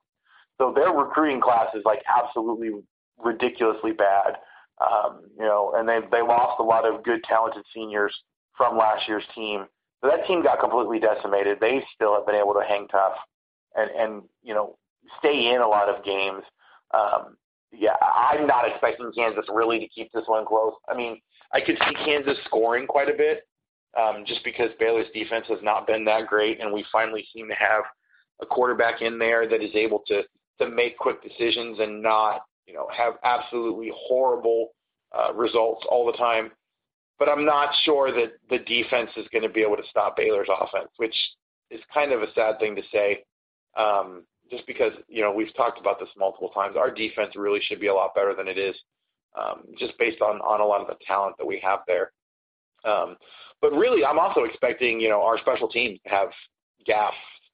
So 0.58 0.74
their 0.76 0.92
recruiting 0.92 1.42
class 1.42 1.68
is 1.74 1.84
like 1.86 2.02
absolutely 2.08 2.72
ridiculously 3.18 3.94
bad. 3.94 4.38
Um, 4.80 5.22
you 5.38 5.46
know, 5.46 5.74
and 5.76 5.88
they 5.88 6.00
they 6.12 6.22
lost 6.22 6.60
a 6.60 6.64
lot 6.64 6.86
of 6.86 7.04
good, 7.04 7.24
talented 7.24 7.64
seniors 7.74 8.14
from 8.58 8.78
last 8.78 9.08
year's 9.08 9.24
team. 9.36 9.66
So 10.02 10.10
that 10.10 10.26
team 10.26 10.44
got 10.44 10.60
completely 10.60 11.00
decimated. 11.00 11.60
They 11.62 11.84
still 11.96 12.16
have 12.16 12.26
been 12.26 12.36
able 12.36 12.54
to 12.56 12.64
hang 12.68 12.88
tough 12.88 13.14
and 13.76 13.90
and 13.92 14.24
you 14.44 14.54
know 14.54 14.78
stay 15.20 15.54
in 15.54 15.62
a 15.62 15.68
lot 15.68 15.90
of 15.90 16.04
games. 16.04 16.44
Um, 16.94 17.38
yeah, 17.72 17.96
I'm 18.02 18.46
not 18.48 18.68
expecting 18.68 19.12
Kansas 19.16 19.46
really 19.54 19.80
to 19.80 19.88
keep 19.88 20.12
this 20.12 20.26
one 20.28 20.46
close. 20.46 20.74
I 20.90 20.96
mean, 20.96 21.22
I 21.54 21.62
could 21.62 21.78
see 21.78 21.96
Kansas 22.06 22.38
scoring 22.46 22.86
quite 22.86 23.10
a 23.10 23.18
bit, 23.18 23.48
um, 23.98 24.24
just 24.26 24.44
because 24.44 24.70
Baylor's 24.80 25.08
defense 25.14 25.46
has 25.48 25.60
not 25.64 25.88
been 25.88 26.04
that 26.06 26.28
great, 26.28 26.60
and 26.60 26.74
we 26.74 26.86
finally 26.92 27.26
seem 27.34 27.48
to 27.48 27.56
have 27.56 27.84
a 28.42 28.46
quarterback 28.46 29.02
in 29.02 29.18
there 29.18 29.48
that 29.48 29.64
is 29.64 29.74
able 29.74 30.04
to 30.08 30.24
to 30.60 30.70
make 30.70 30.98
quick 30.98 31.24
decisions 31.24 31.80
and 31.80 32.02
not 32.02 32.42
you 32.68 32.74
know 32.74 32.88
have 32.96 33.14
absolutely 33.24 33.92
horrible 33.96 34.70
uh, 35.18 35.34
results 35.34 35.86
all 35.90 36.06
the 36.06 36.18
time. 36.18 36.52
But 37.20 37.30
I'm 37.30 37.46
not 37.46 37.70
sure 37.84 38.12
that 38.12 38.34
the 38.50 38.60
defense 38.60 39.12
is 39.16 39.28
going 39.32 39.44
to 39.44 39.50
be 39.50 39.62
able 39.62 39.78
to 39.78 39.88
stop 39.90 40.18
Baylor's 40.18 40.50
offense, 40.50 40.90
which 40.98 41.16
is 41.70 41.80
kind 41.94 42.12
of 42.12 42.24
a 42.24 42.34
sad 42.34 42.60
thing 42.60 42.76
to 42.76 42.82
say. 42.92 43.24
Um, 43.78 44.24
just 44.52 44.68
because 44.68 44.92
you 45.08 45.22
know 45.22 45.32
we've 45.32 45.56
talked 45.56 45.80
about 45.80 46.00
this 46.00 46.10
multiple 46.18 46.50
times. 46.50 46.76
Our 46.78 46.92
defense 46.92 47.36
really 47.36 47.62
should 47.62 47.80
be 47.80 47.88
a 47.88 47.94
lot 47.94 48.14
better 48.14 48.36
than 48.36 48.48
it 48.48 48.58
is, 48.58 48.76
um, 49.40 49.64
just 49.80 49.98
based 49.98 50.22
on 50.22 50.42
on 50.42 50.60
a 50.60 50.66
lot 50.66 50.82
of 50.82 50.88
the 50.88 50.98
talent 51.08 51.38
that 51.38 51.48
we 51.48 51.60
have 51.64 51.80
there. 51.88 52.12
Um, 52.84 53.16
but 53.62 53.72
really, 53.72 54.04
I'm 54.04 54.20
also 54.20 54.42
expecting 54.42 55.00
you 55.00 55.10
know 55.10 55.24
our 55.24 55.38
special 55.40 55.70
teams 55.70 56.00
to 56.04 56.10
have 56.10 56.30
gaff 56.86 57.14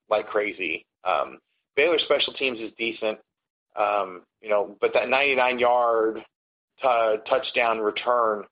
like 0.09 0.27
crazy. 0.27 0.85
Um, 1.03 1.37
Baylor 1.75 1.99
special 1.99 2.33
teams 2.33 2.59
is 2.59 2.71
decent, 2.77 3.19
um, 3.75 4.23
you 4.41 4.49
know, 4.49 4.75
but 4.81 4.91
that 4.93 5.09
99 5.09 5.59
yard 5.59 6.23
t- 6.81 7.15
touchdown 7.29 7.79
return 7.79 8.43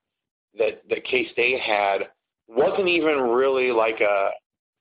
that 0.57 0.81
that 0.89 1.03
K 1.05 1.27
State 1.31 1.59
had 1.59 2.09
wasn't 2.47 2.87
even 2.87 3.21
really 3.21 3.71
like 3.71 3.99
a 4.01 4.29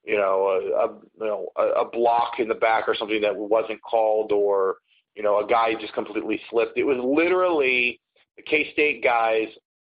you 0.04 0.16
know, 0.16 0.48
a, 0.48 0.86
a 0.86 0.88
you 1.18 1.26
know 1.26 1.48
a, 1.56 1.84
block 1.84 2.34
in 2.38 2.48
the 2.48 2.54
back 2.54 2.88
or 2.88 2.94
something 2.94 3.20
that 3.22 3.34
wasn't 3.34 3.80
called, 3.82 4.32
or 4.32 4.76
you 5.14 5.22
know, 5.22 5.44
a 5.44 5.46
guy 5.46 5.74
just 5.80 5.94
completely 5.94 6.40
slipped. 6.50 6.76
It 6.76 6.84
was 6.84 6.98
literally 7.02 8.00
the 8.36 8.42
K 8.42 8.72
State 8.72 9.02
guys 9.02 9.48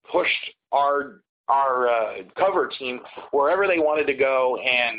pushed 0.10 0.53
our 0.72 1.22
our 1.49 1.89
uh, 1.89 2.14
cover 2.38 2.68
team 2.68 2.99
wherever 3.32 3.68
they 3.68 3.80
wanted 3.80 4.08
to 4.08 4.14
go, 4.14 4.58
and 4.58 4.97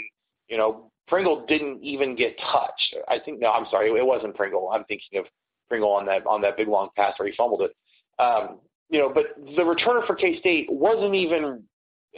you 0.48 0.56
know, 0.56 0.90
Pringle 1.06 1.44
didn't 1.46 1.82
even 1.82 2.14
get 2.14 2.38
touched. 2.52 2.96
I 3.08 3.18
think 3.18 3.40
no, 3.40 3.50
I'm 3.50 3.66
sorry, 3.70 3.88
it 3.90 4.06
wasn't 4.06 4.34
Pringle. 4.34 4.70
I'm 4.72 4.84
thinking 4.84 5.18
of 5.18 5.24
Pringle 5.68 5.90
on 5.90 6.06
that 6.06 6.26
on 6.26 6.42
that 6.42 6.56
big 6.56 6.68
long 6.68 6.88
pass 6.96 7.18
where 7.18 7.28
he 7.28 7.34
fumbled 7.34 7.62
it. 7.62 7.74
Um, 8.22 8.58
you 8.90 8.98
know, 8.98 9.10
but 9.12 9.24
the 9.36 9.62
returner 9.62 10.06
for 10.06 10.14
K 10.14 10.38
State 10.40 10.66
wasn't 10.70 11.14
even 11.14 11.62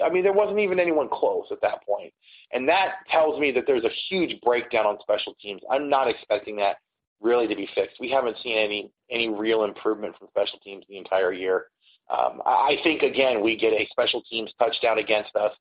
I 0.04 0.10
mean, 0.10 0.22
there 0.22 0.32
wasn't 0.32 0.60
even 0.60 0.78
anyone 0.78 1.08
close 1.08 1.46
at 1.50 1.60
that 1.62 1.84
point. 1.86 2.12
And 2.52 2.68
that 2.68 2.96
tells 3.10 3.40
me 3.40 3.50
that 3.52 3.64
there's 3.66 3.84
a 3.84 3.90
huge 4.08 4.40
breakdown 4.40 4.86
on 4.86 4.98
special 5.00 5.34
teams. 5.40 5.60
I'm 5.70 5.88
not 5.88 6.08
expecting 6.08 6.56
that 6.56 6.76
really 7.20 7.46
to 7.46 7.54
be 7.54 7.68
fixed. 7.74 7.96
We 8.00 8.10
haven't 8.10 8.36
seen 8.42 8.56
any 8.56 8.90
any 9.10 9.28
real 9.28 9.64
improvement 9.64 10.16
from 10.18 10.28
special 10.28 10.58
teams 10.60 10.84
the 10.88 10.96
entire 10.96 11.32
year. 11.32 11.66
Um, 12.10 12.40
I 12.44 12.76
think 12.82 13.02
again 13.02 13.42
we 13.42 13.56
get 13.56 13.72
a 13.72 13.86
special 13.90 14.22
teams 14.28 14.52
touchdown 14.58 14.98
against 14.98 15.34
us 15.36 15.52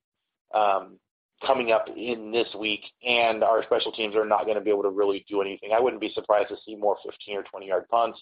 um, 0.54 0.98
coming 1.46 1.72
up 1.72 1.88
in 1.96 2.32
this 2.32 2.48
week, 2.58 2.82
and 3.06 3.44
our 3.44 3.64
special 3.64 3.92
teams 3.92 4.16
are 4.16 4.26
not 4.26 4.46
going 4.46 4.56
to 4.56 4.62
be 4.62 4.70
able 4.70 4.84
to 4.84 4.90
really 4.90 5.26
do 5.30 5.42
anything. 5.42 5.72
I 5.76 5.80
wouldn't 5.80 6.02
be 6.02 6.12
surprised 6.14 6.50
to 6.50 6.58
see 6.66 6.76
more 6.76 6.98
15 7.06 7.38
or 7.38 7.44
20 7.44 7.68
yard 7.68 7.86
punts 7.90 8.20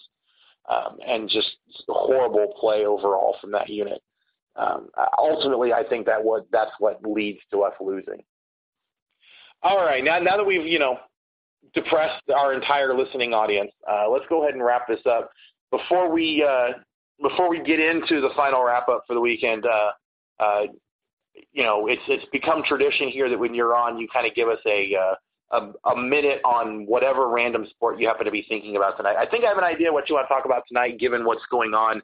um, 0.68 0.98
and 1.06 1.28
just 1.28 1.56
horrible 1.88 2.54
play 2.60 2.84
overall 2.84 3.36
from 3.40 3.52
that 3.52 3.68
unit 3.68 4.02
um, 4.58 4.88
ultimately, 5.16 5.72
I 5.72 5.84
think 5.84 6.06
that 6.06 6.22
what 6.22 6.46
that's 6.50 6.72
what 6.78 7.00
leads 7.04 7.38
to 7.52 7.62
us 7.62 7.74
losing. 7.80 8.22
All 9.62 9.78
right, 9.78 10.02
now 10.02 10.18
now 10.18 10.36
that 10.36 10.44
we've 10.44 10.66
you 10.66 10.78
know 10.78 10.98
depressed 11.74 12.22
our 12.34 12.52
entire 12.52 12.94
listening 12.94 13.32
audience, 13.32 13.70
uh, 13.90 14.08
let's 14.10 14.24
go 14.28 14.42
ahead 14.42 14.54
and 14.54 14.64
wrap 14.64 14.88
this 14.88 15.00
up. 15.06 15.30
Before 15.70 16.10
we 16.12 16.44
uh, 16.46 16.72
before 17.22 17.48
we 17.48 17.62
get 17.62 17.78
into 17.78 18.20
the 18.20 18.30
final 18.36 18.64
wrap 18.64 18.88
up 18.88 19.04
for 19.06 19.14
the 19.14 19.20
weekend, 19.20 19.64
uh, 19.64 19.90
uh, 20.40 20.62
you 21.52 21.62
know, 21.62 21.86
it's 21.86 22.02
it's 22.08 22.24
become 22.32 22.62
tradition 22.64 23.08
here 23.08 23.28
that 23.28 23.38
when 23.38 23.54
you're 23.54 23.76
on, 23.76 23.98
you 23.98 24.08
kind 24.12 24.26
of 24.26 24.34
give 24.34 24.48
us 24.48 24.58
a, 24.66 24.96
uh, 24.96 25.14
a 25.86 25.90
a 25.90 25.96
minute 25.96 26.40
on 26.44 26.84
whatever 26.86 27.28
random 27.28 27.64
sport 27.70 28.00
you 28.00 28.08
happen 28.08 28.24
to 28.24 28.32
be 28.32 28.44
thinking 28.48 28.74
about 28.74 28.96
tonight. 28.96 29.16
I 29.16 29.26
think 29.26 29.44
I 29.44 29.48
have 29.48 29.58
an 29.58 29.64
idea 29.64 29.92
what 29.92 30.08
you 30.08 30.16
want 30.16 30.26
to 30.28 30.34
talk 30.34 30.46
about 30.46 30.64
tonight, 30.66 30.98
given 30.98 31.24
what's 31.24 31.44
going 31.48 31.74
on 31.74 32.02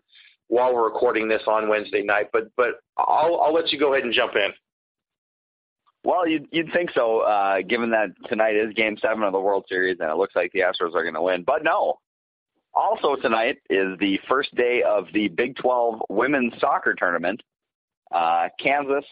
while 0.48 0.74
we're 0.74 0.84
recording 0.84 1.28
this 1.28 1.42
on 1.46 1.68
Wednesday 1.68 2.02
night. 2.02 2.28
But 2.32 2.50
but 2.56 2.80
I'll 2.96 3.40
I'll 3.40 3.54
let 3.54 3.72
you 3.72 3.78
go 3.78 3.92
ahead 3.94 4.04
and 4.04 4.12
jump 4.12 4.34
in. 4.36 4.52
Well, 6.04 6.28
you'd, 6.28 6.46
you'd 6.52 6.70
think 6.70 6.90
so, 6.94 7.20
uh, 7.20 7.62
given 7.62 7.90
that 7.90 8.08
tonight 8.28 8.56
is 8.56 8.74
Game 8.74 8.98
Seven 9.00 9.22
of 9.22 9.32
the 9.32 9.40
World 9.40 9.64
Series, 9.70 9.96
and 10.00 10.10
it 10.10 10.16
looks 10.16 10.36
like 10.36 10.52
the 10.52 10.60
Astros 10.60 10.94
are 10.94 11.02
going 11.02 11.14
to 11.14 11.22
win. 11.22 11.44
But 11.44 11.64
no. 11.64 11.98
Also 12.74 13.16
tonight 13.16 13.58
is 13.70 13.98
the 14.00 14.18
first 14.28 14.54
day 14.54 14.82
of 14.82 15.06
the 15.14 15.28
Big 15.28 15.56
12 15.56 16.02
women's 16.10 16.52
soccer 16.60 16.92
tournament. 16.92 17.40
Uh, 18.12 18.48
Kansas 18.60 19.04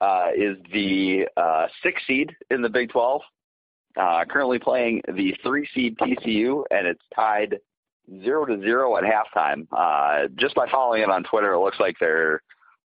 uh, 0.00 0.28
is 0.36 0.58
the 0.72 1.26
uh, 1.36 1.66
sixth 1.82 2.04
seed 2.06 2.30
in 2.50 2.62
the 2.62 2.68
Big 2.68 2.90
12, 2.90 3.22
uh, 3.96 4.24
currently 4.30 4.58
playing 4.58 5.00
the 5.08 5.34
three 5.42 5.66
seed 5.74 5.96
TCU, 5.98 6.64
and 6.70 6.86
it's 6.86 7.02
tied 7.16 7.58
zero 8.22 8.44
to 8.46 8.60
zero 8.60 8.96
at 8.96 9.04
halftime. 9.04 9.66
Uh, 9.72 10.28
just 10.36 10.54
by 10.54 10.68
following 10.70 11.02
it 11.02 11.10
on 11.10 11.24
Twitter, 11.24 11.52
it 11.52 11.60
looks 11.60 11.80
like 11.80 11.96
they're 12.00 12.42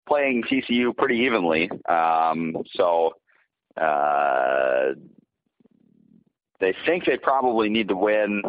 playing 0.07 0.43
TCU 0.45 0.97
pretty 0.97 1.17
evenly. 1.17 1.71
Um, 1.89 2.57
so 2.75 3.15
uh, 3.81 4.95
they 6.61 6.75
think 6.87 7.05
they 7.05 7.17
probably 7.17 7.69
need 7.69 7.89
to 7.89 7.97
win. 7.97 8.43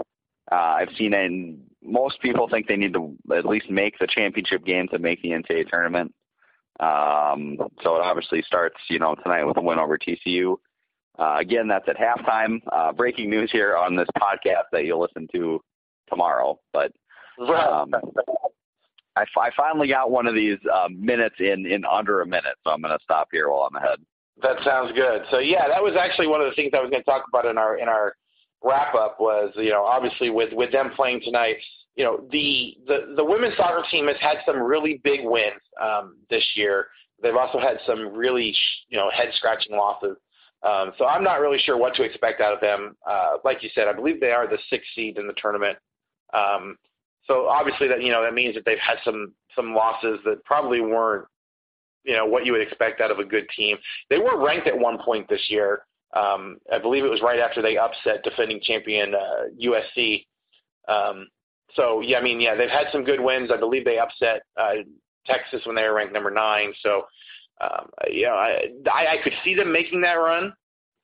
Uh, 0.52 0.56
I've 0.56 0.96
seen 0.98 1.14
in 1.14 1.62
most 1.84 2.22
people 2.22 2.48
think 2.50 2.68
they 2.68 2.76
need 2.76 2.94
to 2.94 3.16
at 3.36 3.46
least 3.46 3.70
make 3.70 3.98
the 4.00 4.08
championship 4.08 4.66
game 4.66 4.88
to 4.90 5.00
make 5.00 5.22
the 5.22 5.30
NCAA 5.30 5.70
tournament. 5.70 6.14
Um, 6.80 7.58
so 7.84 7.96
it 7.96 8.02
obviously 8.02 8.42
starts, 8.42 8.78
you 8.90 9.00
know, 9.00 9.16
tonight 9.16 9.44
with 9.44 9.58
a 9.58 9.62
win 9.62 9.80
over 9.80 9.98
TCU. 9.98 10.56
Uh, 11.18 11.36
again, 11.40 11.68
that's 11.68 11.88
at 11.90 11.98
halftime. 11.98 12.62
Uh, 12.72 12.94
breaking 12.94 13.30
news 13.30 13.52
here 13.52 13.76
on 13.76 13.96
this 13.96 14.08
podcast 14.18 14.64
that 14.72 14.86
you'll 14.86 15.02
listen 15.02 15.28
to 15.34 15.62
tomorrow. 16.10 16.60
But 16.74 16.92
um, 17.40 17.94
I, 19.16 19.24
I 19.38 19.50
finally 19.56 19.88
got 19.88 20.12
one 20.12 20.28
of 20.28 20.36
these 20.36 20.58
uh, 20.74 20.88
minutes 20.90 21.36
in 21.40 21.66
in 21.66 21.84
under 21.86 22.22
a 22.22 22.26
minute, 22.26 22.56
so 22.64 22.72
I'm 22.72 22.82
going 22.82 22.98
to 22.98 23.04
stop 23.04 23.30
here 23.32 23.50
while 23.50 23.70
I'm 23.70 23.76
ahead. 23.76 24.00
That 24.42 24.58
sounds 24.64 24.92
good. 24.94 25.24
So 25.32 25.40
yeah, 25.40 25.68
that 25.68 25.84
was 25.84 25.96
actually 26.00 26.28
one 26.28 26.42
of 26.42 26.50
the 26.50 26.56
things 26.56 26.72
I 26.74 26.80
was 26.80 26.90
going 26.90 27.04
to 27.04 27.10
talk 27.10 27.26
about 27.28 27.46
in 27.46 27.58
our 27.58 27.78
in 27.78 27.90
our 27.90 28.16
wrap 28.64 28.94
up 28.96 29.18
was 29.20 29.52
you 29.56 29.70
know 29.70 29.84
obviously 29.84 30.30
with 30.30 30.54
with 30.54 30.72
them 30.72 30.92
playing 30.96 31.22
tonight. 31.24 31.58
You 31.96 32.06
know 32.06 32.28
the 32.32 32.78
the 32.88 33.14
the 33.18 33.26
women's 33.26 33.58
soccer 33.58 33.84
team 33.92 34.08
has 34.08 34.18
had 34.22 34.38
some 34.46 34.62
really 34.62 35.02
big 35.04 35.22
wins 35.24 35.62
um, 35.82 36.18
this 36.30 36.46
year. 36.56 36.88
They've 37.22 37.36
also 37.36 37.60
had 37.60 37.80
some 37.86 38.14
really 38.14 38.56
you 38.88 38.98
know 38.98 39.10
head 39.12 39.30
scratching 39.36 39.76
losses. 39.76 40.18
Um, 40.62 40.92
so 40.98 41.06
I'm 41.06 41.24
not 41.24 41.40
really 41.40 41.60
sure 41.60 41.78
what 41.78 41.96
to 41.96 42.04
expect 42.04 42.42
out 42.42 42.54
of 42.54 42.60
them. 42.60 42.96
Uh, 43.10 43.38
like 43.46 43.64
you 43.64 43.70
said, 43.74 43.88
I 43.88 43.94
believe 43.94 44.20
they 44.20 44.32
are 44.32 44.48
the 44.48 44.58
sixth 44.70 44.90
seed 44.94 45.18
in 45.18 45.26
the 45.26 45.34
tournament. 45.38 45.78
Um, 46.34 46.78
so 47.30 47.48
obviously 47.48 47.88
that 47.88 48.02
you 48.02 48.12
know 48.12 48.24
that 48.24 48.34
means 48.34 48.56
that 48.56 48.66
they've 48.66 48.78
had 48.80 48.98
some 49.06 49.34
some 49.56 49.74
losses 49.74 50.20
that 50.26 50.44
probably 50.46 50.82
weren't 50.82 51.26
you 52.04 52.16
know 52.16 52.26
what 52.26 52.46
you 52.46 52.52
would 52.52 52.62
expect 52.62 53.02
out 53.02 53.12
of 53.12 53.20
a 53.20 53.26
good 53.26 53.48
team. 53.56 53.78
They 54.10 54.18
were 54.18 54.44
ranked 54.44 54.68
at 54.68 54.78
one 54.78 54.98
point 55.04 55.30
this 55.30 55.46
year. 55.50 55.84
Um, 56.14 56.58
I 56.74 56.80
believe 56.80 57.06
it 57.06 57.10
was 57.10 57.22
right 57.22 57.40
after 57.40 57.62
they 57.62 57.78
upset 57.78 58.24
defending 58.24 58.60
champion 58.62 59.14
uh, 59.14 59.44
USC. 59.64 60.26
Um, 60.88 61.28
so 61.76 62.02
yeah, 62.02 62.18
I 62.18 62.24
mean 62.24 62.42
yeah, 62.42 62.56
they've 62.56 62.70
had 62.70 62.88
some 62.92 63.04
good 63.04 63.22
wins. 63.22 63.52
I 63.54 63.58
believe 63.58 63.86
they 63.86 64.00
upset 64.00 64.42
uh, 64.58 64.74
Texas 65.28 65.62
when 65.66 65.76
they 65.76 65.84
were 65.84 65.94
ranked 65.94 66.14
number 66.14 66.32
nine. 66.32 66.74
So 66.82 67.04
um, 67.62 67.90
you 68.10 68.24
know 68.24 68.34
I, 68.34 68.70
I 68.88 69.18
could 69.24 69.34
see 69.44 69.54
them 69.54 69.72
making 69.72 70.02
that 70.02 70.14
run, 70.14 70.52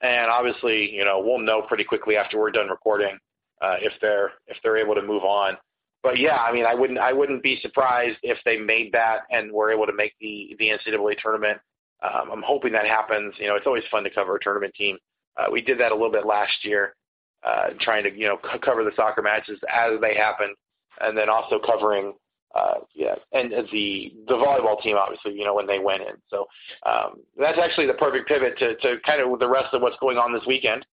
and 0.01 0.32
obviously 0.32 0.91
you 0.91 1.05
know 1.05 1.21
we'll 1.23 1.39
know 1.39 1.61
pretty 1.61 1.84
quickly 1.84 2.17
after 2.17 2.39
we're 2.39 2.51
done 2.51 2.69
recording 2.69 3.19
uh, 3.62 3.76
if 3.82 3.93
they're 4.01 4.32
if 4.47 4.58
they're 4.64 4.78
able 4.78 4.95
to 4.95 5.01
move 5.01 5.24
on. 5.24 5.58
But 6.03 6.20
yeah, 6.20 6.38
I 6.38 6.53
mean, 6.53 6.66
I 6.66 6.76
wouldn't 6.76 6.99
I 6.99 7.14
wouldn't 7.14 7.43
be 7.43 7.60
surprised 7.62 8.18
if 8.24 8.38
they 8.45 8.58
made 8.58 8.91
that 8.93 9.22
and 9.32 9.51
were 9.51 9.72
able 9.72 9.86
to 9.86 9.93
make 9.93 10.14
the 10.20 10.56
the 10.60 10.70
NCAA 10.70 11.18
tournament. 11.22 11.60
Um, 12.03 12.30
I'm 12.32 12.43
hoping 12.45 12.72
that 12.74 12.86
happens. 12.86 13.34
You 13.39 13.47
know, 13.47 13.56
it's 13.56 13.66
always 13.66 13.84
fun 13.89 14.03
to 14.03 14.10
cover 14.10 14.36
a 14.36 14.39
tournament 14.39 14.74
team. 14.76 14.97
Uh, 15.38 15.45
we 15.51 15.62
did 15.62 15.80
that 15.80 15.91
a 15.91 15.95
little 15.95 16.12
bit 16.12 16.26
last 16.26 16.64
year, 16.64 16.95
uh, 17.43 17.70
trying 17.82 18.03
to 18.03 18.16
you 18.16 18.28
know 18.28 18.38
c- 18.43 18.60
cover 18.60 18.84
the 18.84 18.91
soccer 18.95 19.22
matches 19.22 19.60
as 19.72 19.99
they 20.01 20.16
happened, 20.16 20.56
and 21.01 21.18
then 21.18 21.30
also 21.30 21.60
covering 21.60 22.14
uh, 22.56 22.76
yeah, 22.93 23.16
and 23.34 23.51
the 23.51 24.14
the 24.28 24.34
volleyball 24.34 24.82
team, 24.82 24.95
obviously, 24.97 25.34
you 25.34 25.43
know, 25.43 25.53
when 25.53 25.68
they 25.68 25.80
went 25.80 26.01
in. 26.01 26.16
So 26.30 26.47
um, 26.86 27.20
that's 27.38 27.60
actually 27.62 27.88
the 27.88 27.93
perfect 27.93 28.30
pivot 28.30 28.58
to, 28.60 28.76
to 28.78 28.95
kind 29.06 29.22
of 29.22 29.39
the 29.39 29.49
rest 29.49 29.74
of 29.74 29.82
what's 29.82 29.97
going 29.99 30.18
on 30.18 30.34
this 30.34 30.43
weekend. 30.47 30.86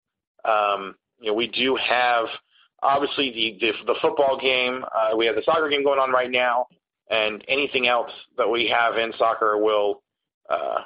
Um, 0.46 0.94
you 1.20 1.28
know, 1.28 1.34
we 1.34 1.48
do 1.48 1.76
have 1.76 2.26
obviously 2.82 3.30
the 3.30 3.66
the, 3.66 3.92
the 3.92 3.98
football 4.00 4.38
game. 4.40 4.84
Uh, 4.84 5.16
we 5.16 5.26
have 5.26 5.36
the 5.36 5.42
soccer 5.44 5.68
game 5.68 5.84
going 5.84 5.98
on 5.98 6.10
right 6.10 6.30
now, 6.30 6.66
and 7.10 7.44
anything 7.48 7.86
else 7.86 8.10
that 8.36 8.48
we 8.48 8.68
have 8.68 8.96
in 8.96 9.12
soccer 9.18 9.58
will, 9.58 10.02
uh, 10.48 10.80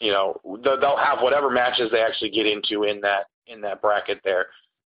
you 0.00 0.12
know, 0.12 0.40
they'll 0.62 0.96
have 0.96 1.20
whatever 1.20 1.50
matches 1.50 1.90
they 1.90 2.00
actually 2.00 2.30
get 2.30 2.46
into 2.46 2.84
in 2.84 3.00
that 3.00 3.26
in 3.46 3.60
that 3.60 3.80
bracket 3.80 4.20
there. 4.24 4.46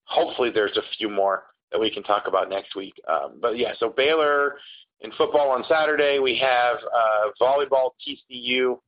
Hopefully, 0.04 0.50
there's 0.50 0.76
a 0.76 0.96
few 0.98 1.08
more 1.08 1.44
that 1.72 1.80
we 1.80 1.90
can 1.90 2.02
talk 2.02 2.24
about 2.26 2.48
next 2.48 2.76
week. 2.76 2.94
Um, 3.08 3.38
but 3.40 3.58
yeah, 3.58 3.72
so 3.78 3.88
Baylor 3.88 4.56
in 5.00 5.12
football 5.12 5.50
on 5.50 5.64
Saturday. 5.68 6.18
We 6.18 6.36
have 6.38 6.76
uh, 6.76 7.30
volleyball 7.40 7.90
TCU. 8.06 8.78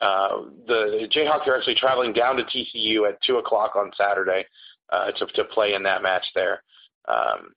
Uh, 0.00 0.50
the 0.66 1.08
Jayhawks 1.14 1.46
are 1.48 1.56
actually 1.56 1.74
traveling 1.74 2.12
down 2.12 2.36
to 2.36 2.44
TCU 2.44 3.08
at 3.08 3.20
two 3.26 3.36
o'clock 3.36 3.74
on 3.74 3.90
Saturday 3.96 4.46
uh, 4.90 5.12
to 5.12 5.26
to 5.26 5.44
play 5.44 5.74
in 5.74 5.82
that 5.84 6.02
match 6.02 6.24
there. 6.34 6.62
Um, 7.08 7.52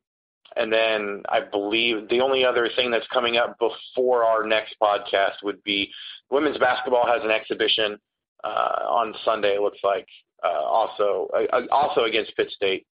and 0.56 0.72
then 0.72 1.24
I 1.30 1.40
believe 1.40 2.10
the 2.10 2.22
only 2.22 2.44
other 2.44 2.70
thing 2.76 2.92
that's 2.92 3.08
coming 3.08 3.38
up 3.38 3.58
before 3.58 4.24
our 4.26 4.46
next 4.46 4.76
podcast 4.82 5.44
would 5.44 5.64
be 5.64 5.90
women's 6.30 6.58
basketball 6.58 7.06
has 7.08 7.24
an 7.24 7.32
exhibition 7.32 7.98
uh, 8.44 8.84
on 8.90 9.14
Sunday. 9.24 9.56
It 9.56 9.62
looks 9.62 9.80
like 9.84 10.08
uh, 10.44 10.64
also 10.64 11.30
uh, 11.34 11.62
also 11.72 12.04
against 12.04 12.36
Pitt 12.36 12.52
State. 12.52 12.86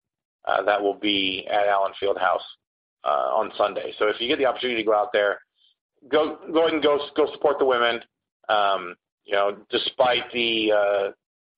Uh, 0.47 0.63
that 0.63 0.81
will 0.81 0.95
be 0.95 1.45
at 1.51 1.67
Allen 1.67 1.91
Fieldhouse 2.01 2.45
uh, 3.03 3.35
on 3.35 3.51
Sunday. 3.57 3.93
So 3.99 4.07
if 4.07 4.15
you 4.19 4.27
get 4.29 4.37
the 4.37 4.45
opportunity 4.45 4.81
to 4.81 4.85
go 4.85 4.95
out 4.95 5.09
there, 5.11 5.39
go 6.09 6.37
go 6.53 6.61
ahead 6.61 6.73
and 6.73 6.83
go 6.83 6.99
go 7.15 7.31
support 7.33 7.59
the 7.59 7.65
women. 7.65 7.99
Um, 8.47 8.95
you 9.25 9.33
know, 9.33 9.57
despite 9.69 10.31
the 10.33 10.71
uh, 10.71 11.11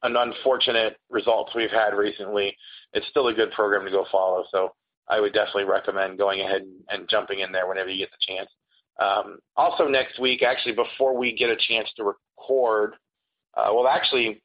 an 0.04 0.16
unfortunate 0.16 0.98
results 1.10 1.52
we've 1.56 1.72
had 1.72 1.94
recently, 1.94 2.56
it's 2.94 3.08
still 3.08 3.28
a 3.28 3.34
good 3.34 3.52
program 3.52 3.86
to 3.86 3.92
go 3.92 4.06
follow. 4.12 4.46
So 4.52 4.74
I 5.08 5.20
would 5.20 5.34
definitely 5.34 5.66
recommend 5.66 6.18
going 6.18 6.42
ahead 6.42 6.62
and, 6.62 6.82
and 6.90 7.10
jumping 7.10 7.40
in 7.40 7.52
there 7.52 7.68
whenever 7.68 7.90
you 7.90 7.98
get 7.98 8.10
the 8.12 8.34
chance. 8.34 8.50
Um, 9.00 9.40
also 9.56 9.88
next 9.88 10.20
week, 10.20 10.44
actually, 10.44 10.74
before 10.74 11.18
we 11.18 11.36
get 11.36 11.50
a 11.50 11.56
chance 11.56 11.90
to 11.98 12.04
record, 12.04 12.96
uh, 13.56 13.70
well, 13.74 13.88
actually, 13.88 14.42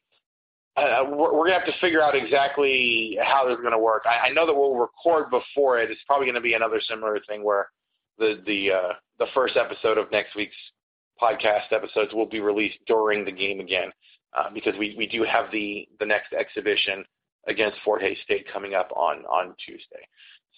uh, 0.76 1.04
we're, 1.08 1.34
we're 1.34 1.46
gonna 1.46 1.58
have 1.58 1.66
to 1.66 1.80
figure 1.80 2.02
out 2.02 2.14
exactly 2.14 3.18
how 3.22 3.46
this 3.46 3.56
is 3.56 3.62
gonna 3.62 3.78
work. 3.78 4.04
I, 4.06 4.28
I 4.28 4.32
know 4.32 4.46
that 4.46 4.54
we'll 4.54 4.74
record 4.74 5.30
before 5.30 5.78
it. 5.78 5.90
It's 5.90 6.00
probably 6.06 6.26
gonna 6.26 6.40
be 6.40 6.54
another 6.54 6.80
similar 6.80 7.18
thing 7.28 7.44
where 7.44 7.68
the 8.18 8.42
the 8.46 8.72
uh, 8.72 8.92
the 9.18 9.26
first 9.34 9.56
episode 9.56 9.98
of 9.98 10.10
next 10.10 10.34
week's 10.36 10.56
podcast 11.20 11.72
episodes 11.72 12.12
will 12.12 12.26
be 12.26 12.40
released 12.40 12.78
during 12.86 13.24
the 13.24 13.32
game 13.32 13.60
again, 13.60 13.90
uh, 14.36 14.50
because 14.52 14.74
we 14.78 14.94
we 14.96 15.06
do 15.06 15.24
have 15.24 15.50
the 15.50 15.88
the 15.98 16.06
next 16.06 16.32
exhibition 16.32 17.04
against 17.48 17.78
Fort 17.84 18.02
Hays 18.02 18.18
State 18.24 18.46
coming 18.52 18.74
up 18.74 18.90
on 18.94 19.24
on 19.24 19.54
Tuesday. 19.64 20.06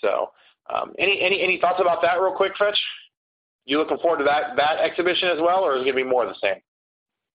So, 0.01 0.31
um, 0.74 0.93
any 0.99 1.20
any 1.20 1.43
any 1.43 1.61
thoughts 1.61 1.81
about 1.81 2.03
that, 2.03 2.20
real 2.20 2.35
quick, 2.35 2.53
Fetch? 2.59 2.79
You 3.64 3.79
looking 3.79 3.99
forward 3.99 4.18
to 4.18 4.24
that 4.24 4.57
that 4.57 4.79
exhibition 4.79 5.29
as 5.29 5.39
well, 5.41 5.61
or 5.61 5.76
is 5.76 5.83
it 5.83 5.85
gonna 5.85 5.97
be 5.97 6.05
more 6.05 6.24
of 6.24 6.31
the 6.31 6.41
same? 6.41 6.61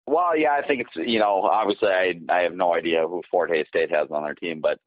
Well, 0.06 0.38
yeah, 0.38 0.52
I 0.52 0.66
think 0.68 0.82
it's 0.82 1.10
you 1.10 1.20
know 1.20 1.44
obviously 1.44 1.89
I 1.89 2.16
I 2.30 2.39
have 2.39 2.54
no 2.54 2.74
idea 2.74 3.08
who 3.08 3.22
Fort 3.32 3.50
Hays 3.50 3.68
State 3.70 3.91
has 3.91 4.10
on 4.12 4.24
their 4.24 4.36
team, 4.36 4.60
but 4.60 4.80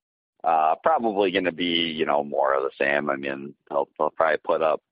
uh, 0.44 0.74
probably 0.82 1.30
going 1.30 1.44
to 1.44 1.52
be 1.52 1.64
you 1.64 2.04
know 2.04 2.22
more 2.22 2.54
of 2.54 2.62
the 2.62 2.84
same. 2.84 3.09
I 3.09 3.16
mean 3.16 3.54
they'll, 3.70 3.88
they'll 3.98 4.11
probably 4.11 4.38
put 4.44 4.62
up 4.62 4.82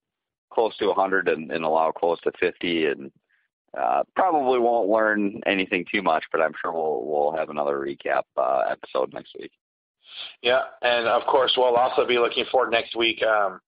close 0.53 0.77
to 0.79 0.87
100 0.87 1.29
and, 1.29 1.51
and 1.51 1.65
allow 1.65 1.91
close 1.91 2.21
to 2.21 2.33
50, 2.39 2.87
and 2.87 3.11
uh, 3.79 4.03
probably 4.15 4.59
won't 4.59 4.89
learn 4.89 5.41
anything 5.47 5.85
too 5.91 6.03
much, 6.03 6.25
but 6.33 6.41
I'm 6.41 6.53
sure 6.61 6.73
we'll 6.73 7.05
we'll 7.05 7.33
have 7.37 7.51
another 7.51 7.79
recap 7.79 8.23
uh, 8.37 8.63
episode 8.71 9.13
next 9.13 9.35
week. 9.39 9.53
Yeah, 10.43 10.63
and 10.83 11.07
of 11.07 11.23
course 11.27 11.55
we'll 11.57 11.75
also 11.75 12.07
be 12.07 12.19
looking 12.19 12.45
forward 12.51 12.71
next 12.71 12.97
week 12.97 13.23
um, 13.23 13.61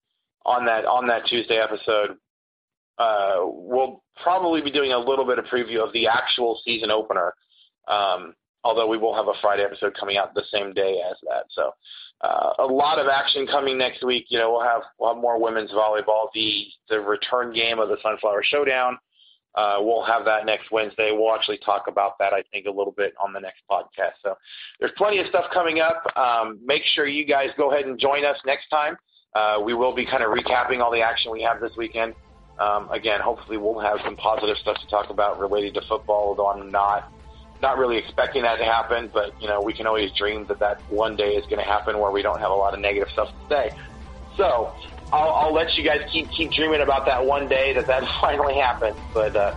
on 0.46 0.66
that 0.66 0.86
on 0.86 1.08
that 1.08 1.26
Tuesday 1.26 1.58
episode 1.58 2.18
uh, 2.98 3.40
we'll 3.44 4.04
probably 4.22 4.62
be 4.62 4.72
doing 4.72 4.92
a 4.92 4.98
little 4.98 5.26
bit 5.26 5.40
of 5.40 5.46
preview 5.46 5.86
of 5.86 5.92
the 5.94 6.08
actual 6.08 6.60
season 6.64 6.92
opener. 6.92 7.34
Um, 7.88 8.34
although 8.64 8.88
we 8.88 8.98
will 8.98 9.16
have 9.16 9.28
a 9.28 9.40
Friday 9.42 9.64
episode 9.64 9.96
coming 10.00 10.18
out 10.18 10.34
the 10.34 10.44
same 10.52 10.74
day 10.74 11.02
as 11.10 11.18
that. 11.24 11.46
So 11.50 11.72
uh, 12.22 12.54
a 12.60 12.66
lot 12.66 13.00
of 13.00 13.08
action 13.08 13.46
coming 13.48 13.78
next 13.78 14.04
week. 14.04 14.26
You 14.30 14.40
know, 14.40 14.52
we'll 14.52 14.64
have 14.64 14.82
we'll 14.98 15.14
have 15.14 15.22
more 15.22 15.42
women's 15.42 15.72
volleyball. 15.72 16.30
The 16.34 16.66
the 16.90 17.00
return 17.00 17.54
game 17.54 17.80
of 17.80 17.90
the 17.90 17.98
Sunflower 18.02 18.44
Showdown. 18.44 18.98
Uh, 19.56 19.78
we'll 19.80 20.04
have 20.04 20.26
that 20.26 20.46
next 20.46 20.70
Wednesday. 20.72 21.12
We'll 21.12 21.34
actually 21.34 21.60
talk 21.60 21.86
about 21.88 22.18
that, 22.20 22.34
I 22.34 22.44
think, 22.52 22.66
a 22.66 22.72
little 22.72 22.94
bit 22.96 23.14
on 23.24 23.32
the 23.32 23.40
next 23.40 23.62
podcast. 23.72 24.16
So 24.22 24.36
there's 24.80 24.92
plenty 24.98 25.20
of 25.20 25.28
stuff 25.28 25.46
coming 25.54 25.80
up. 25.80 26.04
Um, 26.18 26.60
make 26.64 26.84
sure 26.94 27.08
you 27.08 27.26
guys 27.26 27.50
go 27.58 27.72
ahead 27.72 27.86
and 27.86 27.98
join 27.98 28.26
us 28.26 28.38
next 28.46 28.68
time. 28.70 28.98
Uh, 29.34 29.60
we 29.64 29.74
will 29.74 29.96
be 29.96 30.06
kind 30.06 30.24
of 30.24 30.30
recapping 30.30 30.82
all 30.82 30.92
the 30.92 31.02
action 31.02 31.32
we 31.32 31.42
have 31.42 31.62
this 31.62 31.72
weekend. 31.78 32.14
Um, 32.60 32.90
again, 32.92 33.20
hopefully 33.22 33.58
we'll 33.58 33.80
have 33.80 34.00
some 34.04 34.16
positive 34.16 34.58
stuff 34.58 34.78
to 34.80 34.88
talk 34.88 35.10
about 35.10 35.40
related 35.40 35.74
to 35.76 35.82
football, 35.88 36.30
although 36.30 36.50
I'm 36.50 36.72
not 36.72 37.12
not 37.62 37.78
really 37.78 37.98
expecting 37.98 38.44
that 38.44 38.58
to 38.58 38.66
happen. 38.66 39.10
But 39.14 39.40
you 39.42 39.48
know, 39.48 39.62
we 39.62 39.74
can 39.74 39.88
always 39.88 40.12
dream 40.18 40.46
that 40.48 40.60
that 40.60 40.82
one 40.90 41.16
day 41.16 41.36
is 41.36 41.46
going 41.46 41.58
to 41.58 41.70
happen 41.70 42.00
where 42.00 42.12
we 42.12 42.22
don't 42.22 42.40
have 42.40 42.52
a 42.52 42.56
lot 42.56 42.74
of 42.74 42.80
negative 42.80 43.10
stuff 43.12 43.30
to 43.30 43.50
say. 43.50 43.72
So 44.38 44.74
I'll, 45.12 45.30
I'll 45.34 45.54
let 45.54 45.78
you 45.78 45.84
guys 45.84 46.02
keep 46.12 46.32
keep 46.32 46.52
dreaming 46.52 46.82
about 46.82 47.06
that 47.06 47.26
one 47.26 47.48
day 47.48 47.74
that 47.74 47.88
that 47.88 48.04
finally 48.22 48.56
happens. 48.56 48.98
But 49.14 49.36
uh, 49.36 49.56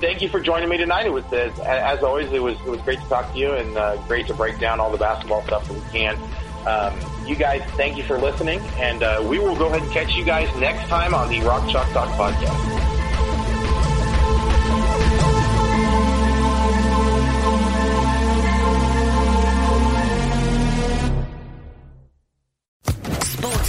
thank 0.00 0.22
you 0.22 0.28
for 0.28 0.40
joining 0.40 0.68
me 0.68 0.76
tonight. 0.76 1.06
It 1.06 1.12
was 1.12 1.24
uh, 1.32 1.52
as 1.62 2.02
always, 2.02 2.32
it 2.32 2.42
was 2.42 2.56
it 2.60 2.68
was 2.68 2.80
great 2.82 3.00
to 3.00 3.08
talk 3.08 3.32
to 3.32 3.38
you 3.38 3.52
and 3.52 3.76
uh, 3.76 3.96
great 4.08 4.26
to 4.28 4.34
break 4.34 4.58
down 4.58 4.80
all 4.80 4.90
the 4.90 4.98
basketball 4.98 5.42
stuff 5.44 5.68
that 5.68 5.74
we 5.74 5.82
can. 5.92 6.18
Um, 6.66 6.94
you 7.26 7.34
guys, 7.34 7.62
thank 7.76 7.96
you 7.96 8.04
for 8.04 8.18
listening, 8.18 8.60
and 8.78 9.02
uh, 9.02 9.24
we 9.28 9.38
will 9.38 9.56
go 9.56 9.66
ahead 9.66 9.82
and 9.82 9.90
catch 9.90 10.14
you 10.14 10.24
guys 10.24 10.48
next 10.60 10.88
time 10.88 11.14
on 11.14 11.28
the 11.28 11.40
Rock 11.40 11.68
Chalk 11.68 11.90
Talk 11.92 12.08
podcast. 12.10 12.91